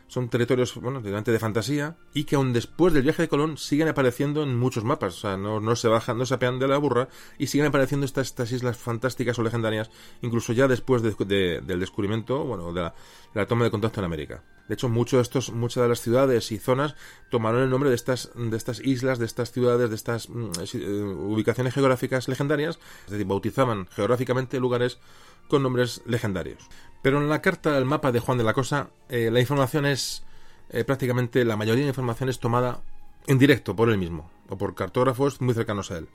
son 0.09 0.27
territorios, 0.27 0.75
bueno, 0.75 1.01
delante 1.01 1.31
de 1.31 1.39
fantasía, 1.39 1.95
y 2.13 2.25
que 2.25 2.35
aún 2.35 2.51
después 2.51 2.93
del 2.93 3.03
viaje 3.03 3.21
de 3.21 3.27
Colón 3.29 3.57
siguen 3.57 3.87
apareciendo 3.87 4.43
en 4.43 4.57
muchos 4.57 4.83
mapas. 4.83 5.15
O 5.15 5.19
sea, 5.19 5.37
no, 5.37 5.61
no 5.61 5.75
se 5.77 5.87
bajan, 5.87 6.17
no 6.17 6.25
se 6.25 6.33
apean 6.33 6.59
de 6.59 6.67
la 6.67 6.77
burra, 6.77 7.07
y 7.37 7.47
siguen 7.47 7.67
apareciendo 7.67 8.05
estas, 8.05 8.27
estas 8.27 8.51
islas 8.51 8.75
fantásticas 8.77 9.39
o 9.39 9.43
legendarias, 9.43 9.89
incluso 10.21 10.51
ya 10.51 10.67
después 10.67 11.01
de- 11.01 11.15
de- 11.25 11.61
del 11.61 11.79
descubrimiento, 11.79 12.43
bueno, 12.43 12.73
de 12.73 12.91
la, 13.33 13.45
toma 13.45 13.63
de 13.63 13.71
contacto 13.71 14.01
en 14.01 14.05
América. 14.05 14.43
De 14.67 14.73
hecho, 14.73 14.89
muchos 14.89 15.17
de 15.19 15.21
estos, 15.21 15.51
muchas 15.51 15.81
de 15.83 15.89
las 15.89 16.01
ciudades 16.01 16.51
y 16.51 16.57
zonas 16.57 16.95
tomaron 17.31 17.61
el 17.63 17.69
nombre 17.69 17.89
de 17.89 17.95
estas, 17.95 18.31
de 18.35 18.57
estas 18.57 18.79
islas, 18.81 19.17
de 19.19 19.25
estas 19.25 19.51
ciudades, 19.51 19.89
de 19.89 19.95
estas 19.95 20.27
mm, 20.29 20.51
eh, 20.73 21.01
ubicaciones 21.03 21.73
geográficas 21.73 22.27
legendarias, 22.27 22.79
es 23.05 23.11
decir, 23.11 23.25
bautizaban 23.25 23.87
geográficamente 23.91 24.59
lugares 24.59 24.99
con 25.47 25.63
nombres 25.63 26.01
legendarios. 26.05 26.59
Pero 27.01 27.17
en 27.17 27.29
la 27.29 27.41
carta, 27.41 27.77
el 27.77 27.85
mapa 27.85 28.11
de 28.11 28.19
Juan 28.19 28.37
de 28.37 28.43
la 28.43 28.53
Cosa, 28.53 28.89
eh, 29.07 29.29
la 29.31 29.39
información 29.39 29.85
es 29.85 30.23
eh, 30.69 30.83
prácticamente 30.83 31.45
la 31.45 31.55
mayoría 31.55 31.83
de 31.83 31.89
información 31.89 32.29
es 32.29 32.39
tomada 32.39 32.81
en 33.27 33.37
directo 33.37 33.75
por 33.75 33.89
él 33.89 33.97
mismo 33.97 34.29
o 34.49 34.57
por 34.57 34.75
cartógrafos 34.75 35.39
muy 35.41 35.53
cercanos 35.53 35.91
a 35.91 35.97
él. 35.97 36.07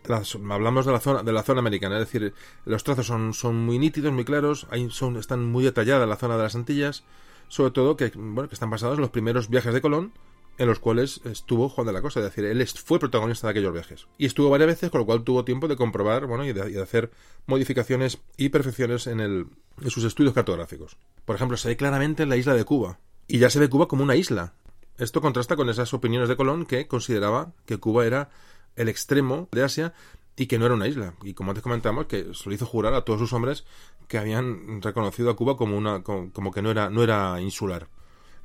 Hablamos 0.50 0.86
de 0.86 0.92
la 0.92 1.00
zona 1.00 1.22
de 1.22 1.32
la 1.32 1.42
zona 1.42 1.60
americana, 1.60 1.98
es 1.98 2.10
decir, 2.10 2.34
los 2.64 2.82
trazos 2.82 3.06
son, 3.06 3.32
son 3.32 3.64
muy 3.64 3.78
nítidos, 3.78 4.12
muy 4.12 4.24
claros, 4.24 4.66
ahí 4.70 4.90
son, 4.90 5.16
están 5.16 5.44
muy 5.44 5.64
detalladas 5.64 6.08
la 6.08 6.16
zona 6.16 6.36
de 6.36 6.42
las 6.42 6.56
Antillas, 6.56 7.04
sobre 7.48 7.70
todo 7.70 7.96
que 7.96 8.10
bueno 8.14 8.48
que 8.48 8.54
están 8.54 8.70
basados 8.70 8.96
en 8.96 9.02
los 9.02 9.10
primeros 9.10 9.48
viajes 9.48 9.72
de 9.72 9.80
Colón 9.80 10.12
en 10.58 10.68
los 10.68 10.78
cuales 10.78 11.20
estuvo 11.24 11.68
Juan 11.68 11.86
de 11.86 11.92
la 11.92 12.02
Cosa, 12.02 12.20
es 12.20 12.26
decir, 12.26 12.44
él 12.44 12.66
fue 12.66 12.98
protagonista 12.98 13.46
de 13.46 13.52
aquellos 13.52 13.72
viajes. 13.72 14.06
Y 14.18 14.26
estuvo 14.26 14.50
varias 14.50 14.68
veces, 14.68 14.90
con 14.90 15.00
lo 15.00 15.06
cual 15.06 15.24
tuvo 15.24 15.44
tiempo 15.44 15.68
de 15.68 15.76
comprobar, 15.76 16.26
bueno, 16.26 16.44
y 16.44 16.52
de, 16.52 16.70
y 16.70 16.74
de 16.74 16.82
hacer 16.82 17.10
modificaciones 17.46 18.18
y 18.36 18.50
perfecciones 18.50 19.06
en, 19.06 19.20
el, 19.20 19.46
en 19.82 19.90
sus 19.90 20.04
estudios 20.04 20.34
cartográficos. 20.34 20.96
Por 21.24 21.36
ejemplo, 21.36 21.56
se 21.56 21.68
ve 21.68 21.76
claramente 21.76 22.26
la 22.26 22.36
isla 22.36 22.54
de 22.54 22.64
Cuba. 22.64 22.98
Y 23.26 23.38
ya 23.38 23.50
se 23.50 23.58
ve 23.58 23.68
Cuba 23.68 23.88
como 23.88 24.02
una 24.02 24.16
isla. 24.16 24.54
Esto 24.98 25.20
contrasta 25.20 25.56
con 25.56 25.68
esas 25.68 25.92
opiniones 25.92 26.28
de 26.28 26.36
Colón 26.36 26.66
que 26.66 26.86
consideraba 26.86 27.52
que 27.66 27.78
Cuba 27.78 28.06
era 28.06 28.30
el 28.76 28.88
extremo 28.88 29.48
de 29.50 29.64
Asia 29.64 29.92
y 30.36 30.46
que 30.46 30.58
no 30.58 30.66
era 30.66 30.74
una 30.74 30.88
isla. 30.88 31.14
Y 31.22 31.34
como 31.34 31.50
antes 31.50 31.62
comentamos, 31.62 32.06
que 32.06 32.32
se 32.34 32.48
lo 32.48 32.54
hizo 32.54 32.66
jurar 32.66 32.94
a 32.94 33.02
todos 33.02 33.20
sus 33.20 33.32
hombres 33.32 33.64
que 34.08 34.18
habían 34.18 34.82
reconocido 34.82 35.30
a 35.30 35.36
Cuba 35.36 35.56
como 35.56 35.76
una 35.76 36.02
como, 36.02 36.30
como 36.32 36.52
que 36.52 36.62
no 36.62 36.70
era 36.70 36.90
no 36.90 37.02
era 37.02 37.40
insular. 37.40 37.88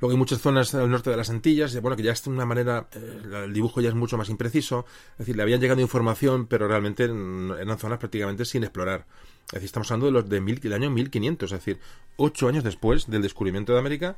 Luego 0.00 0.12
hay 0.12 0.18
muchas 0.18 0.40
zonas 0.40 0.74
al 0.74 0.90
norte 0.90 1.10
de 1.10 1.16
las 1.16 1.28
Antillas, 1.28 1.78
bueno, 1.80 1.96
que 1.96 2.02
ya 2.02 2.12
es 2.12 2.24
de 2.24 2.30
una 2.30 2.46
manera, 2.46 2.88
eh, 2.92 3.44
el 3.44 3.52
dibujo 3.52 3.82
ya 3.82 3.90
es 3.90 3.94
mucho 3.94 4.16
más 4.16 4.30
impreciso, 4.30 4.86
es 5.12 5.18
decir, 5.18 5.36
le 5.36 5.42
habían 5.42 5.60
llegado 5.60 5.80
información, 5.80 6.46
pero 6.46 6.68
realmente 6.68 7.04
eran 7.04 7.78
zonas 7.78 7.98
prácticamente 7.98 8.46
sin 8.46 8.64
explorar. 8.64 9.04
Es 9.48 9.54
decir, 9.54 9.66
estamos 9.66 9.90
hablando 9.90 10.06
de 10.06 10.12
los 10.12 10.28
de 10.28 10.40
mil, 10.40 10.58
del 10.58 10.72
año 10.72 10.90
1500, 10.90 11.52
es 11.52 11.58
decir, 11.58 11.80
ocho 12.16 12.48
años 12.48 12.64
después 12.64 13.08
del 13.08 13.20
descubrimiento 13.20 13.74
de 13.74 13.78
América, 13.78 14.16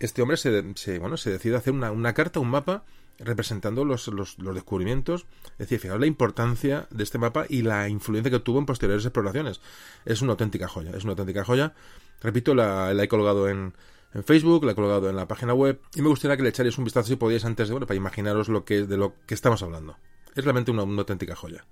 este 0.00 0.22
hombre 0.22 0.36
se, 0.36 0.98
bueno, 0.98 1.16
se 1.16 1.30
decide 1.30 1.56
hacer 1.56 1.72
una, 1.72 1.92
una 1.92 2.14
carta, 2.14 2.40
un 2.40 2.50
mapa, 2.50 2.84
representando 3.20 3.84
los, 3.84 4.08
los, 4.08 4.38
los 4.40 4.54
descubrimientos. 4.54 5.26
Es 5.52 5.58
decir, 5.58 5.78
fijaos 5.78 6.00
la 6.00 6.06
importancia 6.06 6.88
de 6.90 7.04
este 7.04 7.18
mapa 7.18 7.46
y 7.48 7.62
la 7.62 7.88
influencia 7.88 8.30
que 8.30 8.40
tuvo 8.40 8.58
en 8.58 8.66
posteriores 8.66 9.04
exploraciones. 9.04 9.60
Es 10.04 10.20
una 10.20 10.32
auténtica 10.32 10.66
joya, 10.66 10.90
es 10.96 11.04
una 11.04 11.12
auténtica 11.12 11.44
joya. 11.44 11.74
Repito, 12.20 12.56
la, 12.56 12.92
la 12.92 13.04
he 13.04 13.08
colgado 13.08 13.48
en, 13.48 13.74
en 14.14 14.24
Facebook, 14.24 14.64
la 14.64 14.72
he 14.72 14.74
colgado 14.74 15.08
en 15.08 15.16
la 15.16 15.26
página 15.28 15.54
web 15.54 15.80
y 15.94 16.02
me 16.02 16.08
gustaría 16.08 16.36
que 16.36 16.42
le 16.42 16.50
echarais 16.50 16.76
un 16.78 16.84
vistazo 16.84 17.08
si 17.08 17.16
podíais 17.16 17.44
antes 17.44 17.68
de, 17.68 17.72
bueno, 17.72 17.86
para 17.86 17.96
imaginaros 17.96 18.48
lo 18.48 18.64
que, 18.64 18.82
de 18.86 18.96
lo 18.96 19.14
que 19.26 19.34
estamos 19.34 19.62
hablando. 19.62 19.96
Es 20.34 20.44
realmente 20.44 20.70
una, 20.70 20.82
auténtica 20.82 21.34
joya. 21.36 21.64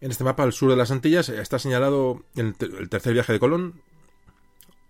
En 0.00 0.10
este 0.10 0.24
mapa, 0.24 0.42
al 0.44 0.52
sur 0.52 0.70
de 0.70 0.76
las 0.76 0.90
Antillas, 0.90 1.28
está 1.28 1.58
señalado 1.58 2.22
el, 2.36 2.54
te- 2.54 2.66
el 2.66 2.88
tercer 2.88 3.12
viaje 3.14 3.32
de 3.32 3.40
Colón, 3.40 3.80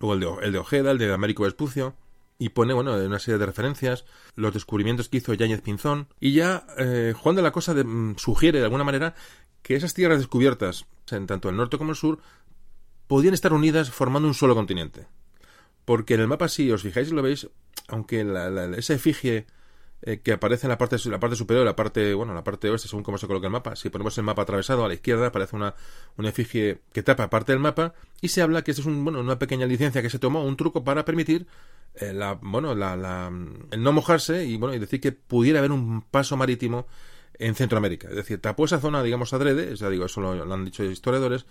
luego 0.01 0.15
el 0.15 0.21
de, 0.21 0.47
el 0.47 0.53
de 0.53 0.59
Ojeda, 0.59 0.91
el 0.91 0.99
de 0.99 1.13
Américo 1.13 1.45
Vespucio, 1.45 1.95
y 2.39 2.51
pone, 2.51 2.73
bueno, 2.75 2.95
una 2.95 3.19
serie 3.19 3.39
de 3.39 3.47
referencias, 3.47 4.05
los 4.37 4.55
descubrimientos 4.55 5.09
que 5.09 5.17
hizo 5.17 5.35
Yáñez 5.35 5.61
Pinzón, 5.63 6.09
y 6.21 6.33
ya 6.35 6.67
eh, 6.79 7.15
Juan 7.17 7.37
de 7.37 7.43
la 7.43 7.53
Cosa 7.53 7.75
de- 7.75 7.85
mm, 7.85 8.17
sugiere 8.17 8.59
de 8.59 8.65
alguna 8.65 8.85
manera 8.85 9.15
que 9.63 9.75
esas 9.75 9.93
tierras 9.95 10.19
descubiertas, 10.19 10.87
en 11.11 11.27
tanto 11.27 11.49
el 11.49 11.57
norte 11.57 11.79
como 11.79 11.91
el 11.91 11.97
sur, 11.97 12.21
podían 13.07 13.35
estar 13.35 13.53
unidas 13.53 13.91
formando 13.91 14.29
un 14.29 14.35
solo 14.35 14.55
continente. 14.55 15.07
Porque 15.89 16.15
en 16.15 16.21
el 16.21 16.29
mapa, 16.29 16.49
si 16.49 16.71
os 16.71 16.83
fijáis 16.83 17.09
y 17.09 17.15
lo 17.15 17.23
veis, 17.23 17.49
aunque 17.89 18.23
la, 18.23 18.45
esa 18.77 18.93
efigie 18.93 19.47
eh, 20.03 20.21
que 20.23 20.33
aparece 20.33 20.67
en 20.67 20.69
la 20.69 20.77
parte, 20.77 20.97
la 21.09 21.19
parte 21.19 21.35
superior, 21.35 21.65
la 21.65 21.75
parte, 21.77 22.13
bueno, 22.13 22.35
la 22.35 22.45
parte 22.45 22.69
oeste, 22.69 22.89
según 22.89 23.03
cómo 23.03 23.17
se 23.17 23.27
coloca 23.27 23.47
el 23.47 23.53
mapa, 23.53 23.75
si 23.75 23.89
ponemos 23.89 24.19
el 24.19 24.25
mapa 24.25 24.43
atravesado 24.43 24.85
a 24.85 24.89
la 24.89 24.93
izquierda, 24.93 25.29
aparece 25.29 25.57
una, 25.57 25.75
efigie 26.19 26.83
que 26.93 27.03
tapa 27.03 27.31
parte 27.31 27.53
del 27.53 27.61
mapa, 27.69 27.95
y 28.21 28.29
se 28.29 28.43
habla 28.43 28.63
que 28.63 28.73
esto 28.73 28.83
es 28.83 28.87
un, 28.87 29.03
bueno, 29.03 29.19
una 29.21 29.39
pequeña 29.39 29.65
licencia 29.65 30.03
que 30.03 30.11
se 30.11 30.19
tomó, 30.19 30.45
un 30.45 30.59
truco 30.59 30.85
para 30.85 31.07
permitir 31.07 31.47
eh, 31.95 32.13
la, 32.13 32.35
bueno, 32.35 32.75
la, 32.75 32.95
la- 32.95 33.33
el 33.71 33.83
no 33.83 33.93
mojarse 33.93 34.45
y 34.45 34.59
bueno, 34.59 34.75
y 34.75 34.79
decir 34.79 35.01
que 35.01 35.13
pudiera 35.13 35.61
haber 35.61 35.73
un 35.73 36.03
paso 36.03 36.37
marítimo 36.37 36.87
en 37.39 37.55
Centroamérica. 37.55 38.09
Es 38.11 38.17
decir, 38.17 38.43
tapó 38.43 38.67
esa 38.67 38.79
zona, 38.79 39.03
digamos, 39.03 39.33
adrede, 39.33 39.75
ya 39.75 39.89
digo, 39.89 40.05
eso 40.05 40.21
lo, 40.21 40.35
lo 40.45 40.53
han 40.55 40.67
dicho 40.67 40.85
historiadores, 40.85 41.47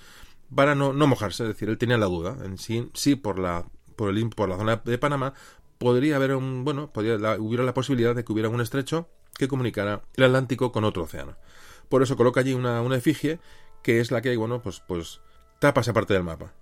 para 0.53 0.75
no, 0.75 0.93
no 0.93 1.07
mojarse. 1.07 1.41
Es 1.43 1.49
decir, 1.49 1.69
él 1.69 1.77
tenía 1.79 1.97
la 1.97 2.05
duda 2.05 2.37
en 2.45 2.59
sí, 2.59 2.89
sí 2.93 3.15
por 3.15 3.39
la, 3.39 3.65
por 3.97 4.09
el, 4.09 4.29
por 4.29 4.47
la 4.47 4.55
zona 4.55 4.81
de 4.85 4.97
Panamá, 4.97 5.33
podría 5.77 6.15
haber 6.15 6.33
un, 6.35 6.63
bueno, 6.63 6.91
podría, 6.93 7.17
la- 7.17 7.37
hubiera 7.37 7.65
la 7.65 7.73
posibilidad 7.73 8.15
de 8.15 8.23
que 8.23 8.31
hubiera 8.31 8.47
un 8.49 8.61
estrecho 8.61 9.09
que 9.37 9.49
comunicara 9.49 10.03
el 10.15 10.23
Atlántico 10.23 10.71
con 10.71 10.85
otro 10.85 11.03
océano. 11.03 11.35
Por 11.89 12.01
eso 12.03 12.15
coloca 12.15 12.39
allí 12.39 12.53
una, 12.53 12.81
una 12.81 12.95
efigie 12.95 13.39
que 13.83 13.99
es 13.99 14.11
la 14.11 14.21
que, 14.21 14.35
bueno, 14.37 14.61
pues, 14.61 14.81
pues 14.87 15.19
tapa 15.59 15.81
esa 15.81 15.93
parte 15.93 16.13
del 16.13 16.23
mapa. 16.23 16.53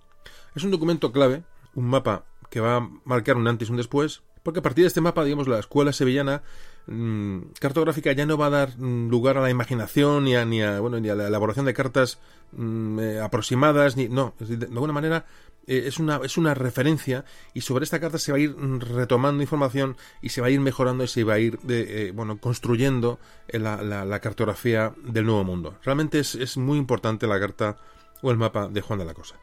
Es 0.54 0.64
un 0.64 0.70
documento 0.70 1.12
clave, 1.12 1.44
un 1.74 1.86
mapa 1.86 2.24
que 2.50 2.60
va 2.60 2.76
a 2.76 2.88
marcar 3.04 3.36
un 3.36 3.46
antes 3.48 3.68
y 3.68 3.70
un 3.70 3.76
después, 3.78 4.22
porque 4.42 4.60
a 4.60 4.62
partir 4.62 4.84
de 4.84 4.88
este 4.88 5.00
mapa, 5.00 5.24
digamos, 5.24 5.48
la 5.48 5.58
escuela 5.58 5.92
sevillana 5.92 6.42
mm, 6.86 7.38
cartográfica 7.60 8.12
ya 8.12 8.26
no 8.26 8.38
va 8.38 8.46
a 8.46 8.50
dar 8.50 8.78
mm, 8.78 9.08
lugar 9.08 9.36
a 9.38 9.40
la 9.40 9.50
imaginación 9.50 10.24
ni 10.24 10.36
a, 10.36 10.44
ni 10.44 10.62
a, 10.62 10.78
bueno, 10.80 11.00
ni 11.00 11.08
a 11.08 11.16
la 11.16 11.26
elaboración 11.26 11.66
de 11.66 11.74
cartas 11.74 12.20
mm, 12.52 12.98
eh, 13.00 13.20
aproximadas, 13.20 13.96
ni 13.96 14.08
no, 14.08 14.34
de 14.38 14.66
alguna 14.66 14.92
manera 14.92 15.26
eh, 15.66 15.84
es 15.86 15.98
una 15.98 16.20
es 16.24 16.36
una 16.36 16.54
referencia 16.54 17.24
y 17.54 17.62
sobre 17.62 17.84
esta 17.84 17.98
carta 18.00 18.18
se 18.18 18.32
va 18.32 18.38
a 18.38 18.40
ir 18.40 18.56
mm, 18.56 18.80
retomando 18.80 19.42
información 19.42 19.96
y 20.22 20.28
se 20.30 20.40
va 20.40 20.46
a 20.46 20.50
ir 20.50 20.60
mejorando 20.60 21.04
y 21.04 21.08
se 21.08 21.24
va 21.24 21.34
a 21.34 21.38
ir 21.38 21.58
eh, 21.68 22.12
bueno 22.14 22.38
construyendo 22.38 23.18
eh, 23.48 23.58
la, 23.58 23.82
la- 23.82 24.04
cartografía 24.20 24.94
del 25.04 25.26
nuevo 25.26 25.44
mundo. 25.44 25.74
Realmente 25.84 26.18
es, 26.18 26.34
es 26.34 26.56
muy 26.56 26.78
importante 26.78 27.26
la 27.26 27.38
carta 27.40 27.76
o 28.22 28.30
el 28.30 28.36
mapa 28.36 28.68
de 28.68 28.80
Juan 28.80 28.98
de 28.98 29.04
la 29.04 29.14
Cosa. 29.14 29.36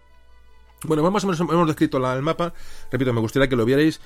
Bueno, 0.86 1.10
más 1.12 1.24
hemos 1.24 1.68
descrito 1.68 1.98
el 2.14 2.22
mapa. 2.22 2.54
Repito, 2.92 3.14
me 3.14 3.22
gustaría 3.22 3.48
que 3.48 3.56
lo 3.56 3.64
vierais. 3.66 4.02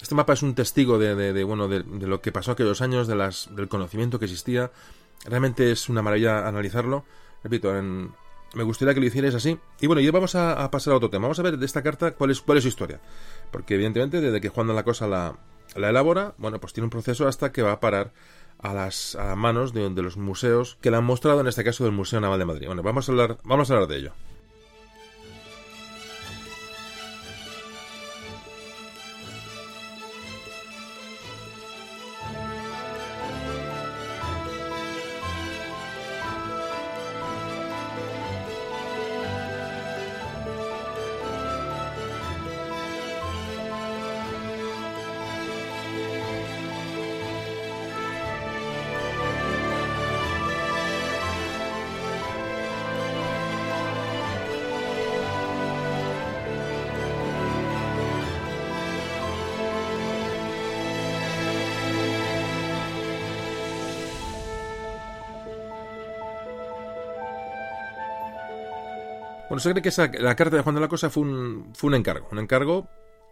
Este 0.00 0.14
mapa 0.14 0.32
es 0.34 0.42
un 0.42 0.54
testigo 0.54 0.98
de, 0.98 1.14
de- 1.14 1.32
de, 1.32 1.44
bueno 1.44 1.68
de 1.68 1.82
lo 2.06 2.20
que 2.20 2.32
pasó 2.32 2.52
aquellos 2.52 2.80
años, 2.82 3.06
de 3.06 3.14
las, 3.16 3.48
del 3.54 3.68
conocimiento 3.68 4.18
que 4.18 4.24
existía. 4.26 4.70
Realmente 5.24 5.70
es 5.72 5.88
una 5.88 6.02
maravilla 6.02 6.46
analizarlo. 6.48 7.04
Repito, 7.42 7.74
en- 7.76 8.10
me 8.54 8.62
gustaría 8.62 8.94
que 8.94 9.00
lo 9.00 9.06
hicierais 9.06 9.34
así. 9.34 9.58
Y 9.80 9.86
bueno, 9.86 10.00
ya 10.00 10.10
vamos 10.10 10.34
a, 10.34 10.70
pasar 10.70 10.94
a 10.94 10.96
otro 10.96 11.10
tema. 11.10 11.22
Vamos 11.22 11.38
a 11.38 11.42
ver 11.42 11.58
de 11.58 11.66
esta 11.66 11.82
carta 11.82 12.12
cuál 12.12 12.30
es, 12.30 12.40
cuál 12.40 12.58
es 12.58 12.64
su 12.64 12.68
historia. 12.68 13.00
Porque 13.50 13.74
evidentemente 13.74 14.20
desde 14.20 14.40
que 14.40 14.48
Juan 14.48 14.66
de 14.66 14.74
la 14.74 14.84
Cosa 14.84 15.06
la, 15.06 15.36
la 15.76 15.90
elabora, 15.90 16.34
bueno, 16.38 16.60
pues 16.60 16.72
tiene 16.72 16.86
un 16.86 16.90
proceso 16.90 17.28
hasta 17.28 17.52
que 17.52 17.62
va 17.62 17.72
a 17.72 17.80
parar 17.80 18.12
a 18.58 18.74
las 18.74 19.14
a 19.14 19.36
manos 19.36 19.72
de, 19.72 19.88
de 19.88 20.02
los 20.02 20.16
museos 20.16 20.76
que 20.80 20.90
la 20.90 20.98
han 20.98 21.04
mostrado, 21.04 21.40
en 21.40 21.46
este 21.46 21.64
caso 21.64 21.84
del 21.84 21.92
Museo 21.92 22.20
Naval 22.20 22.38
de 22.38 22.44
Madrid. 22.44 22.66
Bueno, 22.66 22.82
vamos 22.82 23.08
a 23.08 23.12
hablar, 23.12 23.38
vamos 23.44 23.70
a 23.70 23.74
hablar 23.74 23.88
de 23.88 23.96
ello. 23.96 24.12
Bueno, 69.50 69.60
se 69.60 69.70
cree 69.72 69.82
que 69.82 69.88
esa, 69.88 70.08
la 70.12 70.36
carta 70.36 70.54
de 70.54 70.62
Juan 70.62 70.76
de 70.76 70.80
la 70.80 70.86
Cosa 70.86 71.10
fue 71.10 71.24
un, 71.24 71.72
fue 71.74 71.88
un 71.88 71.96
encargo, 71.96 72.28
un 72.30 72.38
encargo 72.38 72.86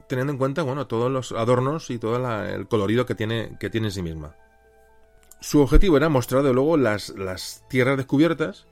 teniendo 0.09 0.32
en 0.32 0.39
cuenta, 0.39 0.65
bueno, 0.65 0.89
todos 0.89 1.12
los 1.12 1.31
adornos 1.31 1.90
y 1.90 1.99
todo 1.99 2.16
el 2.45 2.66
colorido 2.66 3.07
que 3.07 3.15
tiene, 3.15 3.57
que 3.61 3.70
tiene 3.70 3.86
en 3.86 3.93
sí 3.93 4.03
misma. 4.03 4.35
Su 5.40 5.61
objetivo 5.61 5.97
era 5.97 6.09
mostrar 6.09 6.43
de 6.43 6.53
luego 6.53 6.77
las, 6.77 7.11
las 7.11 7.62
tierras 7.69 7.97
descubiertas 7.97 8.66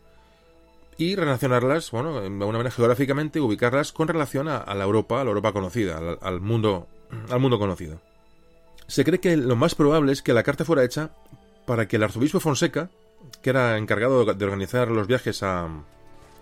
y 0.99 1.15
relacionarlas, 1.15 1.93
bueno, 1.93 2.21
de 2.21 2.27
alguna 2.27 2.59
manera 2.59 2.73
geográficamente, 2.73 3.39
ubicarlas 3.39 3.93
con 3.93 4.09
relación 4.09 4.49
a, 4.49 4.75
la 4.75 4.83
Europa, 4.83 5.21
a 5.21 5.25
la 5.25 5.31
Europa 5.31 5.53
conocida, 5.53 6.01
al, 6.21 6.41
mundo, 6.41 6.89
al 7.31 7.39
mundo 7.39 7.61
conocido. 7.61 8.01
Se 8.89 9.05
cree 9.05 9.21
que 9.21 9.37
lo 9.37 9.55
más 9.55 9.77
probable 9.77 10.11
es 10.11 10.21
que 10.21 10.35
la 10.35 10.43
carta 10.43 10.65
fuera 10.65 10.83
hecha 10.83 11.11
para 11.65 11.87
que 11.87 11.95
el 11.95 12.03
arzobispo 12.03 12.41
Fonseca, 12.41 12.91
que 13.41 13.51
era 13.51 13.79
encargado 13.79 14.25
de 14.25 14.45
organizar 14.45 14.89
los 14.89 15.07
viajes 15.07 15.45
a, 15.45 15.69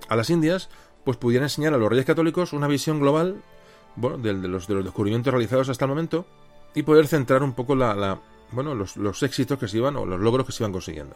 a 0.09 0.17
las 0.17 0.31
Indias, 0.31 0.71
pues 1.05 1.17
pudiera 1.17 1.45
enseñar 1.45 1.75
a 1.75 1.79
los 1.79 1.89
reyes 1.89 2.07
católicos 2.07 2.53
una 2.53 2.67
visión 2.67 3.01
global 3.01 3.43
bueno, 3.97 4.19
de, 4.19 4.33
los, 4.49 4.67
de 4.67 4.75
los 4.75 4.85
descubrimientos 4.85 5.33
realizados 5.33 5.69
hasta 5.69 5.85
el 5.85 5.91
momento 5.91 6.27
y 6.75 6.83
poder 6.83 7.07
centrar 7.07 7.43
un 7.43 7.53
poco 7.53 7.75
la, 7.75 8.21
bueno, 8.51 8.75
los, 8.75 8.97
los, 8.97 9.23
éxitos 9.23 9.59
que 9.59 9.69
se 9.69 9.79
iban 9.79 9.97
o 9.97 10.07
los 10.07 10.21
logros 10.21 10.47
que 10.47 10.53
se 10.53 10.63
iban 10.63 10.73
consiguiendo. 10.73 11.15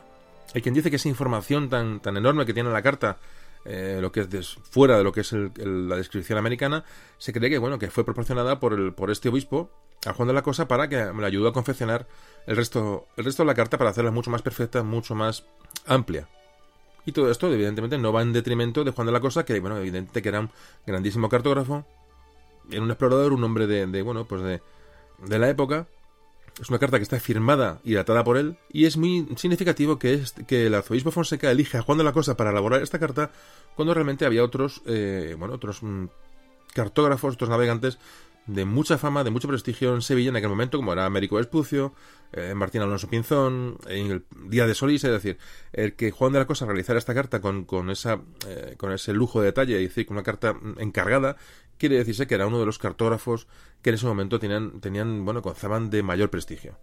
Hay 0.55 0.63
quien 0.63 0.75
dice 0.75 0.91
que 0.91 0.97
esa 0.97 1.09
información 1.09 1.69
tan, 1.69 2.01
tan 2.01 2.17
enorme 2.17 2.47
que 2.47 2.55
tiene 2.55 2.71
la 2.71 2.83
carta, 2.83 3.19
eh, 3.65 3.99
lo 4.01 4.13
que 4.13 4.21
es 4.21 4.57
fuera 4.71 4.97
de 4.97 5.05
lo 5.05 5.13
que 5.13 5.21
es 5.21 5.33
la 5.33 5.97
descripción 5.97 6.39
americana, 6.39 6.85
se 7.19 7.33
cree 7.33 7.51
que 7.51 7.59
bueno 7.59 7.79
que 7.79 7.91
fue 7.91 8.05
proporcionada 8.05 8.61
por, 8.61 8.73
el, 8.73 8.93
por 8.93 9.11
este 9.11 9.29
obispo 9.29 9.71
a 10.07 10.13
Juan 10.13 10.29
de 10.29 10.35
la 10.35 10.43
Cosa 10.43 10.69
para 10.69 10.89
que 10.89 11.13
me 11.13 11.21
le 11.21 11.27
ayudó 11.27 11.49
a 11.49 11.53
confeccionar 11.53 12.07
el 12.47 12.57
resto, 12.57 13.09
el 13.17 13.25
resto 13.25 13.43
de 13.43 13.49
la 13.49 13.55
carta 13.55 13.79
para 13.79 13.91
hacerla 13.91 14.11
mucho 14.11 14.31
más 14.31 14.43
perfecta, 14.43 14.83
mucho 14.83 15.15
más 15.15 15.45
amplia. 15.87 16.29
Y 17.09 17.13
todo 17.13 17.31
esto, 17.31 17.51
evidentemente, 17.51 17.97
no 17.97 18.13
va 18.13 18.21
en 18.21 18.35
detrimento 18.35 18.85
de 18.85 18.91
Juan 18.91 19.07
de 19.07 19.13
la 19.15 19.21
Cosa, 19.21 19.47
que, 19.47 19.59
bueno, 19.61 19.79
evidente 19.79 20.21
que 20.21 20.29
era 20.29 20.41
un 20.41 20.51
grandísimo 20.87 21.31
cartógrafo, 21.31 21.87
era 22.71 22.83
un 22.83 22.91
explorador, 22.91 23.33
un 23.33 23.43
hombre 23.45 23.67
de, 23.67 23.87
de 23.87 24.03
bueno, 24.03 24.27
pues 24.27 24.43
de, 24.43 24.61
de 25.27 25.39
la 25.39 25.49
época, 25.49 25.87
es 26.61 26.69
una 26.69 26.79
carta 26.79 26.99
que 26.99 27.05
está 27.05 27.19
firmada 27.19 27.81
y 27.83 27.95
datada 27.95 28.25
por 28.25 28.37
él, 28.37 28.59
y 28.71 28.85
es 28.85 28.99
muy 28.99 29.27
significativo 29.37 29.99
que, 29.99 30.13
es, 30.13 30.35
que 30.47 30.67
el 30.67 30.75
arzobispo 30.75 31.11
Fonseca 31.11 31.51
elige 31.51 31.79
a 31.79 31.83
Juan 31.83 31.97
de 31.97 32.05
la 32.05 32.13
Cosa 32.13 32.37
para 32.37 32.51
elaborar 32.51 32.83
esta 32.83 32.99
carta, 32.99 33.31
cuando 33.75 33.95
realmente 33.95 34.27
había 34.27 34.45
otros, 34.45 34.83
eh, 34.85 35.35
bueno, 35.39 35.55
otros 35.55 35.83
mm, 35.83 36.09
cartógrafos, 36.75 37.37
otros 37.37 37.49
navegantes 37.49 37.99
de 38.49 38.65
mucha 38.65 38.99
fama, 38.99 39.23
de 39.23 39.31
mucho 39.31 39.47
prestigio 39.47 39.95
en 39.95 40.03
Sevilla 40.03 40.31
en 40.31 40.37
aquel 40.37 40.49
momento, 40.49 40.79
como 40.79 40.93
era 40.93 41.05
Américo 41.05 41.37
Vespucio, 41.37 41.93
eh, 42.33 42.55
Martín 42.55 42.81
Alonso 42.81 43.09
Pinzón, 43.09 43.79
en 43.87 44.11
el 44.11 44.25
Día 44.49 44.67
de 44.67 44.75
Solís, 44.75 45.05
es 45.05 45.13
decir, 45.13 45.39
el 45.73 45.95
que 45.95 46.11
Juan 46.11 46.33
de 46.33 46.41
la 46.41 46.47
Cosa 46.47 46.67
realizara 46.67 46.99
esta 46.99 47.15
carta 47.15 47.41
con, 47.41 47.65
con, 47.65 47.91
esa, 47.91 48.21
eh, 48.47 48.75
con 48.77 48.91
ese 48.93 49.13
lujo 49.13 49.41
de 49.41 49.47
detalle, 49.47 49.77
es 49.77 49.91
decir, 49.91 50.07
con 50.07 50.17
una 50.17 50.25
carta 50.25 50.57
encargada, 50.79 51.37
quiere 51.77 51.97
decirse 51.97 52.27
que 52.27 52.35
era 52.35 52.47
uno 52.47 52.59
de 52.59 52.67
los 52.67 52.79
cartógrafos 52.79 53.47
que 53.83 53.91
en 53.91 53.95
ese 53.95 54.07
momento 54.07 54.39
tenían, 54.39 54.81
tenían 54.81 55.25
bueno, 55.25 55.43
gozaban 55.43 55.91
de 55.91 56.03
mayor 56.03 56.31
prestigio. 56.31 56.79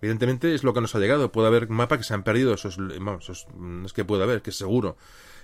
Evidentemente 0.00 0.52
es 0.52 0.64
lo 0.64 0.74
que 0.74 0.80
nos 0.80 0.96
ha 0.96 0.98
llegado. 0.98 1.30
Puede 1.30 1.46
haber 1.46 1.68
mapas 1.68 1.98
que 1.98 2.04
se 2.04 2.12
han 2.12 2.24
perdido, 2.24 2.52
eso 2.52 2.68
es, 2.68 2.76
es 3.86 3.92
que 3.92 4.04
puede 4.04 4.24
haber, 4.24 4.42
que 4.42 4.50
es 4.50 4.56
seguro 4.56 4.96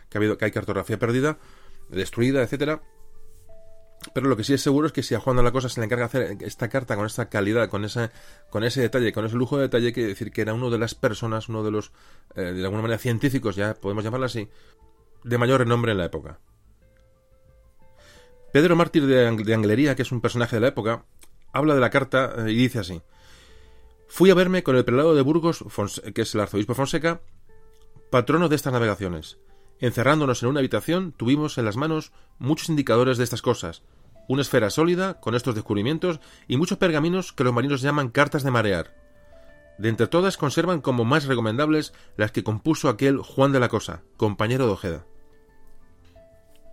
que, 0.08 0.18
ha 0.18 0.20
habido, 0.20 0.36
que 0.36 0.46
hay 0.46 0.50
cartografía 0.50 0.98
perdida, 0.98 1.38
destruida, 1.88 2.42
etcétera. 2.42 2.82
Pero 4.14 4.28
lo 4.28 4.36
que 4.36 4.44
sí 4.44 4.54
es 4.54 4.62
seguro 4.62 4.86
es 4.86 4.92
que 4.92 5.02
si 5.02 5.14
a 5.14 5.20
Juan 5.20 5.36
de 5.36 5.42
la 5.42 5.50
Cosa 5.50 5.68
se 5.68 5.80
le 5.80 5.86
encarga 5.86 6.06
hacer 6.06 6.38
esta 6.40 6.68
carta 6.68 6.96
con 6.96 7.06
esta 7.06 7.28
calidad, 7.28 7.68
con 7.68 7.84
esa, 7.84 8.12
con 8.50 8.64
ese 8.64 8.80
detalle, 8.80 9.12
con 9.12 9.24
ese 9.24 9.36
lujo 9.36 9.56
de 9.56 9.62
detalle, 9.62 9.92
quiere 9.92 10.10
decir 10.10 10.30
que 10.30 10.42
era 10.42 10.54
uno 10.54 10.70
de 10.70 10.78
las 10.78 10.94
personas, 10.94 11.48
uno 11.48 11.62
de 11.64 11.70
los, 11.70 11.92
eh, 12.34 12.42
de 12.42 12.64
alguna 12.64 12.82
manera, 12.82 12.98
científicos, 12.98 13.56
ya 13.56 13.74
podemos 13.74 14.04
llamarlo 14.04 14.26
así, 14.26 14.48
de 15.24 15.38
mayor 15.38 15.60
renombre 15.60 15.92
en 15.92 15.98
la 15.98 16.04
época. 16.04 16.38
Pedro 18.52 18.76
Mártir 18.76 19.06
de, 19.06 19.26
Anglería, 19.26 19.94
que 19.94 20.02
es 20.02 20.12
un 20.12 20.20
personaje 20.20 20.56
de 20.56 20.60
la 20.60 20.68
época, 20.68 21.04
habla 21.52 21.74
de 21.74 21.80
la 21.80 21.90
carta 21.90 22.34
eh, 22.38 22.52
y 22.52 22.56
dice 22.56 22.78
así: 22.78 23.02
Fui 24.06 24.30
a 24.30 24.34
verme 24.34 24.62
con 24.62 24.76
el 24.76 24.84
prelado 24.84 25.14
de 25.14 25.22
Burgos, 25.22 25.64
que 26.14 26.22
es 26.22 26.34
el 26.34 26.40
arzobispo 26.40 26.74
Fonseca, 26.74 27.20
patrono 28.10 28.48
de 28.48 28.56
estas 28.56 28.72
navegaciones. 28.72 29.38
Encerrándonos 29.80 30.42
en 30.42 30.48
una 30.48 30.60
habitación, 30.60 31.12
tuvimos 31.12 31.58
en 31.58 31.64
las 31.64 31.76
manos 31.76 32.12
muchos 32.38 32.68
indicadores 32.68 33.18
de 33.18 33.24
estas 33.24 33.42
cosas, 33.42 33.82
una 34.28 34.42
esfera 34.42 34.70
sólida 34.70 35.20
con 35.20 35.34
estos 35.34 35.54
descubrimientos 35.54 36.20
y 36.48 36.56
muchos 36.56 36.78
pergaminos 36.78 37.32
que 37.32 37.44
los 37.44 37.54
marinos 37.54 37.80
llaman 37.80 38.10
cartas 38.10 38.42
de 38.42 38.50
marear. 38.50 38.94
De 39.78 39.88
entre 39.88 40.08
todas 40.08 40.36
conservan 40.36 40.80
como 40.80 41.04
más 41.04 41.26
recomendables 41.26 41.94
las 42.16 42.32
que 42.32 42.42
compuso 42.42 42.88
aquel 42.88 43.18
Juan 43.18 43.52
de 43.52 43.60
la 43.60 43.68
Cosa, 43.68 44.02
compañero 44.16 44.66
de 44.66 44.72
Ojeda. 44.72 45.06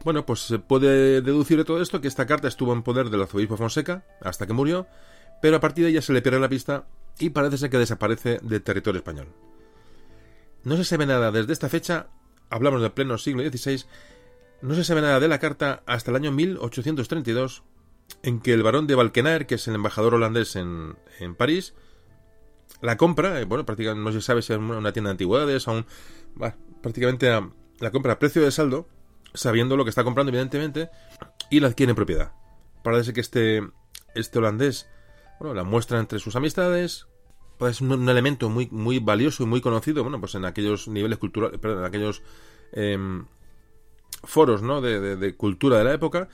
Bueno, 0.03 0.25
pues 0.25 0.41
se 0.41 0.59
puede 0.59 1.21
deducir 1.21 1.57
de 1.57 1.65
todo 1.65 1.81
esto 1.81 2.01
que 2.01 2.07
esta 2.07 2.25
carta 2.25 2.47
estuvo 2.47 2.73
en 2.73 2.83
poder 2.83 3.09
del 3.09 3.21
arzobispo 3.21 3.57
Fonseca 3.57 4.03
hasta 4.21 4.45
que 4.45 4.53
murió, 4.53 4.87
pero 5.41 5.57
a 5.57 5.59
partir 5.59 5.83
de 5.83 5.91
ella 5.91 6.01
se 6.01 6.13
le 6.13 6.21
pierde 6.21 6.39
la 6.39 6.49
pista 6.49 6.85
y 7.19 7.29
parece 7.29 7.57
ser 7.57 7.69
que 7.69 7.77
desaparece 7.77 8.39
del 8.41 8.63
territorio 8.63 8.99
español. 8.99 9.27
No 10.63 10.75
se 10.77 10.83
sabe 10.83 11.05
nada 11.05 11.31
desde 11.31 11.53
esta 11.53 11.69
fecha, 11.69 12.07
hablamos 12.49 12.81
del 12.81 12.91
pleno 12.91 13.17
siglo 13.17 13.43
XVI, 13.43 13.85
no 14.61 14.73
se 14.75 14.83
sabe 14.83 15.01
nada 15.01 15.19
de 15.19 15.27
la 15.27 15.39
carta 15.39 15.83
hasta 15.85 16.11
el 16.11 16.17
año 16.17 16.31
1832, 16.31 17.63
en 18.23 18.39
que 18.39 18.53
el 18.53 18.63
barón 18.63 18.87
de 18.87 18.95
Valkenaer, 18.95 19.45
que 19.45 19.55
es 19.55 19.67
el 19.67 19.75
embajador 19.75 20.15
holandés 20.15 20.55
en, 20.55 20.95
París, 21.37 21.73
la 22.81 22.97
compra, 22.97 23.39
eh, 23.39 23.45
bueno, 23.45 23.65
prácticamente 23.65 24.03
no 24.03 24.11
se 24.11 24.21
sabe 24.21 24.41
si 24.41 24.53
es 24.53 24.59
una 24.59 24.91
tienda 24.91 25.09
de 25.09 25.13
antigüedades, 25.13 25.67
aún, 25.67 25.85
prácticamente 26.81 27.29
la 27.79 27.91
compra 27.91 28.13
a 28.13 28.19
precio 28.19 28.41
de 28.41 28.51
saldo, 28.51 28.87
sabiendo 29.33 29.77
lo 29.77 29.83
que 29.83 29.89
está 29.89 30.03
comprando, 30.03 30.29
evidentemente, 30.29 30.89
y 31.49 31.59
la 31.59 31.67
adquiere 31.67 31.91
en 31.91 31.95
propiedad. 31.95 32.33
Parece 32.83 33.13
que 33.13 33.21
este, 33.21 33.61
este 34.13 34.39
holandés, 34.39 34.87
bueno, 35.39 35.53
la 35.53 35.63
muestra 35.63 35.99
entre 35.99 36.19
sus 36.19 36.35
amistades, 36.35 37.07
pues 37.57 37.75
es 37.75 37.81
un, 37.81 38.09
elemento 38.09 38.49
muy, 38.49 38.67
muy 38.71 38.99
valioso 38.99 39.43
y 39.43 39.45
muy 39.45 39.61
conocido, 39.61 40.03
bueno, 40.03 40.19
pues 40.19 40.35
en 40.35 40.45
aquellos 40.45 40.87
niveles 40.87 41.17
culturales, 41.17 41.59
perdón, 41.59 41.79
en 41.79 41.85
aquellos 41.85 42.21
em, 42.71 43.25
foros, 44.23 44.61
¿no? 44.61 44.81
De, 44.81 45.15
de, 45.15 45.35
cultura 45.35 45.77
de 45.77 45.83
la 45.83 45.93
época, 45.93 46.27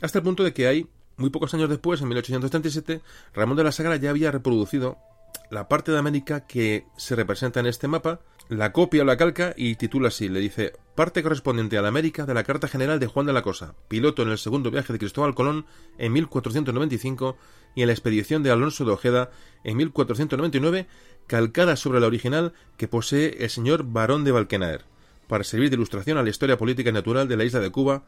hasta 0.00 0.18
el 0.18 0.24
punto 0.24 0.42
de 0.42 0.52
que 0.52 0.66
hay, 0.66 0.86
muy 1.16 1.30
pocos 1.30 1.54
años 1.54 1.68
después, 1.68 2.00
en 2.00 2.08
1837, 2.08 3.00
Ramón 3.34 3.56
de 3.56 3.64
la 3.64 3.72
Sagra 3.72 3.96
ya 3.96 4.10
había 4.10 4.30
reproducido 4.30 4.98
la 5.50 5.68
parte 5.68 5.92
de 5.92 5.98
América 5.98 6.46
que 6.46 6.86
se 6.96 7.14
representa 7.14 7.60
en 7.60 7.66
este 7.66 7.88
mapa, 7.88 8.20
la 8.48 8.72
copia 8.72 9.02
o 9.02 9.04
la 9.04 9.16
calca 9.16 9.54
y 9.56 9.76
titula 9.76 10.08
así, 10.08 10.28
le 10.28 10.40
dice 10.40 10.74
parte 10.94 11.22
correspondiente 11.22 11.78
a 11.78 11.82
la 11.82 11.88
América 11.88 12.26
de 12.26 12.34
la 12.34 12.44
Carta 12.44 12.68
General 12.68 13.00
de 13.00 13.06
Juan 13.06 13.26
de 13.26 13.32
la 13.32 13.42
Cosa, 13.42 13.74
piloto 13.88 14.22
en 14.22 14.28
el 14.28 14.38
segundo 14.38 14.70
viaje 14.70 14.92
de 14.92 14.98
Cristóbal 14.98 15.34
Colón 15.34 15.66
en 15.98 16.12
1495 16.12 17.36
y 17.74 17.82
en 17.82 17.88
la 17.88 17.92
expedición 17.92 18.42
de 18.42 18.50
Alonso 18.50 18.84
de 18.84 18.92
Ojeda 18.92 19.30
en 19.64 19.76
1499, 19.76 20.86
calcada 21.26 21.76
sobre 21.76 22.00
la 22.00 22.06
original 22.06 22.52
que 22.76 22.86
posee 22.86 23.36
el 23.40 23.50
señor 23.50 23.84
Barón 23.84 24.24
de 24.24 24.32
Valquenaer, 24.32 24.84
para 25.26 25.42
servir 25.42 25.70
de 25.70 25.76
ilustración 25.76 26.18
a 26.18 26.22
la 26.22 26.30
historia 26.30 26.58
política 26.58 26.90
y 26.90 26.92
natural 26.92 27.26
de 27.26 27.36
la 27.36 27.44
isla 27.44 27.60
de 27.60 27.70
Cuba 27.70 28.04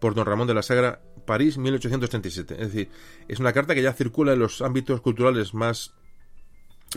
por 0.00 0.14
don 0.14 0.26
Ramón 0.26 0.46
de 0.46 0.54
la 0.54 0.62
Sagra, 0.62 1.00
París 1.24 1.56
1837. 1.58 2.54
Es 2.54 2.72
decir, 2.72 2.90
es 3.28 3.38
una 3.38 3.52
carta 3.52 3.74
que 3.74 3.82
ya 3.82 3.92
circula 3.92 4.34
en 4.34 4.40
los 4.40 4.60
ámbitos 4.60 5.00
culturales 5.00 5.54
más, 5.54 5.94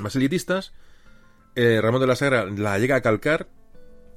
más 0.01 0.15
elitistas, 0.15 0.73
eh, 1.55 1.79
Ramón 1.81 2.01
de 2.01 2.07
la 2.07 2.15
Sagra 2.15 2.45
la 2.45 2.77
llega 2.79 2.95
a 2.95 3.01
calcar, 3.01 3.47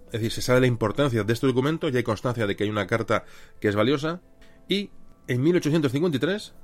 es 0.06 0.12
decir, 0.12 0.32
se 0.32 0.42
sabe 0.42 0.60
la 0.60 0.66
importancia 0.66 1.24
de 1.24 1.32
este 1.32 1.46
documento, 1.46 1.88
ya 1.88 1.98
hay 1.98 2.04
constancia 2.04 2.46
de 2.46 2.56
que 2.56 2.64
hay 2.64 2.70
una 2.70 2.86
carta 2.86 3.24
que 3.60 3.68
es 3.68 3.76
valiosa, 3.76 4.20
y 4.68 4.90
en 5.28 5.42
1853 5.42 6.54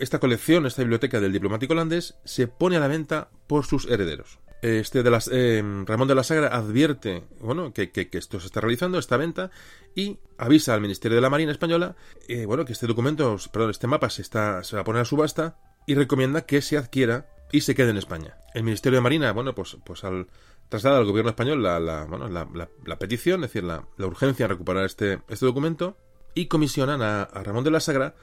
esta 0.00 0.18
colección, 0.18 0.66
esta 0.66 0.82
biblioteca 0.82 1.20
del 1.20 1.32
diplomático 1.32 1.72
holandés, 1.72 2.16
se 2.24 2.48
pone 2.48 2.76
a 2.76 2.80
la 2.80 2.88
venta 2.88 3.30
por 3.46 3.64
sus 3.64 3.86
herederos. 3.86 4.40
Este 4.62 5.02
de 5.02 5.10
las, 5.10 5.28
eh, 5.30 5.62
Ramón 5.84 6.08
de 6.08 6.14
la 6.14 6.24
Sagra 6.24 6.48
advierte 6.48 7.24
bueno, 7.40 7.74
que, 7.74 7.90
esto 8.12 8.40
se 8.40 8.46
está 8.46 8.60
realizando, 8.60 8.98
esta 8.98 9.18
venta, 9.18 9.50
y 9.94 10.18
avisa 10.38 10.72
al 10.72 10.80
Ministerio 10.80 11.16
de 11.16 11.20
la 11.20 11.28
Marina 11.28 11.52
Española 11.52 11.96
eh, 12.28 12.46
bueno, 12.46 12.64
que 12.64 12.72
este 12.72 12.86
documento, 12.86 13.36
perdón, 13.52 13.70
este 13.70 13.86
mapa 13.86 14.08
se, 14.08 14.22
está, 14.22 14.64
se 14.64 14.76
va 14.76 14.82
a 14.82 14.84
poner 14.84 15.02
a 15.02 15.04
subasta 15.04 15.58
y 15.86 15.94
recomienda 15.94 16.42
que 16.42 16.62
se 16.62 16.76
adquiera 16.76 17.28
y 17.52 17.60
se 17.62 17.74
quede 17.74 17.90
en 17.90 17.96
España. 17.96 18.36
El 18.54 18.64
Ministerio 18.64 18.98
de 18.98 19.02
Marina, 19.02 19.32
bueno, 19.32 19.54
pues, 19.54 19.76
pues 19.84 20.04
al 20.04 20.28
trasladar 20.68 21.00
al 21.00 21.06
gobierno 21.06 21.30
español 21.30 21.62
la, 21.62 21.78
la, 21.78 22.04
bueno, 22.04 22.28
la, 22.28 22.98
petición, 22.98 23.44
es 23.44 23.52
decir, 23.52 23.64
la, 23.64 23.86
urgencia 23.98 24.44
en 24.44 24.50
recuperar 24.50 24.84
este, 24.84 25.20
este 25.28 25.46
documento, 25.46 25.96
y 26.34 26.46
comisionan 26.46 27.02
a, 27.02 27.26
Ramón 27.26 27.64
de 27.64 27.70
la 27.70 27.80
Sagra 27.80 28.14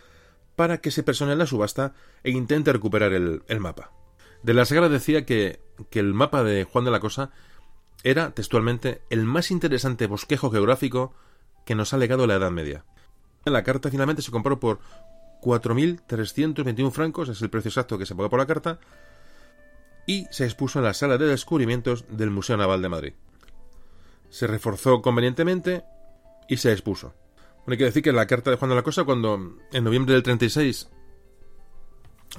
para 0.56 0.80
que 0.80 0.92
se 0.92 1.04
persone 1.04 1.32
en 1.32 1.38
la 1.38 1.46
subasta 1.46 1.94
e 2.24 2.32
intente 2.32 2.74
recuperar 2.74 3.14
el, 3.14 3.44
el 3.48 3.60
mapa. 3.60 3.92
De 4.44 4.54
la 4.54 4.66
Sagra 4.66 4.90
decía 4.90 5.26
que, 5.26 5.62
que 5.90 6.00
el 6.00 6.14
mapa 6.14 6.44
de 6.44 6.66
Juan 6.66 6.84
de 6.84 6.92
la 6.92 7.00
Cosa 7.00 7.32
era, 8.04 8.32
textualmente, 8.32 9.02
el 9.10 9.26
más 9.26 9.52
interesante 9.52 10.08
bosquejo 10.08 10.52
geográfico 10.52 11.14
que 11.66 11.76
nos 11.76 11.94
ha 11.94 11.98
legado 11.98 12.28
la 12.28 12.36
Edad 12.36 12.52
Media. 12.52 12.86
La 13.46 13.64
carta 13.64 13.90
finalmente 13.90 14.22
se 14.22 14.32
compró 14.32 14.60
por 14.60 14.80
4.321 15.42 16.92
francos, 16.92 17.30
es 17.30 17.42
el 17.42 17.50
precio 17.50 17.70
exacto 17.70 17.98
que 17.98 18.06
se 18.06 18.16
paga 18.16 18.30
por 18.30 18.40
la 18.40 18.46
carta, 18.46 18.80
y 20.06 20.26
se 20.32 20.46
expuso 20.46 20.80
en 20.80 20.86
la 20.86 20.94
sala 20.94 21.18
de 21.18 21.28
descubrimientos 21.28 22.06
del 22.10 22.32
Museo 22.32 22.58
Naval 22.58 22.82
de 22.82 22.90
Madrid. 22.90 23.14
Se 24.30 24.48
reforzó 24.48 25.02
convenientemente 25.02 25.84
y 26.48 26.58
se 26.58 26.72
expuso. 26.72 27.14
hay 27.68 27.78
que 27.78 27.86
decir 27.86 28.04
que 28.04 28.12
la 28.12 28.28
carta 28.28 28.52
de 28.52 28.58
Juan 28.58 28.70
de 28.70 28.76
la 28.76 28.84
Cosa, 28.84 29.04
cuando 29.04 29.58
en 29.72 29.84
noviembre 29.84 30.14
del 30.14 30.24
36 30.24 30.90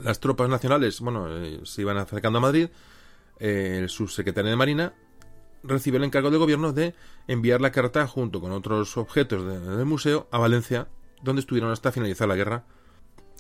las 0.03 0.20
tropas 0.20 0.49
nacionales, 0.49 1.01
bueno, 1.01 1.29
eh, 1.29 1.61
se 1.65 1.83
iban 1.83 1.99
acercando 1.99 2.39
a 2.39 2.43
Madrid, 2.43 2.69
eh, 3.39 3.79
el 3.81 3.89
subsecretario 3.89 4.51
de 4.51 4.57
Marina 4.57 4.95
recibió 5.62 5.99
el 5.99 6.05
encargo 6.05 6.31
del 6.31 6.39
gobierno 6.39 6.73
de 6.73 6.95
enviar 7.29 7.61
la 7.61 7.73
carta 7.73 8.07
junto 8.07 8.41
con 8.41 8.53
otros 8.53 8.97
objetos 8.97 9.47
del 9.47 9.85
museo 9.85 10.29
a 10.31 10.39
Valencia, 10.39 10.89
donde 11.23 11.41
estuvieron 11.41 11.70
hasta 11.70 11.93
finalizar 11.93 12.29
la 12.29 12.37
guerra. 12.37 12.65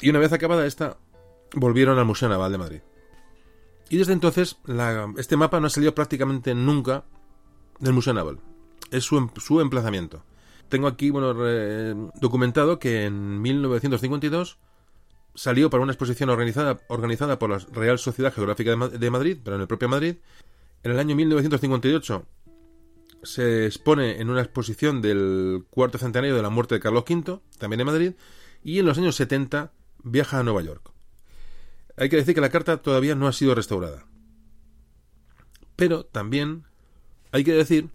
Y 0.02 0.10
una 0.10 0.18
vez 0.18 0.32
acabada 0.32 0.66
esta, 0.66 0.98
volvieron 1.54 1.98
al 1.98 2.04
Museo 2.04 2.28
Naval 2.28 2.50
de 2.50 2.58
Madrid. 2.58 2.80
Y 3.88 3.98
desde 3.98 4.12
entonces, 4.12 4.56
este 5.16 5.36
mapa 5.36 5.60
no 5.60 5.68
ha 5.68 5.70
salido 5.70 5.94
prácticamente 5.94 6.54
nunca 6.54 7.04
del 7.78 7.92
Museo 7.92 8.12
Naval. 8.12 8.40
Es 8.90 9.04
su, 9.04 9.16
em, 9.16 9.30
emplazamiento. 9.60 10.24
Tengo 10.68 10.88
aquí, 10.88 11.10
bueno, 11.10 11.32
documentado 12.20 12.78
que 12.78 13.04
en 13.04 13.40
1952 13.40 14.58
salió 15.34 15.70
para 15.70 15.82
una 15.82 15.92
exposición 15.92 16.30
organizada, 16.30 16.80
organizada 16.88 17.38
por 17.38 17.50
la 17.50 17.58
Real 17.58 17.98
Sociedad 17.98 18.32
Geográfica 18.32 18.74
de, 18.74 19.10
Madrid, 19.10 19.38
pero 19.44 19.56
en 19.56 19.62
el 19.62 19.68
propio 19.68 19.88
Madrid. 19.88 20.16
En 20.82 20.90
el 20.90 20.98
año 20.98 21.14
1958 21.14 22.26
se 23.22 23.66
expone 23.66 24.20
en 24.20 24.30
una 24.30 24.40
exposición 24.40 25.00
del 25.00 25.64
cuarto 25.70 25.98
centenario 25.98 26.34
de 26.34 26.42
la 26.42 26.50
muerte 26.50 26.74
de 26.74 26.80
Carlos 26.80 27.04
V, 27.08 27.40
también 27.58 27.80
en 27.80 27.86
Madrid, 27.86 28.12
y 28.64 28.78
en 28.80 28.86
los 28.86 28.98
años 28.98 29.14
70 29.14 29.70
viaja 30.02 30.38
a 30.38 30.42
Nueva 30.42 30.62
York. 30.62 30.92
Hay 31.96 32.08
que 32.08 32.16
decir 32.16 32.34
que 32.34 32.40
la 32.40 32.50
carta 32.50 32.78
todavía 32.78 33.14
no 33.14 33.28
ha 33.28 33.32
sido 33.32 33.54
restaurada. 33.54 34.06
Pero 35.76 36.04
también 36.04 36.64
hay 37.32 37.44
que 37.44 37.52
decir 37.52 37.90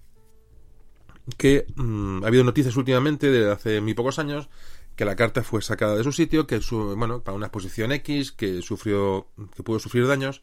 que 1.38 1.66
mm, 1.76 2.24
ha 2.24 2.28
habido 2.28 2.44
noticias 2.44 2.76
últimamente 2.78 3.30
de 3.30 3.52
hace 3.52 3.82
muy 3.82 3.94
pocos 3.94 4.20
años 4.20 4.50
que 4.96 5.06
la 5.06 5.16
carta 5.16 5.44
fue 5.44 5.62
sacada 5.62 5.96
de 5.96 6.04
su 6.04 6.12
sitio, 6.12 6.48
que 6.48 6.60
su, 6.60 6.96
bueno, 6.96 7.24
para 7.24 7.36
una 7.36 7.46
exposición 7.48 7.92
X, 7.92 8.32
que 8.32 8.64
sufrió, 8.64 9.28
que 9.56 9.62
pudo 9.62 9.78
sufrir 9.78 10.08
daños. 10.08 10.42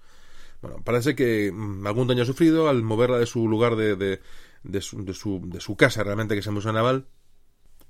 Bueno, 0.62 0.80
parece 0.84 1.16
que 1.16 1.50
mm, 1.52 1.86
algún 1.86 2.06
daño 2.06 2.22
ha 2.22 2.26
sufrido 2.26 2.68
al 2.68 2.82
moverla 2.84 3.18
de 3.18 3.26
su 3.26 3.48
lugar 3.48 3.74
de, 3.74 3.96
de, 3.96 4.20
de, 4.62 4.80
su, 4.80 5.04
de, 5.04 5.12
su, 5.12 5.40
de 5.44 5.60
su 5.60 5.76
casa, 5.76 6.04
realmente, 6.04 6.34
que 6.34 6.40
es 6.40 6.46
el 6.46 6.52
Museo 6.52 6.72
Naval. 6.72 7.06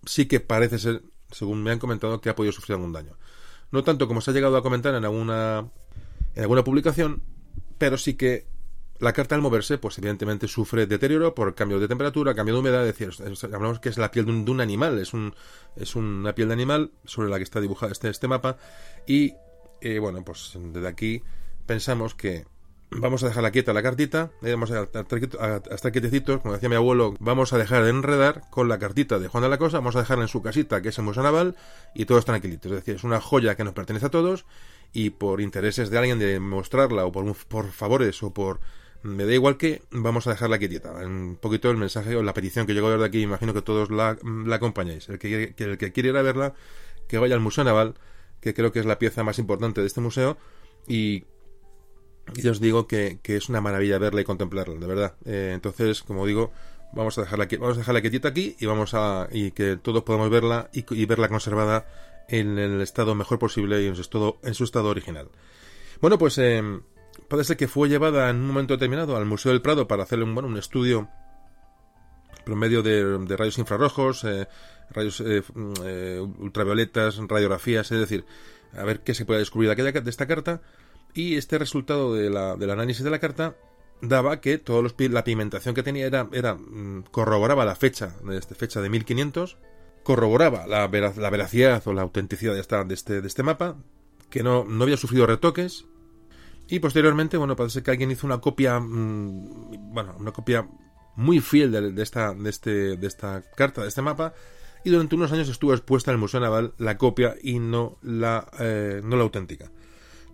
Sí 0.07 0.27
que 0.27 0.41
parece 0.41 0.79
ser, 0.79 1.03
según 1.31 1.63
me 1.63 1.71
han 1.71 1.79
comentado, 1.79 2.23
que 2.23 2.31
ha 2.31 2.35
podido 2.35 2.53
sufrir 2.53 2.77
algún 2.77 2.93
daño. 2.93 3.17
No 3.75 3.83
tanto 3.83 4.07
como 4.07 4.21
se 4.21 4.31
ha 4.31 4.35
llegado 4.35 4.57
a 4.57 4.63
comentar 4.63 4.95
en 4.95 5.05
alguna, 5.05 5.69
en 6.37 6.43
alguna 6.43 6.63
publicación, 6.63 7.25
pero 7.77 7.99
sí 7.99 8.15
que 8.15 8.47
la 9.01 9.13
carta 9.13 9.35
al 9.35 9.41
moverse, 9.41 9.79
pues 9.79 9.99
evidentemente 9.99 10.47
sufre 10.47 10.87
deterioro 10.87 11.35
por 11.35 11.57
cambio 11.57 11.81
de 11.81 11.89
temperatura, 11.89 12.37
cambio 12.37 12.55
de 12.55 12.61
humedad, 12.61 12.87
es 12.87 12.97
decir, 12.97 13.11
hablamos 13.53 13.81
que 13.81 13.89
es 13.89 13.99
la 13.99 14.13
piel 14.13 14.27
de 14.27 14.49
un, 14.53 14.61
animal, 14.61 15.01
es 15.01 15.97
una 15.97 16.35
piel 16.37 16.47
de 16.47 16.55
animal 16.55 16.93
sobre 17.05 17.29
la 17.29 17.39
que 17.39 17.43
está 17.43 17.61
dibujado 17.61 17.91
este, 17.91 18.09
este 18.11 18.29
mapa 18.29 18.59
y 19.09 19.35
eh, 19.81 19.99
bueno, 19.99 20.25
pues 20.25 20.53
desde 20.55 20.87
aquí 20.87 21.25
pensamos 21.67 22.15
que 22.15 22.47
vamos 22.95 23.23
a 23.23 23.29
dejar 23.29 23.43
la 23.43 23.51
quieta 23.51 23.73
la 23.73 23.83
cartita, 23.83 24.31
eh, 24.43 24.53
vamos 24.53 24.71
a, 24.71 24.83
estar 24.83 25.93
quietecitos, 25.93 26.41
como 26.41 26.55
decía 26.55 26.69
mi 26.69 26.77
abuelo, 26.77 27.15
vamos 27.21 27.53
a 27.53 27.59
dejar 27.59 27.85
de 27.85 27.91
enredar 27.91 28.43
con 28.51 28.69
la 28.69 28.79
cartita 28.79 29.19
de 29.19 29.29
Juan 29.29 29.43
de 29.43 29.49
la 29.49 29.59
Cosa, 29.59 29.79
vamos 29.79 29.97
a 29.97 30.01
dejarla 30.01 30.25
en 30.25 30.29
su 30.29 30.43
casita, 30.43 30.83
que 30.83 30.91
es 30.91 30.99
el 30.99 31.05
Museo 31.05 31.23
Naval, 31.23 31.57
y 31.95 32.07
todos 32.07 32.25
tranquilitos. 32.25 32.71
Es 32.73 32.79
decir, 32.79 32.97
es 32.97 33.05
una 33.05 33.21
joya 33.21 33.57
que 33.57 33.65
nos 33.65 33.75
pertenece 33.75 34.07
a 34.07 34.11
todos, 34.11 34.47
y 34.93 35.11
por 35.11 35.41
intereses 35.41 35.91
de 35.91 35.99
alguien 35.99 36.19
de 36.19 36.41
mostrarla, 36.41 37.05
o 37.05 37.13
por, 37.13 37.35
por 37.49 37.71
favores, 37.71 38.23
o 38.23 38.33
por 38.33 38.61
me 39.03 39.27
da 39.27 39.35
igual 39.35 39.59
que 39.59 39.83
vamos 39.91 40.27
a 40.27 40.31
dejarla 40.31 40.59
quietita. 40.59 40.93
Un 40.93 41.37
poquito 41.41 41.71
el 41.71 41.77
mensaje 41.77 42.17
o 42.17 42.23
la 42.23 42.33
petición 42.33 42.67
que 42.67 42.73
llegó 42.73 42.97
de 42.97 43.05
aquí, 43.05 43.21
imagino 43.21 43.53
que 43.53 43.61
todos 43.61 43.91
la, 43.91 44.17
la 44.23 44.57
acompañáis. 44.57 45.09
El 45.11 45.19
que, 45.19 45.55
el 45.57 45.79
que 45.79 45.93
quiere 45.93 46.09
ir 46.09 46.17
a 46.17 46.23
verla, 46.23 46.55
que 47.07 47.19
vaya 47.19 47.35
al 47.35 47.41
Museo 47.43 47.65
Naval, 47.65 47.95
que 48.41 48.55
creo 48.55 48.73
que 48.73 48.81
es 48.81 48.87
la 48.87 48.99
pieza 48.99 49.23
más 49.23 49.39
importante 49.39 49.83
de 49.83 49.87
este 49.87 50.01
museo. 50.01 50.39
Y, 50.89 51.25
y 52.35 52.49
os 52.49 52.61
digo 52.61 52.87
que, 52.87 53.19
es 53.23 53.49
una 53.49 53.61
maravilla 53.61 53.99
verla 53.99 54.21
y 54.21 54.25
contemplarla, 54.25 54.79
de 54.79 54.87
verdad. 54.87 55.15
Eh, 55.25 55.53
entonces, 55.55 56.03
como 56.03 56.27
digo, 56.27 56.53
vamos 56.93 57.19
a 57.19 57.23
dejarla 57.23 57.49
vamos 57.59 57.77
a 57.77 57.81
dejarla 57.81 58.01
quietita 58.01 58.29
aquí 58.29 58.57
y 58.59 58.67
vamos 58.67 58.95
a 58.95 59.29
y 59.33 59.51
que 59.51 59.77
todos 59.77 60.03
podamos 60.03 60.31
verla 60.31 60.71
y, 60.73 61.07
verla 61.07 61.29
conservada 61.29 61.87
en 62.29 62.59
el 62.59 62.81
estado 62.81 63.15
mejor 63.15 63.39
posible 63.39 63.83
y 63.83 63.87
en 63.87 63.95
su 63.97 64.03
estado, 64.65 64.89
original. 64.89 65.29
Bueno, 66.01 66.19
pues 66.19 66.39
eh, 66.39 66.63
Parece 67.29 67.57
que 67.57 67.69
fue 67.69 67.89
llevada 67.89 68.29
en 68.31 68.37
un 68.37 68.49
momento 68.49 68.75
determinado 68.75 69.17
al 69.17 69.25
Museo 69.25 69.53
del 69.53 69.63
Prado 69.63 69.89
para 69.89 70.03
hacerle 70.03 70.25
un, 70.25 70.35
bueno, 70.35 70.57
estudio 70.59 71.09
por 72.45 72.57
medio 72.57 72.83
de, 72.83 73.37
rayos 73.37 73.59
infrarrojos, 73.59 74.25
eh, 74.25 74.47
rayos 74.91 75.23
eh, 75.25 75.43
mm, 75.55 76.43
ultravioletas, 76.43 77.17
radiografías, 77.27 77.91
es 77.91 77.99
decir, 77.99 78.27
a 78.77 78.85
ver 78.85 79.01
qué 79.01 79.15
se 79.15 79.25
puede 79.25 79.41
descubrir 79.41 79.75
de, 79.75 79.93
de 79.93 80.11
esta 80.11 80.27
carta. 80.27 80.61
Y 81.15 81.37
este 81.37 81.59
resultado 81.59 82.15
de 82.15 82.29
la, 82.29 82.57
del 82.57 82.71
análisis 82.71 83.05
de 83.05 83.11
la 83.11 83.21
carta 83.21 83.57
daba 84.01 84.41
que 84.41 84.59
todos 84.59 84.83
los, 84.83 84.95
la 84.99 85.25
pigmentación 85.25 85.75
que 85.75 85.83
tenía 85.83 86.07
era, 86.07 86.29
era 86.33 86.55
mm, 86.55 87.05
corroboraba 87.11 87.65
la 87.65 87.77
fecha, 87.77 88.17
de 88.25 88.37
esta 88.37 88.55
fecha 88.55 88.81
de 88.81 88.91
1500, 88.91 89.59
corroboraba 90.03 90.67
la, 90.67 90.89
la 90.89 91.31
veracidad 91.31 91.87
o 91.87 91.93
la 91.93 92.03
autenticidad 92.03 92.55
de, 92.55 92.61
esta, 92.61 92.85
de, 92.85 92.95
este, 92.95 93.21
de 93.21 93.27
este 93.27 93.43
mapa, 93.43 93.77
que 94.29 94.43
no, 94.43 94.65
no 94.65 94.85
había 94.85 94.97
sufrido 94.97 95.27
retoques, 95.27 95.87
y 96.69 96.79
posteriormente, 96.81 97.37
bueno, 97.37 97.57
parece 97.57 97.83
que 97.83 97.91
alguien 97.91 98.11
hizo 98.11 98.27
una 98.27 98.41
copia, 98.41 98.81
mm, 98.81 99.93
bueno, 99.93 100.17
una 100.19 100.33
copia 100.33 100.69
muy 101.17 101.41
fiel 101.41 101.95
de, 101.95 102.03
esta, 102.03 102.35
de, 102.35 102.51
este, 102.51 102.97
de 102.97 103.07
esta 103.07 103.43
carta, 103.57 103.83
de 103.83 103.89
este 103.89 104.03
mapa, 104.03 104.35
y 104.85 104.91
durante 104.91 105.15
unos 105.15 105.33
años 105.33 105.49
estuvo 105.49 105.73
expuesta 105.73 106.11
en 106.11 106.17
el 106.17 106.21
Museo 106.21 106.41
Naval 106.41 106.75
la 106.79 106.99
copia 106.99 107.37
y 107.43 107.59
no 107.59 107.99
la, 108.03 108.51
eh, 108.59 109.01
no 109.03 109.17
la 109.17 109.23
auténtica. 109.23 109.71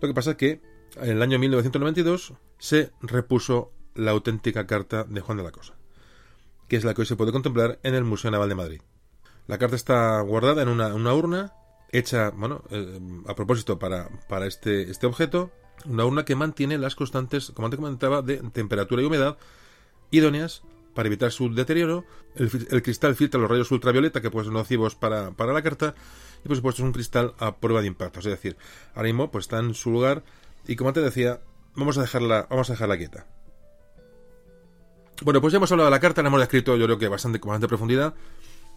Lo 0.01 0.07
que 0.07 0.13
pasa 0.13 0.31
es 0.31 0.37
que 0.37 0.61
en 0.97 1.09
el 1.09 1.21
año 1.21 1.39
1992 1.39 2.33
se 2.57 2.91
repuso 3.01 3.71
la 3.95 4.11
auténtica 4.11 4.67
carta 4.67 5.03
de 5.03 5.21
Juan 5.21 5.37
de 5.37 5.43
la 5.43 5.51
Cosa, 5.51 5.73
que 6.67 6.75
es 6.75 6.83
la 6.83 6.93
que 6.93 7.01
hoy 7.01 7.07
se 7.07 7.15
puede 7.15 7.31
contemplar 7.31 7.79
en 7.83 7.95
el 7.95 8.03
Museo 8.03 8.31
Naval 8.31 8.49
de 8.49 8.55
Madrid. 8.55 8.81
La 9.47 9.57
carta 9.57 9.75
está 9.75 10.21
guardada 10.21 10.61
en 10.61 10.69
una, 10.69 11.13
urna 11.13 11.53
hecha, 11.91 12.29
bueno, 12.29 12.63
eh, 12.69 12.99
a 13.27 13.35
propósito 13.35 13.79
para, 13.79 14.09
para 14.29 14.47
este, 14.47 14.89
este 14.89 15.07
objeto, 15.07 15.51
una 15.85 16.05
urna 16.05 16.25
que 16.25 16.35
mantiene 16.35 16.77
las 16.77 16.95
constantes, 16.95 17.51
como 17.51 17.65
antes 17.65 17.79
comentaba, 17.79 18.21
de 18.21 18.37
temperatura 18.37 19.01
y 19.01 19.05
humedad 19.05 19.37
idóneas 20.11 20.61
para 20.93 21.07
evitar 21.07 21.31
su 21.31 21.53
deterioro. 21.53 22.05
El, 22.35 22.81
cristal 22.81 23.15
filtra 23.15 23.39
los 23.39 23.49
rayos 23.49 23.71
ultravioleta 23.71 24.21
que 24.21 24.29
pueden 24.29 24.47
ser 24.47 24.53
nocivos 24.53 24.95
para, 24.95 25.31
para, 25.31 25.53
la 25.53 25.61
carta. 25.61 25.95
Y 26.43 26.47
por 26.47 26.57
supuesto 26.57 26.81
es 26.81 26.85
un 26.85 26.93
cristal 26.93 27.33
a 27.39 27.55
prueba 27.57 27.81
de 27.81 27.87
impacto. 27.87 28.19
Es 28.19 28.25
decir, 28.25 28.57
ahora 28.93 29.07
mismo 29.07 29.31
pues, 29.31 29.45
está 29.45 29.59
en 29.59 29.73
su 29.73 29.91
lugar. 29.91 30.23
Y 30.67 30.75
como 30.75 30.89
antes 30.89 31.03
decía, 31.03 31.41
vamos 31.75 31.97
a 31.97 32.01
dejarla, 32.01 32.47
vamos 32.49 32.69
a 32.69 32.73
dejarla 32.73 32.97
quieta. 32.97 33.27
Bueno, 35.23 35.39
pues 35.39 35.51
ya 35.51 35.57
hemos 35.57 35.71
hablado 35.71 35.87
de 35.87 35.91
la 35.91 35.99
carta, 35.99 36.21
la 36.23 36.29
hemos 36.29 36.39
descrito 36.39 36.75
yo 36.77 36.85
creo 36.85 36.97
que 36.97 37.07
bastante 37.07 37.39
con 37.39 37.49
bastante 37.49 37.67
profundidad. 37.67 38.15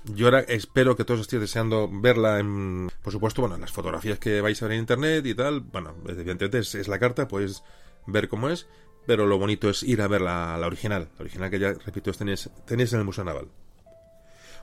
Yo 0.05 0.27
ahora 0.27 0.41
espero 0.41 0.97
que 0.97 1.05
todos 1.05 1.21
estéis 1.21 1.41
deseando 1.41 1.89
verla 1.91 2.39
en, 2.39 2.91
por 3.03 3.13
supuesto, 3.13 3.41
bueno, 3.41 3.57
las 3.57 3.73
fotografías 3.73 4.19
que 4.19 4.43
vais 4.43 4.63
a 4.63 4.67
ver 4.67 4.75
en 4.75 4.81
internet 4.81 5.25
y 5.25 5.35
tal. 5.35 5.61
Bueno, 5.61 5.95
evidentemente 6.07 6.59
es, 6.59 6.89
la 6.89 6.99
carta, 6.99 7.27
podéis 7.27 7.63
ver 8.07 8.29
cómo 8.29 8.51
es, 8.51 8.67
pero 9.07 9.25
lo 9.27 9.39
bonito 9.39 9.71
es 9.71 9.83
ir 9.83 10.03
a 10.03 10.09
ver 10.09 10.21
la, 10.21 10.61
original. 10.67 11.09
La 11.17 11.23
original 11.23 11.51
que 11.51 11.59
ya, 11.59 11.73
repito, 11.73 12.13
tenéis, 12.13 12.51
tenéis 12.67 12.93
en 12.93 12.99
el 12.99 13.07
Museo 13.07 13.25
Naval. 13.25 13.49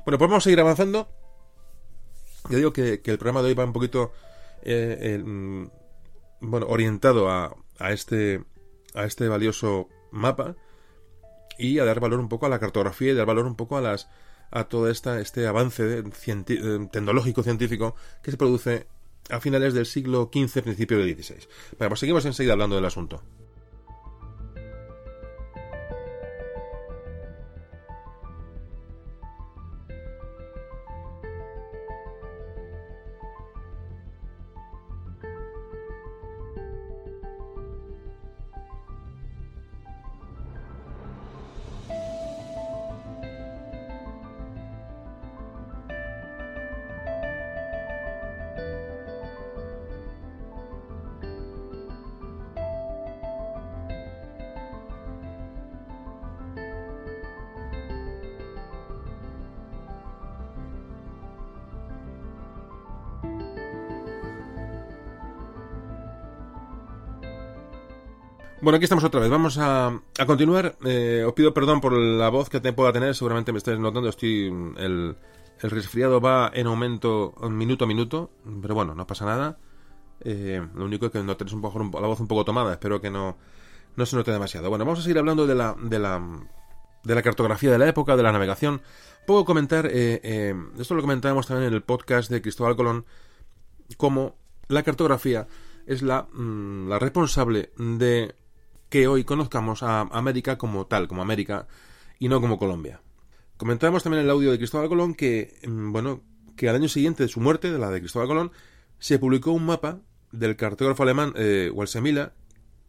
Bueno, 0.06 0.20
pues 0.20 0.30
vamos 0.30 0.44
a 0.44 0.46
seguir 0.46 0.60
avanzando. 0.60 1.10
Yo 2.50 2.58
digo 2.58 2.74
que, 2.74 3.02
el 3.04 3.18
programa 3.18 3.42
de 3.42 3.48
hoy 3.48 3.54
va 3.56 3.66
un 3.66 3.74
poquito 3.74 4.14
eh, 4.62 5.20
mm, 5.24 5.66
bueno, 6.42 6.68
orientado 6.68 7.30
a, 7.30 7.56
a, 7.80 7.92
este, 7.92 8.44
a 8.94 9.06
este 9.06 9.28
valioso 9.28 9.88
mapa 10.12 10.56
y 11.58 11.80
a 11.80 11.86
dar 11.86 12.00
valor 12.00 12.20
un 12.20 12.30
poco 12.30 12.46
a 12.46 12.50
la 12.50 12.60
cartografía 12.60 13.12
y 13.12 13.16
dar 13.16 13.26
valor 13.26 13.46
un 13.46 13.56
poco 13.56 13.78
a 13.78 13.82
las 13.82 14.10
a 14.52 14.66
todo 14.66 14.90
esta, 14.90 15.20
este 15.20 15.48
avance 15.48 16.00
eh, 16.00 16.88
tecnológico 16.92 17.42
científico 17.42 17.96
que 18.22 18.32
se 18.32 18.38
produce 18.38 18.86
a 19.30 19.40
finales 19.40 19.74
del 19.74 19.86
siglo 19.86 20.30
XV, 20.34 20.62
principio 20.62 20.98
del 20.98 21.16
XVI. 21.16 21.48
Bueno, 21.78 21.90
pues 21.90 22.00
seguimos 22.02 22.26
enseguida 22.26 22.54
hablando 22.54 22.76
del 22.76 22.86
asunto. 22.86 23.22
Bueno, 68.62 68.76
aquí 68.76 68.84
estamos 68.84 69.04
otra 69.04 69.20
vez. 69.20 69.30
Vamos 69.30 69.58
a, 69.58 69.88
a 69.88 70.26
continuar. 70.28 70.76
Eh, 70.86 71.24
os 71.26 71.34
pido 71.34 71.52
perdón 71.52 71.82
por 71.82 71.94
la 71.94 72.30
voz 72.30 72.48
que 72.48 72.60
pueda 72.74 72.94
tener. 72.94 73.16
Seguramente 73.16 73.52
me 73.52 73.58
estáis 73.58 73.80
notando. 73.80 74.08
Estoy. 74.08 74.54
El, 74.78 75.16
el 75.62 75.72
resfriado 75.72 76.22
va 76.22 76.52
en 76.54 76.68
aumento 76.68 77.34
minuto 77.50 77.86
a 77.86 77.88
minuto. 77.88 78.30
Pero 78.62 78.76
bueno, 78.76 78.94
no 78.94 79.08
pasa 79.08 79.26
nada. 79.26 79.58
Eh, 80.24 80.62
lo 80.76 80.86
único 80.86 81.08
es 81.08 81.12
que 81.12 81.24
no 81.24 81.36
tenéis 81.36 81.56
un 81.56 81.62
poco, 81.62 81.80
la 82.00 82.08
voz 82.08 82.20
un 82.20 82.28
poco 82.28 82.46
tomada. 82.46 82.74
Espero 82.74 83.02
que 83.02 83.10
no, 83.10 83.36
no 83.96 84.06
se 84.06 84.16
note 84.16 84.30
demasiado. 84.32 84.70
Bueno, 84.70 84.86
vamos 84.86 85.00
a 85.00 85.02
seguir 85.02 85.18
hablando 85.18 85.48
de 85.48 85.56
la, 85.56 85.76
de 85.82 85.98
la, 85.98 86.22
de 87.04 87.16
la 87.16 87.22
cartografía 87.24 87.72
de 87.72 87.80
la 87.80 87.88
época, 87.88 88.16
de 88.16 88.22
la 88.22 88.32
navegación. 88.32 88.84
Puedo 89.26 89.44
comentar. 89.44 89.88
Eh, 89.88 90.22
eh, 90.24 90.56
esto 90.78 90.94
lo 90.94 91.02
comentábamos 91.02 91.48
también 91.48 91.70
en 91.70 91.74
el 91.74 91.82
podcast 91.82 92.30
de 92.30 92.44
Cristóbal 92.44 92.76
Colón. 92.76 93.06
Cómo 93.98 94.36
la 94.68 94.84
cartografía 94.84 95.48
es 95.88 96.04
la, 96.04 96.28
mm, 96.32 96.90
la 96.90 97.00
responsable 97.00 97.72
de 97.80 98.36
que 98.92 99.08
hoy 99.08 99.24
conozcamos 99.24 99.84
a 99.84 100.02
América 100.02 100.58
como 100.58 100.86
tal, 100.86 101.08
como 101.08 101.22
América, 101.22 101.66
y 102.20 102.28
no 102.28 102.42
como 102.42 102.60
Colombia. 102.60 103.02
Comentábamos 103.56 104.04
también 104.04 104.20
en 104.20 104.26
el 104.26 104.32
audio 104.32 104.52
de 104.52 104.58
Cristóbal 104.58 104.90
Colón 104.90 105.16
que, 105.16 105.58
mm, 105.66 105.94
bueno, 105.94 106.22
que 106.58 106.68
al 106.68 106.76
año 106.76 106.90
siguiente 106.90 107.24
de 107.24 107.30
su 107.30 107.40
muerte, 107.40 107.72
de 107.72 107.80
la 107.80 107.90
de 107.90 108.02
Cristóbal 108.02 108.28
Colón, 108.28 108.52
se 109.00 109.18
publicó 109.18 109.54
un 109.54 109.66
mapa 109.66 110.02
del 110.34 110.58
cartógrafo 110.58 111.04
alemán 111.04 111.32
eh, 111.38 111.72
Walsemila, 111.74 112.34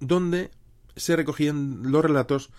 donde 0.01 0.51
se 0.97 1.15
recogían 1.15 1.83
los 1.85 2.05
relatos 2.05 2.51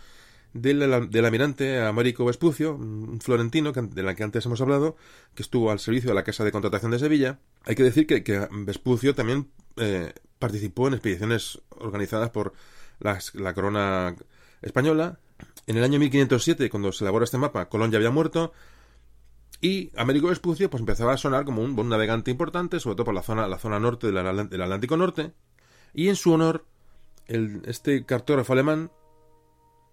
del, 0.54 0.80
del, 1.10 1.26
almirante 1.26 1.82
Américo 1.82 2.24
Vespucio, 2.24 2.76
un 2.76 3.20
florentino 3.20 3.74
de 3.74 4.04
la 4.04 4.16
que 4.16 4.24
antes 4.24 4.46
hemos 4.46 4.62
hablado, 4.62 4.96
que 5.36 5.44
estuvo 5.44 5.70
al 5.70 5.80
servicio 5.80 6.10
de 6.10 6.16
la 6.16 6.24
Casa 6.24 6.46
de 6.46 6.54
Contratación 6.54 6.92
de 6.92 7.00
Sevilla. 7.00 7.40
Hay 7.66 7.76
que 7.76 7.84
decir 7.84 8.08
que, 8.08 8.48
Vespucio 8.52 9.14
también 9.14 9.50
eh, 9.76 10.14
participó 10.40 10.88
en 10.88 10.94
expediciones 10.94 11.62
organizadas 11.72 12.30
por 12.30 12.54
la, 13.00 13.54
corona 13.54 14.16
española. 14.62 15.20
En 15.68 15.78
el 15.78 15.84
año 15.84 16.00
1507, 16.00 16.70
cuando 16.70 16.92
se 16.92 17.04
elabora 17.04 17.26
este 17.26 17.38
mapa, 17.38 17.70
Colón 17.70 17.92
ya 17.92 17.98
había 17.98 18.12
muerto. 18.12 18.54
Y 19.62 19.92
Américo 19.96 20.28
Vespucio 20.28 20.70
pues 20.70 20.82
empezaba 20.82 21.14
a 21.14 21.18
sonar 21.18 21.46
como 21.46 21.62
un, 21.62 21.90
navegante 21.90 22.32
importante, 22.32 22.80
sobre 22.80 22.96
todo 22.96 23.06
por 23.06 23.14
la 23.14 23.24
zona, 23.24 23.48
la 23.48 23.58
zona 23.58 23.80
norte 23.80 24.08
del, 24.08 24.18
Atlántico 24.18 24.98
Norte. 24.98 25.32
Y 25.94 26.10
en 26.10 26.16
su 26.16 26.34
honor, 26.34 26.66
el, 27.28 27.62
este 27.66 28.06
cartógrafo 28.06 28.54
alemán, 28.54 28.92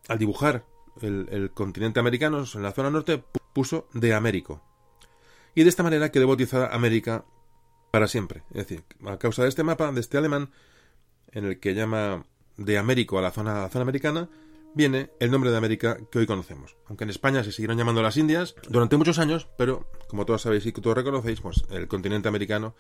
al 0.08 0.18
dibujar 0.18 0.64
el, 1.02 1.50
continente 1.54 2.00
americano 2.00 2.44
en 2.52 2.62
la 2.62 2.72
zona 2.72 2.90
norte, 2.90 3.22
puso 3.52 3.88
de 3.92 4.14
Américo. 4.14 4.62
Y 5.54 5.62
de 5.62 5.68
esta 5.68 5.82
manera 5.82 6.10
quedó 6.10 6.26
bautizada 6.26 6.74
América 6.74 7.24
para 7.90 8.08
siempre. 8.08 8.42
Es 8.50 8.66
decir, 8.66 8.84
a 9.06 9.18
causa 9.18 9.42
de 9.42 9.48
este 9.48 9.62
mapa, 9.62 9.90
de 9.92 10.00
este 10.00 10.18
alemán, 10.18 10.50
en 11.32 11.44
el 11.44 11.60
que 11.60 11.74
llama 11.74 12.24
de 12.60 12.78
Américo 12.78 13.18
a 13.18 13.22
la 13.22 13.30
zona, 13.30 13.68
zona 13.68 13.82
americana, 13.82 14.28
viene 14.74 15.10
el 15.18 15.30
nombre 15.30 15.50
de 15.50 15.56
América 15.56 15.98
que 16.10 16.18
hoy 16.18 16.26
conocemos. 16.26 16.76
Aunque 16.86 17.04
en 17.04 17.10
España 17.10 17.42
se 17.42 17.52
siguieron 17.52 17.78
llamando 17.78 18.02
las 18.02 18.16
Indias 18.16 18.54
durante 18.68 18.96
muchos 18.96 19.18
años, 19.18 19.48
pero 19.56 19.90
como 20.08 20.26
todos 20.26 20.42
sabéis 20.42 20.66
y 20.66 20.72
todos 20.72 20.96
reconocéis, 20.96 21.40
pues 21.40 21.64
el 21.70 21.88
continente 21.88 22.28
americano 22.28 22.74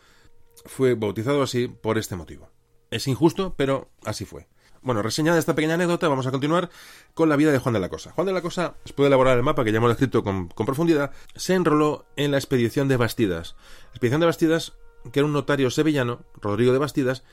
fue 0.66 0.94
bautizado 0.94 1.42
así 1.42 1.66
por 1.68 1.98
este 1.98 2.14
motivo. 2.14 2.50
Es 2.90 3.08
injusto, 3.08 3.54
pero 3.56 3.90
así 4.04 4.24
fue. 4.24 4.48
Bueno, 4.82 5.02
reseñada 5.02 5.38
esta 5.38 5.54
pequeña 5.54 5.74
anécdota, 5.74 6.08
vamos 6.08 6.26
a 6.26 6.30
continuar 6.30 6.70
con 7.14 7.28
la 7.28 7.36
vida 7.36 7.52
de 7.52 7.58
Juan 7.58 7.74
de 7.74 7.80
la 7.80 7.88
Cosa. 7.88 8.12
Juan 8.12 8.26
de 8.26 8.32
la 8.32 8.40
Cosa, 8.40 8.76
después 8.84 9.04
de 9.04 9.08
elaborar 9.08 9.36
el 9.36 9.42
mapa 9.42 9.64
que 9.64 9.72
ya 9.72 9.78
hemos 9.78 9.90
escrito 9.90 10.22
con, 10.22 10.48
con 10.48 10.66
profundidad, 10.66 11.12
se 11.34 11.54
enroló 11.54 12.06
en 12.16 12.30
la 12.30 12.38
expedición 12.38 12.88
de 12.88 12.96
Bastidas. 12.96 13.56
La 13.84 13.90
expedición 13.90 14.20
de 14.20 14.26
Bastidas, 14.26 14.72
que 15.12 15.20
era 15.20 15.26
un 15.26 15.32
notario 15.32 15.70
sevillano, 15.70 16.24
Rodrigo 16.40 16.72
de 16.72 16.78
Bastidas, 16.78 17.24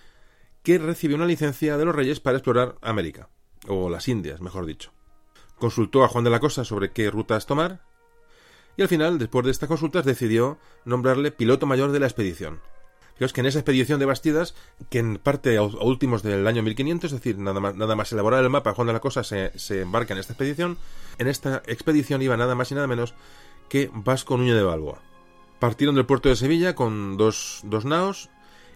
que 0.68 0.80
recibió 0.80 1.16
una 1.16 1.26
licencia 1.26 1.78
de 1.78 1.86
los 1.86 1.96
reyes 1.96 2.20
para 2.20 2.40
explorar 2.40 2.76
América, 2.82 3.30
o 3.70 3.90
las 3.90 4.10
Indias, 4.10 4.42
mejor 4.42 4.66
dicho. 4.66 4.92
Consultó 5.58 6.04
a 6.04 6.10
Juan 6.10 6.26
de 6.26 6.30
la 6.30 6.42
Cosa 6.42 6.66
sobre 6.66 6.92
qué 6.92 7.10
rutas 7.10 7.46
tomar, 7.46 7.86
y 8.76 8.82
al 8.82 8.90
final, 8.90 9.18
después 9.18 9.46
de 9.46 9.52
estas 9.52 9.70
consultas, 9.70 10.04
decidió 10.04 10.60
nombrarle 10.84 11.32
piloto 11.32 11.68
mayor 11.68 11.94
de 11.94 12.02
la 12.02 12.08
expedición. 12.08 12.60
Fijaos 13.14 13.32
que 13.32 13.40
en 13.40 13.46
esa 13.46 13.60
expedición 13.60 13.98
de 13.98 14.08
Bastidas, 14.08 14.56
que 14.90 15.00
en 15.00 15.20
parte 15.20 15.56
a 15.56 15.64
últimos 15.64 16.22
del 16.22 16.46
año 16.46 16.64
1500, 16.64 17.14
es 17.14 17.18
decir, 17.18 17.38
nada 17.38 17.62
más, 17.62 17.74
nada 17.78 17.96
más 17.96 18.12
elaborar 18.12 18.44
el 18.44 18.50
mapa, 18.50 18.74
Juan 18.74 18.88
de 18.88 18.94
la 18.94 19.00
Cosa 19.00 19.24
se, 19.24 19.54
embarca 19.82 20.16
en 20.16 20.20
esta 20.20 20.34
expedición. 20.34 20.78
En 21.18 21.30
esta 21.30 21.64
expedición 21.68 22.22
iba 22.22 22.36
nada 22.36 22.56
más 22.56 22.70
y 22.74 22.76
nada 22.76 22.88
menos 22.88 23.14
que 23.70 23.90
Vasco 23.94 24.36
Nuño 24.36 24.58
de 24.58 24.64
Balboa. 24.64 25.02
Partieron 25.60 25.96
del 25.96 26.06
puerto 26.06 26.28
de 26.28 26.36
Sevilla 26.36 26.76
con 26.76 27.16
dos, 27.16 27.62
dos 27.64 27.86
naos 27.86 28.30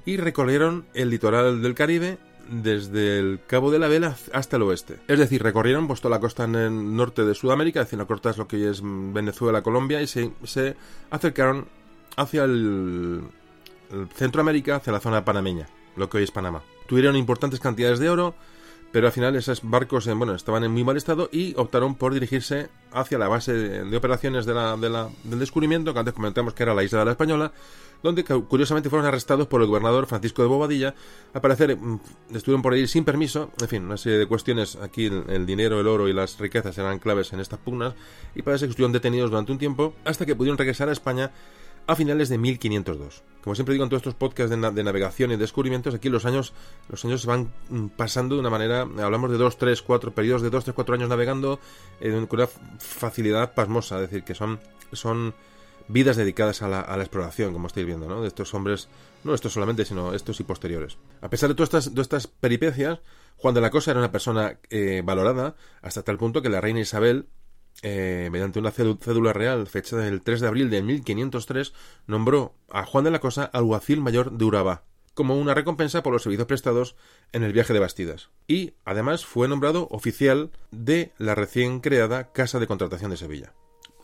y 0.06 0.18
recorrieron 0.18 0.86
el 0.94 1.10
litoral 1.10 1.62
del 1.62 1.76
Caribe 1.76 2.18
desde 2.50 3.20
el 3.20 3.40
Cabo 3.48 3.72
de 3.72 3.80
la 3.80 3.88
Vela 3.88 4.16
hasta 4.34 4.58
el 4.58 4.64
oeste. 4.64 5.00
Es 5.08 5.20
decir, 5.20 5.42
recorrieron 5.42 5.88
pues, 5.88 6.02
toda 6.02 6.16
la 6.16 6.20
costa 6.20 6.44
en 6.44 6.56
el 6.56 6.96
norte 6.96 7.24
de 7.24 7.36
Sudamérica, 7.36 7.82
decir, 7.82 8.00
la 8.00 8.06
costa 8.06 8.32
es 8.32 8.38
lo 8.38 8.48
que 8.48 8.70
es 8.70 8.82
Venezuela, 8.84 9.62
Colombia, 9.62 10.02
y 10.02 10.08
se, 10.08 10.32
se 10.44 10.76
acercaron 11.10 11.68
hacia 12.18 12.44
el, 12.44 13.22
Centroamérica, 14.16 14.78
hacia 14.78 14.94
la 14.94 15.00
zona 15.00 15.26
panameña, 15.26 15.68
lo 15.96 16.10
que 16.10 16.18
hoy 16.18 16.24
es 16.24 16.32
Panamá. 16.32 16.62
Tuvieron 16.88 17.16
importantes 17.16 17.60
cantidades 17.60 18.00
de 18.00 18.10
oro, 18.10 18.36
pero 18.92 19.08
al 19.08 19.14
final 19.14 19.36
esos 19.36 19.62
barcos 19.64 20.08
bueno, 20.16 20.36
estaban 20.36 20.64
en 20.64 20.72
muy 20.72 20.84
mal 20.84 20.98
estado 20.98 21.30
y 21.32 21.54
optaron 21.58 21.96
por 21.96 22.14
dirigirse 22.14 22.70
hacia 22.92 23.18
la 23.18 23.28
base 23.28 23.54
de, 23.54 23.98
operaciones 23.98 24.46
del 24.46 25.40
descubrimiento, 25.40 25.94
que 25.94 26.00
antes 26.00 26.14
comentamos 26.14 26.54
que 26.54 26.64
era 26.64 26.74
la 26.74 26.84
isla 26.84 27.00
de 27.00 27.06
la 27.06 27.12
Española, 27.12 27.52
donde 28.04 28.24
curiosamente 28.24 28.90
fueron 28.90 29.08
arrestados 29.08 29.48
por 29.48 29.62
el 29.62 29.68
gobernador 29.68 30.08
Francisco 30.08 30.42
de 30.42 30.48
Bobadilla. 30.48 30.96
Al 31.34 31.42
parecer 31.42 31.78
mm, 31.78 32.00
estuvieron 32.34 32.62
por 32.62 32.74
ahí 32.74 32.88
sin 32.88 33.06
permiso, 33.06 33.52
en 33.62 33.68
fin, 33.68 33.84
una 33.84 33.98
serie 33.98 34.18
de 34.18 34.26
cuestiones. 34.26 34.76
Aquí 34.76 35.06
el, 35.06 35.46
dinero, 35.46 35.80
el 35.80 35.88
oro 35.88 36.08
y 36.08 36.14
las 36.14 36.40
riquezas 36.40 36.78
eran 36.78 37.00
claves 37.00 37.34
en 37.34 37.40
estas 37.40 37.60
pugnas, 37.60 37.94
y 38.36 38.42
parece 38.42 38.66
que 38.66 38.72
estuvieron 38.72 38.92
detenidos 38.92 39.30
durante 39.30 39.52
un 39.52 39.58
tiempo 39.58 39.94
hasta 40.06 40.26
que 40.26 40.36
pudieron 40.36 40.58
regresar 40.58 40.90
a 40.90 40.92
España 40.92 41.32
a 41.88 41.96
finales 41.96 42.30
de 42.30 42.38
1502. 42.38 43.24
Como 43.44 43.56
siempre 43.56 43.74
digo 43.74 43.84
en 43.84 43.90
todos 43.90 44.02
estos 44.02 44.16
podcasts 44.16 44.52
de, 44.52 44.84
navegación 44.84 45.32
y 45.32 45.36
descubrimientos, 45.36 45.96
aquí 45.96 46.10
los 46.10 46.26
años, 46.26 46.54
los 46.90 47.04
años 47.06 47.22
se 47.22 47.28
van 47.28 47.52
mm, 47.70 47.88
pasando 47.88 48.36
de 48.36 48.42
una 48.42 48.50
manera, 48.50 48.82
hablamos 48.82 49.32
de 49.32 49.38
2, 49.38 49.58
3, 49.58 49.82
4 49.82 50.12
periodos 50.12 50.42
de 50.42 50.50
2, 50.50 50.64
3, 50.66 50.76
4 50.76 50.96
años 50.96 51.10
navegando 51.10 51.60
eh, 52.00 52.12
con 52.30 52.40
una 52.40 52.48
facilidad 52.78 53.54
pasmosa, 53.54 53.96
es 53.96 54.02
decir, 54.02 54.24
que 54.24 54.36
son, 54.36 54.60
son 54.92 55.34
vidas 55.92 56.18
dedicadas 56.18 56.62
a 56.62 56.68
la, 56.68 56.98
exploración, 56.98 57.54
como 57.54 57.68
estáis 57.68 57.86
viendo, 57.86 58.08
¿no? 58.08 58.22
De 58.22 58.28
estos 58.28 58.54
hombres, 58.54 58.88
no 59.24 59.34
estos 59.34 59.54
solamente, 59.54 59.86
sino 59.86 60.14
estos 60.14 60.40
y 60.40 60.44
posteriores. 60.44 60.98
A 61.22 61.30
pesar 61.30 61.50
de 61.50 61.56
todas 61.56 61.86
estas, 61.86 61.98
estas 61.98 62.28
peripecias, 62.28 63.00
Juan 63.38 63.54
de 63.54 63.62
la 63.62 63.72
Cosa 63.72 63.92
era 63.92 64.00
una 64.00 64.12
persona 64.12 64.60
eh, 64.70 65.02
valorada 65.04 65.56
hasta 65.82 66.04
tal 66.04 66.18
punto 66.18 66.42
que 66.42 66.50
la 66.50 66.62
reina 66.62 66.80
Isabel, 66.80 67.28
eh, 67.82 68.30
mediante 68.32 68.60
una 68.60 68.72
cédula 68.72 69.34
real 69.34 69.68
fechada 69.68 70.08
el 70.08 70.22
3 70.22 70.42
de 70.42 70.48
abril 70.48 70.70
de 70.70 70.82
1503, 70.82 71.74
nombró 72.08 72.56
a 72.70 72.86
Juan 72.86 73.04
de 73.04 73.12
la 73.12 73.20
Cosa 73.20 73.46
alguacil 73.46 74.02
mayor 74.02 74.32
de 74.32 74.46
Urabá, 74.46 74.84
como 75.14 75.38
una 75.38 75.54
recompensa 75.54 76.04
por 76.04 76.14
los 76.14 76.24
servicios 76.24 76.48
prestados 76.48 76.96
en 77.32 77.44
el 77.44 77.54
viaje 77.54 77.74
de 77.74 77.80
Bastidas. 77.80 78.30
Y, 78.48 78.74
además, 78.86 79.26
fue 79.26 79.48
nombrado 79.48 79.88
oficial 79.90 80.52
de 80.72 81.12
la 81.18 81.36
recién 81.36 81.80
creada 81.80 82.32
Casa 82.32 82.60
de 82.60 82.68
Contratación 82.68 83.12
de 83.12 83.18
Sevilla. 83.18 83.54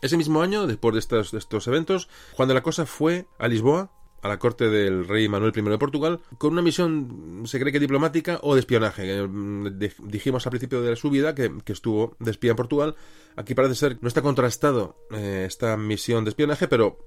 Ese 0.02 0.16
mismo 0.16 0.42
año, 0.42 0.66
después 0.66 0.94
de 0.94 1.00
estos, 1.00 1.34
estos 1.34 1.66
eventos, 1.66 2.08
Juan 2.34 2.48
de 2.48 2.54
la 2.54 2.62
Cosa 2.62 2.86
fue 2.86 3.26
a 3.38 3.48
Lisboa 3.48 3.90
a 4.22 4.28
la 4.28 4.38
corte 4.38 4.68
del 4.68 5.06
rey 5.06 5.28
Manuel 5.28 5.52
I 5.54 5.62
de 5.62 5.78
Portugal 5.78 6.20
con 6.38 6.52
una 6.52 6.62
misión, 6.62 7.42
se 7.46 7.60
cree 7.60 7.72
que 7.72 7.80
diplomática 7.80 8.40
o 8.42 8.54
de 8.54 8.60
espionaje. 8.60 9.26
Mm, 9.26 9.78
dijimos 10.04 10.46
al 10.46 10.50
principio 10.50 10.82
de 10.82 10.96
su 10.96 11.10
vida 11.10 11.34
que, 11.34 11.52
estuvo 11.66 12.16
de 12.18 12.30
espía 12.30 12.50
en 12.50 12.56
Portugal. 12.56 12.96
Aquí 13.36 13.54
parece 13.54 13.74
ser, 13.74 13.98
no 14.00 14.08
está 14.08 14.22
contrastado 14.22 14.96
eh, 15.12 15.44
esta 15.46 15.76
misión 15.76 16.24
de 16.24 16.30
espionaje, 16.30 16.68
pero 16.68 16.98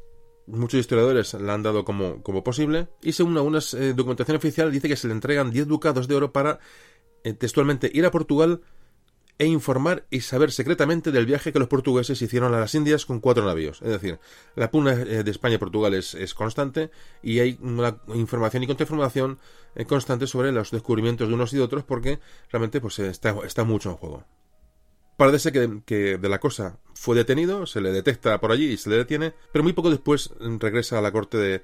muchos 0.47 0.79
historiadores 0.79 1.33
la 1.33 1.53
han 1.53 1.63
dado 1.63 1.83
como, 1.83 2.21
posible. 2.43 2.87
Y 3.01 3.13
según 3.13 3.37
una 3.37 3.59
eh, 3.59 3.93
documentación 3.95 4.37
oficial 4.37 4.71
dice 4.71 4.87
que 4.87 4.95
se 4.95 5.07
le 5.07 5.13
entregan 5.13 5.51
10 5.51 5.67
ducados 5.67 6.07
de 6.07 6.15
oro 6.15 6.31
para 6.31 6.59
eh, 7.23 7.33
textualmente 7.33 7.91
ir 7.93 8.05
a 8.05 8.11
Portugal 8.11 8.61
e 9.41 9.47
informar 9.47 10.05
y 10.11 10.21
saber 10.21 10.51
secretamente 10.51 11.11
del 11.11 11.25
viaje 11.25 11.51
que 11.51 11.57
los 11.57 11.67
portugueses 11.67 12.21
hicieron 12.21 12.53
a 12.53 12.59
las 12.59 12.75
Indias 12.75 13.07
con 13.07 13.19
cuatro 13.19 13.43
navíos. 13.43 13.81
Es 13.81 13.89
decir, 13.89 14.19
la 14.55 14.69
pugna 14.69 14.91
eh, 14.93 15.23
de 15.23 15.31
España 15.31 15.55
y 15.55 15.57
Portugal 15.57 15.95
es, 15.95 16.35
constante 16.35 16.91
y 17.23 17.39
hay 17.39 17.57
una 17.59 17.97
información 18.13 18.61
y 18.61 18.67
contrainformación 18.67 19.39
eh, 19.73 19.85
constante 19.85 20.27
sobre 20.27 20.51
los 20.51 20.69
descubrimientos 20.69 21.27
de 21.27 21.33
unos 21.33 21.51
y 21.53 21.57
de 21.57 21.63
otros 21.63 21.83
porque 21.83 22.19
realmente 22.51 22.79
pues, 22.81 22.99
está, 22.99 23.35
está 23.43 23.63
mucho 23.63 23.89
en 23.89 23.95
juego. 23.95 24.25
Parece 25.17 25.51
que, 25.51 25.81
que, 25.87 26.19
de 26.19 26.29
la 26.29 26.39
cosa 26.39 26.77
fue 26.93 27.15
detenido, 27.15 27.65
se 27.65 27.81
le 27.81 27.91
detecta 27.91 28.39
por 28.39 28.51
allí 28.51 28.73
y 28.73 28.77
se 28.77 28.91
le 28.91 28.97
detiene, 28.97 29.33
pero 29.51 29.63
muy 29.63 29.73
poco 29.73 29.89
después 29.89 30.29
mm, 30.39 30.59
regresa 30.59 30.99
a 30.99 31.01
la 31.01 31.11
corte 31.11 31.37
de, 31.37 31.63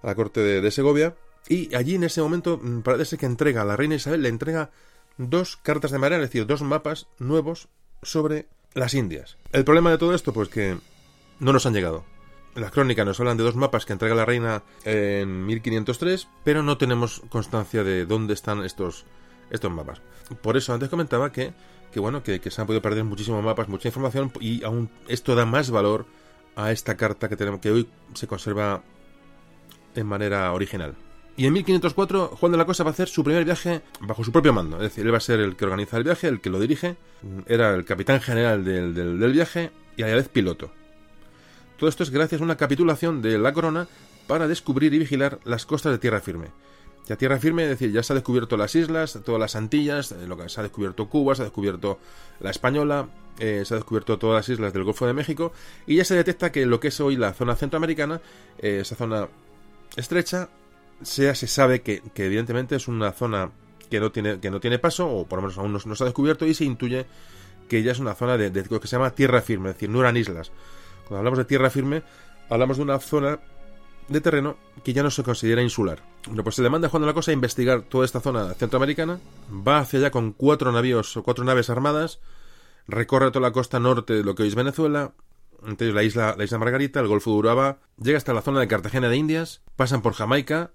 a 0.00 0.06
la 0.06 0.14
corte 0.14 0.40
de 0.40 0.70
Segovia 0.70 1.14
y 1.46 1.74
allí 1.74 1.94
en 1.94 2.04
ese 2.04 2.22
momento 2.22 2.58
mm, 2.62 2.80
parece 2.80 3.18
que 3.18 3.26
entrega 3.26 3.60
a 3.60 3.64
la 3.66 3.76
reina 3.76 3.96
Isabel, 3.96 4.22
le 4.22 4.30
entrega 4.30 4.70
dos 5.18 5.56
cartas 5.56 5.90
de 5.90 5.98
marea, 5.98 6.18
es 6.18 6.22
decir, 6.22 6.46
dos 6.46 6.62
mapas 6.62 7.08
nuevos 7.18 7.68
sobre 8.02 8.48
las 8.74 8.94
Indias. 8.94 9.36
El 9.52 9.64
problema 9.64 9.90
de 9.90 9.98
todo 9.98 10.14
esto, 10.14 10.32
pues 10.32 10.48
que 10.48 10.78
no 11.40 11.52
nos 11.52 11.66
han 11.66 11.74
llegado. 11.74 12.04
las 12.54 12.70
crónicas 12.72 13.06
nos 13.06 13.20
hablan 13.20 13.36
de 13.36 13.44
dos 13.44 13.54
mapas 13.54 13.84
que 13.84 13.92
entrega 13.92 14.14
la 14.14 14.24
reina 14.24 14.62
en 14.84 15.46
1503, 15.46 16.28
pero 16.44 16.62
no 16.62 16.78
tenemos 16.78 17.22
constancia 17.28 17.84
de 17.84 18.06
dónde 18.06 18.34
están 18.34 18.64
estos, 18.64 19.04
estos 19.50 19.70
mapas. 19.70 20.00
Por 20.42 20.56
eso 20.56 20.72
antes 20.72 20.88
comentaba 20.88 21.30
que, 21.30 21.52
que 21.92 22.00
bueno, 22.00 22.22
que, 22.22 22.40
que 22.40 22.50
se 22.50 22.60
han 22.60 22.66
podido 22.66 22.82
perder 22.82 23.04
muchísimos 23.04 23.44
mapas, 23.44 23.68
mucha 23.68 23.88
información 23.88 24.32
y 24.40 24.64
aún 24.64 24.90
esto 25.06 25.34
da 25.34 25.46
más 25.46 25.70
valor 25.70 26.06
a 26.56 26.72
esta 26.72 26.96
carta 26.96 27.28
que 27.28 27.36
tenemos 27.36 27.60
que 27.60 27.70
hoy 27.70 27.88
se 28.14 28.26
conserva 28.26 28.82
en 29.94 30.06
manera 30.06 30.52
original. 30.52 30.96
Y 31.38 31.46
en 31.46 31.52
1504 31.52 32.36
Juan 32.36 32.50
de 32.50 32.58
la 32.58 32.64
Cosa 32.64 32.82
va 32.82 32.90
a 32.90 32.92
hacer 32.92 33.08
su 33.08 33.22
primer 33.22 33.44
viaje 33.44 33.82
bajo 34.00 34.24
su 34.24 34.32
propio 34.32 34.52
mando, 34.52 34.76
es 34.78 34.82
decir, 34.82 35.06
él 35.06 35.12
va 35.12 35.18
a 35.18 35.20
ser 35.20 35.38
el 35.38 35.54
que 35.54 35.66
organiza 35.66 35.96
el 35.96 36.02
viaje, 36.02 36.26
el 36.26 36.40
que 36.40 36.50
lo 36.50 36.58
dirige, 36.58 36.96
era 37.46 37.76
el 37.76 37.84
capitán 37.84 38.20
general 38.20 38.64
del, 38.64 39.32
viaje 39.32 39.70
y 39.96 40.02
a 40.02 40.08
la 40.08 40.16
vez 40.16 40.28
piloto. 40.28 40.72
Todo 41.76 41.88
esto 41.88 42.02
es 42.02 42.10
gracias 42.10 42.40
a 42.40 42.44
una 42.44 42.56
capitulación 42.56 43.22
de 43.22 43.38
la 43.38 43.52
corona 43.52 43.86
para 44.26 44.48
descubrir 44.48 44.92
y 44.92 44.98
vigilar 44.98 45.38
las 45.44 45.64
costas 45.64 45.92
de 45.92 45.98
tierra 45.98 46.20
firme. 46.20 46.48
Ya 47.06 47.14
tierra 47.14 47.38
firme, 47.38 47.62
es 47.62 47.68
decir, 47.68 47.92
ya 47.92 48.02
se 48.02 48.14
ha 48.14 48.16
descubierto 48.16 48.56
las 48.56 48.74
islas, 48.74 49.20
todas 49.24 49.40
las 49.40 49.54
Antillas, 49.54 50.10
eh, 50.10 50.26
lo 50.26 50.36
que 50.36 50.48
se 50.48 50.58
ha 50.58 50.64
descubierto 50.64 51.08
Cuba, 51.08 51.36
se 51.36 51.42
ha 51.42 51.44
descubierto 51.44 52.00
la 52.40 52.50
Española, 52.50 53.10
eh, 53.38 53.62
se 53.64 53.74
ha 53.74 53.76
descubierto 53.76 54.18
todas 54.18 54.34
las 54.38 54.48
islas 54.48 54.72
del 54.72 54.82
Golfo 54.82 55.06
de 55.06 55.12
México 55.12 55.52
y 55.86 55.94
ya 55.98 56.04
se 56.04 56.16
detecta 56.16 56.50
que 56.50 56.66
lo 56.66 56.80
que 56.80 56.88
es 56.88 56.98
hoy 56.98 57.14
la 57.14 57.32
zona 57.32 57.54
centroamericana, 57.54 58.20
eh, 58.58 58.80
esa 58.82 58.96
zona 58.96 59.28
estrecha, 59.96 60.48
sea, 61.02 61.34
se 61.34 61.46
sabe 61.46 61.82
que, 61.82 62.02
evidentemente 62.16 62.76
es 62.76 62.88
una 62.88 63.12
zona 63.12 63.50
que 63.90 64.00
no 64.00 64.12
tiene, 64.12 64.40
que 64.40 64.50
no 64.50 64.60
tiene 64.60 64.78
paso, 64.78 65.08
o 65.08 65.26
por 65.26 65.38
lo 65.38 65.42
menos 65.42 65.58
aún 65.58 65.72
no, 65.72 65.78
se 65.78 66.04
ha 66.04 66.06
descubierto, 66.06 66.46
y 66.46 66.54
se 66.54 66.64
intuye 66.64 67.06
que 67.68 67.82
ya 67.82 67.92
es 67.92 67.98
una 67.98 68.14
zona 68.14 68.36
de, 68.36 68.50
de, 68.50 68.64
lo 68.68 68.80
que 68.80 68.88
se 68.88 68.96
llama 68.96 69.14
tierra 69.14 69.42
firme, 69.42 69.70
es 69.70 69.76
decir, 69.76 69.90
no 69.90 70.00
eran 70.00 70.16
islas. 70.16 70.52
Cuando 71.06 71.18
hablamos 71.18 71.38
de 71.38 71.44
tierra 71.44 71.70
firme, 71.70 72.02
hablamos 72.48 72.76
de 72.76 72.82
una 72.82 72.98
zona 72.98 73.40
de 74.08 74.20
terreno 74.20 74.56
que 74.84 74.92
ya 74.92 75.02
no 75.02 75.10
se 75.10 75.22
considera 75.22 75.62
insular. 75.62 76.02
Bueno, 76.26 76.42
pues 76.42 76.56
se 76.56 76.62
le 76.62 76.70
manda 76.70 76.88
a 76.88 76.90
Juan 76.90 77.02
de 77.02 77.06
la 77.06 77.14
Cosa 77.14 77.30
a 77.30 77.34
investigar 77.34 77.82
toda 77.82 78.04
esta 78.04 78.20
zona 78.20 78.54
centroamericana, 78.54 79.20
va 79.50 79.78
hacia 79.78 79.98
allá 79.98 80.10
con 80.10 80.32
cuatro 80.32 80.72
navíos 80.72 81.16
o 81.16 81.22
cuatro 81.22 81.44
naves 81.44 81.70
armadas, 81.70 82.20
recorre 82.86 83.30
toda 83.30 83.48
la 83.48 83.52
costa 83.52 83.78
norte 83.78 84.14
de 84.14 84.24
lo 84.24 84.34
que 84.34 84.42
hoy 84.42 84.48
es 84.48 84.54
Venezuela, 84.54 85.12
entonces 85.62 85.94
la 85.94 86.02
isla, 86.02 86.34
la 86.36 86.44
isla 86.44 86.58
Margarita, 86.58 87.00
el 87.00 87.08
Golfo 87.08 87.30
de 87.30 87.36
Urabá, 87.36 87.78
llega 88.00 88.18
hasta 88.18 88.32
la 88.32 88.42
zona 88.42 88.60
de 88.60 88.68
Cartagena 88.68 89.08
de 89.08 89.16
Indias, 89.16 89.62
pasan 89.76 90.02
por 90.02 90.14
Jamaica, 90.14 90.72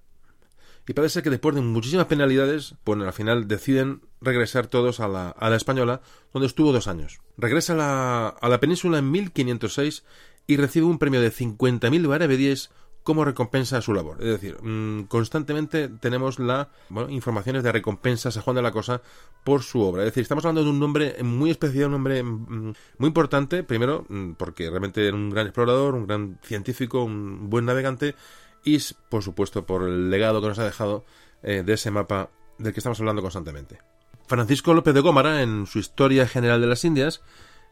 y 0.88 0.94
parece 0.94 1.22
que 1.22 1.30
después 1.30 1.56
de 1.56 1.62
muchísimas 1.62 2.08
penalidades, 2.08 2.76
bueno, 2.86 3.06
al 3.06 3.14
final 3.14 3.48
deciden 3.48 4.02
regresar 4.22 4.68
todos 4.68 5.00
a 5.00 5.08
la, 5.08 5.30
a 5.30 5.50
la 5.50 5.56
española, 5.56 6.02
donde 6.34 6.48
estuvo 6.48 6.74
dos 6.74 6.88
años. 6.88 7.22
Regresa 7.38 7.74
a 7.74 7.78
la, 7.78 8.28
a 8.28 8.50
la 8.50 8.60
península 8.60 8.98
en 8.98 9.10
1506 9.12 10.04
y 10.48 10.58
recibe 10.58 10.86
un 10.86 11.00
premio 11.00 11.22
de 11.22 11.32
50.000 11.32 12.08
maravedíes 12.08 12.70
como 13.04 13.26
recompensa 13.26 13.78
a 13.78 13.82
su 13.82 13.94
labor. 13.94 14.18
Es 14.22 14.28
decir, 14.28 14.58
mmm, 14.62 15.04
constantemente 15.04 15.90
tenemos 15.90 16.40
la 16.40 16.70
bueno, 16.90 17.10
informaciones 17.10 17.64
de 17.64 17.72
recompensas 17.72 18.38
a 18.38 18.42
Juan 18.42 18.56
de 18.56 18.62
la 18.62 18.72
Cosa 18.72 19.02
por 19.44 19.62
su 19.62 19.82
obra. 19.82 20.04
Es 20.04 20.08
decir, 20.08 20.22
estamos 20.22 20.46
hablando 20.46 20.64
de 20.64 20.70
un 20.70 20.80
nombre 20.80 21.22
muy 21.22 21.52
especial, 21.52 21.88
un 21.88 21.92
nombre 21.94 22.24
mmm, 22.24 22.74
muy 22.98 23.08
importante, 23.08 23.64
primero 23.64 24.06
mmm, 24.08 24.32
porque 24.34 24.70
realmente 24.70 25.06
era 25.06 25.16
un 25.16 25.30
gran 25.30 25.48
explorador, 25.48 25.96
un 25.96 26.08
gran 26.08 26.40
científico, 26.44 27.04
un 27.04 27.50
buen 27.50 27.66
navegante 27.66 28.16
y, 28.64 28.80
por 29.10 29.24
supuesto, 29.24 29.66
por 29.66 29.84
el 29.84 30.10
legado 30.10 30.42
que 30.42 30.48
nos 30.48 30.60
ha 30.60 30.66
dejado 30.66 31.06
eh, 31.42 31.64
de 31.66 31.74
ese 31.74 31.92
mapa 31.92 32.30
del 32.58 32.74
que 32.74 32.80
estamos 32.80 33.00
hablando 33.00 33.22
constantemente. 33.22 33.80
Francisco 34.28 34.74
López 34.74 34.94
de 34.94 35.02
Gómara, 35.02 35.42
en 35.42 35.68
su 35.68 35.80
Historia 35.80 36.28
General 36.28 36.62
de 36.62 36.68
las 36.68 36.86
Indias, 36.86 37.22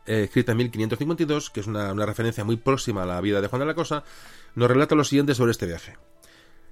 eh, 0.06 0.24
escrita 0.24 0.52
en 0.52 0.58
1552, 0.60 1.50
que 1.50 1.60
es 1.62 1.68
una, 1.68 1.92
una, 1.94 2.06
referencia 2.06 2.44
muy 2.44 2.58
próxima 2.58 3.04
a 3.04 3.06
la 3.06 3.22
vida 3.22 3.42
de 3.42 3.48
Juan 3.48 3.62
de 3.62 3.66
la 3.66 3.76
Cosa, 3.76 4.04
nos 4.56 4.70
relata 4.70 4.96
lo 4.96 5.04
siguiente 5.04 5.36
sobre 5.36 5.52
este 5.52 5.68
viaje. 5.68 5.98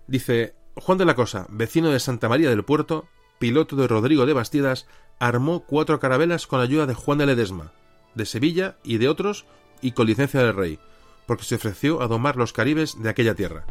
Dice, 0.07 0.55
Juan 0.75 0.97
de 0.97 1.05
la 1.05 1.15
Cosa, 1.15 1.45
vecino 1.49 1.89
de 1.89 1.99
Santa 1.99 2.27
María 2.27 2.49
del 2.49 2.65
Puerto, 2.65 3.07
piloto 3.37 3.75
de 3.75 3.87
Rodrigo 3.87 4.25
de 4.25 4.33
Bastidas, 4.33 4.87
armó 5.19 5.65
cuatro 5.65 5.99
carabelas 5.99 6.47
con 6.47 6.61
ayuda 6.61 6.85
de 6.85 6.93
Juan 6.93 7.19
de 7.19 7.27
Ledesma, 7.27 7.71
de 8.15 8.25
Sevilla 8.25 8.77
y 8.83 8.97
de 8.97 9.09
otros, 9.09 9.45
y 9.81 9.91
con 9.91 10.07
licencia 10.07 10.41
del 10.41 10.55
rey, 10.55 10.79
porque 11.25 11.43
se 11.43 11.55
ofreció 11.55 12.01
a 12.01 12.07
domar 12.07 12.35
los 12.35 12.53
caribes 12.53 13.01
de 13.01 13.09
aquella 13.09 13.35
tierra. 13.35 13.65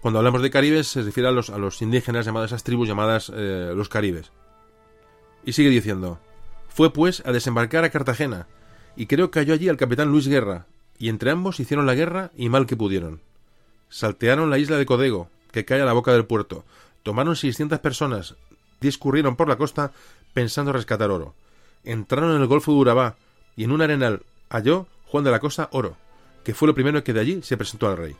Cuando 0.00 0.18
hablamos 0.18 0.42
de 0.42 0.50
caribes 0.50 0.88
se 0.88 1.02
refiere 1.02 1.28
a 1.28 1.32
los, 1.32 1.82
indígenas 1.82 2.26
llamados, 2.26 2.50
esas 2.50 2.64
tribus 2.64 2.88
llamadas 2.88 3.32
eh, 3.34 3.72
los 3.74 3.88
caribes. 3.88 4.30
Y 5.44 5.52
sigue 5.52 5.70
diciendo, 5.70 6.20
fue 6.68 6.92
pues 6.92 7.22
a 7.24 7.32
desembarcar 7.32 7.84
a 7.84 7.90
Cartagena, 7.90 8.46
y 8.96 9.06
creo 9.06 9.30
que 9.30 9.38
halló 9.38 9.54
allí 9.54 9.68
al 9.68 9.76
capitán 9.76 10.10
Luis 10.10 10.28
Guerra, 10.28 10.66
y 10.98 11.08
entre 11.08 11.30
ambos 11.30 11.60
hicieron 11.60 11.86
la 11.86 11.94
guerra 11.94 12.30
y 12.36 12.48
mal 12.48 12.66
que 12.66 12.76
pudieron. 12.76 13.20
Saltearon 13.88 14.50
la 14.50 14.58
isla 14.58 14.76
de 14.76 14.86
Codego, 14.86 15.28
que 15.52 15.64
cae 15.64 15.80
a 15.80 15.84
la 15.84 15.92
boca 15.92 16.12
del 16.12 16.26
puerto, 16.26 16.64
tomaron 17.02 17.36
seiscientas 17.36 17.80
personas, 17.80 18.34
discurrieron 18.80 19.36
por 19.36 19.48
la 19.48 19.56
costa 19.56 19.92
pensando 20.34 20.72
rescatar 20.72 21.10
oro. 21.10 21.34
Entraron 21.84 22.34
en 22.34 22.42
el 22.42 22.46
Golfo 22.46 22.72
de 22.72 22.78
Urabá, 22.78 23.16
y 23.56 23.64
en 23.64 23.72
un 23.72 23.82
arenal 23.82 24.22
halló 24.50 24.86
Juan 25.06 25.24
de 25.24 25.30
la 25.30 25.40
Cosa 25.40 25.68
oro, 25.72 25.96
que 26.44 26.54
fue 26.54 26.68
lo 26.68 26.74
primero 26.74 27.02
que 27.04 27.12
de 27.12 27.20
allí 27.20 27.42
se 27.42 27.56
presentó 27.56 27.88
al 27.88 27.96
rey. 27.96 28.16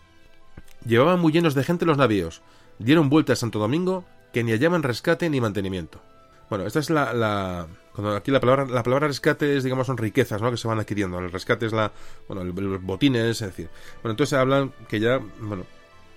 Llevaban 0.87 1.21
muy 1.21 1.33
llenos 1.33 1.55
de 1.55 1.65
gente 1.65 1.85
los 1.85 1.99
navíos, 1.99 2.43
dieron 2.79 3.09
vuelta 3.09 3.33
a 3.33 3.37
Santo 3.37 3.59
Domingo, 3.59 4.05
que 4.33 4.45
ni 4.45 4.53
hallaban 4.53 4.83
rescate 4.83 5.29
ni 5.29 5.41
mantenimiento. 5.41 6.01
Bueno, 6.49 6.65
esta 6.65 6.79
es 6.79 6.91
la, 6.91 7.67
cuando 7.93 8.15
aquí 8.15 8.31
la 8.31 8.39
palabra 8.39 8.67
la 8.67 8.85
palabra 8.85 9.09
rescate 9.09 9.57
es 9.57 9.65
digamos 9.65 9.89
son 9.89 9.97
riquezas, 9.97 10.41
¿no? 10.41 10.51
que 10.51 10.57
se 10.57 10.69
van 10.69 10.79
adquiriendo. 10.79 11.19
El 11.19 11.33
rescate 11.33 11.67
es 11.67 11.73
la 11.73 11.91
bueno, 12.29 12.43
el 12.43 12.53
botines, 12.79 13.43
es 13.43 13.49
decir. 13.49 13.69
Bueno, 14.03 14.13
entonces 14.13 14.39
hablan 14.39 14.73
que 14.89 15.01
ya, 15.01 15.21
bueno, 15.41 15.65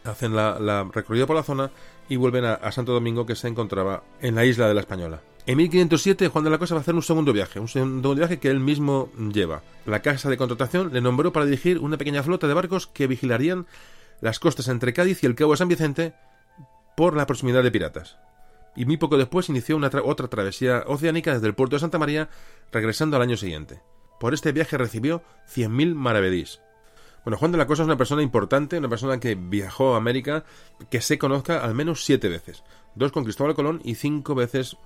hacen 0.03 0.35
la, 0.35 0.59
la 0.59 0.87
recorrida 0.93 1.25
por 1.25 1.35
la 1.35 1.43
zona 1.43 1.71
y 2.07 2.17
vuelven 2.17 2.45
a, 2.45 2.53
a, 2.53 2.71
Santo 2.71 2.93
Domingo 2.93 3.25
que 3.25 3.35
se 3.35 3.47
encontraba 3.47 4.03
en 4.21 4.35
la 4.35 4.45
isla 4.45 4.67
de 4.67 4.75
la 4.75 4.81
Española. 4.81 5.21
En 5.47 5.57
1507 5.57 6.27
Juan 6.27 6.43
de 6.43 6.51
la 6.51 6.59
Cosa 6.59 6.75
va 6.75 6.79
a 6.79 6.81
hacer 6.81 6.93
un 6.93 7.01
segundo 7.01 7.33
viaje, 7.33 7.59
un 7.59 7.67
segundo 7.67 8.13
viaje 8.13 8.39
que 8.39 8.49
él 8.49 8.59
mismo 8.59 9.09
lleva. 9.33 9.63
La 9.87 10.03
casa 10.03 10.29
de 10.29 10.37
contratación 10.37 10.93
le 10.93 11.01
nombró 11.01 11.33
para 11.33 11.45
dirigir 11.45 11.79
una 11.79 11.97
pequeña 11.97 12.21
flota 12.21 12.47
de 12.47 12.53
barcos 12.53 12.85
que 12.85 13.07
vigilarían 13.07 13.65
las 14.21 14.39
costas 14.39 14.67
entre 14.67 14.93
Cádiz 14.93 15.23
y 15.23 15.25
el 15.25 15.35
Cabo 15.35 15.51
de 15.51 15.57
San 15.57 15.67
Vicente 15.67 16.13
por 16.95 17.15
la 17.15 17.25
proximidad 17.25 17.63
de 17.63 17.71
piratas 17.71 18.17
y 18.75 18.85
muy 18.85 18.95
poco 18.95 19.17
después 19.17 19.49
inició 19.49 19.75
una 19.75 19.89
tra 19.89 20.01
otra 20.03 20.27
travesía 20.27 20.83
oceánica 20.87 21.33
desde 21.33 21.47
el 21.47 21.53
puerto 21.53 21.75
de 21.75 21.81
Santa 21.81 21.99
María, 21.99 22.29
regresando 22.71 23.17
al 23.17 23.23
año 23.23 23.35
siguiente. 23.35 23.81
Por 24.19 24.33
este 24.33 24.53
viaje 24.53 24.77
recibió 24.77 25.21
100.000 25.53 25.95
maravedís. 25.95 26.61
Bueno, 27.25 27.37
Juan 27.37 27.51
de 27.51 27.57
la 27.57 27.67
Cosa 27.67 27.83
es 27.83 27.87
una 27.87 27.97
persona 27.97 28.21
importante, 28.21 28.77
una 28.77 28.87
persona 28.87 29.19
que 29.19 29.35
viajó 29.35 29.93
a 29.93 29.97
América, 29.97 30.45
que 30.89 31.01
se 31.01 31.17
conozca 31.17 31.63
al 31.63 31.75
menos 31.75 32.05
siete 32.05 32.29
veces. 32.29 32.63
Dos 32.95 33.11
con 33.11 33.25
Cristóbal 33.25 33.55
Colón 33.55 33.81
y 33.83 33.95
cinco 33.95 34.35
veces 34.35 34.77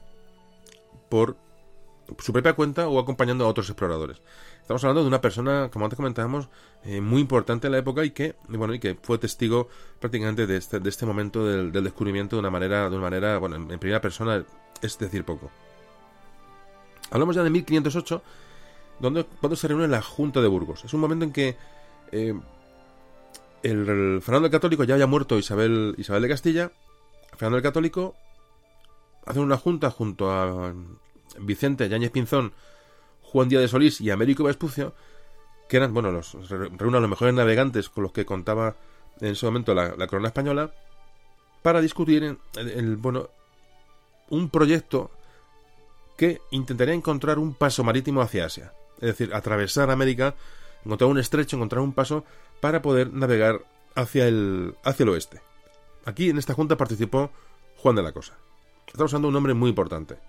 por 1.09 1.37
su 2.19 2.33
propia 2.33 2.53
cuenta 2.53 2.87
o 2.87 2.99
acompañando 2.99 3.45
a 3.45 3.47
otros 3.47 3.69
exploradores. 3.69 4.21
Estamos 4.63 4.81
hablando 4.85 5.01
de 5.01 5.09
una 5.09 5.19
persona, 5.19 5.69
como 5.69 5.83
antes 5.83 5.97
comentábamos, 5.97 6.47
eh, 6.85 7.01
muy 7.01 7.19
importante 7.19 7.67
en 7.67 7.73
la 7.73 7.79
época 7.79 8.05
y 8.05 8.11
que, 8.11 8.35
bueno, 8.47 8.73
y 8.73 8.79
que 8.79 8.95
fue 8.95 9.17
testigo 9.17 9.67
prácticamente 9.99 10.47
de 10.47 10.55
este, 10.55 10.79
de 10.79 10.89
este 10.89 11.05
momento 11.05 11.45
del, 11.45 11.73
descubrimiento 11.83 12.37
de 12.37 12.39
una 12.39 12.49
manera, 12.49 12.89
de 12.89 12.95
una 12.95 13.03
manera, 13.03 13.37
bueno, 13.39 13.57
en, 13.57 13.67
primera 13.77 13.99
persona, 13.99 14.41
es 14.81 14.97
decir, 14.97 15.25
poco. 15.25 15.51
Hablamos 17.11 17.35
ya 17.35 17.43
de 17.43 17.49
1508, 17.49 18.23
donde, 19.01 19.25
cuando 19.25 19.57
se 19.57 19.67
reúne 19.67 19.89
la 19.89 20.01
Junta 20.01 20.39
de 20.39 20.47
Burgos. 20.47 20.85
Es 20.85 20.93
un 20.93 21.01
momento 21.01 21.25
en 21.25 21.33
que 21.33 21.57
eh, 22.13 22.33
el, 23.63 24.21
Fernando 24.21 24.45
el 24.45 24.51
Católico 24.51 24.85
ya 24.85 24.95
haya 24.95 25.07
muerto 25.07 25.37
Isabel, 25.37 25.93
Isabel 25.97 26.21
de 26.21 26.29
Castilla, 26.29 26.71
Fernando 27.33 27.57
el 27.57 27.63
Católico 27.63 28.15
hace 29.25 29.41
una 29.41 29.57
junta 29.57 29.91
junto 29.91 30.31
a 30.31 30.73
Vicente 31.41 31.89
Yáñez 31.89 32.11
Pinzón, 32.11 32.53
Juan 33.33 33.49
Díaz 33.49 33.63
de 33.63 33.67
Solís 33.67 33.99
y 33.99 34.11
Américo 34.11 34.43
Vespucio, 34.43 34.93
que 35.67 35.77
eran, 35.77 35.91
bueno, 35.91 36.11
los 36.11 36.37
reúnen 36.49 37.01
los 37.01 37.09
mejores 37.09 37.33
navegantes 37.33 37.89
con 37.89 38.03
los 38.03 38.11
que 38.11 38.27
contaba 38.27 38.75
en 39.19 39.29
ese 39.29 39.47
momento 39.47 39.73
la, 39.73 40.07
corona 40.07 40.27
española, 40.27 40.71
para 41.63 41.81
discutir 41.81 42.23
el, 42.23 42.37
el, 42.55 42.95
bueno, 42.95 43.31
un 44.29 44.49
proyecto 44.49 45.09
que 46.15 46.41
intentaría 46.51 46.93
encontrar 46.93 47.39
un 47.39 47.55
paso 47.55 47.83
marítimo 47.83 48.21
hacia 48.21 48.45
Asia. 48.45 48.73
Es 48.97 49.17
decir, 49.17 49.33
atravesar 49.33 49.89
América, 49.89 50.35
encontrar 50.85 51.09
un 51.09 51.17
estrecho, 51.17 51.55
encontrar 51.55 51.81
un 51.81 51.93
paso 51.93 52.25
para 52.61 52.83
poder 52.83 53.11
navegar 53.11 53.65
hacia 53.95 54.27
el, 54.27 54.75
hacia 54.83 55.05
el 55.05 55.09
oeste. 55.09 55.41
Aquí 56.05 56.29
en 56.29 56.37
esta 56.37 56.53
junta 56.53 56.77
participó 56.77 57.31
Juan 57.77 57.95
de 57.95 58.03
la 58.03 58.11
Cosa. 58.11 58.37
Estamos 58.85 59.11
de 59.11 59.17
un 59.17 59.35
hombre 59.35 59.55
muy 59.55 59.69
importante. 59.69 60.19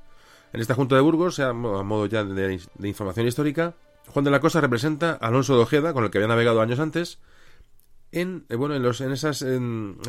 En 0.55 0.61
esta 0.61 0.77
Junta 0.77 0.95
de 0.95 1.01
Burgos, 1.01 1.41
a 1.41 1.53
modo 1.53 2.07
ya 2.07 2.23
de, 2.23 2.61
información 2.85 3.27
histórica, 3.27 3.75
Juan 4.07 4.25
de 4.25 4.31
la 4.31 4.39
Cosa 4.39 4.61
representa 4.61 5.19
a 5.21 5.27
Alonso 5.27 5.57
de 5.57 5.63
Ojeda, 5.63 5.93
con 5.93 6.05
el 6.05 6.11
que 6.11 6.19
había 6.19 6.29
navegado 6.29 6.61
años 6.61 6.79
antes, 6.79 7.19
en, 8.13 8.47
eh, 8.49 8.55
bueno, 8.55 8.77
en, 8.77 8.85
los, 8.85 9.01
en 9.01 9.11
esas, 9.11 9.45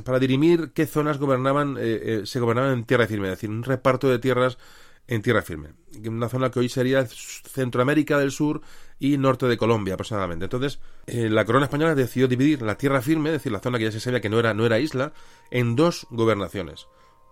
para 0.03 0.19
dirimir 0.19 0.71
qué 0.73 0.85
zonas 0.85 1.17
gobernaban, 1.17 1.77
eh, 1.79 1.81
eh, 2.03 2.21
se 2.25 2.39
gobernaban 2.39 2.73
en 2.73 2.83
tierra 2.83 3.07
firme, 3.07 3.25
es 3.25 3.31
decir, 3.31 3.49
un 3.49 3.63
reparto 3.63 4.07
de 4.07 4.19
tierras 4.19 4.59
en 5.07 5.23
tierra 5.23 5.41
firme. 5.41 5.69
Una 6.07 6.29
zona 6.29 6.51
que 6.51 6.59
hoy 6.59 6.69
sería 6.69 7.07
Centroamérica 7.07 8.19
del 8.19 8.29
Sur 8.29 8.61
y 8.99 9.17
norte 9.17 9.47
de 9.47 9.57
Colombia 9.57 9.95
aproximadamente. 9.95 10.45
Entonces, 10.45 10.79
eh, 11.07 11.27
la 11.27 11.45
corona 11.45 11.65
española 11.65 11.95
decidió 11.95 12.27
dividir 12.27 12.61
la 12.61 12.77
tierra 12.77 13.01
firme, 13.01 13.29
es 13.29 13.33
decir, 13.33 13.51
la 13.51 13.61
zona 13.61 13.79
que 13.79 13.85
ya 13.85 13.91
se 13.91 13.99
sabía 13.99 14.21
que 14.21 14.29
no 14.29 14.37
era, 14.37 14.53
no 14.53 14.63
era 14.63 14.77
isla, 14.77 15.11
en 15.49 15.75
dos 15.75 16.05
gobernaciones. 16.11 16.85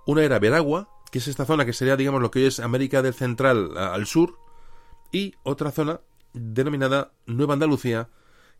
Una 0.08 0.24
era 0.24 0.40
Veragua, 0.40 0.90
que 1.14 1.20
es 1.20 1.28
esta 1.28 1.46
zona 1.46 1.64
que 1.64 1.74
sería, 1.74 1.96
digamos, 1.96 2.24
lo 2.24 2.32
que 2.32 2.40
hoy 2.40 2.46
es 2.46 2.60
América 2.60 3.04
del 3.04 3.14
Central 3.14 3.78
al 3.78 4.08
sur, 4.08 4.40
y 5.12 5.36
otra 5.44 5.70
zona 5.70 6.02
denominada 6.34 7.12
Nueva 7.28 7.54
Andalucía, 7.54 8.10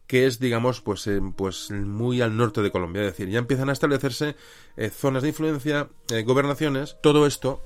que 0.06 0.28
es, 0.28 0.40
digamos, 0.40 0.80
pues, 0.80 1.10
pues 1.36 1.72
muy 1.72 2.22
al 2.22 2.38
norte 2.38 2.62
de 2.62 2.70
Colombia. 2.70 3.02
Es 3.02 3.14
decir, 3.14 3.28
ya 3.30 3.40
empiezan 3.40 3.70
a 3.70 3.74
establecerse 3.74 4.36
eh, 4.78 4.92
zonas 4.92 5.24
de 5.24 5.30
influencia, 5.30 5.90
eh, 6.12 6.22
gobernaciones, 6.22 6.96
todo 7.02 7.26
esto 7.26 7.60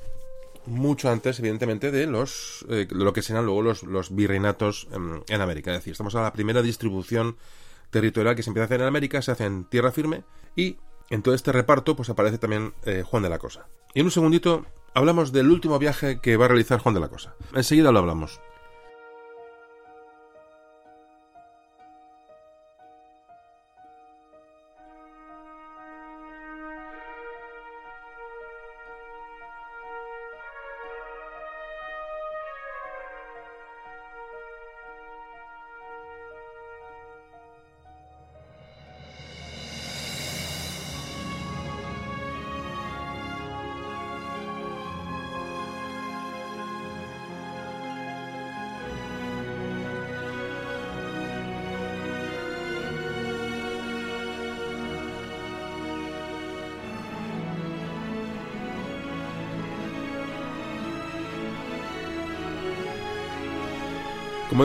mucho 0.65 1.09
antes, 1.09 1.37
evidentemente, 1.39 1.91
de 1.91 2.07
los 2.07 2.65
eh, 2.69 2.87
lo 2.89 3.11
que 3.11 3.21
serán 3.21 3.45
luego 3.45 3.63
los, 3.63 3.83
los 3.83 4.15
virreinatos 4.15 4.87
en, 4.93 5.21
en, 5.27 5.41
América. 5.41 5.71
Es 5.71 5.79
decir, 5.79 5.91
estamos 5.91 6.15
a 6.15 6.21
la 6.21 6.31
primera 6.31 6.61
distribución 6.61 7.35
territorial 7.89 8.37
que 8.37 8.43
se 8.43 8.51
empieza 8.51 8.63
a 8.63 8.67
hacer 8.67 8.79
en 8.79 8.87
América, 8.87 9.21
se 9.21 9.31
hace 9.31 9.43
en 9.43 9.65
tierra 9.65 9.91
firme 9.91 10.23
y 10.55 10.77
en 11.09 11.23
todo 11.23 11.35
este 11.35 11.51
reparto 11.51 11.97
pues 11.97 12.09
aparece 12.09 12.37
también 12.37 12.73
Juan 13.05 13.23
de 13.23 13.29
la 13.29 13.39
Cosa. 13.39 13.67
Y 13.97 13.99
en 13.99 14.05
un 14.05 14.11
segundito 14.11 14.63
hablamos 14.93 15.31
del 15.31 15.49
último 15.49 15.79
viaje 15.79 16.19
que 16.21 16.37
va 16.37 16.45
a 16.45 16.49
realizar 16.49 16.79
Juan 16.79 16.93
de 16.93 17.01
la 17.01 17.07
Cosa. 17.07 17.33
Enseguida 17.55 17.91
lo 17.91 17.97
hablamos. 17.97 18.39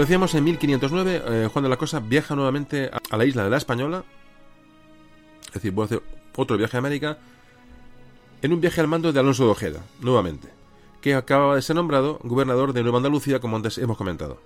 Decíamos, 0.03 0.35
en 0.35 0.45
1509 0.45 1.23
eh, 1.25 1.49
Juan 1.53 1.63
de 1.63 1.69
la 1.69 1.77
Cosa 1.77 2.01
viaja 2.01 2.35
nuevamente 2.35 2.91
a, 3.11 3.17
la 3.17 3.25
isla 3.25 3.45
de 3.45 3.51
la 3.51 3.57
Española, 3.57 4.05
es 5.47 5.55
decir, 5.55 5.73
voy 5.73 5.83
a 5.83 5.87
hacer 5.87 6.03
otro 6.37 6.57
viaje 6.57 6.77
a 6.77 6.79
América, 6.79 7.19
en 8.43 8.53
un 8.53 8.61
viaje 8.61 8.81
al 8.81 8.89
mando 8.89 9.13
de 9.13 9.21
Alonso 9.21 9.45
de 9.45 9.51
Ojeda, 9.51 9.85
nuevamente, 10.01 10.49
que 11.01 11.15
acababa 11.15 11.57
de 11.57 11.63
ser 11.63 11.77
nombrado 11.77 12.19
gobernador 12.23 12.73
de 12.73 12.83
Nueva 12.83 12.99
Andalucía, 12.99 13.41
como 13.41 13.57
antes 13.57 13.79
hemos 13.79 13.97
comentado. 13.97 14.41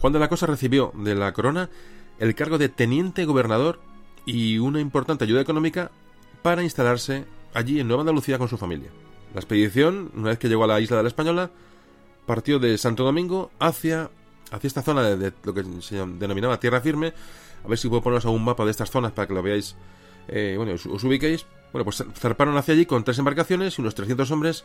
Juan 0.00 0.12
de 0.12 0.18
la 0.18 0.28
Cosa 0.28 0.46
recibió 0.46 0.92
de 0.94 1.14
la 1.14 1.32
corona 1.32 1.70
el 2.18 2.34
cargo 2.34 2.58
de 2.58 2.68
teniente 2.68 3.24
gobernador 3.24 3.80
y 4.26 4.58
una 4.58 4.80
importante 4.80 5.24
ayuda 5.24 5.40
económica 5.40 5.90
para 6.42 6.62
instalarse 6.62 7.24
allí 7.54 7.80
en 7.80 7.88
Nueva 7.88 8.02
Andalucía 8.02 8.38
con 8.38 8.48
su 8.48 8.58
familia. 8.58 8.90
La 9.34 9.40
expedición, 9.40 10.10
una 10.14 10.30
vez 10.30 10.38
que 10.38 10.48
llegó 10.48 10.64
a 10.64 10.68
la 10.68 10.80
isla 10.80 10.98
de 10.98 11.02
la 11.04 11.08
Española, 11.08 11.50
partió 12.26 12.58
de 12.58 12.78
Santo 12.78 13.04
Domingo 13.04 13.50
hacia 13.58 14.10
hacia 14.52 14.68
esta 14.68 14.82
zona 14.82 15.02
de, 15.02 15.32
lo 15.42 15.54
que 15.54 15.64
se 15.80 15.96
denominaba 15.96 16.60
tierra 16.60 16.80
firme. 16.80 17.12
A 17.64 17.68
ver 17.68 17.78
si 17.78 17.88
puedo 17.88 18.02
poneros 18.02 18.26
a 18.26 18.30
un 18.30 18.44
mapa 18.44 18.64
de 18.64 18.70
estas 18.70 18.90
zonas 18.90 19.12
para 19.12 19.26
que 19.26 19.34
lo 19.34 19.42
veáis, 19.42 19.76
eh, 20.28 20.54
bueno, 20.56 20.74
os, 20.74 21.04
ubiquéis. 21.04 21.46
Bueno, 21.72 21.84
pues 21.84 22.04
zarparon 22.18 22.56
hacia 22.56 22.74
allí 22.74 22.86
con 22.86 23.02
tres 23.02 23.18
embarcaciones 23.18 23.78
y 23.78 23.80
unos 23.80 23.94
300 23.94 24.30
hombres. 24.30 24.64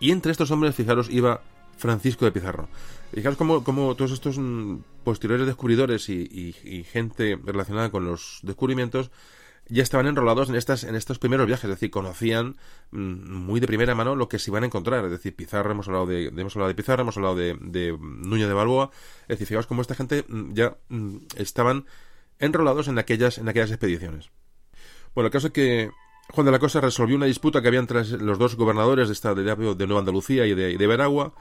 Y 0.00 0.10
entre 0.10 0.32
estos 0.32 0.50
hombres, 0.50 0.74
fijaros, 0.74 1.10
iba 1.10 1.42
Francisco 1.76 2.24
de 2.24 2.32
Pizarro. 2.32 2.68
Fijaros 3.12 3.36
cómo, 3.36 3.62
cómo 3.62 3.94
todos 3.94 4.12
estos 4.12 4.38
mm, 4.38 4.76
posteriores 5.04 5.46
descubridores 5.46 6.08
y, 6.08 6.52
gente 6.90 7.38
relacionada 7.44 7.90
con 7.90 8.06
los 8.06 8.40
descubrimientos 8.42 9.10
ya 9.68 9.82
estaban 9.82 10.06
enrolados 10.06 10.48
en 10.48 10.54
estas 10.54 10.84
en 10.84 10.94
estos 10.94 11.18
primeros 11.18 11.46
viajes, 11.46 11.64
es 11.64 11.70
decir, 11.70 11.90
conocían 11.90 12.56
mm, 12.90 13.34
muy 13.34 13.60
de 13.60 13.66
primera 13.66 13.94
mano 13.94 14.16
lo 14.16 14.28
que 14.28 14.38
se 14.38 14.50
iban 14.50 14.62
a 14.64 14.66
encontrar, 14.66 15.04
es 15.04 15.10
decir, 15.10 15.34
Pizarro, 15.34 15.70
hemos 15.70 15.88
hablado 15.88 16.06
de, 16.06 16.26
hemos 16.26 16.56
hablado 16.56 16.68
de 16.68 16.74
Pizarro, 16.74 17.02
hemos 17.02 17.16
hablado 17.16 17.36
de, 17.36 17.56
de 17.60 17.96
Núñez 17.98 18.48
de 18.48 18.54
Balboa, 18.54 18.90
es 19.22 19.28
decir, 19.28 19.46
fijaos 19.46 19.66
cómo 19.66 19.82
esta 19.82 19.94
gente 19.94 20.24
mm, 20.28 20.52
ya 20.52 20.76
mm, 20.88 21.16
estaban 21.36 21.86
enrolados 22.38 22.88
en 22.88 22.98
aquellas 22.98 23.38
en 23.38 23.48
aquellas 23.48 23.70
expediciones. 23.70 24.30
Bueno, 25.14 25.26
el 25.26 25.32
caso 25.32 25.48
es 25.48 25.52
que 25.52 25.90
Juan 26.30 26.46
de 26.46 26.52
la 26.52 26.58
Cosa 26.58 26.80
resolvió 26.80 27.16
una 27.16 27.26
disputa 27.26 27.60
que 27.60 27.68
había 27.68 27.80
entre 27.80 28.04
los 28.18 28.38
dos 28.38 28.56
gobernadores 28.56 29.08
de 29.08 29.12
esta 29.12 29.34
de, 29.34 29.44
Nueva 29.44 29.98
Andalucía 29.98 30.46
y 30.46 30.54
de, 30.54 30.76
de 30.76 30.86
Veragua, 30.86 31.34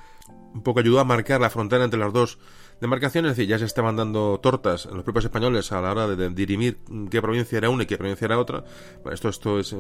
un 0.54 0.64
poco 0.64 0.82
ayudó 0.82 1.00
a 1.00 1.06
marcar 1.06 1.40
la 1.40 1.50
frontera 1.50 1.86
entre 1.86 2.00
las 2.00 2.12
dos 2.12 2.40
demarcaciones, 2.82 3.32
es 3.32 3.38
decir, 3.38 3.50
ya 3.50 3.60
se 3.60 3.66
estaban 3.66 3.96
dando 3.96 4.40
tortas 4.42 4.88
los 4.88 5.04
propios 5.04 5.26
españoles 5.26 5.72
a 5.72 5.82
la 5.82 5.92
hora 5.92 6.08
de, 6.08 6.30
dirimir 6.30 6.80
qué 7.10 7.22
provincia 7.22 7.58
era 7.58 7.70
una 7.70 7.84
y 7.84 7.86
qué 7.86 7.98
provincia 7.98 8.26
era 8.26 8.40
otra. 8.40 8.64
esto, 9.12 9.30
esto 9.30 9.60
es 9.60 9.76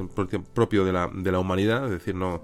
propio 0.53 0.86
de 0.86 0.94
la, 0.94 1.10
de 1.11 1.32
la 1.32 1.40
humanidad, 1.40 1.86
es 1.86 1.91
decir, 1.91 2.15
no... 2.15 2.41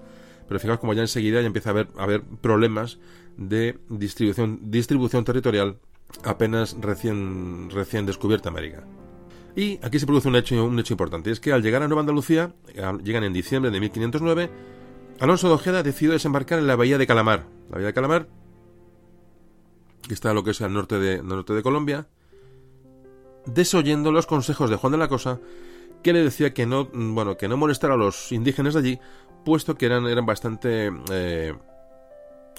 Pero 0.48 0.60
fijaos 0.60 0.80
como 0.80 0.94
ya 0.94 1.02
enseguida 1.02 1.40
ya 1.40 1.46
empieza 1.46 1.70
a 1.70 1.72
haber, 1.72 1.88
a 1.96 2.02
haber 2.02 2.22
problemas 2.22 2.98
de 3.36 3.78
distribución, 3.90 4.58
distribución 4.62 5.22
territorial 5.22 5.76
apenas 6.24 6.74
recién, 6.80 7.68
recién 7.70 8.06
descubierta 8.06 8.48
América. 8.48 8.82
Y 9.54 9.78
aquí 9.82 9.98
se 9.98 10.06
produce 10.06 10.28
un 10.28 10.36
hecho, 10.36 10.64
un 10.64 10.78
hecho 10.78 10.94
importante, 10.94 11.30
es 11.30 11.38
que 11.38 11.52
al 11.52 11.62
llegar 11.62 11.82
a 11.82 11.88
Nueva 11.88 12.00
Andalucía, 12.00 12.54
llegan 13.02 13.24
en 13.24 13.32
diciembre 13.32 13.70
de 13.70 13.78
1509, 13.80 14.50
Alonso 15.20 15.48
de 15.48 15.54
Ojeda 15.54 15.82
decidió 15.82 16.12
desembarcar 16.12 16.60
en 16.60 16.66
la 16.66 16.76
bahía 16.76 16.96
de 16.96 17.06
Calamar. 17.06 17.46
La 17.68 17.74
bahía 17.74 17.88
de 17.88 17.92
Calamar 17.92 18.28
que 20.06 20.14
está 20.14 20.32
lo 20.34 20.44
que 20.44 20.52
es 20.52 20.60
al 20.60 20.72
norte 20.72 20.98
de, 20.98 21.22
norte 21.22 21.52
de 21.52 21.62
Colombia, 21.62 22.06
desoyendo 23.46 24.12
los 24.12 24.26
consejos 24.26 24.70
de 24.70 24.76
Juan 24.76 24.92
de 24.92 24.98
la 24.98 25.08
Cosa, 25.08 25.40
que 26.02 26.12
le 26.12 26.22
decía 26.22 26.54
que 26.54 26.66
no, 26.66 26.88
bueno, 26.92 27.36
que 27.36 27.48
no 27.48 27.56
molestara 27.56 27.94
a 27.94 27.96
los 27.96 28.32
indígenas 28.32 28.74
de 28.74 28.80
allí, 28.80 29.00
puesto 29.44 29.76
que 29.76 29.86
eran, 29.86 30.06
eran 30.06 30.26
bastante 30.26 30.92
eh, 31.10 31.54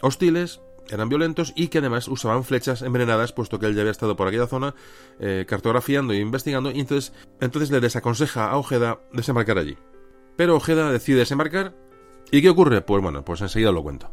hostiles, 0.01 0.61
eran 0.89 1.09
violentos 1.09 1.53
y 1.55 1.67
que 1.67 1.77
además 1.77 2.07
usaban 2.07 2.43
flechas 2.43 2.81
envenenadas, 2.81 3.31
puesto 3.31 3.59
que 3.59 3.67
él 3.67 3.75
ya 3.75 3.81
había 3.81 3.91
estado 3.91 4.15
por 4.15 4.27
aquella 4.27 4.47
zona 4.47 4.73
eh, 5.19 5.45
cartografiando 5.47 6.13
e 6.13 6.17
investigando, 6.17 6.71
y 6.71 6.79
entonces, 6.79 7.13
entonces 7.39 7.71
le 7.71 7.79
desaconseja 7.79 8.49
a 8.49 8.57
Ojeda 8.57 8.99
desembarcar 9.13 9.57
allí. 9.57 9.77
Pero 10.35 10.55
Ojeda 10.55 10.91
decide 10.91 11.19
desembarcar, 11.19 11.75
¿y 12.31 12.41
qué 12.41 12.49
ocurre? 12.49 12.81
Pues 12.81 13.03
bueno, 13.03 13.23
pues 13.23 13.41
enseguida 13.41 13.71
lo 13.71 13.83
cuento. 13.83 14.11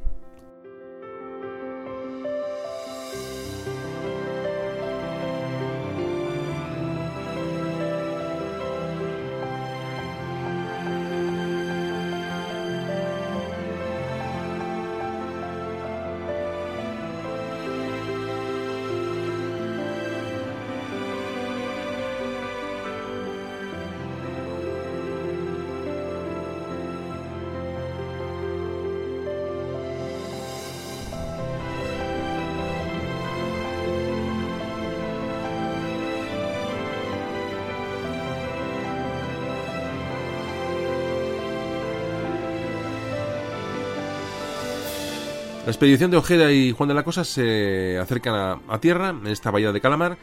La 45.67 45.73
expedición 45.73 46.13
de 46.13 46.17
Ojeda 46.17 46.53
y 46.53 46.71
Juan 46.71 46.89
de 46.89 46.95
la 46.95 47.03
Cosa 47.03 47.25
se 47.25 47.99
acercan 47.99 48.63
a, 48.69 48.79
tierra, 48.79 49.09
en 49.09 49.27
esta 49.27 49.51
bahía 49.51 49.73
de 49.73 49.81
Calamar, 49.81 50.17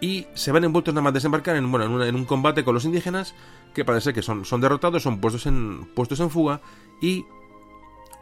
y 0.00 0.26
se 0.32 0.50
ven 0.50 0.64
envueltos 0.64 0.94
nada 0.94 1.02
más 1.02 1.12
desembarcar 1.12 1.56
en, 1.56 1.70
bueno, 1.70 2.02
en, 2.02 2.14
un 2.14 2.24
combate 2.24 2.64
con 2.64 2.72
los 2.72 2.86
indígenas, 2.86 3.34
que 3.74 3.84
parece 3.84 4.14
que 4.14 4.22
son, 4.22 4.46
son 4.46 4.62
derrotados, 4.62 5.02
son 5.02 5.20
puestos 5.20 5.44
en, 5.44 5.84
puestos 5.94 6.20
en 6.20 6.30
fuga, 6.30 6.62
y 7.02 7.26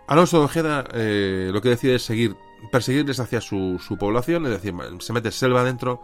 Alonso 0.08 0.40
de 0.40 0.44
Ojeda 0.46 0.88
eh, 0.92 1.50
lo 1.52 1.62
que 1.62 1.68
decide 1.68 1.94
es 1.94 2.02
seguir, 2.02 2.34
perseguirles 2.72 3.20
hacia 3.20 3.40
su, 3.40 3.78
población, 4.00 4.46
es 4.46 4.50
decir, 4.50 4.74
se 4.98 5.12
mete 5.12 5.30
selva 5.30 5.60
adentro 5.60 6.02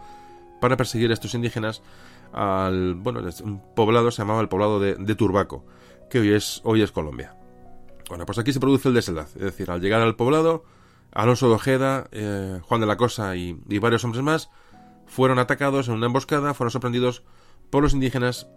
para 0.61 0.77
perseguir 0.77 1.11
a 1.11 1.13
estos 1.13 1.33
indígenas 1.33 1.81
al, 2.31 2.95
bueno, 2.95 3.19
un 3.43 3.61
poblado, 3.75 4.11
se 4.11 4.21
llamaba 4.21 4.39
el 4.39 4.47
poblado 4.47 4.79
de, 4.79 4.95
de 4.95 5.15
Turbaco, 5.15 5.65
que 6.09 6.21
hoy 6.21 6.31
es, 6.31 6.61
hoy 6.63 6.83
es 6.83 6.93
Colombia. 6.93 7.35
Bueno, 8.11 8.25
pues 8.25 8.37
aquí 8.39 8.51
se 8.51 8.59
produce 8.59 8.89
el 8.89 8.93
desenlace. 8.93 9.39
Es 9.39 9.45
decir, 9.45 9.71
al 9.71 9.79
llegar 9.79 10.01
al 10.01 10.17
poblado, 10.17 10.65
Alonso 11.13 11.47
de 11.47 11.55
Ojeda, 11.55 12.09
eh, 12.11 12.59
Juan 12.61 12.81
de 12.81 12.85
la 12.85 12.97
Cosa 12.97 13.37
y, 13.37 13.53
varios 13.79 14.03
hombres 14.03 14.21
más 14.21 14.49
fueron 15.05 15.39
atacados 15.39 15.87
en 15.87 15.93
una 15.93 16.07
emboscada, 16.07 16.53
fueron 16.53 16.71
sorprendidos 16.71 17.23
por 17.69 17.83
los 17.83 17.93
indígenas 17.93 18.49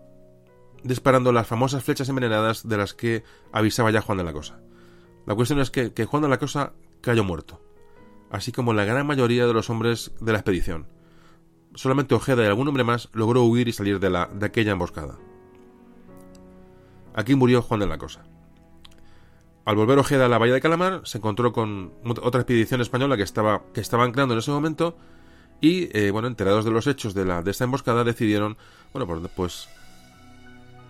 disparando 0.83 1.31
las 1.31 1.47
famosas 1.47 1.85
flechas 1.85 2.09
envenenadas 2.09 2.67
de 2.69 2.77
las 2.77 2.95
que 2.95 3.23
avisaba 3.53 3.93
ya 3.93 4.01
Juan 4.01 4.19
de 4.19 4.25
la 4.25 4.33
Cosa. 4.33 4.59
La 5.25 5.37
cuestión 5.37 5.61
es 5.61 5.71
que, 5.71 6.05
Juan 6.05 6.25
de 6.25 6.29
la 6.29 6.41
Cosa 6.41 6.73
cayó 7.01 7.23
muerto, 7.23 7.63
así 8.33 8.51
como 8.51 8.73
la 8.73 8.85
gran 8.85 9.07
mayoría 9.07 9.47
de 9.47 9.55
los 9.55 9.71
hombres 9.71 10.11
de 10.21 10.33
la 10.33 10.39
expedición. 10.39 10.89
Solamente 11.77 12.17
Ojeda 12.17 12.43
y 12.43 12.47
algún 12.47 12.67
hombre 12.67 12.83
más 12.83 13.09
logró 13.13 13.45
huir 13.45 13.69
y 13.69 13.73
salir 13.73 14.01
de, 14.01 14.11
la, 14.11 14.29
de 14.35 14.47
aquella 14.47 14.73
emboscada. 14.73 15.17
Aquí 17.15 17.37
murió 17.37 17.63
Juan 17.63 17.79
de 17.79 17.87
la 17.87 17.99
Cosa. 17.99 18.25
Al 19.65 19.77
volver 19.77 19.99
Ojeda 19.99 20.27
a 20.27 20.29
la 20.29 20.39
bahía 20.39 20.55
de 20.55 20.61
Calamar, 20.61 21.01
se 21.05 21.19
encontró 21.19 21.53
con 21.53 21.93
otra 22.05 22.43
expedición 22.43 22.83
española 22.83 23.17
que 23.17 23.23
estaba, 23.23 23.63
que 23.73 23.81
estaba 23.81 24.05
anclando 24.05 24.35
en 24.35 24.41
ese 24.41 24.51
momento 24.51 24.97
y, 25.61 25.89
eh, 25.99 26.11
bueno, 26.11 26.29
enterados 26.29 26.67
de 26.67 26.71
los 26.71 26.87
hechos 26.87 27.15
de, 27.15 27.25
la, 27.25 27.43
esta 27.47 27.65
emboscada, 27.65 28.05
decidieron, 28.05 28.59
bueno, 28.93 29.07
pues, 29.07 29.31
pues 29.35 29.69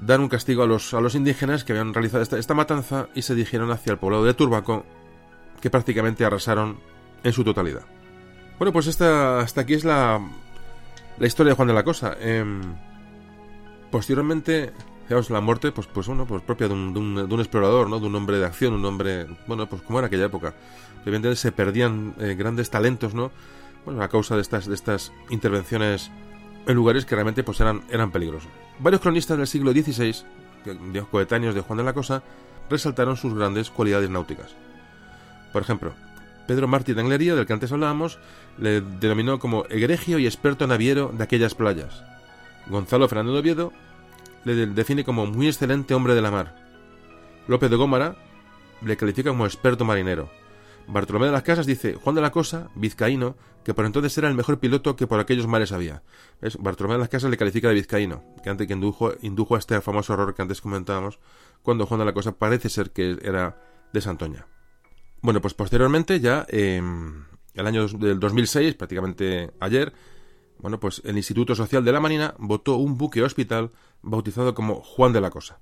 dar 0.01 0.19
un 0.19 0.29
castigo 0.29 0.65
a 0.65 0.67
los, 0.67 0.93
a 0.93 1.01
los 1.01 1.15
indígenas 1.15 1.63
que 1.63 1.73
habían 1.73 1.95
realizado 1.95 2.23
esta, 2.23 2.55
matanza 2.55 3.09
y 3.15 3.23
se 3.23 3.37
dirigieron 3.37 3.71
hacia 3.71 3.93
el 3.93 3.99
poblado 3.99 4.25
de 4.25 4.35
Turbaco, 4.35 4.85
que 5.61 5.71
prácticamente 5.71 6.25
arrasaron 6.25 6.79
en 7.23 7.33
su 7.33 7.45
totalidad. 7.45 7.83
Bueno, 8.59 8.73
pues 8.73 8.89
esta, 8.89 9.39
hasta 9.41 9.61
aquí 9.61 9.75
es 9.75 9.85
la, 9.85 10.21
la 11.19 11.27
historia 11.27 11.51
de 11.51 11.57
Juan 11.57 11.69
de 11.69 11.75
la 11.75 11.85
Cosa. 11.85 12.17
Em, 12.21 12.61
posteriormente, 13.91 14.73
la 15.09 15.41
muerte, 15.41 15.73
pues, 15.73 15.87
pues 15.87 16.07
bueno, 16.07 16.27
pues 16.27 16.43
propia 16.43 16.69
de 16.69 16.75
un, 16.75 16.95
de 16.95 17.35
un, 17.35 17.41
explorador, 17.41 17.89
¿no? 17.89 18.01
De 18.01 18.07
un 18.07 18.15
hombre 18.15 18.39
de 18.39 18.47
acción, 18.47 18.75
un 18.75 18.85
hombre, 18.85 19.27
bueno, 19.47 19.69
pues 19.69 19.83
como 19.83 19.99
era 19.99 20.07
aquella 20.07 20.27
época. 20.27 20.55
Evidentemente 21.05 21.37
se 21.37 21.53
perdían 21.53 22.15
eh, 22.19 22.35
grandes 22.35 22.71
talentos, 22.71 23.15
¿no? 23.15 23.31
Bueno, 23.85 24.03
a 24.03 24.09
causa 24.09 24.37
de 24.37 24.43
estas, 24.43 24.67
de 24.67 24.75
estas 24.75 25.13
intervenciones 25.29 26.11
en 26.67 26.75
lugares 26.75 27.05
que 27.05 27.15
realmente 27.15 27.43
pues 27.43 27.61
eran, 27.61 27.83
eran 27.91 28.11
peligrosos. 28.11 28.51
Varios 28.79 29.03
cronistas 29.03 29.37
del 29.37 29.47
siglo 29.47 29.73
XVI, 29.73 30.15
coetáneos 31.11 31.55
de 31.55 31.61
Juan 31.61 31.77
de 31.77 31.85
la 31.85 31.93
Cosa, 31.93 32.23
resaltaron 32.71 33.17
sus 33.17 33.35
grandes 33.35 33.71
cualidades 33.71 34.09
náuticas. 34.09 34.55
Por 35.53 35.61
ejemplo, 35.61 35.93
Pedro 36.47 36.67
Martí 36.67 36.95
de 36.95 37.01
Anglería, 37.03 37.35
del 37.35 37.47
que 37.47 37.53
antes 37.53 37.73
hablábamos, 37.73 38.19
le 38.59 38.81
denominó 38.81 39.39
como 39.39 39.65
egregio 39.67 40.19
y 40.19 40.27
experto 40.27 40.67
naviero 40.67 41.13
de 41.17 41.25
aquellas 41.25 41.55
playas. 41.55 42.03
Gonzalo 42.67 43.09
Fernando 43.09 43.35
de 43.35 43.41
Oviedo 43.41 43.73
le 44.45 44.67
define 44.67 45.05
como 45.05 45.27
muy 45.27 45.47
excelente 45.47 45.95
hombre 45.95 46.15
de 46.15 46.23
la 46.23 46.31
mar. 46.31 46.57
López 47.49 47.71
de 47.71 47.77
Gómara 47.77 48.17
le 48.83 48.97
califica 48.97 49.31
como 49.31 49.47
experto 49.47 49.85
marinero. 49.85 50.31
Bartolomé 50.87 51.27
de 51.27 51.33
las 51.33 51.43
Casas 51.43 51.67
dice, 51.67 51.95
Juan 51.95 52.15
de 52.15 52.21
la 52.21 52.31
Cosa, 52.31 52.69
vizcaíno, 52.75 53.37
que 53.65 53.73
por 53.73 53.87
entonces 53.87 54.17
era 54.19 54.29
el 54.29 54.35
mejor 54.35 54.59
piloto 54.59 54.97
que 54.97 55.07
por 55.07 55.19
aquellos 55.19 55.47
mares 55.47 55.73
había. 55.73 56.03
Bartolomé 56.59 56.95
de 56.95 57.01
las 57.01 57.09
Casas 57.09 57.31
le 57.31 57.37
califica 57.37 57.69
de 57.69 57.75
vizcaíno, 57.75 58.23
que 58.43 58.51
antes 58.51 58.67
que 58.67 58.75
indujo, 58.75 59.13
indujo 59.23 59.57
a 59.57 59.59
este 59.59 59.81
famoso 59.81 60.13
error 60.13 60.35
que 60.35 60.43
antes 60.43 60.61
comentábamos, 60.61 61.19
cuando 61.63 61.87
Juan 61.87 62.01
de 62.01 62.07
la 62.07 62.13
Cosa 62.13 62.33
parece 62.33 62.69
ser 62.69 62.91
que 62.91 63.17
era 63.23 63.59
de 63.93 64.01
Santoña. 64.01 64.47
Bueno, 65.23 65.41
pues 65.41 65.55
posteriormente, 65.55 66.21
ya 66.21 66.45
en 66.49 67.25
el 67.55 67.67
año 67.67 67.89
del 67.89 68.21
2006, 68.21 68.75
prácticamente 68.75 69.53
ayer, 69.61 69.95
bueno, 70.59 70.79
pues 70.79 71.01
el 71.05 71.17
Instituto 71.17 71.55
Social 71.55 71.85
de 71.85 71.93
la 71.93 72.01
Marina 72.01 72.35
votó 72.39 72.77
un 72.77 72.99
buque 72.99 73.23
hospital 73.23 73.71
bautizado 74.05 74.55
como 74.55 74.77
Juan 74.83 75.13
de 75.13 75.21
la 75.21 75.31
Cosa. 75.31 75.59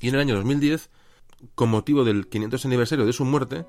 Y 0.00 0.08
en 0.08 0.14
el 0.14 0.20
año 0.20 0.34
2010, 0.36 0.90
con 1.54 1.70
motivo 1.70 2.04
del 2.04 2.28
500 2.28 2.64
aniversario 2.66 3.06
de 3.06 3.12
su 3.12 3.24
muerte, 3.24 3.66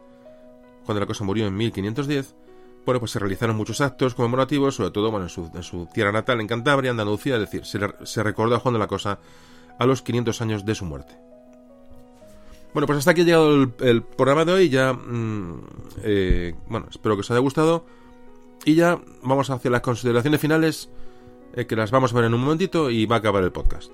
cuando 0.86 1.00
la 1.00 1.06
cosa 1.06 1.24
murió 1.24 1.48
en 1.48 1.56
1510, 1.56 2.36
bueno, 2.86 3.00
pues 3.00 3.12
se 3.12 3.20
realizaron 3.20 3.56
muchos 3.56 3.80
actos 3.82 4.14
conmemorativos, 4.14 4.76
sobre 4.76 4.92
todo 4.92 5.10
bueno, 5.10 5.28
en, 5.28 5.64
su, 5.64 5.88
tierra 5.94 6.12
natal, 6.12 6.42
en 6.42 6.48
Cantabria, 6.48 6.92
Andalucía, 6.92 7.36
es 7.36 7.42
decir, 7.42 7.66
se, 7.66 8.24
recordó 8.24 8.56
a 8.56 8.60
Juan 8.60 8.74
de 8.74 8.80
la 8.80 8.88
Cosa 8.88 9.20
a 9.80 9.86
los 9.86 10.02
500 10.02 10.42
años 10.42 10.66
de 10.66 10.76
su 10.76 10.86
muerte. 10.86 11.16
Bueno, 12.74 12.88
pues 12.88 13.00
hasta 13.00 13.12
aquí 13.12 13.22
ha 13.22 13.26
llegado 13.26 13.54
el, 13.80 14.02
programa 14.02 14.46
de 14.46 14.52
hoy, 14.52 14.70
ya, 14.70 14.94
mm, 14.94 15.62
eh, 16.04 16.56
bueno, 16.68 16.88
espero 16.90 17.16
que 17.16 17.22
os 17.22 17.32
haya 17.32 17.40
gustado, 17.40 17.86
y 18.66 18.76
ya 18.76 19.00
vamos 19.22 19.50
hacia 19.50 19.72
las 19.72 19.82
consideraciones 19.82 20.42
finales, 20.42 20.90
eh, 21.54 21.66
que 21.66 21.76
las 21.76 21.92
vamos 21.92 22.14
a 22.14 22.16
ver 22.16 22.26
en 22.26 22.34
un 22.34 22.42
momentito, 22.42 22.90
y 22.90 23.06
va 23.06 23.18
a 23.18 23.20
acabar 23.20 23.44
el 23.44 23.52
podcast. 23.52 23.92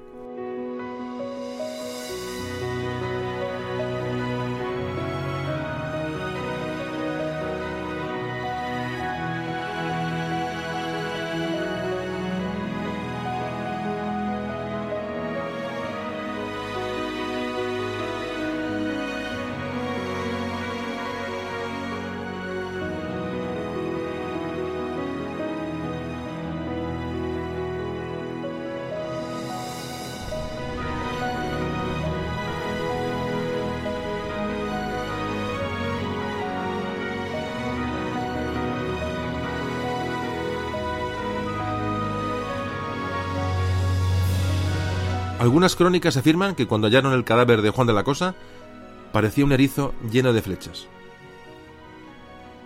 Algunas 45.49 45.75
crónicas 45.75 46.15
afirman 46.15 46.53
que 46.53 46.67
cuando 46.67 46.85
hallaron 46.85 47.11
el 47.11 47.23
cadáver 47.23 47.63
de 47.63 47.71
Juan 47.71 47.87
de 47.87 47.93
la 47.93 48.03
Cosa, 48.03 48.35
parecía 49.11 49.43
un 49.43 49.51
erizo 49.51 49.95
lleno 50.11 50.31
de 50.31 50.43
flechas. 50.43 50.85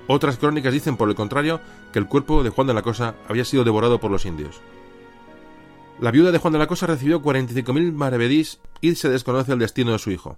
Otras 0.07 0.35
crónicas 0.35 0.73
dicen, 0.73 0.97
por 0.97 1.07
el 1.07 1.15
contrario, 1.15 1.61
que 1.93 1.99
el 1.99 2.09
cuerpo 2.09 2.43
de 2.43 2.49
Juan 2.49 2.67
de 2.67 2.73
la 2.73 2.81
Cosa 2.81 3.15
había 3.29 3.45
sido 3.45 3.63
devorado 3.63 4.01
por 4.01 4.11
los 4.11 4.25
indios. 4.25 4.59
La 6.01 6.11
viuda 6.11 6.33
de 6.33 6.39
Juan 6.39 6.51
de 6.51 6.59
la 6.59 6.67
Cosa 6.67 6.85
recibió 6.85 7.21
45.000 7.21 7.93
maravedís 7.93 8.59
y 8.81 8.95
se 8.95 9.07
desconoce 9.07 9.53
el 9.53 9.59
destino 9.59 9.93
de 9.93 9.99
su 9.99 10.11
hijo. 10.11 10.37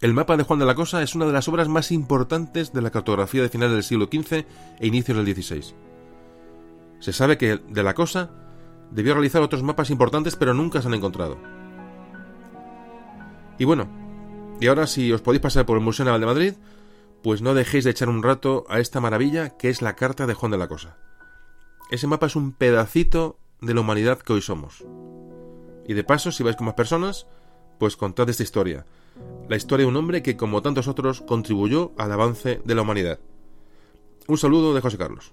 El 0.00 0.14
mapa 0.14 0.38
de 0.38 0.44
Juan 0.44 0.60
de 0.60 0.64
la 0.64 0.74
Cosa 0.74 1.02
es 1.02 1.14
una 1.14 1.26
de 1.26 1.32
las 1.34 1.46
obras 1.48 1.68
más 1.68 1.92
importantes 1.92 2.72
de 2.72 2.80
la 2.80 2.88
cartografía 2.88 3.42
de 3.42 3.50
finales 3.50 3.74
del 3.74 3.84
siglo 3.84 4.08
XV 4.10 4.46
e 4.80 4.86
inicios 4.86 5.14
del 5.14 5.26
XVI. 5.26 5.74
Se 7.00 7.12
sabe 7.12 7.36
que 7.36 7.58
de 7.58 7.82
la 7.82 7.92
Cosa 7.92 8.47
Debió 8.90 9.14
realizar 9.14 9.42
otros 9.42 9.62
mapas 9.62 9.90
importantes, 9.90 10.36
pero 10.36 10.54
nunca 10.54 10.80
se 10.80 10.88
han 10.88 10.94
encontrado. 10.94 11.38
Y 13.58 13.64
bueno, 13.64 13.88
y 14.60 14.66
ahora 14.66 14.86
si 14.86 15.12
os 15.12 15.20
podéis 15.20 15.42
pasar 15.42 15.66
por 15.66 15.76
el 15.76 15.84
Museo 15.84 16.04
Naval 16.04 16.20
de 16.20 16.26
Madrid, 16.26 16.54
pues 17.22 17.42
no 17.42 17.54
dejéis 17.54 17.84
de 17.84 17.90
echar 17.90 18.08
un 18.08 18.22
rato 18.22 18.64
a 18.68 18.80
esta 18.80 19.00
maravilla 19.00 19.50
que 19.56 19.68
es 19.68 19.82
la 19.82 19.96
Carta 19.96 20.26
de 20.26 20.34
Juan 20.34 20.52
de 20.52 20.58
la 20.58 20.68
Cosa. 20.68 20.96
Ese 21.90 22.06
mapa 22.06 22.26
es 22.26 22.36
un 22.36 22.52
pedacito 22.52 23.38
de 23.60 23.74
la 23.74 23.80
humanidad 23.80 24.18
que 24.18 24.32
hoy 24.32 24.42
somos. 24.42 24.84
Y 25.86 25.94
de 25.94 26.04
paso, 26.04 26.30
si 26.30 26.42
vais 26.42 26.56
con 26.56 26.66
más 26.66 26.74
personas, 26.74 27.26
pues 27.78 27.96
contad 27.96 28.28
esta 28.28 28.42
historia. 28.42 28.86
La 29.48 29.56
historia 29.56 29.84
de 29.84 29.90
un 29.90 29.96
hombre 29.96 30.22
que, 30.22 30.36
como 30.36 30.62
tantos 30.62 30.86
otros, 30.86 31.22
contribuyó 31.22 31.92
al 31.96 32.12
avance 32.12 32.60
de 32.64 32.74
la 32.74 32.82
humanidad. 32.82 33.18
Un 34.26 34.36
saludo 34.36 34.74
de 34.74 34.80
José 34.80 34.98
Carlos. 34.98 35.32